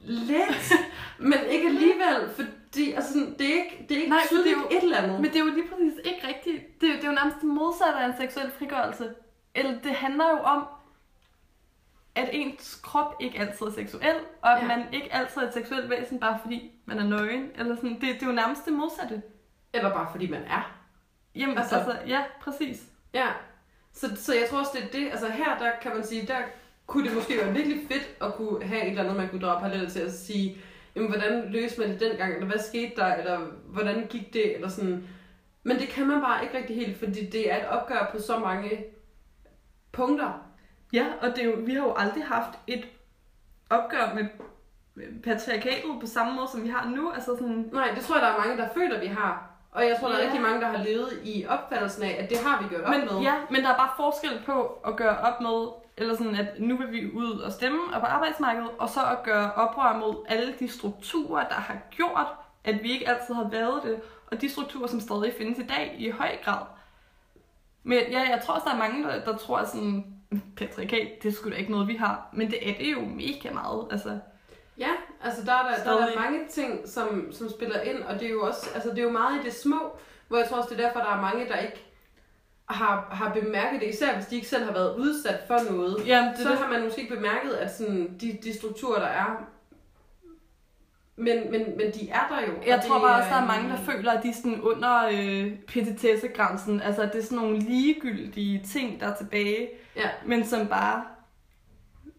lidt. 0.00 0.72
men 1.30 1.38
ikke 1.50 1.66
alligevel, 1.66 2.30
fordi 2.34 2.92
altså, 2.92 3.12
sådan, 3.12 3.34
det 3.38 3.50
er 3.50 3.54
ikke, 3.64 3.86
det 3.88 3.96
er 3.96 4.00
ikke 4.00 4.10
Nej, 4.10 4.20
for 4.28 4.34
det 4.36 4.40
er 4.40 4.44
tydeligt 4.44 4.72
jo- 4.72 4.76
et 4.78 4.82
eller 4.82 4.96
andet. 4.98 5.20
Men 5.20 5.24
det 5.30 5.36
er 5.40 5.44
jo 5.44 5.50
lige 5.50 5.68
præcis 5.68 5.92
ikke 6.04 6.28
rigtigt. 6.28 6.80
Det, 6.80 6.88
er 6.88 6.92
jo- 6.92 6.96
det 6.96 7.04
er 7.04 7.08
jo 7.08 7.14
nærmest 7.14 7.36
det 7.36 7.44
modsatte 7.48 7.94
af 7.98 8.06
en 8.06 8.14
seksuel 8.20 8.50
frigørelse. 8.58 9.14
Eller 9.54 9.80
det 9.80 9.92
handler 9.94 10.30
jo 10.30 10.36
om, 10.38 10.66
at 12.14 12.28
ens 12.32 12.80
krop 12.82 13.14
ikke 13.20 13.38
altid 13.38 13.66
er 13.66 13.70
seksuel, 13.72 14.14
og 14.42 14.52
at 14.56 14.62
Ja. 14.62 14.66
man 14.76 14.86
ikke 14.92 15.14
altid 15.14 15.42
er 15.42 15.46
et 15.46 15.54
seksuelt 15.54 15.90
væsen, 15.90 16.20
bare 16.20 16.38
fordi 16.42 16.72
man 16.86 16.98
er 16.98 17.04
nøgen. 17.04 17.50
Eller 17.58 17.76
sådan. 17.76 17.90
Det, 17.94 18.02
det 18.02 18.22
er 18.22 18.26
jo 18.26 18.32
nærmest 18.32 18.64
det 18.64 18.72
modsatte. 18.72 19.22
Eller 19.72 19.90
bare 19.94 20.08
fordi 20.10 20.30
man 20.30 20.42
er. 20.42 20.74
Jamen, 21.34 21.58
altså, 21.58 21.76
altså 21.76 21.96
ja, 22.06 22.22
præcis. 22.40 22.82
Ja, 23.14 23.26
så, 23.92 24.16
så 24.16 24.34
jeg 24.34 24.46
tror 24.50 24.58
også, 24.58 24.70
det 24.74 24.82
er 24.84 24.88
det. 24.88 25.10
Altså 25.10 25.28
her, 25.28 25.58
der 25.58 25.70
kan 25.82 25.94
man 25.94 26.04
sige, 26.06 26.26
der 26.26 26.38
kunne 26.88 27.08
det 27.08 27.14
måske 27.16 27.36
være 27.42 27.52
virkelig 27.52 27.80
fedt 27.90 28.08
at 28.20 28.34
kunne 28.34 28.64
have 28.64 28.82
et 28.82 28.88
eller 28.88 29.02
andet, 29.02 29.16
man 29.16 29.28
kunne 29.28 29.40
drage 29.40 29.60
paralleller 29.60 29.90
til 29.90 30.00
at 30.00 30.12
sige, 30.12 30.56
jamen, 30.96 31.10
hvordan 31.10 31.44
løste 31.52 31.80
man 31.80 31.90
det 31.90 32.00
dengang, 32.00 32.34
eller 32.34 32.46
hvad 32.46 32.58
skete 32.58 32.92
der, 32.96 33.14
eller 33.14 33.38
hvordan 33.66 34.06
gik 34.10 34.32
det, 34.34 34.54
eller 34.54 34.68
sådan. 34.68 35.08
Men 35.62 35.78
det 35.78 35.88
kan 35.88 36.06
man 36.06 36.20
bare 36.20 36.42
ikke 36.44 36.58
rigtig 36.58 36.76
helt, 36.76 36.98
fordi 36.98 37.26
det 37.26 37.52
er 37.52 37.56
et 37.56 37.68
opgør 37.68 38.08
på 38.12 38.18
så 38.22 38.38
mange 38.38 38.84
punkter. 39.92 40.44
Ja, 40.92 41.06
og 41.20 41.28
det 41.28 41.38
er 41.38 41.44
jo, 41.44 41.54
vi 41.58 41.74
har 41.74 41.82
jo 41.82 41.94
aldrig 41.96 42.24
haft 42.24 42.58
et 42.66 42.84
opgør 43.70 44.14
med 44.14 44.24
patriarkatet 45.24 45.90
på 46.00 46.06
samme 46.06 46.34
måde, 46.34 46.48
som 46.52 46.62
vi 46.64 46.68
har 46.68 46.88
nu. 46.96 47.12
Altså 47.12 47.36
sådan, 47.38 47.70
Nej, 47.72 47.90
det 47.96 48.04
tror 48.04 48.14
jeg, 48.16 48.22
der 48.22 48.28
er 48.32 48.38
mange, 48.38 48.56
der 48.62 48.68
føler, 48.74 49.00
vi 49.00 49.06
har. 49.06 49.50
Og 49.70 49.84
jeg 49.84 49.96
tror, 50.00 50.08
der 50.08 50.14
er 50.14 50.20
Ja. 50.20 50.24
rigtig 50.26 50.40
mange, 50.42 50.60
der 50.60 50.66
har 50.66 50.84
levet 50.84 51.08
i 51.24 51.46
opfattelsen 51.48 52.02
af, 52.02 52.16
at 52.22 52.30
det 52.30 52.38
har 52.38 52.62
vi 52.62 52.68
gjort 52.68 52.80
op 52.84 52.90
men, 52.90 53.00
med. 53.00 53.20
ja, 53.22 53.34
men 53.50 53.62
der 53.62 53.68
er 53.72 53.76
bare 53.76 53.90
forskel 53.96 54.42
på 54.46 54.62
at 54.86 54.96
gøre 54.96 55.18
op 55.18 55.40
med, 55.40 55.68
eller 55.98 56.16
sådan, 56.16 56.34
at 56.34 56.60
nu 56.60 56.76
vil 56.76 56.92
vi 56.92 57.12
ud 57.12 57.38
og 57.38 57.52
stemme 57.52 57.80
og 57.94 58.00
på 58.00 58.06
arbejdsmarkedet, 58.06 58.70
og 58.78 58.88
så 58.88 59.00
at 59.00 59.22
gøre 59.22 59.52
oprør 59.52 59.98
mod 59.98 60.24
alle 60.28 60.54
de 60.60 60.68
strukturer, 60.68 61.48
der 61.48 61.54
har 61.54 61.78
gjort, 61.90 62.26
at 62.64 62.82
vi 62.82 62.92
ikke 62.92 63.08
altid 63.08 63.34
har 63.34 63.48
været 63.48 63.82
det, 63.82 64.00
og 64.26 64.40
de 64.40 64.48
strukturer, 64.48 64.86
som 64.86 65.00
stadig 65.00 65.34
findes 65.38 65.58
i 65.58 65.66
dag 65.66 65.96
i 65.98 66.10
høj 66.10 66.36
grad. 66.44 66.66
Men 67.82 67.98
ja, 68.10 68.20
jeg 68.20 68.42
tror 68.44 68.54
også, 68.54 68.64
der 68.64 68.74
er 68.74 68.78
mange, 68.78 69.04
der, 69.04 69.24
der 69.24 69.36
tror, 69.36 69.64
sådan, 69.64 70.04
patriarkat, 70.58 71.22
det 71.22 71.28
er 71.28 71.32
sgu 71.32 71.50
da 71.50 71.54
ikke 71.54 71.70
noget, 71.70 71.88
vi 71.88 71.94
har. 71.94 72.28
Men 72.32 72.50
det 72.50 72.70
er 72.70 72.78
det 72.78 72.92
jo 72.92 73.00
mega 73.00 73.52
meget. 73.52 73.88
Altså, 73.90 74.18
Ja, 74.78 74.90
altså 75.24 75.44
der 75.44 75.52
er 75.52 75.62
der, 75.62 75.84
der, 75.84 76.02
er 76.02 76.06
der 76.06 76.20
mange 76.20 76.48
ting, 76.50 76.88
som, 76.88 77.32
som 77.32 77.50
spiller 77.50 77.80
ind, 77.80 78.02
og 78.02 78.14
det 78.14 78.26
er 78.26 78.30
jo 78.30 78.42
også, 78.42 78.70
altså 78.74 78.90
det 78.90 78.98
er 78.98 79.02
jo 79.02 79.10
meget 79.10 79.40
i 79.40 79.44
det 79.44 79.54
små, 79.54 79.98
hvor 80.28 80.38
jeg 80.38 80.48
tror 80.48 80.56
også, 80.56 80.70
det 80.70 80.80
er 80.80 80.86
derfor, 80.86 81.00
der 81.00 81.16
er 81.16 81.20
mange, 81.20 81.48
der 81.48 81.56
ikke 81.56 81.84
har, 82.70 83.08
har 83.10 83.32
bemærket 83.34 83.80
det, 83.80 83.88
især 83.88 84.14
hvis 84.14 84.26
de 84.26 84.34
ikke 84.36 84.48
selv 84.48 84.64
har 84.64 84.72
været 84.72 84.96
udsat 84.96 85.40
for 85.46 85.72
noget. 85.72 86.06
Jamen, 86.06 86.30
det, 86.30 86.38
så 86.38 86.48
det, 86.48 86.58
har 86.58 86.68
man 86.68 86.82
måske 86.84 87.00
ikke 87.00 87.14
bemærket, 87.14 87.50
at 87.50 87.74
sådan, 87.74 88.16
de, 88.20 88.38
de 88.42 88.58
strukturer, 88.58 88.98
der 88.98 89.06
er, 89.06 89.46
men, 91.16 91.50
men, 91.50 91.62
men 91.76 91.92
de 91.94 92.08
er 92.10 92.26
der 92.30 92.40
jo. 92.46 92.52
Jeg 92.66 92.82
tror 92.86 93.00
bare 93.00 93.16
også, 93.16 93.28
der 93.28 93.36
er 93.36 93.42
øh, 93.42 93.48
mange, 93.48 93.70
der 93.70 93.76
føler, 93.76 94.12
at 94.12 94.22
de 94.22 94.28
er 94.28 94.32
sådan 94.34 94.60
under 94.60 95.08
øh, 95.12 95.58
petitessegrænsen. 95.58 96.80
Altså, 96.80 97.02
at 97.02 97.12
det 97.12 97.18
er 97.18 97.22
sådan 97.22 97.38
nogle 97.38 97.58
ligegyldige 97.58 98.62
ting, 98.66 99.00
der 99.00 99.06
er 99.06 99.16
tilbage, 99.16 99.68
Ja, 99.96 100.08
men 100.26 100.44
som 100.46 100.66
bare, 100.66 101.04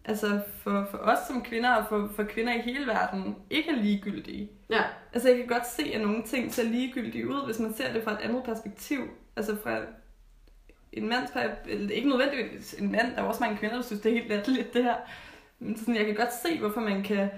altså 0.04 0.40
for, 0.58 0.86
for 0.90 0.98
os 0.98 1.18
som 1.28 1.42
kvinder 1.42 1.74
og 1.74 1.84
for, 1.88 2.10
for 2.16 2.22
kvinder 2.22 2.54
i 2.54 2.58
hele 2.60 2.86
verden, 2.86 3.36
ikke 3.50 3.70
er 3.70 3.76
ligegyldige. 3.76 4.50
ja, 4.70 4.82
Altså, 5.12 5.28
jeg 5.28 5.38
kan 5.38 5.46
godt 5.46 5.66
se, 5.66 5.92
at 5.94 6.00
nogle 6.00 6.22
ting 6.22 6.54
ser 6.54 6.64
ligegyldige 6.64 7.28
ud, 7.28 7.46
hvis 7.46 7.58
man 7.58 7.74
ser 7.74 7.92
det 7.92 8.04
fra 8.04 8.12
et 8.12 8.18
andet 8.22 8.44
perspektiv. 8.44 9.00
Altså 9.36 9.56
fra 9.62 9.78
en 10.92 11.08
mands 11.08 11.30
ikke 11.90 12.08
nødvendigvis 12.08 12.74
en 12.74 12.92
mand, 12.92 13.14
der 13.14 13.22
er 13.22 13.26
også 13.26 13.40
mange 13.40 13.58
kvinder, 13.58 13.76
der 13.76 13.82
synes, 13.82 14.02
det 14.02 14.10
er 14.10 14.16
helt 14.16 14.28
latterligt 14.28 14.74
det 14.74 14.84
her. 14.84 14.96
Men 15.58 15.78
sådan, 15.78 15.96
jeg 15.96 16.06
kan 16.06 16.14
godt 16.14 16.34
se, 16.42 16.58
hvorfor 16.58 16.80
man 16.80 17.02
kan 17.02 17.28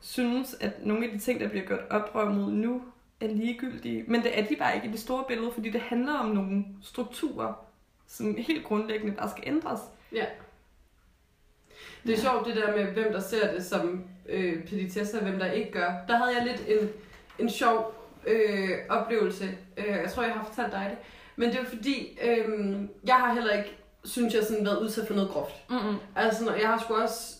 synes, 0.00 0.56
at 0.60 0.86
nogle 0.86 1.06
af 1.06 1.12
de 1.12 1.18
ting, 1.18 1.40
der 1.40 1.48
bliver 1.48 1.66
gjort 1.66 1.80
oprør 1.90 2.28
mod 2.28 2.52
nu, 2.52 2.82
er 3.20 3.26
ligegyldige. 3.26 4.04
Men 4.08 4.22
det 4.22 4.38
er 4.38 4.46
de 4.46 4.56
bare 4.56 4.74
ikke 4.74 4.88
i 4.88 4.90
det 4.90 5.00
store 5.00 5.24
billede, 5.28 5.52
fordi 5.54 5.70
det 5.70 5.80
handler 5.80 6.14
om 6.14 6.26
nogle 6.26 6.64
strukturer, 6.82 7.66
som 8.06 8.36
helt 8.36 8.64
grundlæggende 8.64 9.16
bare 9.16 9.30
skal 9.30 9.44
ændres. 9.46 9.80
ja. 10.12 10.24
Det 12.06 12.14
er 12.14 12.18
sjovt 12.18 12.46
det 12.46 12.56
der 12.56 12.76
med, 12.76 12.84
hvem 12.84 13.12
der 13.12 13.20
ser 13.20 13.54
det 13.54 13.64
som 13.64 14.04
øh, 14.28 14.64
petitesser, 14.64 15.18
og 15.18 15.24
hvem 15.24 15.38
der 15.38 15.52
ikke 15.52 15.72
gør. 15.72 15.92
Der 16.08 16.16
havde 16.16 16.36
jeg 16.38 16.46
lidt 16.46 16.80
en, 16.80 16.88
en 17.38 17.50
sjov 17.50 17.94
øh, 18.26 18.70
oplevelse. 18.88 19.58
Øh, 19.76 19.86
jeg 19.86 20.10
tror, 20.10 20.22
jeg 20.22 20.32
har 20.32 20.44
fortalt 20.44 20.72
dig 20.72 20.86
det. 20.90 20.98
Men 21.36 21.48
det 21.48 21.56
er 21.56 21.60
jo 21.60 21.68
fordi, 21.68 22.18
øh, 22.22 22.48
jeg 23.06 23.14
har 23.14 23.34
heller 23.34 23.52
ikke, 23.52 23.76
synes 24.04 24.34
jeg, 24.34 24.42
sådan 24.44 24.64
været 24.64 24.78
udsat 24.78 25.06
for 25.06 25.14
noget 25.14 25.30
groft. 25.30 25.54
Mm-mm. 25.70 25.96
Altså, 26.16 26.44
når 26.44 26.52
jeg 26.52 26.68
har 26.68 26.78
sgu 26.80 26.94
også, 26.94 27.34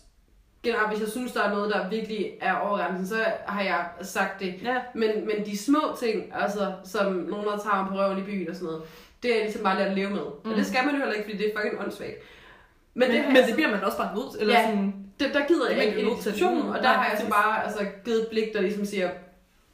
generelt, 0.62 0.88
hvis 0.90 1.00
jeg 1.00 1.08
synes, 1.08 1.32
der 1.32 1.42
er 1.42 1.50
noget, 1.54 1.74
der 1.74 1.88
virkelig 1.88 2.30
er 2.40 2.54
over 2.54 2.76
grænsen, 2.78 3.06
så 3.06 3.24
har 3.46 3.62
jeg 3.62 3.86
sagt 4.02 4.40
det. 4.40 4.54
Ja, 4.62 4.76
Men, 4.94 5.10
men 5.26 5.46
de 5.46 5.58
små 5.58 5.80
ting, 5.98 6.32
altså, 6.34 6.72
som 6.84 7.12
nogen, 7.12 7.46
der 7.46 7.58
tager 7.58 7.82
mig 7.82 7.86
på 7.92 7.98
røven 7.98 8.18
i 8.18 8.22
byen 8.22 8.48
og 8.48 8.54
sådan 8.54 8.66
noget, 8.66 8.82
det 9.22 9.30
er 9.30 9.34
jeg 9.34 9.44
ligesom 9.44 9.62
bare 9.62 9.78
lært 9.78 9.88
at 9.88 9.94
leve 9.94 10.10
med. 10.10 10.22
Mm. 10.44 10.50
Og 10.50 10.56
det 10.56 10.66
skal 10.66 10.84
man 10.84 10.94
jo 10.94 10.98
heller 10.98 11.14
ikke, 11.14 11.24
fordi 11.30 11.38
det 11.42 11.46
er 11.52 11.56
fucking 11.60 11.82
åndssvagt. 11.82 12.16
men, 12.94 13.08
men, 13.08 13.16
jeg 13.16 13.24
men 13.32 13.36
det 13.46 13.54
bliver 13.54 13.70
man 13.70 13.84
også 13.84 13.96
bare 13.98 14.16
nødt 14.16 14.32
til. 14.32 14.40
Eller 14.40 14.54
Ja. 14.54 14.66
sådan, 14.66 14.94
det, 15.20 15.34
der 15.34 15.46
gider 15.46 15.64
Det 15.68 15.72
er 15.72 15.76
jeg 15.82 15.86
ikke 15.86 16.00
en 16.00 16.08
institution, 16.08 16.68
og 16.68 16.74
der 16.74 16.82
Nej, 16.82 16.92
har 16.92 17.10
jeg 17.10 17.20
så 17.20 17.26
bare 17.30 17.64
altså, 17.64 17.86
givet 18.04 18.20
et 18.22 18.28
blik, 18.30 18.52
der 18.54 18.60
ligesom 18.60 18.84
siger, 18.84 19.10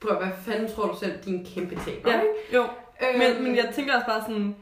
prøv 0.00 0.16
hvad 0.16 0.28
fanden 0.46 0.68
tror 0.74 0.86
du 0.86 0.96
selv, 1.00 1.12
din 1.24 1.46
kæmpe 1.54 1.74
taber? 1.84 2.10
ja, 2.12 2.20
jo. 2.54 2.66
Øhm, 3.02 3.18
Men, 3.18 3.42
men 3.42 3.56
jeg 3.56 3.70
tænker 3.74 3.94
også 3.94 4.06
bare 4.06 4.20
sådan, 4.20 4.56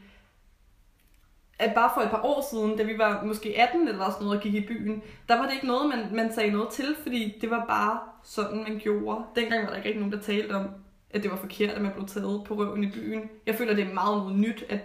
at 1.59 1.73
bare 1.75 1.91
for 1.95 2.01
et 2.01 2.09
par 2.09 2.21
år 2.23 2.47
siden, 2.51 2.77
da 2.77 2.83
vi 2.83 2.97
var 2.97 3.23
måske 3.23 3.61
18 3.61 3.87
eller 3.87 4.11
sådan 4.11 4.23
noget 4.25 4.37
og 4.37 4.43
gik 4.43 4.53
i 4.53 4.67
byen, 4.67 5.03
der 5.29 5.37
var 5.37 5.45
det 5.45 5.53
ikke 5.53 5.67
noget, 5.67 5.89
man, 5.89 6.07
man 6.11 6.33
sagde 6.33 6.51
noget 6.51 6.69
til, 6.69 6.95
fordi 7.03 7.37
det 7.41 7.49
var 7.49 7.65
bare 7.65 7.99
sådan, 8.23 8.57
man 8.57 8.79
gjorde. 8.79 9.23
Dengang 9.35 9.63
var 9.63 9.69
der 9.69 9.75
ikke 9.75 9.87
rigtig 9.87 10.01
nogen, 10.01 10.13
der 10.13 10.21
talte 10.21 10.53
om, 10.53 10.69
at 11.11 11.23
det 11.23 11.31
var 11.31 11.37
forkert, 11.37 11.69
at 11.69 11.81
man 11.81 11.91
blev 11.91 12.07
taget 12.07 12.43
på 12.47 12.53
røven 12.53 12.83
i 12.83 12.91
byen. 12.91 13.29
Jeg 13.45 13.55
føler, 13.55 13.75
det 13.75 13.87
er 13.87 13.93
meget 13.93 14.17
noget 14.17 14.35
nyt, 14.35 14.65
at 14.69 14.79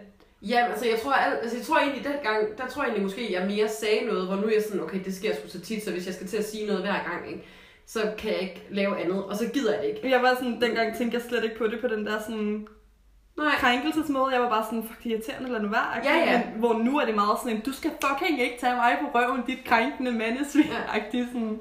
Ja, 0.48 0.66
altså 0.70 0.86
jeg 0.88 0.98
tror, 1.02 1.12
al, 1.12 1.32
altså 1.42 1.56
jeg 1.56 1.66
tror 1.66 1.78
egentlig 1.78 2.04
dengang, 2.04 2.58
der 2.58 2.66
tror 2.66 2.82
jeg 2.82 2.88
egentlig 2.88 3.02
måske, 3.02 3.32
jeg 3.32 3.46
mere 3.46 3.68
sagde 3.68 4.06
noget, 4.06 4.26
hvor 4.26 4.36
nu 4.36 4.46
er 4.46 4.52
jeg 4.52 4.62
sådan, 4.62 4.82
okay, 4.82 5.04
det 5.04 5.14
sker 5.14 5.34
sgu 5.34 5.48
så 5.48 5.60
tit, 5.60 5.84
så 5.84 5.90
hvis 5.90 6.06
jeg 6.06 6.14
skal 6.14 6.26
til 6.26 6.36
at 6.36 6.48
sige 6.48 6.66
noget 6.66 6.82
hver 6.82 7.10
gang, 7.10 7.30
ikke, 7.30 7.44
så 7.86 8.12
kan 8.18 8.32
jeg 8.32 8.40
ikke 8.40 8.66
lave 8.70 9.00
andet, 9.00 9.24
og 9.24 9.36
så 9.36 9.50
gider 9.52 9.72
jeg 9.72 9.82
det 9.82 9.88
ikke. 9.88 10.10
jeg 10.10 10.22
var 10.22 10.34
sådan, 10.34 10.60
dengang 10.60 10.96
tænkte 10.96 11.16
jeg 11.16 11.24
slet 11.28 11.44
ikke 11.44 11.58
på 11.58 11.66
det 11.66 11.80
på 11.80 11.88
den 11.88 12.06
der 12.06 12.20
sådan 12.20 12.66
Nej, 13.36 13.54
krænkelsesmåde. 13.58 14.32
Jeg 14.34 14.42
var 14.42 14.48
bare 14.48 14.64
sådan, 14.64 14.82
fuck, 14.88 15.02
det 15.02 15.12
er 15.12 15.16
irriterende, 15.16 15.52
lad 15.52 15.60
nu 15.60 15.68
være. 15.68 15.88
Ja, 16.04 16.16
ja. 16.16 16.38
Men, 16.38 16.60
hvor 16.60 16.72
nu 16.74 16.98
er 16.98 17.04
det 17.04 17.14
meget 17.14 17.38
sådan, 17.42 17.60
du 17.60 17.72
skal 17.72 17.90
fucking 18.04 18.40
ikke 18.40 18.56
tage 18.60 18.74
mig 18.74 18.98
på 19.00 19.18
røven, 19.18 19.42
dit 19.46 19.64
krænkende 19.64 20.12
mandesvin. 20.12 20.64
Ja. 20.64 21.02
Sådan. 21.10 21.60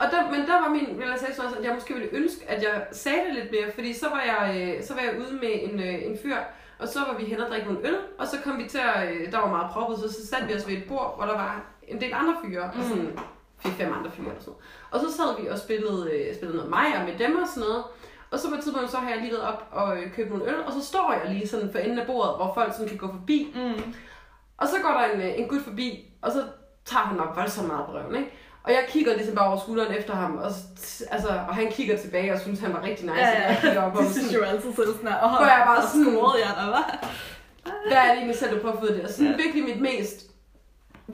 og 0.00 0.06
der, 0.10 0.30
men 0.30 0.40
der 0.40 0.60
var 0.60 0.68
min 0.68 1.00
realisation 1.00 1.46
også, 1.46 1.58
at 1.58 1.64
jeg 1.64 1.74
måske 1.74 1.94
ville 1.94 2.08
ønske, 2.12 2.50
at 2.50 2.62
jeg 2.62 2.86
sagde 2.92 3.18
det 3.26 3.34
lidt 3.34 3.50
mere, 3.50 3.72
fordi 3.74 3.92
så 3.92 4.08
var 4.08 4.22
jeg, 4.32 4.74
øh, 4.76 4.84
så 4.84 4.94
var 4.94 5.00
jeg 5.00 5.18
ude 5.20 5.32
med 5.32 5.52
en, 5.62 5.80
øh, 5.80 6.06
en 6.06 6.18
fyr, 6.22 6.36
Og 6.78 6.88
så 6.88 6.98
var 6.98 7.18
vi 7.18 7.24
hen 7.24 7.40
og 7.40 7.50
drikke 7.50 7.66
nogle 7.66 7.88
øl, 7.88 7.96
og 8.18 8.26
så 8.26 8.36
kom 8.44 8.58
vi 8.58 8.68
til 8.68 8.80
at, 8.94 9.12
øh, 9.12 9.32
der 9.32 9.38
var 9.38 9.48
meget 9.48 9.70
proppet, 9.70 9.98
så, 9.98 10.12
så 10.12 10.26
satte 10.26 10.46
vi 10.46 10.54
os 10.54 10.68
ved 10.68 10.74
et 10.74 10.84
bord, 10.88 11.14
hvor 11.16 11.26
der 11.26 11.34
var 11.34 11.64
en 11.88 12.00
del 12.00 12.12
andre 12.14 12.34
fyre, 12.44 12.70
mm. 12.74 12.80
og 12.80 12.86
sådan 12.88 13.18
fire-fem 13.58 13.92
andre 13.98 14.10
fyre 14.10 14.32
og 14.38 14.42
sådan. 14.42 14.58
Og 14.90 15.00
så 15.00 15.16
sad 15.16 15.42
vi 15.42 15.48
og 15.48 15.58
spillede, 15.58 16.34
spillede 16.34 16.56
noget 16.56 16.94
og 16.98 17.04
med 17.04 17.18
dem 17.18 17.36
og 17.42 17.48
sådan 17.48 17.68
noget. 17.68 17.84
Og 18.32 18.38
så 18.38 18.48
på 18.48 18.54
et 18.54 18.62
tidspunkt, 18.62 18.90
så 18.90 18.96
har 18.96 19.10
jeg 19.10 19.18
lige 19.20 19.30
været 19.32 19.42
op 19.44 19.66
og 19.72 19.96
øh, 19.96 20.12
købt 20.12 20.30
nogle 20.30 20.44
øl, 20.48 20.54
og 20.66 20.72
så 20.72 20.84
står 20.86 21.12
jeg 21.24 21.34
lige 21.34 21.48
sådan 21.48 21.68
for 21.72 21.78
enden 21.78 21.98
af 21.98 22.06
bordet, 22.06 22.36
hvor 22.36 22.52
folk 22.54 22.72
sådan 22.72 22.88
kan 22.88 22.96
gå 22.98 23.06
forbi. 23.12 23.52
Mm. 23.54 23.94
Og 24.56 24.68
så 24.68 24.74
går 24.82 24.90
der 24.90 25.04
en, 25.14 25.20
øh, 25.20 25.38
en 25.38 25.48
gut 25.48 25.62
forbi, 25.62 26.04
og 26.22 26.32
så 26.32 26.42
tager 26.84 27.04
han 27.04 27.16
mig 27.16 27.26
voldsomt 27.34 27.66
meget 27.68 27.86
på 27.86 27.92
røven, 27.92 28.14
ikke? 28.16 28.30
Og 28.64 28.72
jeg 28.72 28.84
kigger 28.88 29.14
ligesom 29.14 29.34
bare 29.34 29.48
over 29.48 29.58
skulderen 29.60 29.94
efter 29.94 30.14
ham, 30.14 30.36
og, 30.36 30.44
altså, 31.10 31.28
og 31.48 31.54
han 31.54 31.72
kigger 31.72 31.96
tilbage 31.98 32.32
og 32.32 32.40
synes, 32.40 32.60
han 32.60 32.72
var 32.72 32.82
rigtig 32.82 33.06
nice. 33.06 33.18
Ja, 33.18 33.26
og 33.30 33.36
jeg 33.42 33.50
ja. 33.50 33.60
kigger 33.60 33.82
op 33.82 33.96
og 33.96 34.02
Det 34.02 34.10
synes 34.12 34.26
sådan, 34.26 34.38
jo 34.40 34.44
altid 34.50 34.72
selv 34.74 34.86
sådan. 34.96 35.08
Åh, 35.24 35.30
Hvor 35.30 35.46
jeg 35.46 35.62
bare 35.66 35.82
sådan- 35.86 36.04
scorede 36.16 36.42
jeg 36.46 36.54
der, 36.56 36.66
var. 36.70 37.06
hvad 37.88 37.96
er 37.98 38.04
det 38.08 38.12
egentlig 38.16 38.36
selv, 38.38 38.54
du 38.56 38.60
prøver 38.60 38.74
at 38.74 38.80
få 38.80 38.86
det? 38.86 39.00
Og 39.04 39.10
sådan 39.10 39.30
Ja. 39.30 39.36
virkelig 39.36 39.64
mit 39.64 39.80
mest, 39.80 40.30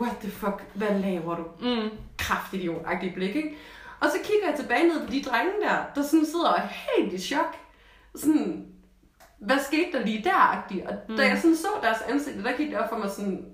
what 0.01 0.13
the 0.21 0.31
fuck, 0.31 0.63
hvad 0.75 0.89
laver 0.99 1.37
du? 1.37 1.45
Mm. 1.61 1.89
kraftidiot-agtigt 2.23 3.15
blik, 3.15 3.37
ikke? 3.37 3.57
Og 4.01 4.09
så 4.11 4.17
kigger 4.25 4.49
jeg 4.49 4.59
tilbage 4.59 4.89
ned 4.89 5.07
på 5.07 5.13
de 5.13 5.23
drenge 5.23 5.53
der, 5.63 5.77
der 5.95 6.03
sådan 6.03 6.27
sidder 6.27 6.49
og 6.49 6.61
helt 6.61 7.13
i 7.13 7.19
chok. 7.19 7.57
Sådan, 8.15 8.67
hvad 9.39 9.59
skete 9.59 9.99
der 9.99 10.05
lige 10.05 10.25
der-agtigt? 10.25 10.87
Og 10.87 10.95
mm. 11.09 11.17
da 11.17 11.23
jeg 11.27 11.39
sådan 11.39 11.57
så 11.57 11.69
deres 11.83 11.99
ansigter, 12.09 12.43
der 12.43 12.57
gik 12.57 12.71
det 12.71 12.79
op 12.79 12.89
for 12.89 12.97
mig 12.99 13.11
sådan, 13.11 13.47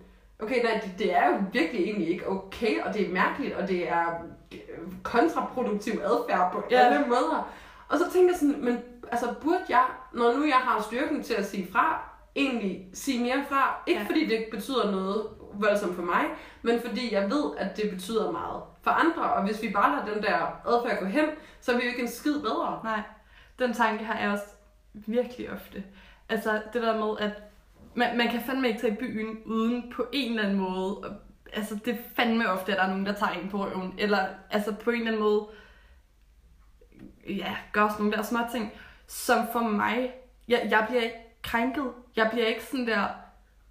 okay, 0.43 0.63
nej, 0.65 0.81
det, 0.85 0.99
det 0.99 1.17
er 1.17 1.29
jo 1.29 1.35
virkelig 1.53 1.85
egentlig 1.85 2.09
ikke 2.09 2.29
okay, 2.29 2.81
og 2.83 2.95
det 2.95 3.07
er 3.09 3.13
mærkeligt, 3.13 3.55
og 3.55 3.69
det 3.69 3.89
er 3.89 4.07
øh, 4.53 4.59
kontraproduktiv 5.03 5.93
adfærd 6.05 6.53
på 6.53 6.63
ja. 6.71 6.79
alle 6.79 7.07
måder. 7.07 7.53
Og 7.89 7.99
så 7.99 8.05
tænker 8.13 8.31
jeg 8.31 8.39
sådan, 8.39 8.65
men 8.65 8.79
altså 9.13 9.35
burde 9.41 9.65
jeg, 9.69 9.85
når 10.13 10.33
nu 10.37 10.45
jeg 10.45 10.57
har 10.57 10.83
styrken 10.83 11.23
til 11.23 11.35
at 11.35 11.47
sige 11.47 11.69
fra, 11.73 12.11
egentlig 12.37 12.87
sige 12.95 13.23
mere 13.23 13.45
fra? 13.49 13.83
Ikke 13.87 14.01
Ja. 14.01 14.07
fordi 14.07 14.27
det 14.27 14.47
betyder 14.51 14.91
noget 14.91 15.27
voldsomt 15.55 15.95
for 15.97 16.03
mig, 16.03 16.25
men 16.63 16.81
fordi 16.81 17.15
jeg 17.15 17.31
ved, 17.31 17.45
at 17.57 17.77
det 17.77 17.91
betyder 17.91 18.31
meget 18.31 18.63
for 18.85 18.91
andre. 18.91 19.33
Og 19.33 19.47
hvis 19.47 19.63
vi 19.63 19.73
bare 19.73 19.97
lader 19.97 20.15
den 20.15 20.23
der 20.23 20.61
adfærd 20.67 20.99
gå 21.01 21.07
hen, 21.07 21.25
så 21.61 21.73
er 21.73 21.77
vi 21.77 21.83
jo 21.83 21.89
ikke 21.89 22.03
en 22.03 22.09
skid 22.09 22.41
bedre. 22.41 22.81
Nej, 22.85 23.01
den 23.59 23.73
tanke 23.73 24.05
har 24.05 24.21
jeg 24.21 24.31
også 24.31 24.45
virkelig 24.95 25.53
ofte. 25.53 25.85
Altså 26.29 26.63
det 26.73 26.83
der 26.83 27.07
med, 27.07 27.17
at 27.19 27.43
man, 27.95 28.17
man 28.17 28.29
kan 28.29 28.41
fandme 28.41 28.69
ikke 28.69 28.81
tage 28.81 28.93
i 28.93 28.97
byen 28.97 29.43
uden 29.45 29.93
på 29.97 30.07
en 30.13 30.31
eller 30.31 30.43
anden 30.43 30.59
måde. 30.59 31.17
Altså 31.53 31.79
det 31.85 31.95
er 31.95 31.99
fandme 32.17 32.51
ofte, 32.51 32.73
at 32.73 32.79
der 32.79 32.85
er 32.85 32.89
nogen, 32.89 33.07
der 33.07 33.13
tager 33.13 33.33
en 33.33 33.49
på 33.49 33.65
røven. 33.65 33.95
Eller 33.99 34.27
altså 34.51 34.75
på 34.75 34.91
en 34.91 34.97
eller 34.97 35.13
anden 35.13 35.23
måde, 35.23 35.47
ja, 37.29 37.57
gør 37.73 37.89
sådan 37.89 38.03
nogle 38.05 38.17
der 38.17 38.23
små 38.23 38.39
ting, 38.53 38.73
som 39.07 39.47
for 39.53 39.61
mig, 39.61 40.13
jeg, 40.49 40.67
jeg 40.71 40.85
bliver 40.89 41.03
ikke 41.03 41.17
krænket. 41.43 41.93
Jeg 42.17 42.29
bliver 42.33 42.47
ikke 42.47 42.65
sådan 42.65 42.87
der, 42.87 43.09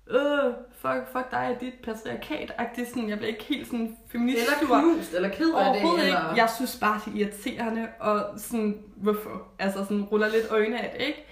øh, 0.07 0.53
fuck, 0.83 1.11
fuck 1.11 1.31
dig 1.31 1.55
og 1.55 1.61
dit 1.61 1.73
patriarkat-agtigt. 1.73 2.89
Sådan, 2.89 3.09
jeg 3.09 3.17
bliver 3.17 3.31
ikke 3.31 3.43
helt 3.43 3.67
sådan 3.67 3.97
feministisk. 4.07 4.61
Eller 4.61 4.79
knust, 4.81 5.13
eller 5.13 5.29
ked 5.29 5.53
af 5.53 5.73
det. 5.73 5.81
Overhovedet 5.81 6.05
Eller... 6.05 6.29
ikke. 6.29 6.41
Jeg 6.41 6.49
synes 6.49 6.77
bare, 6.81 7.01
det 7.05 7.13
er 7.13 7.25
irriterende, 7.25 7.87
og 7.99 8.39
sådan, 8.39 8.83
hvorfor? 8.95 9.47
Altså 9.59 9.83
sådan, 9.83 10.03
ruller 10.03 10.29
lidt 10.29 10.51
øjne 10.51 10.81
af 10.81 10.91
det, 10.91 11.05
ikke? 11.05 11.25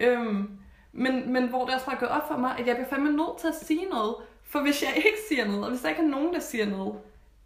Øhm, 0.00 0.50
men, 0.92 1.32
men 1.32 1.48
hvor 1.48 1.64
det 1.64 1.74
også 1.74 1.86
bare 1.86 1.96
gået 1.96 2.10
op 2.10 2.28
for 2.28 2.36
mig, 2.36 2.54
at 2.58 2.66
jeg 2.66 2.76
bliver 2.76 2.88
fandme 2.88 3.12
nødt 3.12 3.38
til 3.40 3.48
at 3.48 3.54
sige 3.54 3.84
noget. 3.84 4.14
For 4.44 4.60
hvis 4.60 4.82
jeg 4.82 4.92
ikke 4.96 5.18
siger 5.28 5.44
noget, 5.44 5.64
og 5.64 5.70
hvis 5.70 5.80
der 5.80 5.88
ikke 5.88 6.02
er 6.02 6.06
nogen, 6.06 6.34
der 6.34 6.40
siger 6.40 6.66
noget, 6.66 6.94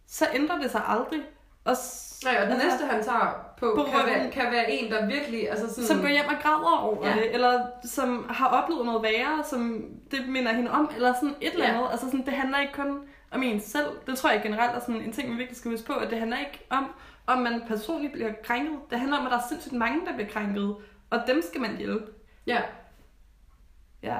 så 0.07 0.25
ændrer 0.33 0.59
det 0.61 0.71
sig 0.71 0.81
aldrig. 0.87 1.21
Og 1.65 1.77
Nej, 2.25 2.35
og 2.41 2.43
den 2.47 2.51
altså, 2.53 2.67
næste, 2.67 2.85
han 2.85 3.03
tager 3.03 3.53
på, 3.57 3.73
På 3.75 3.83
kan, 3.83 3.93
røven. 3.93 4.05
være, 4.05 4.31
kan 4.31 4.51
være 4.51 4.71
en, 4.71 4.91
der 4.91 5.05
virkelig... 5.05 5.49
Altså 5.49 5.69
sådan, 5.69 5.83
som 5.87 6.01
går 6.01 6.07
hjem 6.07 6.25
og 6.27 6.35
græder 6.41 6.77
over 6.79 7.07
Ja. 7.07 7.13
det, 7.15 7.33
eller 7.33 7.65
som 7.85 8.25
har 8.29 8.47
oplevet 8.47 8.85
noget 8.85 9.03
værre, 9.03 9.43
som 9.43 9.85
det 10.11 10.27
minder 10.27 10.53
hende 10.53 10.71
om, 10.71 10.91
eller 10.95 11.13
sådan 11.13 11.35
et 11.41 11.53
eller 11.53 11.65
Ja. 11.67 11.73
andet. 11.73 11.87
Altså 11.91 12.05
sådan, 12.05 12.25
det 12.25 12.33
handler 12.33 12.59
ikke 12.59 12.73
kun 12.73 12.99
om 13.31 13.43
en 13.43 13.61
selv. 13.61 13.85
Det 14.07 14.17
tror 14.17 14.29
jeg 14.31 14.41
generelt 14.43 14.75
er 14.75 14.79
sådan 14.79 15.01
en 15.01 15.13
ting, 15.13 15.29
man 15.29 15.37
virkelig 15.37 15.57
skal 15.57 15.71
huske 15.71 15.85
på, 15.87 15.93
at 15.93 16.09
det 16.09 16.19
handler 16.19 16.37
ikke 16.39 16.65
om, 16.69 16.91
om 17.27 17.37
man 17.37 17.61
personligt 17.67 18.13
bliver 18.13 18.33
krænket. 18.43 18.79
Det 18.89 18.99
handler 18.99 19.17
om, 19.17 19.25
at 19.25 19.31
der 19.31 19.37
er 19.37 19.43
sindssygt 19.49 19.73
mange, 19.75 20.05
der 20.05 20.13
bliver 20.13 20.29
krænket, 20.29 20.75
og 21.09 21.19
dem 21.27 21.41
skal 21.41 21.61
man 21.61 21.77
hjælpe. 21.77 22.05
Ja, 22.47 22.61
Ja. 24.03 24.17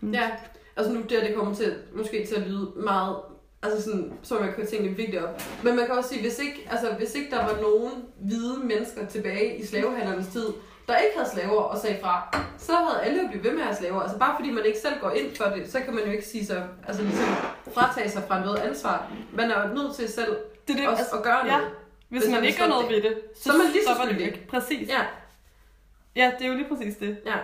Mm. 0.00 0.12
ja. 0.12 0.30
Altså 0.76 0.92
nu 0.92 1.00
der, 1.00 1.26
det 1.26 1.34
kommer 1.36 1.54
til, 1.54 1.76
måske 1.94 2.26
til 2.26 2.34
at 2.34 2.46
lyde 2.46 2.72
meget... 2.76 3.16
Altså 3.62 3.82
sådan, 3.82 4.12
så 4.22 4.34
man 4.38 4.52
kan 4.54 4.66
tænke 4.66 4.88
det 4.88 4.98
vigtigt 4.98 5.22
op. 5.22 5.42
Men 5.64 5.76
man 5.76 5.86
kan 5.86 5.94
også 5.94 6.08
sige, 6.08 6.20
hvis 6.20 6.38
ikke, 6.38 6.68
altså, 6.70 6.92
hvis 6.92 7.14
ikke 7.14 7.30
der 7.30 7.44
var 7.44 7.60
nogen 7.60 7.92
hvide 8.20 8.58
mennesker 8.64 9.06
tilbage 9.06 9.56
i 9.56 9.66
slavehandlernes 9.66 10.26
tid, 10.32 10.46
der 10.88 10.96
ikke 10.96 11.16
havde 11.16 11.30
slaver 11.30 11.62
og 11.62 11.78
sagde 11.78 11.98
fra, 12.02 12.38
så 12.58 12.72
havde 12.72 13.02
alle 13.02 13.22
jo 13.22 13.28
blivet 13.28 13.44
ved 13.44 13.52
med 13.52 13.60
at 13.60 13.66
have 13.66 13.76
slaver. 13.76 14.00
Altså 14.00 14.18
bare 14.18 14.36
fordi 14.38 14.50
man 14.50 14.64
ikke 14.64 14.78
selv 14.78 15.00
går 15.00 15.10
ind 15.10 15.36
for 15.36 15.44
det, 15.44 15.72
så 15.72 15.80
kan 15.80 15.94
man 15.94 16.04
jo 16.04 16.10
ikke 16.10 16.26
sige 16.26 16.46
sig, 16.46 16.68
altså 16.88 17.02
ligesom 17.02 17.26
fratage 17.74 18.10
sig 18.10 18.22
fra 18.28 18.44
noget 18.44 18.58
ansvar. 18.58 19.10
Man 19.34 19.50
er 19.50 19.68
jo 19.68 19.74
nødt 19.74 19.94
til 19.96 20.08
selv 20.08 20.36
Det 20.68 20.76
det, 20.76 20.88
også 20.88 21.02
altså, 21.02 21.16
at 21.16 21.22
gøre 21.22 21.46
ja. 21.46 21.56
noget. 21.56 21.70
hvis, 22.08 22.22
hvis 22.22 22.30
man 22.30 22.40
man 22.40 22.48
ikke 22.48 22.60
gør 22.60 22.68
noget 22.68 22.88
ved 22.88 23.02
det, 23.02 23.20
så, 23.36 23.42
Så 23.42 23.58
man 23.58 23.66
lige 23.72 23.84
så 23.84 24.08
det 24.10 24.20
ikke. 24.20 24.46
Præcis. 24.48 24.88
Ja, 24.88 25.02
ja, 26.16 26.32
det 26.38 26.44
er 26.44 26.48
jo 26.48 26.54
lige 26.54 26.68
præcis 26.68 26.96
det. 26.96 27.18
ja. 27.26 27.36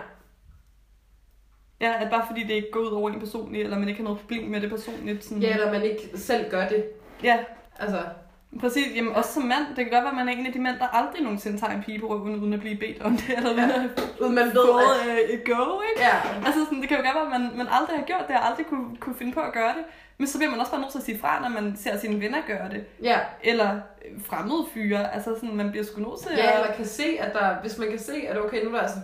Ja, 1.81 1.93
at 2.03 2.09
bare 2.09 2.23
fordi 2.27 2.43
det 2.43 2.53
ikke 2.53 2.71
går 2.71 2.79
ud 2.79 2.91
over 2.91 3.09
en 3.09 3.19
personligt, 3.19 3.63
eller 3.63 3.79
man 3.79 3.87
ikke 3.89 3.97
har 3.99 4.03
noget 4.03 4.19
problem 4.19 4.43
med 4.49 4.61
det 4.61 4.69
personligt. 4.69 5.23
Sådan, 5.25 5.43
Ja, 5.43 5.53
eller 5.53 5.71
man 5.71 5.83
ikke 5.83 6.09
selv 6.15 6.49
gør 6.51 6.67
det. 6.67 6.85
ja, 7.23 7.37
Altså, 7.79 7.99
Præcis, 8.59 8.95
jamen 8.95 9.15
også 9.15 9.33
som 9.33 9.43
mand, 9.43 9.65
det 9.67 9.75
kan 9.75 9.89
godt 9.89 10.03
være, 10.03 10.09
at 10.09 10.15
man 10.15 10.27
er 10.27 10.31
en 10.31 10.45
af 10.45 10.53
de 10.53 10.59
mænd, 10.59 10.79
der 10.79 10.87
aldrig 10.87 11.21
nogensinde 11.23 11.57
tager 11.59 11.73
en 11.73 11.83
pige 11.83 11.99
på 11.99 12.07
røven, 12.07 12.35
uden 12.39 12.53
at 12.53 12.59
blive 12.59 12.77
bedt 12.77 13.01
om 13.01 13.17
det, 13.17 13.37
eller 13.37 13.49
uden 13.51 13.59
Ja. 13.69 14.25
at 14.25 14.31
man 14.39 14.45
ved, 14.45 14.69
at... 15.03 15.09
øh, 15.09 15.29
et 15.35 15.45
go, 15.45 15.81
ikke? 15.89 16.01
Ja, 16.01 16.15
Altså 16.45 16.63
sådan, 16.65 16.81
det 16.81 16.87
kan 16.89 16.97
jo 16.97 17.03
godt 17.03 17.15
være, 17.15 17.35
at 17.35 17.41
man, 17.41 17.57
man 17.57 17.67
aldrig 17.71 17.97
har 17.99 18.05
gjort 18.05 18.23
det, 18.27 18.35
og 18.35 18.47
aldrig 18.49 18.65
kunne, 18.65 18.95
kunne 18.99 19.15
finde 19.15 19.33
på 19.33 19.39
at 19.39 19.53
gøre 19.53 19.73
det. 19.77 19.83
Men 20.17 20.27
så 20.27 20.37
bliver 20.37 20.51
man 20.51 20.59
også 20.59 20.71
bare 20.71 20.81
nødt 20.81 20.91
til 20.91 20.97
at 20.99 21.05
sige 21.05 21.19
fra, 21.19 21.41
når 21.41 21.49
man 21.61 21.75
ser 21.77 21.97
sine 21.97 22.21
venner 22.21 22.37
gøre 22.47 22.69
det. 22.69 22.85
ja. 23.03 23.19
Eller 23.43 23.69
øh, 24.05 24.21
fremmede 24.25 24.65
fyre, 24.73 25.13
altså 25.13 25.35
sådan, 25.39 25.55
man 25.55 25.71
bliver 25.71 25.85
sgu 25.85 26.01
nødt 26.01 26.19
til 26.21 26.31
Ja, 26.37 26.59
eller 26.59 26.73
kan 26.75 26.85
se, 26.85 27.05
at 27.19 27.33
der, 27.33 27.55
hvis 27.61 27.77
man 27.77 27.89
kan 27.89 27.99
se, 27.99 28.13
at 28.27 28.37
okay, 28.37 28.63
nu 28.63 28.69
er 28.69 28.73
der 28.73 28.81
altså 28.81 28.97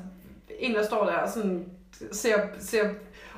en, 0.60 0.76
der 0.76 0.84
står 0.86 1.06
der 1.06 1.14
og 1.14 1.30
sådan 1.30 1.66
ser, 2.12 2.36
ser 2.60 2.90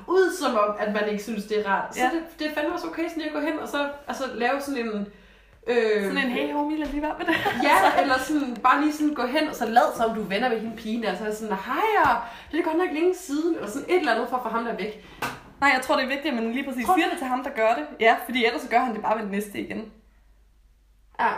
ud 0.08 0.32
som 0.40 0.54
om, 0.56 0.74
at 0.78 0.92
man 0.92 1.08
ikke 1.08 1.22
synes, 1.22 1.44
det 1.44 1.60
er 1.66 1.70
rart. 1.70 1.94
Så 1.94 2.00
Ja. 2.00 2.10
det, 2.12 2.22
det 2.38 2.46
er 2.46 2.54
fandme 2.54 2.74
også 2.74 2.86
okay 2.86 3.08
sådan 3.08 3.22
at 3.22 3.32
gå 3.32 3.40
hen 3.40 3.58
og 3.58 3.68
så 3.68 3.88
altså, 4.08 4.24
lave 4.34 4.60
sådan 4.60 4.80
en... 4.80 5.06
Øh, 5.66 6.02
Sådan 6.02 6.18
en, 6.18 6.30
hey 6.30 6.52
homie, 6.52 6.78
lad 6.78 6.86
lige 6.88 7.02
være 7.02 7.14
med 7.18 7.26
det. 7.26 7.34
Ja, 7.68 8.02
eller 8.02 8.18
sådan, 8.18 8.56
bare 8.62 8.80
lige 8.80 8.92
sådan 8.92 9.14
gå 9.14 9.26
hen 9.26 9.48
og 9.48 9.54
så 9.54 9.66
lad 9.66 9.96
som 9.96 10.14
du 10.14 10.20
er 10.22 10.26
venner 10.28 10.48
med 10.48 10.60
hende 10.60 10.76
pigen. 10.76 11.04
Altså 11.04 11.24
sådan, 11.38 11.56
hej, 11.66 12.02
og 12.04 12.16
det 12.52 12.58
er 12.58 12.62
godt 12.64 12.78
nok 12.78 12.88
længe 12.92 13.14
siden. 13.14 13.54
Eller 13.54 13.68
sådan 13.68 13.88
et 13.88 13.98
eller 13.98 14.12
andet 14.14 14.28
for 14.28 14.36
at 14.36 14.42
få 14.42 14.48
ham 14.48 14.64
der 14.64 14.76
væk. 14.76 15.04
Nej, 15.60 15.70
jeg 15.74 15.82
tror, 15.82 15.94
det 15.96 16.04
er 16.04 16.08
vigtigt, 16.08 16.34
at 16.34 16.42
man 16.42 16.52
lige 16.52 16.64
præcis 16.68 16.86
Prøv- 16.86 16.96
siger 16.96 17.08
det 17.10 17.18
til 17.18 17.26
ham, 17.26 17.44
der 17.44 17.50
gør 17.50 17.74
det. 17.74 17.84
Ja, 18.00 18.16
fordi 18.24 18.44
ellers 18.44 18.62
så 18.62 18.68
gør 18.68 18.78
han 18.78 18.94
det 18.94 19.02
bare 19.02 19.16
ved 19.16 19.22
det 19.22 19.30
næste 19.32 19.58
igen. 19.60 19.92
Ja. 21.20 21.28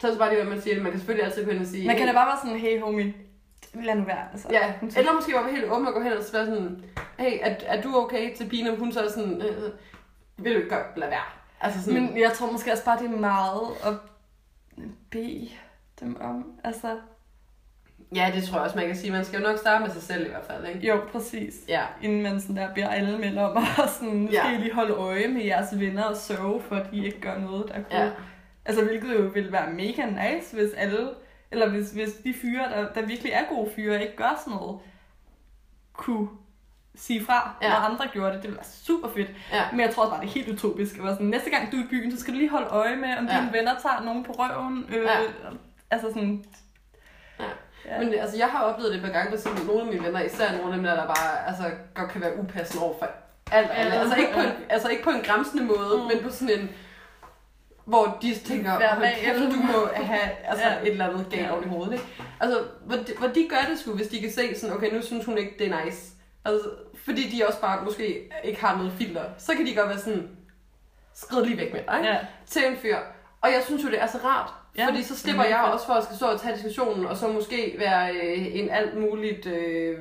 Så 0.00 0.06
er 0.06 0.10
det 0.10 0.18
bare 0.18 0.30
det, 0.30 0.36
at 0.36 0.46
man 0.46 0.60
siger 0.60 0.74
det. 0.74 0.82
Man 0.82 0.92
kan 0.92 1.00
selvfølgelig 1.00 1.26
altid 1.26 1.44
gå 1.44 1.50
hen 1.52 1.60
og 1.60 1.66
sige... 1.66 1.86
Man 1.86 1.96
kan 1.96 2.06
da 2.06 2.12
bare 2.12 2.26
være 2.26 2.38
sådan, 2.42 2.58
hey 2.58 2.80
homie, 2.80 3.14
lad 3.74 3.94
nu 3.94 4.04
være. 4.04 4.24
Altså. 4.32 4.48
Ja, 4.50 4.72
eller 4.96 5.12
måske 5.14 5.32
bare 5.32 5.44
være 5.44 5.54
helt 5.54 5.72
åben 5.72 5.86
og 5.86 5.94
gå 5.94 6.00
hen 6.00 6.12
og 6.12 6.18
være 6.32 6.46
sådan, 6.46 6.84
hey, 7.18 7.38
er, 7.40 7.54
er 7.66 7.82
du 7.82 7.96
okay 7.96 8.36
til 8.36 8.70
og 8.70 8.76
hun 8.76 8.92
så 8.92 9.00
er 9.00 9.08
sådan, 9.08 9.42
øh, 9.42 9.72
vil 10.36 10.54
du 10.54 10.58
ikke 10.58 10.74
godt 10.76 10.98
lade 10.98 11.10
være? 11.10 11.24
Altså 11.60 11.82
sådan, 11.82 12.02
Men 12.02 12.20
jeg 12.20 12.32
tror 12.32 12.52
måske 12.52 12.72
også 12.72 12.84
bare, 12.84 12.98
det 12.98 13.06
er 13.06 13.18
meget 13.18 13.60
at 13.84 13.94
bede 15.10 15.48
dem 16.00 16.20
om. 16.20 16.60
Altså, 16.64 16.96
ja, 18.14 18.32
det 18.34 18.44
tror 18.44 18.56
jeg 18.56 18.64
også, 18.64 18.76
man 18.76 18.86
kan 18.86 18.96
sige. 18.96 19.12
Man 19.12 19.24
skal 19.24 19.40
jo 19.40 19.46
nok 19.46 19.58
starte 19.58 19.84
med 19.84 19.90
sig 19.90 20.02
selv 20.02 20.26
i 20.26 20.28
hvert 20.28 20.44
fald, 20.44 20.66
ikke? 20.66 20.86
jo, 20.86 21.00
præcis. 21.12 21.54
Ja. 21.68 21.82
Inden 22.02 22.22
man 22.22 22.40
sådan 22.40 22.56
der 22.56 22.74
beder 22.74 22.88
alle 22.88 23.18
mænd 23.18 23.38
om 23.38 23.56
at 23.56 23.64
sådan, 23.98 24.14
nu 24.14 24.26
skal 24.26 24.40
Ja. 24.50 24.58
I 24.58 24.60
lige 24.60 24.74
holde 24.74 24.92
øje 24.92 25.28
med 25.28 25.44
jeres 25.44 25.80
venner 25.80 26.04
og 26.04 26.16
sørge 26.16 26.60
for, 26.60 26.76
at 26.76 26.90
de 26.90 27.06
ikke 27.06 27.20
gør 27.20 27.38
noget, 27.38 27.68
der 27.68 27.74
kunne. 27.74 28.00
Ja. 28.00 28.10
Altså, 28.64 28.84
hvilket 28.84 29.14
jo 29.14 29.22
ville 29.22 29.52
være 29.52 29.70
mega 29.72 30.06
nice, 30.06 30.56
hvis 30.56 30.72
alle, 30.76 31.10
eller 31.52 31.68
hvis, 31.68 31.90
hvis 31.90 32.10
de 32.24 32.34
fyre, 32.42 32.62
der, 32.70 32.92
der 32.92 33.02
virkelig 33.02 33.32
er 33.32 33.44
gode 33.48 33.70
fyre, 33.76 34.02
ikke 34.02 34.16
gør 34.16 34.40
sådan 34.44 34.58
noget, 34.58 34.78
kunne 35.92 36.28
sige 36.94 37.24
fra, 37.24 37.50
Ja. 37.62 37.68
når 37.68 37.76
andre 37.76 38.06
gjorde 38.12 38.34
det. 38.34 38.42
Det 38.42 38.50
være 38.54 38.64
super 38.64 39.08
fedt. 39.08 39.28
Ja. 39.52 39.62
Men 39.70 39.80
jeg 39.80 39.94
tror 39.94 40.02
også 40.02 40.10
bare, 40.14 40.20
det 40.22 40.28
er 40.28 40.32
helt 40.32 40.48
utopisk. 40.48 40.96
At 40.98 41.04
være 41.04 41.12
sådan, 41.12 41.26
næste 41.26 41.50
gang 41.50 41.72
du 41.72 41.76
er 41.76 41.80
i 41.84 41.86
byen, 41.90 42.10
så 42.12 42.20
skal 42.20 42.34
du 42.34 42.38
lige 42.38 42.50
holde 42.50 42.66
øje 42.66 42.96
med, 42.96 43.16
om 43.18 43.26
Ja. 43.26 43.36
dine 43.40 43.52
venner 43.52 43.72
tager 43.82 44.02
nogen 44.04 44.24
på 44.24 44.32
røven. 44.32 44.86
Øh, 44.88 45.02
Ja. 45.04 45.18
Altså 45.90 46.08
sådan... 46.08 46.44
Ja. 47.40 47.44
Ja. 47.86 47.98
Men 47.98 48.14
altså, 48.14 48.36
jeg 48.36 48.46
har 48.48 48.62
oplevet 48.62 48.92
det 48.92 48.98
et 48.98 49.04
par 49.04 49.12
gange, 49.12 49.30
hvis 49.30 49.46
nogle 49.66 49.80
af 49.80 49.86
mine 49.86 50.04
venner, 50.04 50.20
især 50.20 50.52
nogle 50.52 50.66
af 50.66 50.72
dem 50.74 50.82
der, 50.84 50.94
der 50.94 51.06
bare 51.06 51.46
altså, 51.48 51.64
godt 51.94 52.10
kan 52.10 52.20
være 52.20 52.38
upassende 52.38 52.84
over 52.84 52.98
for 52.98 53.06
alt. 53.52 53.68
Ja. 53.68 53.72
alt. 53.74 53.94
Altså, 53.94 54.16
ikke 54.16 54.32
på 54.34 54.40
en, 54.40 54.50
altså 54.68 54.88
ikke 54.88 55.02
på 55.04 55.10
en 55.10 55.22
græmsende 55.24 55.64
måde, 55.64 55.96
mm. 55.98 56.02
men 56.04 56.22
på 56.24 56.30
sådan 56.30 56.58
en, 56.60 56.70
hvor 57.84 58.18
de 58.22 58.34
tænker, 58.34 58.70
hold 58.70 58.98
med 59.00 59.08
kæft, 59.20 59.38
du 59.38 59.56
må 59.62 59.88
have 60.12 60.30
altså, 60.44 60.66
Ja. 60.66 60.80
et 60.82 60.88
eller 60.88 61.08
andet 61.08 61.26
galt 61.30 61.42
Ja. 61.42 61.60
i 61.64 61.68
hovedet. 61.68 61.92
Ikke? 61.92 62.04
Altså, 62.40 62.58
hvor 62.84 62.96
de, 62.96 63.12
hvor 63.18 63.28
de 63.28 63.46
gør 63.50 63.70
det 63.70 63.78
sgu, 63.78 63.92
hvis 63.92 64.08
de 64.08 64.20
kan 64.20 64.32
se 64.32 64.58
sådan, 64.60 64.76
okay, 64.76 64.92
nu 64.94 65.02
synes 65.02 65.24
hun 65.24 65.38
ikke, 65.38 65.54
det 65.58 65.66
er 65.72 65.84
nice. 65.84 66.10
Altså, 66.44 66.68
fordi 67.04 67.28
de 67.30 67.46
også 67.46 67.60
bare 67.60 67.84
måske 67.84 68.30
ikke 68.44 68.60
har 68.64 68.76
noget 68.76 68.92
filter. 68.98 69.24
Så 69.38 69.54
kan 69.54 69.66
de 69.66 69.74
godt 69.74 69.88
være 69.88 69.98
sådan, 69.98 70.28
skrid 71.14 71.44
lige 71.44 71.56
væk 71.58 71.72
med 71.72 71.80
dig. 71.88 72.00
Ja. 72.04 72.16
Til 72.46 72.62
en 72.66 72.76
fyr. 72.76 72.96
Og 73.40 73.52
jeg 73.52 73.62
synes 73.66 73.84
jo, 73.84 73.88
det 73.90 74.02
er 74.02 74.06
så 74.06 74.18
rart, 74.24 74.52
Ja, 74.76 74.86
fordi 74.88 75.02
så 75.02 75.18
slipper 75.18 75.42
er 75.42 75.48
jeg 75.48 75.58
også 75.60 75.86
for 75.86 75.92
at 75.92 76.04
skal 76.04 76.16
stå 76.16 76.26
og 76.26 76.40
tage 76.40 76.54
diskussionen, 76.54 77.06
og 77.06 77.16
så 77.16 77.28
måske 77.28 77.74
være 77.78 78.14
øh, 78.14 78.46
en 78.56 78.70
alt 78.70 79.00
muligt 79.00 79.46
øh, 79.46 79.98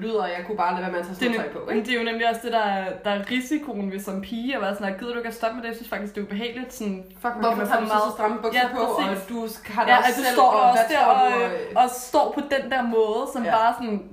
lyder, 0.00 0.26
jeg 0.26 0.44
kunne 0.46 0.56
bare 0.56 0.72
lade 0.72 0.82
være 0.82 0.92
med 0.92 1.00
at 1.00 1.06
tage 1.18 1.34
tøj 1.36 1.48
på. 1.52 1.68
Ikke? 1.70 1.84
det 1.86 1.94
er 1.94 1.98
jo 1.98 2.04
nemlig 2.04 2.28
også 2.28 2.40
det, 2.44 2.52
der 2.52 2.58
er, 2.62 2.92
der 3.04 3.10
er 3.10 3.30
risikoen 3.30 3.92
ved 3.92 4.00
som 4.00 4.20
pige, 4.20 4.56
at 4.56 4.62
være 4.62 4.74
sådan, 4.74 4.92
at 4.94 4.98
gider 5.00 5.12
du 5.12 5.18
ikke 5.18 5.28
at 5.28 5.34
stoppe 5.34 5.54
med 5.54 5.62
det? 5.62 5.68
Jeg 5.68 5.76
synes 5.76 5.88
faktisk, 5.90 6.14
det 6.14 6.20
er 6.20 6.24
ubehageligt. 6.24 6.74
Sådan, 6.74 7.04
fuck, 7.20 7.34
Hvorfor 7.34 7.56
man 7.56 7.66
tager 7.66 7.80
du 7.80 7.86
så, 7.86 7.92
så 8.06 8.12
stramme 8.12 8.42
bukser 8.42 8.60
Ja, 8.60 8.68
på, 8.76 8.80
og 8.82 9.02
præcis. 9.02 9.26
du 9.28 9.48
har 9.72 9.84
det 9.84 9.90
Ja, 9.92 9.96
også 9.96 10.06
altså, 10.06 10.22
selv, 10.24 10.34
står 10.34 10.50
og 10.50 10.70
også 10.70 10.84
der 10.90 11.04
og, 11.04 11.42
øh, 11.42 11.50
og 11.76 11.90
står 11.90 12.32
på 12.32 12.40
den 12.40 12.70
der 12.70 12.82
måde, 12.82 13.26
som 13.32 13.44
Ja. 13.44 13.50
bare 13.50 13.74
sådan, 13.78 14.08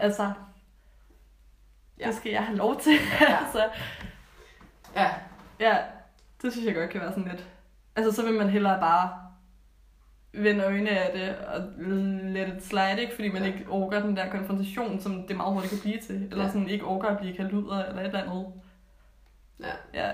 altså, 0.00 0.32
Ja. 2.00 2.06
det 2.06 2.16
skal 2.16 2.32
jeg 2.32 2.42
have 2.42 2.56
lov 2.58 2.80
til. 2.80 2.92
Ja. 3.20 3.36
altså, 3.44 3.64
Ja, 4.96 5.10
ja, 5.60 5.76
det 6.42 6.52
synes 6.52 6.66
jeg 6.66 6.74
godt 6.74 6.90
kan 6.90 7.00
være 7.00 7.10
sådan 7.10 7.28
lidt. 7.32 7.44
Altså, 7.96 8.12
så 8.12 8.22
vil 8.22 8.34
man 8.34 8.48
hellere 8.48 8.80
bare 8.80 9.10
vende 10.36 10.64
øjnene 10.64 10.90
af 10.90 11.12
det 11.12 11.36
og 11.46 11.62
let 12.24 12.48
it 12.56 12.64
slide, 12.66 13.00
ikke? 13.00 13.14
Fordi 13.14 13.28
man 13.32 13.42
Ja. 13.42 13.46
ikke 13.48 13.64
orker 13.70 14.00
den 14.02 14.16
der 14.16 14.30
konfrontation, 14.30 15.00
som 15.00 15.22
det 15.26 15.36
meget 15.36 15.52
hurtigt 15.52 15.70
kan 15.72 15.80
blive 15.80 16.00
til. 16.06 16.28
Eller 16.30 16.44
Ja. 16.44 16.50
sådan 16.50 16.68
ikke 16.68 16.84
orker 16.84 17.08
at 17.08 17.18
blive 17.18 17.36
kaldt 17.36 17.52
ud 17.52 17.62
eller 17.64 18.00
et 18.00 18.06
eller 18.06 18.22
andet. 18.22 18.46
Ja. 19.60 19.72
Ja. 20.04 20.10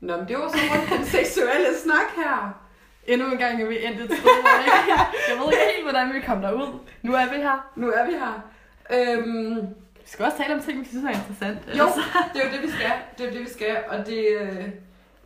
Nå, 0.00 0.16
men 0.16 0.28
det 0.28 0.36
var 0.36 0.48
så 0.48 0.58
rundt 0.74 0.90
den 0.98 1.04
seksuelle 1.06 1.68
snak 1.84 2.08
her. 2.16 2.58
Endnu 3.06 3.32
en 3.32 3.38
gang 3.38 3.62
er 3.62 3.66
vi 3.66 3.84
endt 3.86 4.00
et 4.00 4.04
sted, 4.06 4.16
ikke, 4.16 4.92
jeg 5.28 5.36
ved 5.38 5.52
ikke 5.52 5.64
helt, 5.76 5.84
hvordan 5.90 6.12
vi 6.14 6.20
kom 6.20 6.40
derud. 6.42 6.78
Nu 7.02 7.14
er 7.14 7.24
vi 7.30 7.36
her. 7.36 7.70
Nu 7.76 7.90
er 7.90 8.06
vi 8.06 8.12
her. 8.12 8.42
Øhm, 8.94 9.56
Vi 10.02 10.08
skal 10.08 10.24
også 10.24 10.38
tale 10.38 10.54
om 10.54 10.60
ting, 10.60 10.80
vi 10.80 10.84
synes 10.84 11.04
er 11.04 11.08
interessant. 11.08 11.58
jo, 11.66 11.72
ellers- 11.72 12.32
det 12.34 12.42
er 12.42 12.46
jo 12.46 12.52
det, 12.56 12.62
vi 12.62 12.70
skal. 12.70 12.92
Det 13.18 13.24
er 13.26 13.28
jo 13.30 13.34
det, 13.38 13.40
vi 13.46 13.50
skal. 13.52 13.76
Og 13.88 14.06
det, 14.06 14.26
øh, 14.40 14.68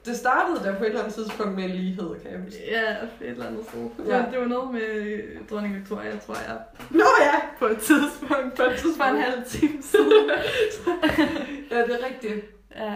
det 0.06 0.16
startede 0.16 0.64
der 0.64 0.78
på 0.78 0.84
et 0.84 0.88
eller 0.88 1.00
andet 1.00 1.14
tidspunkt 1.14 1.54
med 1.54 1.64
en 1.64 1.70
lighed, 1.70 2.20
kan 2.22 2.30
jeg 2.32 2.40
huske. 2.40 2.58
Ja, 2.70 2.90
et 2.90 3.06
eller 3.20 3.46
andet 3.46 3.64
sted. 3.68 4.06
Ja. 4.06 4.24
Det 4.30 4.40
var 4.40 4.46
noget 4.46 4.70
med 4.72 5.22
dronning 5.50 5.74
Victoria, 5.76 6.18
tror 6.26 6.34
jeg, 6.34 6.58
Nå 6.90 7.04
ja, 7.20 7.34
på 7.58 7.66
et 7.66 7.78
tidspunkt. 7.78 8.54
på 8.56 8.62
et 8.62 8.70
tidspunkt. 8.72 8.96
For 8.96 9.04
en 9.04 9.16
halv 9.20 9.44
time 9.46 9.82
siden. 9.82 10.30
ja, 11.70 11.78
det 11.82 11.94
er 12.00 12.06
rigtigt. 12.06 12.44
ja. 12.76 12.94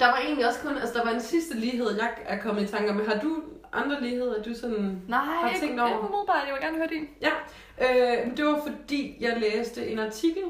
Der 0.00 0.06
var 0.06 0.18
egentlig 0.24 0.46
også 0.48 0.60
kun, 0.60 0.76
altså 0.76 0.94
der 0.98 1.04
var 1.04 1.10
en 1.10 1.20
sidste 1.20 1.56
lighed, 1.56 1.90
jeg 1.96 2.10
er 2.26 2.38
kommet 2.38 2.62
i 2.62 2.66
tanke 2.66 2.90
om. 2.90 3.06
Har 3.06 3.20
du 3.22 3.42
andre 3.72 4.00
ligheder, 4.02 4.42
du 4.42 4.54
sådan... 4.54 5.02
Nej, 5.08 5.18
Har 5.18 5.48
ikke, 5.48 5.60
tænkt 5.60 5.72
ikke 5.72 5.82
over? 5.82 5.98
umiddelbart. 5.98 6.42
Jeg 6.46 6.54
vil 6.54 6.62
gerne 6.62 6.76
høre 6.76 6.86
din. 6.86 7.08
Ja, 7.22 7.30
øh, 7.80 8.36
det 8.36 8.44
var 8.44 8.60
fordi, 8.66 9.16
jeg 9.20 9.36
læste 9.40 9.86
en 9.88 9.98
artikel 9.98 10.42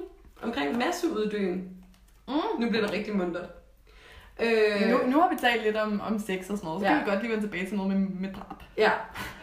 omkring 0.43 0.79
masseuddøen. 0.79 1.69
Mm. 2.29 2.35
Nu 2.61 2.69
bliver 2.69 2.83
det 2.87 2.93
rigtig 2.93 3.17
muntert. 3.17 3.49
Øh, 4.43 4.91
Nu, 4.91 4.99
nu 5.07 5.21
har 5.21 5.31
vi 5.31 5.37
talt 5.41 5.63
lidt 5.65 5.77
om, 5.77 6.01
om 6.01 6.19
sex 6.19 6.39
og 6.39 6.59
sådan 6.59 6.59
noget, 6.65 6.81
så 6.81 6.87
Ja. 6.87 6.93
kan 6.95 7.05
vi 7.07 7.11
godt 7.11 7.23
lige 7.23 7.31
vende 7.33 7.45
tilbage 7.45 7.67
til 7.67 7.77
noget 7.77 7.91
med, 7.93 8.09
med 8.09 8.29
drab. 8.35 8.57
Ja, 8.79 8.91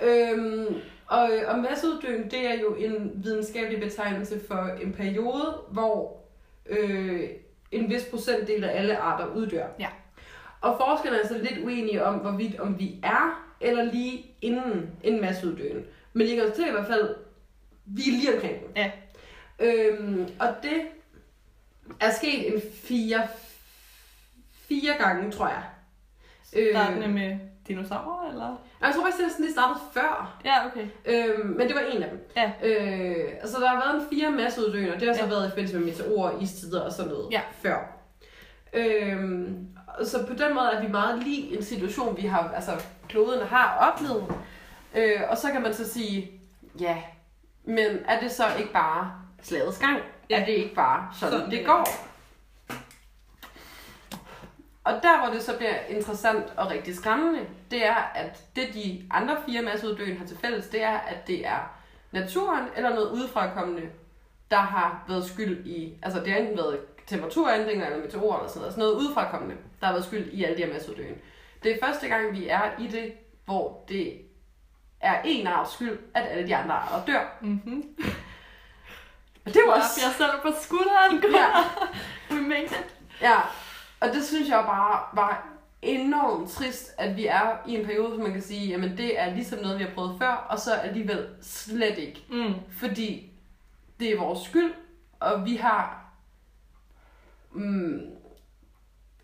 øhm, 0.04 0.76
og, 1.08 1.30
og 1.48 1.60
masseuddøen, 1.60 2.24
det 2.32 2.50
er 2.50 2.54
jo 2.62 2.76
en 2.76 3.12
videnskabelig 3.16 3.80
betegnelse 3.82 4.40
for 4.48 4.70
en 4.82 4.94
periode, 4.94 5.58
hvor 5.72 6.18
øh, 6.70 7.22
en 7.72 7.90
vis 7.90 8.04
procentdel 8.12 8.64
af 8.64 8.80
alle 8.80 8.98
arter 8.98 9.26
uddør. 9.36 9.66
Ja. 9.80 9.88
Og 10.62 10.76
forskerne 10.80 11.18
er 11.24 11.28
så 11.28 11.38
lidt 11.38 11.66
uenige 11.66 12.04
om, 12.06 12.16
hvorvidt 12.16 12.60
om 12.60 12.80
vi 12.80 12.96
er 13.04 13.44
eller 13.62 13.84
lige 13.84 14.26
inden 14.42 14.90
en 15.04 15.22
masseuddøen. 15.22 15.84
Men 16.14 16.28
de 16.28 16.36
kan 16.36 16.44
konstatere 16.44 16.70
i 16.70 16.72
hvert 16.72 16.88
fald, 16.88 17.16
vi 17.86 18.02
er 18.02 18.12
lige 18.12 18.34
omkring 18.36 18.56
den. 18.62 18.70
Ja. 18.76 18.92
Øhm, 19.60 20.28
og 20.40 20.48
det 20.64 20.82
er 22.00 22.12
sket 22.12 22.54
en 22.54 22.62
fire, 22.84 23.22
fire 24.68 24.94
gange, 25.00 25.32
tror 25.32 25.48
jeg. 25.48 25.64
Startende 26.74 27.08
med 27.08 27.38
dinosaurer, 27.68 28.30
eller? 28.30 28.56
Jeg 28.82 28.94
tror 28.96 29.04
faktisk, 29.04 29.32
sådan, 29.32 29.46
det 29.46 29.54
startede 29.54 29.80
før. 29.94 30.40
Ja, 30.46 30.66
okay. 30.66 30.88
Øhm, 31.06 31.48
men 31.48 31.68
det 31.68 31.76
var 31.76 31.82
en 31.82 32.04
af 32.04 32.10
dem. 32.10 32.30
Ja. 32.36 32.52
Øh, 32.64 33.30
altså, 33.42 33.60
der 33.60 33.68
har 33.68 33.76
været 33.86 34.02
en 34.04 34.10
fire 34.18 34.32
masseuddøen, 34.32 35.00
det 35.00 35.08
har 35.08 35.14
så 35.16 35.24
Ja. 35.24 35.30
været 35.30 35.46
i 35.48 35.50
forbindelse 35.50 35.78
med 35.80 35.86
meteorer, 35.86 36.40
istider 36.42 36.82
og 36.82 36.92
sådan 36.92 37.12
noget 37.12 37.28
Ja. 37.32 37.42
før. 37.62 37.78
Øhm, 38.74 39.68
så 40.06 40.26
på 40.28 40.34
den 40.34 40.54
måde 40.54 40.70
er 40.74 40.82
vi 40.82 40.88
meget 40.88 41.24
lige 41.24 41.58
en 41.58 41.64
situation, 41.64 42.18
vi 42.18 42.28
har, 42.28 42.52
altså 42.56 42.72
kloden 43.10 43.48
har 43.48 43.92
oplevet. 43.94 44.26
Øh, 44.96 45.22
og 45.30 45.38
så 45.38 45.52
kan 45.52 45.62
man 45.62 45.74
så 45.74 45.92
sige, 45.92 46.32
ja, 46.80 46.98
men 47.66 47.86
er 48.08 48.20
det 48.20 48.32
så 48.32 48.44
ikke 48.60 48.72
bare 48.74 49.12
slagets 49.42 49.80
gang? 49.80 49.98
Ja. 50.30 50.42
Er 50.42 50.46
det 50.46 50.52
ikke 50.54 50.76
bare 50.76 51.10
sådan, 51.20 51.32
Sådan 51.40 51.52
det 51.52 51.66
går? 51.66 51.88
Og 54.88 55.04
der, 55.04 55.20
hvor 55.20 55.34
det 55.34 55.44
så 55.44 55.58
bliver 55.58 55.76
interessant 55.90 56.54
og 56.58 56.72
rigtig 56.72 56.96
skræmmende, 56.96 57.40
det 57.72 57.86
er, 57.86 57.96
at 57.96 58.56
det 58.56 58.74
de 58.74 59.04
andre 59.12 59.38
fire 59.46 59.62
masseuddøen 59.62 60.18
har 60.18 60.26
til 60.26 60.38
fælles, 60.38 60.68
det 60.68 60.84
er, 60.84 60.98
at 60.98 61.28
det 61.28 61.48
er 61.48 61.72
naturen 62.12 62.68
eller 62.76 62.90
noget 62.90 63.12
udefrakommende, 63.12 63.90
der 64.52 64.58
har 64.58 65.04
været 65.08 65.26
skyld 65.26 65.66
i, 65.66 65.94
altså 66.04 66.20
det 66.20 66.32
har 66.32 66.40
enten 66.40 66.58
været 66.58 66.80
temperaturændringer 67.08 67.86
eller 67.86 68.04
meteorer 68.04 68.38
eller 68.38 68.50
sådan 68.50 68.60
noget, 68.60 68.68
altså 68.68 68.80
noget 68.80 68.96
udefrakommende, 68.96 69.56
der 69.80 69.86
har 69.86 69.94
været 69.94 70.06
skyld 70.06 70.34
i 70.34 70.44
alle 70.44 70.58
de 70.58 70.64
her 70.64 70.74
masseuddøen. 70.74 71.16
Det 71.64 71.72
er 71.72 71.86
første 71.86 72.08
gang, 72.08 72.34
vi 72.34 72.48
er 72.48 72.62
i 72.80 72.88
det, 72.88 73.14
hvor 73.46 73.84
det 73.90 74.22
er 75.02 75.22
en 75.26 75.48
arts 75.48 75.74
skyld, 75.74 76.00
at 76.14 76.28
alle 76.28 76.48
de 76.48 76.56
andre 76.56 76.74
arter 76.74 77.06
dør. 77.06 77.38
Mhm. 77.42 77.84
Og 79.46 79.54
det 79.54 79.62
var 79.68 79.74
også... 79.74 80.02
jeg 80.06 80.14
selv 80.18 80.42
på 80.42 80.60
skulderen. 80.62 81.34
Ja, 81.34 81.48
We 82.32 82.42
made 82.42 82.64
it. 82.64 82.96
ja, 83.22 83.40
og 84.00 84.08
det 84.14 84.26
synes 84.26 84.50
jeg 84.50 84.64
bare 84.68 85.02
var 85.14 85.48
enormt 85.82 86.50
trist, 86.50 86.92
at 86.98 87.16
vi 87.18 87.26
er 87.26 87.58
i 87.68 87.76
en 87.76 87.86
periode, 87.86 88.10
hvor 88.10 88.24
man 88.24 88.34
kan 88.34 88.42
sige, 88.42 88.68
jamen 88.68 88.98
det 88.98 89.20
er 89.20 89.34
ligesom 89.36 89.60
noget, 89.60 89.80
vi 89.80 89.84
har 89.84 89.92
prøvet 89.96 90.16
før, 90.20 90.32
og 90.50 90.60
så 90.60 90.74
alligevel 90.74 91.28
slet 91.42 91.98
ikke. 91.98 92.24
Mm. 92.30 92.54
Fordi 92.72 93.32
det 94.00 94.12
er 94.14 94.20
vores 94.20 94.40
skyld, 94.40 94.74
og 95.20 95.46
vi 95.46 95.56
har 95.56 96.10
mm, 97.52 97.96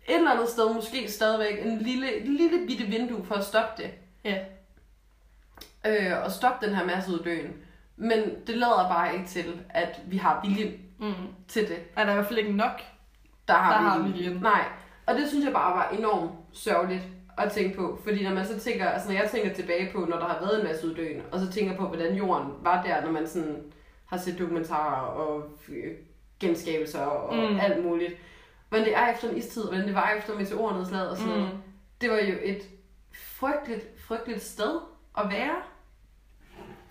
et 0.08 0.16
eller 0.16 0.30
andet 0.32 0.48
sted 0.48 0.74
måske 0.74 1.10
stadigvæk 1.10 1.66
en 1.66 1.78
lille, 1.78 2.20
en 2.20 2.36
lille 2.36 2.66
bitte 2.66 2.84
vindue 2.84 3.24
for 3.24 3.34
at 3.34 3.44
stoppe 3.44 3.82
det. 3.82 3.90
Ja. 4.24 4.38
Øh, 5.86 6.24
og 6.24 6.30
stoppe 6.32 6.66
den 6.66 6.74
her 6.74 6.84
masseuddøen. 6.86 7.52
Men 7.96 8.46
det 8.46 8.56
lader 8.58 8.88
bare 8.88 9.14
ikke 9.14 9.26
til, 9.26 9.60
at 9.68 10.00
vi 10.06 10.16
har 10.16 10.40
viljen 10.44 10.80
Mm. 10.98 11.12
til 11.48 11.68
det. 11.68 11.78
Er 11.96 12.04
der 12.04 12.10
i 12.12 12.14
hvert 12.14 12.26
fald 12.26 12.38
ikke 12.38 12.52
nok? 12.52 12.82
Der 13.48 13.54
har, 13.54 13.72
Der 13.72 13.82
vi, 13.82 13.88
har 13.88 14.08
viljen. 14.12 14.36
Nej, 14.42 14.64
og 15.06 15.14
det 15.14 15.28
synes 15.28 15.44
jeg 15.44 15.52
bare 15.52 15.76
var 15.76 15.88
enormt 15.88 16.30
sørgeligt 16.52 17.02
at 17.38 17.52
tænke 17.52 17.76
på. 17.76 17.98
Fordi 18.04 18.24
når 18.24 18.34
man 18.34 18.46
så 18.46 18.60
tænker, 18.60 18.88
altså 18.88 19.08
når 19.12 19.18
jeg 19.20 19.30
tænker 19.30 19.54
tilbage 19.54 19.92
på, 19.92 19.98
når 19.98 20.16
der 20.18 20.26
har 20.28 20.40
været 20.40 20.60
en 20.60 20.66
masse 20.66 20.86
uddøen, 20.86 21.22
og 21.32 21.40
så 21.40 21.52
tænker 21.52 21.76
på, 21.76 21.86
hvordan 21.86 22.14
jorden 22.14 22.52
var 22.60 22.82
der, 22.82 23.00
når 23.04 23.10
man 23.10 23.28
sådan 23.28 23.72
har 24.06 24.16
set 24.16 24.38
dokumentarer 24.38 25.00
og 25.00 25.42
øh, 25.68 25.92
genskabelser 26.40 27.00
og 27.00 27.34
Mm. 27.34 27.58
alt 27.60 27.84
muligt. 27.84 28.14
Hvordan 28.68 28.86
det 28.86 28.96
er 28.96 29.12
efter 29.12 29.30
en 29.30 29.36
istid, 29.36 29.62
hvordan 29.64 29.86
det 29.86 29.94
var 29.94 30.10
efter 30.10 30.34
meteornedslaget 30.38 31.10
og 31.10 31.16
sådan 31.16 31.32
mm. 31.32 31.38
noget. 31.38 31.54
Mm. 31.54 31.60
Det 32.00 32.10
var 32.10 32.16
jo 32.16 32.34
et 32.42 32.62
frygteligt, 33.14 34.00
frygteligt 34.00 34.42
sted 34.42 34.80
at 35.18 35.30
være. 35.30 35.56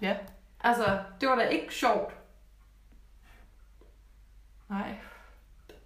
Ja. 0.02 0.16
Altså, 0.62 1.00
det 1.22 1.30
var 1.30 1.36
da 1.36 1.42
ikke 1.42 1.74
sjovt. 1.74 2.14
Nej. 4.70 4.96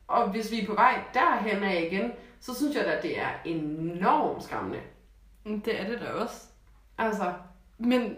Og 0.08 0.30
hvis 0.30 0.52
vi 0.52 0.62
er 0.62 0.66
på 0.68 0.74
vej 0.74 1.02
derhen 1.14 1.64
af 1.64 1.90
igen, 1.92 2.12
så 2.40 2.56
synes 2.56 2.76
jeg 2.76 2.86
da, 2.86 2.92
at 2.92 3.04
det 3.04 3.20
er 3.20 3.30
enormt 3.46 4.44
skræmmende. 4.44 4.80
Men 5.44 5.60
Det 5.60 5.82
er 5.82 5.88
det 5.88 6.02
da 6.02 6.06
også. 6.12 6.42
Altså, 6.98 7.34
Men 7.78 8.16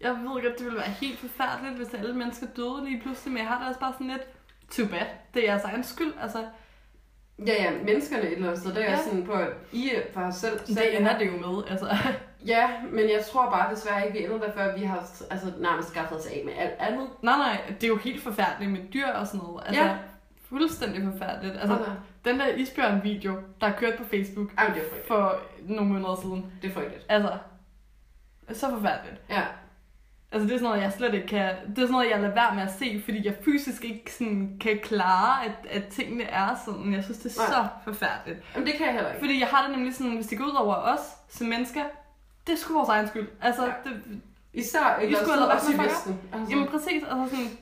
jeg 0.00 0.10
ved 0.12 0.42
godt, 0.42 0.58
det 0.58 0.64
ville 0.64 0.78
være 0.78 0.88
helt 1.00 1.18
forfærdeligt, 1.18 1.76
hvis 1.76 1.94
alle 1.94 2.14
mennesker 2.14 2.46
døde 2.56 2.84
lige 2.84 3.00
pludselig, 3.00 3.32
men 3.32 3.38
jeg 3.42 3.48
har 3.48 3.62
da 3.62 3.68
også 3.68 3.80
bare 3.80 3.92
sådan 3.92 4.06
lidt, 4.06 4.22
too 4.70 4.86
bad, 4.88 5.06
det 5.34 5.42
er 5.48 5.52
jeres 5.52 5.64
egen 5.64 5.84
skyld, 5.84 6.12
altså, 6.20 6.46
ja, 7.46 7.52
ja, 7.62 7.70
menneskerne 7.84 8.22
et 8.22 8.32
eller 8.32 8.46
andet 8.48 8.60
sted, 8.62 8.74
der 8.74 8.80
er 8.84 8.90
Ja. 8.90 9.02
sådan 9.04 9.24
på, 9.24 9.32
at 9.32 9.48
I 9.72 9.90
for 10.12 10.30
selv. 10.30 10.58
selv 10.66 10.76
det 10.76 11.00
ender 11.00 11.18
det 11.18 11.26
jo 11.26 11.36
med, 11.52 11.64
altså. 11.70 11.96
Ja, 12.46 12.68
men 12.90 13.04
jeg 13.10 13.24
tror 13.32 13.50
bare 13.50 13.74
desværre 13.74 14.06
ikke, 14.06 14.18
vi 14.18 14.24
ender 14.24 14.38
der, 14.38 14.52
før 14.52 14.76
vi 14.78 14.84
har 14.84 14.96
altså, 15.30 15.52
nærmest 15.58 15.88
skaffet 15.88 16.18
os 16.18 16.26
af 16.26 16.42
med 16.44 16.52
alt 16.58 16.74
andet. 16.78 17.08
nej, 17.22 17.36
nej, 17.36 17.60
det 17.68 17.84
er 17.84 17.88
jo 17.88 17.96
helt 17.96 18.22
forfærdeligt 18.22 18.72
med 18.72 18.80
dyr 18.94 19.06
og 19.06 19.26
sådan 19.26 19.40
noget, 19.40 19.62
altså, 19.66 19.82
Ja. 19.84 19.96
fuldstændig 20.48 21.02
forfærdeligt. 21.12 21.56
Altså, 21.56 21.72
Altså, 21.76 21.90
den 22.24 22.40
der 22.40 22.46
isbjørn-video, 22.46 23.34
der 23.60 23.66
er 23.66 23.72
kørt 23.72 23.94
på 23.98 24.04
Facebook 24.04 24.50
ej, 24.58 24.66
det 24.66 24.76
er 24.76 25.06
for 25.08 25.36
nogle 25.62 25.92
måneder 25.92 26.16
siden, 26.22 26.52
Det 26.62 26.70
er 26.70 26.74
frygteligt. 26.74 27.06
altså, 27.08 27.32
så 28.52 28.70
forfærdeligt. 28.70 29.20
Ja, 29.30 29.42
Altså 30.32 30.48
det 30.48 30.54
er 30.54 30.58
sådan 30.58 30.68
noget, 30.70 30.82
jeg 30.82 30.92
slet 30.92 31.14
ikke 31.14 31.26
kan... 31.26 31.40
Det 31.68 31.78
er 31.78 31.80
sådan 31.82 31.92
noget, 31.92 32.10
jeg 32.10 32.20
lader 32.20 32.34
være 32.34 32.54
med 32.54 32.62
at 32.62 32.72
se, 32.78 33.02
fordi 33.04 33.26
jeg 33.26 33.34
fysisk 33.44 33.84
ikke 33.84 34.12
sådan 34.12 34.56
kan 34.60 34.78
klare, 34.82 35.44
at, 35.44 35.52
at 35.70 35.86
tingene 35.88 36.24
er 36.24 36.48
sådan. 36.64 36.92
Jeg 36.94 37.04
synes, 37.04 37.18
det 37.18 37.36
er 37.36 37.40
Nej. 37.40 37.46
så 37.50 37.68
forfærdeligt. 37.92 38.56
men 38.56 38.66
det 38.66 38.74
kan 38.74 38.86
jeg 38.86 38.94
heller 38.94 39.08
ikke. 39.10 39.20
Fordi 39.20 39.40
jeg 39.40 39.48
har 39.48 39.66
det 39.66 39.76
nemlig 39.76 39.94
sådan, 39.94 40.14
hvis 40.14 40.26
det 40.26 40.38
går 40.38 40.44
ud 40.44 40.54
over 40.56 40.74
os 40.74 41.00
som 41.28 41.46
mennesker, 41.46 41.80
det 42.46 42.52
er 42.52 42.56
sgu 42.56 42.74
vores 42.74 42.88
egen 42.88 43.08
skyld. 43.08 43.28
Altså, 43.40 43.64
Ja. 43.66 43.72
det, 43.84 44.20
Især 44.52 44.96
Vi 44.98 45.04
ikke 45.04 45.16
skulle 45.16 45.32
andet 45.32 45.46
have 45.48 45.56
også 45.60 45.72
i 45.72 45.78
Vesten. 45.78 46.20
Altså, 46.32 46.50
jamen 46.50 46.68
præcis, 46.68 47.02
altså 47.10 47.36
sådan... 47.36 47.58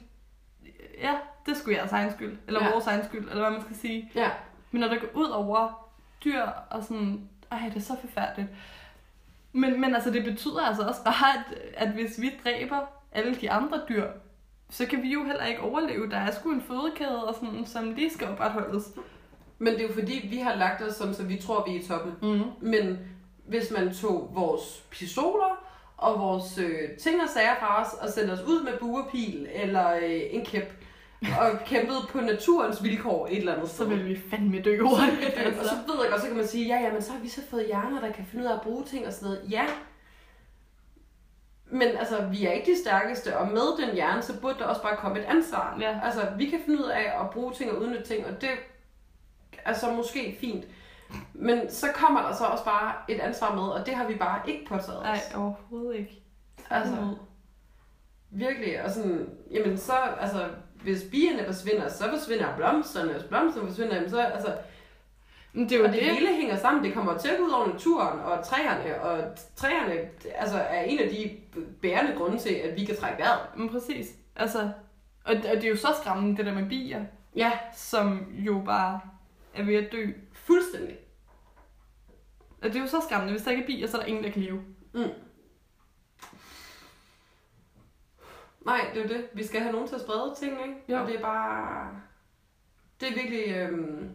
Ja, 1.01 1.15
det 1.47 1.57
skulle 1.57 1.79
jeres 1.79 1.93
egen 1.93 2.11
skyld. 2.13 2.39
Eller 2.47 2.65
Ja. 2.65 2.71
vores 2.71 2.87
egen 2.87 3.05
skyld, 3.05 3.29
eller 3.29 3.41
hvad 3.41 3.51
man 3.51 3.61
skal 3.61 3.77
sige. 3.77 4.11
ja, 4.15 4.31
Men 4.71 4.81
når 4.81 4.89
det 4.89 5.01
går 5.01 5.21
ud 5.21 5.29
over 5.29 5.89
dyr, 6.25 6.43
og 6.71 6.83
sådan, 6.85 7.29
ej, 7.53 7.59
det 7.69 7.77
er 7.77 7.81
så 7.81 7.97
forfærdeligt. 8.01 8.49
Men, 9.53 9.81
men 9.81 9.95
altså, 9.95 10.11
det 10.11 10.25
betyder 10.25 10.61
altså 10.67 10.83
også 10.83 11.05
bare, 11.05 11.39
at, 11.39 11.59
at 11.77 11.89
hvis 11.89 12.21
vi 12.21 12.31
dræber 12.45 12.79
alle 13.13 13.35
de 13.35 13.51
andre 13.51 13.81
dyr, 13.89 14.07
så 14.71 14.87
kan 14.87 15.03
vi 15.03 15.13
jo 15.13 15.25
heller 15.25 15.45
ikke 15.45 15.61
overleve. 15.61 16.11
Der 16.11 16.17
er 16.17 16.31
sgu 16.31 16.51
en 16.53 16.63
fødekæde, 16.63 17.25
og 17.29 17.35
sådan, 17.35 17.67
som 17.67 17.93
lige 17.93 18.11
skal 18.11 18.29
opretholdes. 18.29 18.85
Men 19.59 19.73
det 19.73 19.83
er 19.83 19.89
jo 19.89 19.95
fordi, 19.95 20.29
vi 20.31 20.37
har 20.39 20.55
lagt 20.55 20.83
os 20.83 20.95
sådan, 20.95 21.15
så 21.15 21.25
vi 21.25 21.37
tror, 21.37 21.65
vi 21.69 21.77
er 21.77 21.81
i 21.81 21.85
toppen. 21.87 22.13
Mm. 22.23 22.69
Men 22.69 22.99
hvis 23.53 23.71
man 23.71 23.95
tog 23.95 24.31
vores 24.35 24.85
pistoler 24.91 25.65
og 25.97 26.21
vores 26.21 26.59
øh, 26.59 26.97
ting 26.99 27.23
og 27.23 27.29
sager 27.29 27.55
fra 27.61 27.83
os, 27.83 27.93
og 28.01 28.09
sendte 28.09 28.33
os 28.33 28.41
ud 28.41 28.63
med 28.65 28.73
buerpil 28.81 29.49
eller 29.53 29.95
øh, 29.95 30.21
en 30.31 30.45
kæp, 30.45 30.73
og 31.41 31.59
kæmpede 31.67 31.99
på 32.11 32.21
naturens 32.21 32.83
vilkår 32.83 33.27
et 33.27 33.37
eller 33.39 33.55
andet 33.55 33.69
Så 33.69 33.75
sted. 33.75 33.87
vil 33.87 34.07
vi 34.07 34.21
fandme 34.31 34.61
dø 34.63 34.77
Så, 34.79 34.85
hurtigt. 34.85 35.35
det- 35.37 35.47
og 35.47 35.53
Altså. 35.53 35.69
så 35.69 35.93
ved 35.93 36.01
jeg 36.03 36.11
godt, 36.11 36.21
så 36.21 36.27
kan 36.27 36.37
man 36.37 36.47
sige, 36.47 36.67
ja, 36.67 36.81
ja, 36.87 36.93
men 36.93 37.03
så 37.03 37.13
har 37.13 37.21
vi 37.21 37.29
så 37.29 37.41
fået 37.51 37.67
hjerner, 37.67 38.01
der 38.01 38.13
kan 38.13 38.27
finde 38.31 38.45
ud 38.45 38.51
af 38.51 38.55
at 38.55 38.61
bruge 38.63 38.85
ting 38.85 39.07
og 39.07 39.13
sådan 39.13 39.29
noget. 39.29 39.51
Ja, 39.51 39.65
men 41.67 41.89
altså, 41.99 42.27
vi 42.31 42.47
er 42.47 42.53
ikke 42.53 42.73
de 42.73 42.79
stærkeste, 42.79 43.37
og 43.39 43.49
med 43.49 43.87
den 43.87 43.95
hjerne, 43.95 44.23
så 44.23 44.41
burde 44.41 44.59
der 44.59 44.65
også 44.65 44.83
bare 44.83 44.97
komme 44.97 45.19
et 45.19 45.25
ansvar. 45.25 45.77
Ja. 45.81 46.01
Altså, 46.05 46.29
vi 46.39 46.47
kan 46.47 46.61
finde 46.67 46.81
ud 46.85 46.89
af 46.89 47.13
at 47.21 47.31
bruge 47.33 47.53
ting 47.53 47.71
og 47.71 47.79
udnytte 47.83 48.05
ting, 48.05 48.27
og 48.27 48.41
det 48.41 48.51
er 49.65 49.73
så 49.73 49.91
måske 49.93 50.37
fint. 50.41 50.65
Men 51.35 51.71
så 51.71 51.87
kommer 51.95 52.23
der 52.23 52.35
så 52.35 52.45
også 52.45 52.65
bare 52.65 52.95
et 53.09 53.21
ansvar 53.21 53.55
med, 53.55 53.63
og 53.63 53.87
det 53.87 53.95
har 53.95 54.07
vi 54.07 54.15
bare 54.15 54.41
ikke 54.47 54.65
påtaget 54.69 54.99
os. 54.99 55.05
Nej, 55.05 55.21
overhovedet 55.37 55.99
ikke. 55.99 56.23
Altså, 56.71 57.15
virkelig, 58.31 58.83
og 58.85 58.91
sådan, 58.91 59.29
jamen 59.51 59.79
så, 59.79 59.93
altså, 60.21 60.49
hvis 60.83 61.03
bierne 61.11 61.45
forsvinder, 61.47 61.89
så 61.89 62.05
forsvinder 62.11 62.57
blomsterne, 62.57 63.13
hvis 63.13 63.23
blomsterne 63.23 63.67
forsvinder, 63.67 63.95
jamen 63.95 64.11
så, 64.11 64.21
altså, 64.21 64.55
Men 65.53 65.65
det 65.69 65.73
er 65.73 65.79
jo 65.79 65.85
og 65.85 65.93
det, 65.93 66.03
det. 66.03 66.11
hele 66.11 66.37
hænger 66.37 66.57
sammen. 66.57 66.85
Det 66.85 66.95
kommer 66.95 67.19
til 67.19 67.29
at 67.29 67.39
gå 67.39 67.45
ud 67.45 67.51
over 67.51 67.67
naturen 67.67 68.21
og 68.21 68.45
træerne. 68.45 69.01
Og 69.03 69.25
træerne 69.57 69.93
altså, 70.35 70.57
er 70.59 70.83
en 70.83 70.99
af 70.99 71.09
de 71.09 71.31
bærende 71.83 72.15
grunde 72.17 72.39
til, 72.39 72.55
at 72.55 72.77
vi 72.81 72.85
kan 72.85 72.97
trække 72.97 73.19
vejret. 73.23 73.41
Men 73.57 73.69
præcis. 73.69 74.07
Altså, 74.37 74.61
og, 75.25 75.35
og 75.35 75.55
det 75.57 75.65
er 75.65 75.69
jo 75.69 75.77
så 75.77 75.89
skræmmende, 76.03 76.37
det 76.37 76.47
der 76.47 76.55
med 76.55 76.69
bier, 76.69 77.05
Ja, 77.37 77.53
som 77.75 78.27
jo 78.33 78.63
bare 78.67 79.01
er 79.55 79.63
ved 79.63 79.75
at 79.75 79.93
dø. 79.93 80.07
fuldstændig. 80.33 80.97
Og 82.63 82.69
det 82.69 82.77
er 82.77 82.81
jo 82.81 82.87
så 82.87 83.01
skræmmende. 83.01 83.33
Hvis 83.33 83.43
der 83.43 83.51
ikke 83.51 83.63
er 83.63 83.67
bier, 83.67 83.87
så 83.87 83.97
er 83.97 84.01
der 84.01 84.09
ingen, 84.09 84.25
der 84.25 84.31
kan 84.31 84.43
leve. 84.43 84.63
Mm. 84.95 85.11
Nej, 88.67 88.91
det 88.95 88.99
er 88.99 89.09
jo 89.09 89.09
det. 89.09 89.29
Vi 89.33 89.47
skal 89.47 89.61
have 89.61 89.73
nogen 89.73 89.89
til 89.89 89.95
at 89.95 90.01
sprede 90.01 90.35
ting, 90.39 90.53
ikke? 90.53 90.75
Jo. 90.89 90.97
Og 90.97 91.07
det 91.07 91.17
er 91.17 91.21
bare... 91.21 92.01
Det 93.01 93.09
er 93.09 93.15
virkelig... 93.15 93.57
Øhm... 93.57 94.15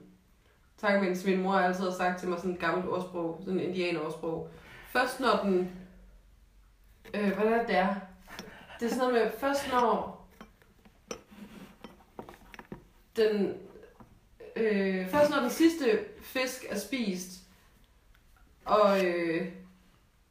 Tak, 0.78 1.02
mens 1.02 1.26
min 1.26 1.42
mor 1.42 1.54
altid 1.54 1.84
har 1.84 1.92
sagt 1.92 2.20
til 2.20 2.30
mig 2.30 2.38
sådan 2.38 2.54
et 2.54 2.60
gammelt 2.60 2.90
ordsprog, 2.90 3.38
sådan 3.40 3.60
en 3.60 3.66
indianersprog. 3.66 4.50
Først 4.88 5.20
når 5.20 5.40
den... 5.44 5.72
Øh, 7.14 7.32
hvad 7.32 7.46
er 7.46 7.60
det 7.60 7.68
der? 7.68 7.96
Det 8.80 8.86
er 8.86 8.90
sådan 8.90 8.98
noget 8.98 9.14
med, 9.14 9.32
først 9.40 9.72
når 9.72 10.28
den... 13.16 13.58
Øh, 14.56 15.10
først 15.10 15.32
når 15.32 15.40
den 15.40 15.50
sidste 15.50 16.00
fisk 16.22 16.66
er 16.70 16.80
spist, 16.80 17.47
og 18.68 19.06
øh, 19.06 19.48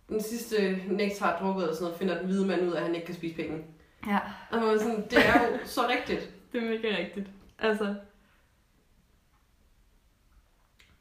den 0.08 0.22
sidste 0.22 0.80
nektar 0.88 1.38
drukket 1.38 1.68
og 1.68 1.74
sådan 1.74 1.84
noget, 1.84 1.98
finder 1.98 2.18
den 2.18 2.26
hvide 2.26 2.46
mand 2.46 2.62
ud 2.62 2.72
af, 2.72 2.76
at 2.76 2.86
han 2.86 2.94
ikke 2.94 3.06
kan 3.06 3.14
spise 3.14 3.36
penge. 3.36 3.64
Ja. 4.06 4.18
Og 4.50 4.60
man 4.60 4.68
er 4.68 4.78
sådan, 4.78 5.04
det 5.10 5.18
er 5.18 5.42
jo 5.42 5.58
så 5.64 5.80
rigtigt. 5.88 6.30
Det 6.52 6.62
er 6.62 6.70
mega 6.70 6.96
rigtigt. 6.98 7.26
Altså... 7.58 7.94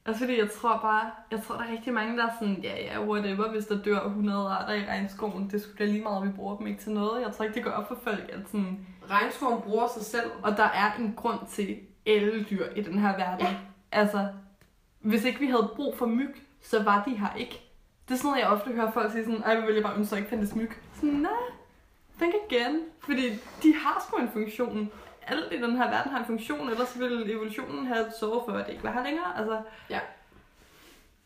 Altså 0.07 0.19
fordi 0.23 0.39
jeg 0.39 0.51
tror 0.51 0.77
bare, 0.77 1.11
jeg 1.31 1.43
tror 1.43 1.55
der 1.55 1.63
er 1.63 1.71
rigtig 1.71 1.93
mange, 1.93 2.17
der 2.17 2.25
er 2.25 2.31
sådan, 2.39 2.59
ja 2.63 2.83
ja, 2.83 3.05
whatever, 3.05 3.51
hvis 3.51 3.65
der 3.65 3.81
dør 3.81 4.01
100 4.01 4.49
arter 4.49 4.73
i 4.73 4.86
regnskoven, 4.86 5.49
det 5.51 5.61
skulle 5.61 5.86
da 5.86 5.91
lige 5.91 6.03
meget, 6.03 6.27
vi 6.27 6.31
bruger 6.31 6.57
dem 6.57 6.67
ikke 6.67 6.81
til 6.81 6.91
noget. 6.91 7.21
Jeg 7.21 7.31
tror 7.33 7.43
ikke, 7.45 7.55
det 7.55 7.63
går 7.63 7.71
op 7.71 7.88
for 7.88 7.97
folk, 8.03 8.29
at 8.29 8.39
sådan, 8.45 8.88
Regnskoven 9.09 9.61
bruger 9.61 9.88
sig 9.88 10.05
selv. 10.05 10.31
og 10.43 10.57
der 10.57 10.63
er 10.63 10.93
en 10.99 11.13
grund 11.17 11.39
til 11.49 11.77
alle 12.05 12.43
dyr 12.43 12.65
i 12.75 12.81
den 12.81 12.99
her 12.99 13.17
verden. 13.17 13.45
Ja. 13.45 13.55
Altså, 13.91 14.27
hvis 14.99 15.23
ikke 15.23 15.39
vi 15.39 15.45
havde 15.45 15.71
brug 15.75 15.97
for 15.97 16.05
myg, 16.05 16.45
så 16.70 16.84
var 16.84 17.03
de 17.07 17.18
her 17.18 17.36
ikke. 17.38 17.61
Det 18.07 18.13
er 18.13 18.18
sådan 18.18 18.30
noget, 18.30 18.41
jeg 18.41 18.49
ofte 18.49 18.72
hører 18.72 18.91
folk 18.91 19.11
sige 19.11 19.26
sådan, 19.26 19.43
ej, 19.43 19.59
vi 19.59 19.66
ville 19.66 19.82
bare 19.82 19.97
ønske, 19.97 20.13
at 20.13 20.18
ikke 20.20 20.30
fandtes 20.30 20.55
myg. 20.55 20.72
Sådan, 20.95 21.09
nej, 21.09 21.32
think 22.20 22.34
again. 22.49 22.82
Fordi 22.99 23.30
de 23.63 23.76
har 23.76 24.05
sgu 24.07 24.18
en 24.18 24.30
funktion. 24.34 24.91
Alt 25.28 25.53
i 25.53 25.61
den 25.61 25.78
her 25.78 25.89
verden 25.89 26.11
har 26.11 26.20
en 26.20 26.26
funktion, 26.26 26.70
ellers 26.70 26.99
ville 26.99 27.32
evolutionen 27.32 27.88
have 27.88 28.05
sørget 28.20 28.41
for, 28.45 28.53
at 28.53 28.66
det 28.66 28.72
ikke 28.72 28.84
var 28.84 28.91
her 28.91 29.03
længere. 29.03 29.38
Altså, 29.38 29.61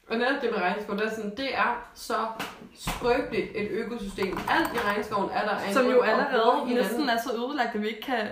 Og 0.09 0.17
netop 0.17 0.41
det 0.41 0.51
med 0.51 0.59
regnskoven, 0.61 0.99
det 0.99 1.07
er, 1.07 1.15
sådan, 1.15 1.35
det 1.37 1.55
er 1.55 1.89
så 1.93 2.27
skrøbeligt 2.75 3.51
et 3.55 3.67
økosystem. 3.71 4.37
Alt 4.49 4.73
i 4.73 4.79
regnskoven 4.79 5.29
er 5.29 5.45
der 5.45 5.57
en 5.67 5.73
som 5.73 5.85
jo 5.85 6.01
allerede 6.01 6.73
næsten 6.73 7.09
er 7.09 7.17
så 7.17 7.33
ødelagt, 7.33 7.75
at 7.75 7.81
vi 7.81 7.87
ikke 7.87 8.01
kan, 8.01 8.27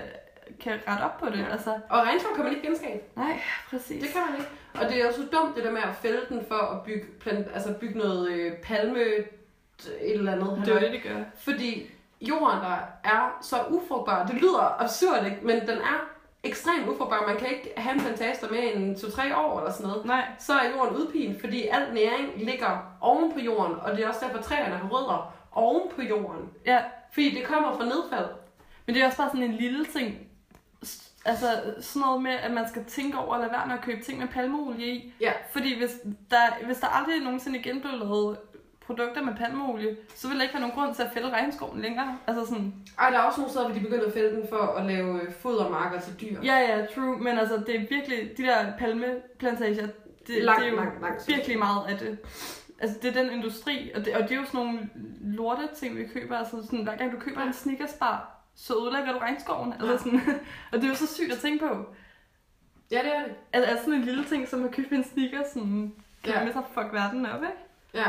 kan 0.59 0.73
rette 0.87 1.03
op 1.03 1.17
på 1.19 1.25
det. 1.25 1.39
Ja. 1.39 1.51
Altså, 1.51 1.69
Og 1.89 1.99
regnskov 2.03 2.35
kan 2.35 2.43
man 2.43 2.53
ikke 2.55 2.67
genskabe. 2.67 3.03
nej, 3.15 3.39
præcis. 3.69 4.03
Det 4.03 4.13
kan 4.13 4.21
man 4.29 4.39
ikke. 4.39 4.49
Og 4.73 4.85
det 4.91 5.01
er 5.01 5.05
jo 5.05 5.11
så 5.13 5.21
dumt, 5.31 5.55
det 5.55 5.63
der 5.63 5.71
med 5.71 5.81
at 5.81 5.95
fælde 6.01 6.21
den 6.29 6.45
for 6.47 6.55
at 6.75 6.83
bygge, 6.83 7.05
plant, 7.19 7.47
altså 7.53 7.73
bygge 7.73 7.97
noget 7.99 8.29
øh, 8.31 8.51
palme, 8.53 8.99
et 9.03 9.25
eller 10.01 10.31
andet. 10.31 10.61
det 10.65 10.75
er 10.75 10.79
det, 10.79 10.91
de 10.93 10.99
gør. 11.09 11.15
Fordi 11.39 11.89
jorden, 12.21 12.59
der 12.61 12.77
er 13.03 13.37
så 13.41 13.55
ufrugtbar, 13.69 14.25
det 14.25 14.35
lyder 14.35 14.81
absurd, 14.81 15.25
ikke? 15.25 15.37
men 15.41 15.61
den 15.61 15.77
er 15.77 16.09
ekstremt 16.43 16.87
ufrugtbar. 16.89 17.23
Man 17.27 17.37
kan 17.37 17.47
ikke 17.49 17.73
have 17.77 17.93
en 17.95 18.01
plantage 18.01 18.47
med 18.51 18.59
en 18.75 18.95
2-3 18.95 19.35
år 19.37 19.59
eller 19.59 19.71
sådan 19.73 19.87
noget. 19.87 20.05
Nej, 20.05 20.23
Så 20.39 20.53
er 20.53 20.69
jorden 20.77 20.95
udpint, 20.95 21.39
fordi 21.39 21.67
al 21.67 21.93
næring 21.93 22.31
ligger 22.37 22.97
oven 23.01 23.33
på 23.33 23.39
jorden, 23.39 23.75
og 23.81 23.91
det 23.97 24.03
er 24.03 24.07
også 24.07 24.25
derfor, 24.25 24.41
træerne 24.41 24.75
har 24.75 24.89
rødder 24.89 25.33
oven 25.51 25.89
på 25.95 26.01
jorden. 26.01 26.49
ja, 26.65 26.81
Fordi 27.13 27.35
det 27.35 27.43
kommer 27.45 27.77
fra 27.77 27.85
nedfald. 27.85 28.27
Men 28.85 28.95
det 28.95 29.01
er 29.01 29.05
også 29.05 29.17
bare 29.17 29.29
sådan 29.29 29.43
en 29.43 29.51
lille 29.53 29.85
ting. 29.85 30.26
Altså 31.27 31.47
sådan 31.79 31.99
noget 31.99 32.21
med, 32.21 32.31
at 32.31 32.51
man 32.51 32.69
skal 32.69 32.85
tænke 32.85 33.17
over 33.17 33.33
at 33.33 33.39
lade 33.41 33.51
være 33.51 33.67
med 33.67 33.75
at 33.75 33.81
købe 33.81 34.03
ting 34.03 34.19
med 34.19 34.27
palmeolie 34.27 34.87
i. 34.87 35.13
Ja. 35.21 35.31
Fordi 35.51 35.77
hvis 35.77 35.91
der, 36.31 36.65
hvis 36.65 36.77
der 36.77 36.87
aldrig 36.87 37.19
nogensinde 37.19 37.59
igen 37.59 37.81
blev 37.81 37.91
lavet 37.99 38.37
produkter 38.85 39.21
med 39.21 39.35
palmeolie, 39.35 39.97
så 40.15 40.27
vil 40.27 40.37
der 40.37 40.43
ikke 40.43 40.53
være 40.53 40.61
nogen 40.61 40.75
grund 40.75 40.95
til 40.95 41.03
at 41.03 41.09
fælde 41.13 41.29
regnskoven 41.29 41.81
længere. 41.81 42.17
Altså 42.27 42.45
sådan, 42.45 42.73
Ej, 42.99 43.09
der 43.09 43.17
er 43.17 43.21
også 43.23 43.39
nogle 43.39 43.51
steder, 43.51 43.65
hvor 43.67 43.75
de 43.75 43.83
begynder 43.83 44.05
at 44.05 44.13
fælde 44.13 44.35
den 44.35 44.47
for 44.49 44.57
at 44.77 44.85
lave 44.85 45.21
øh, 45.21 45.31
fodermarker 45.33 45.99
til 45.99 46.13
dyr. 46.21 46.41
ja 46.43 46.57
ja, 46.57 46.85
true, 46.95 47.17
men 47.17 47.37
altså 47.37 47.63
det 47.67 47.75
er 47.75 47.79
virkelig, 47.79 48.37
de 48.37 48.43
der 48.43 48.77
palmeplantager, 48.79 49.87
det, 50.27 50.43
langt, 50.43 50.61
det 50.61 50.67
er 50.67 50.71
jo 50.71 50.75
langt, 50.75 51.01
langt. 51.01 51.21
syd. 51.21 51.33
virkelig 51.33 51.59
meget 51.59 51.87
af 51.89 51.97
det. 51.97 52.17
Altså 52.79 52.97
det 53.01 53.17
er 53.17 53.23
den 53.23 53.31
industri, 53.31 53.91
og 53.95 54.05
det, 54.05 54.15
og 54.15 54.23
det 54.23 54.31
er 54.31 54.35
jo 54.35 54.45
sådan 54.45 54.65
nogle 54.65 54.89
lorte 55.21 55.67
ting, 55.75 55.97
vi 55.97 56.07
køber. 56.13 56.37
Altså 56.37 56.63
sådan, 56.63 56.83
hver 56.83 56.95
gang 56.95 57.11
du 57.11 57.17
køber 57.19 57.41
en 57.41 57.53
Snickersbar, 57.53 58.36
så 58.57 58.73
ødelægger 58.83 59.11
du 59.13 59.17
regnskoven. 59.19 59.73
Altså 59.73 59.91
Ja. 59.91 59.97
sådan, 59.97 60.21
og 60.71 60.77
det 60.77 60.83
er 60.83 60.87
jo 60.89 60.95
så 60.95 61.07
sygt 61.13 61.31
at 61.33 61.39
tænke 61.39 61.67
på. 61.67 61.85
Ja, 62.91 62.97
det 62.97 63.15
er 63.15 63.23
det. 63.23 63.33
Altså, 63.53 63.69
altså 63.71 63.85
sådan 63.85 63.99
en 63.99 64.05
lille 64.05 64.25
ting, 64.25 64.47
som 64.47 64.65
at 64.65 64.71
købe 64.71 64.95
en 64.95 65.03
sneaker, 65.03 65.43
sådan, 65.53 65.93
kan 66.23 66.33
Ja. 66.33 66.43
med 66.43 66.53
sig 66.53 66.63
fuck 66.73 66.93
verden 66.93 67.25
op, 67.25 67.41
ikke? 67.43 67.55
Ja. 67.93 68.05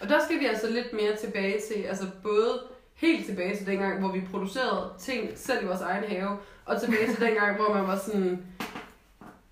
Og 0.00 0.08
der 0.08 0.24
skal 0.24 0.40
vi 0.40 0.46
altså 0.46 0.70
lidt 0.70 0.92
mere 0.92 1.16
tilbage 1.16 1.56
til, 1.72 1.82
altså 1.82 2.04
både 2.22 2.62
helt 2.94 3.26
tilbage 3.26 3.56
til 3.56 3.66
dengang, 3.66 3.98
hvor 4.00 4.12
vi 4.12 4.20
producerede 4.30 4.92
ting 4.98 5.30
selv 5.38 5.64
i 5.64 5.66
vores 5.66 5.80
egen 5.80 6.04
have, 6.04 6.38
og 6.64 6.80
tilbage 6.80 7.06
til 7.06 7.20
dengang, 7.20 7.56
hvor 7.56 7.74
man 7.74 7.86
var 7.86 7.96
sådan... 7.98 8.46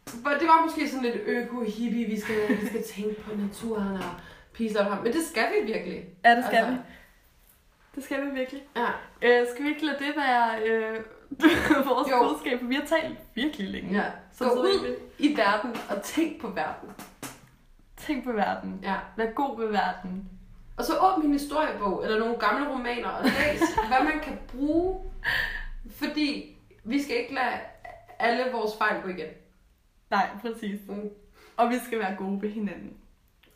Det 0.07 0.49
var 0.49 0.65
måske 0.65 0.89
sådan 0.89 1.03
lidt 1.05 1.17
øko-hippie, 1.27 2.07
vi 2.07 2.21
skal, 2.21 2.37
vi 2.61 2.67
skal 2.67 2.83
tænke 2.83 3.21
på 3.23 3.37
naturen 3.37 3.97
og 3.97 4.11
peace 4.55 4.81
out. 4.81 5.03
Men 5.05 5.13
det 5.13 5.23
skal 5.31 5.47
vi 5.53 5.73
virkelig. 5.73 6.05
Ja, 6.25 6.37
det 6.37 6.45
skal 6.45 6.57
Altså. 6.57 6.71
vi. 6.73 6.77
Det 7.97 8.05
skal 8.05 8.27
vi 8.27 8.31
virkelig. 8.35 8.63
Ja. 8.77 8.87
Øh, 9.23 9.47
skal 9.53 9.65
vi 9.65 9.69
ikke 9.69 9.85
lade 9.87 9.99
det 9.99 10.17
være 10.17 10.63
øh, 10.63 11.05
vores 11.91 12.11
Jo. 12.11 12.29
budskab? 12.29 12.59
Vi 12.63 12.75
har 12.75 12.85
talt 12.87 13.19
virkelig 13.35 13.69
længe. 13.71 13.93
ja. 14.03 14.11
Så 14.33 14.45
Gå 14.45 14.51
så 14.51 14.61
ud 14.61 14.97
i 15.19 15.37
verden 15.37 15.71
og 15.91 16.03
tænk 16.03 16.41
på 16.41 16.49
verden. 16.49 16.89
tænk 17.97 18.25
på 18.25 18.33
verden. 18.33 18.81
Ja. 18.83 18.95
Vær 19.17 19.31
god 19.31 19.59
ved 19.61 19.69
verden. 19.71 20.31
Og 20.77 20.85
så 20.85 20.93
åbn 20.99 21.27
en 21.27 21.33
historiebog, 21.33 22.05
eller 22.05 22.19
nogle 22.19 22.39
gamle 22.39 22.71
romaner, 22.71 23.09
og 23.09 23.25
læs, 23.25 23.61
hvad 23.89 24.05
man 24.05 24.21
kan 24.23 24.39
bruge. 24.49 25.01
Fordi 25.91 26.57
vi 26.85 27.03
skal 27.03 27.17
ikke 27.17 27.35
lade 27.35 27.55
alle 28.19 28.45
vores 28.53 28.73
fejl 28.79 29.03
gå 29.03 29.09
igen. 29.09 29.29
Nej, 30.11 30.29
præcis. 30.41 30.81
Mm, 30.89 31.09
Og 31.57 31.71
vi 31.71 31.75
skal 31.87 31.99
være 31.99 32.17
gode 32.17 32.43
ved 32.43 32.51
hinanden. 32.51 32.93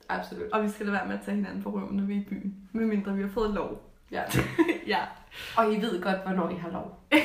absolut. 0.08 0.52
Og 0.52 0.62
vi 0.62 0.68
skal 0.68 0.86
lade 0.86 0.96
være 0.98 1.06
med 1.06 1.14
at 1.18 1.24
tage 1.24 1.34
hinanden 1.34 1.62
på 1.62 1.70
røven, 1.70 1.96
når 1.96 2.04
vi 2.04 2.16
er 2.16 2.20
i 2.20 2.24
byen. 2.28 2.54
Medmindre 2.72 3.14
vi 3.14 3.22
har 3.22 3.28
fået 3.30 3.50
lov. 3.54 3.89
Ja. 4.10 4.22
ja. 4.86 4.98
Og 5.56 5.72
I 5.72 5.80
ved 5.80 6.02
godt, 6.02 6.22
hvornår 6.22 6.48
I 6.50 6.54
har 6.54 6.70
lov. 6.70 6.98
ja, 7.12 7.18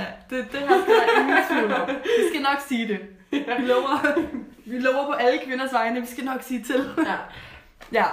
ja. 0.00 0.06
Det, 0.30 0.52
det 0.52 0.60
her 0.60 0.82
skal 0.82 0.94
der 0.94 1.20
ingen 1.20 1.38
tvivl 1.50 1.72
om. 1.72 1.88
Vi 1.88 2.28
skal 2.30 2.42
nok 2.42 2.60
sige 2.68 2.88
det. 2.88 3.00
Vi 3.30 3.66
lover, 3.66 4.18
vi 4.66 4.78
lover 4.78 5.06
på 5.06 5.12
alle 5.12 5.38
kvinders 5.44 5.72
vegne, 5.72 6.00
vi 6.00 6.06
skal 6.06 6.24
nok 6.24 6.42
sige 6.42 6.62
til. 6.62 6.90
Ja. 7.06 7.16
Ja. 7.92 8.06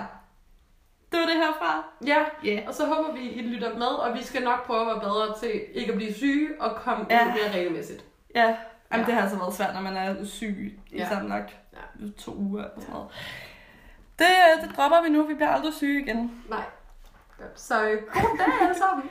Det 1.12 1.20
var 1.20 1.26
det 1.26 1.36
herfra. 1.36 1.84
ja, 2.06 2.18
Ja. 2.44 2.60
og 2.68 2.74
så 2.74 2.86
håber 2.86 3.12
vi, 3.14 3.20
I 3.30 3.42
lytter 3.42 3.74
med, 3.78 3.86
og 3.88 4.18
vi 4.18 4.24
skal 4.24 4.44
nok 4.44 4.66
prøve 4.68 4.82
at 4.82 4.88
være 4.88 5.00
bedre 5.00 5.40
til 5.40 5.62
ikke 5.74 5.92
at 5.92 5.98
blive 5.98 6.14
syge 6.14 6.48
og 6.60 6.76
komme 6.76 7.06
Ja. 7.10 7.26
ud 7.26 7.32
mere 7.32 7.52
regelmæssigt. 7.54 8.04
Ja, 8.36 8.42
Jamen, 8.44 8.56
Ja. 8.92 9.06
det 9.06 9.14
har 9.14 9.22
altså 9.22 9.38
været 9.38 9.54
svært, 9.54 9.74
når 9.74 9.82
man 9.82 9.98
er 9.98 10.26
syg 10.26 10.80
i 10.92 10.98
Ja. 10.98 11.10
sammenlagt 11.10 11.56
Ja. 11.74 12.08
to 12.20 12.36
uger 12.36 12.64
og 12.64 12.70
sådan 12.82 12.94
noget. 12.94 13.08
Det, 14.20 14.28
det 14.62 14.78
dropper 14.78 15.02
vi 15.04 15.10
nu. 15.10 15.24
Vi 15.28 15.34
bliver 15.34 15.50
aldrig 15.50 15.74
syge 15.74 16.02
igen. 16.04 16.44
Nej. 16.50 16.64
Godt. 17.38 17.60
Så 17.60 17.90
øh, 17.90 18.04
god 18.14 18.38
dag 18.38 18.62
alle 18.62 18.78
sammen. 18.78 19.10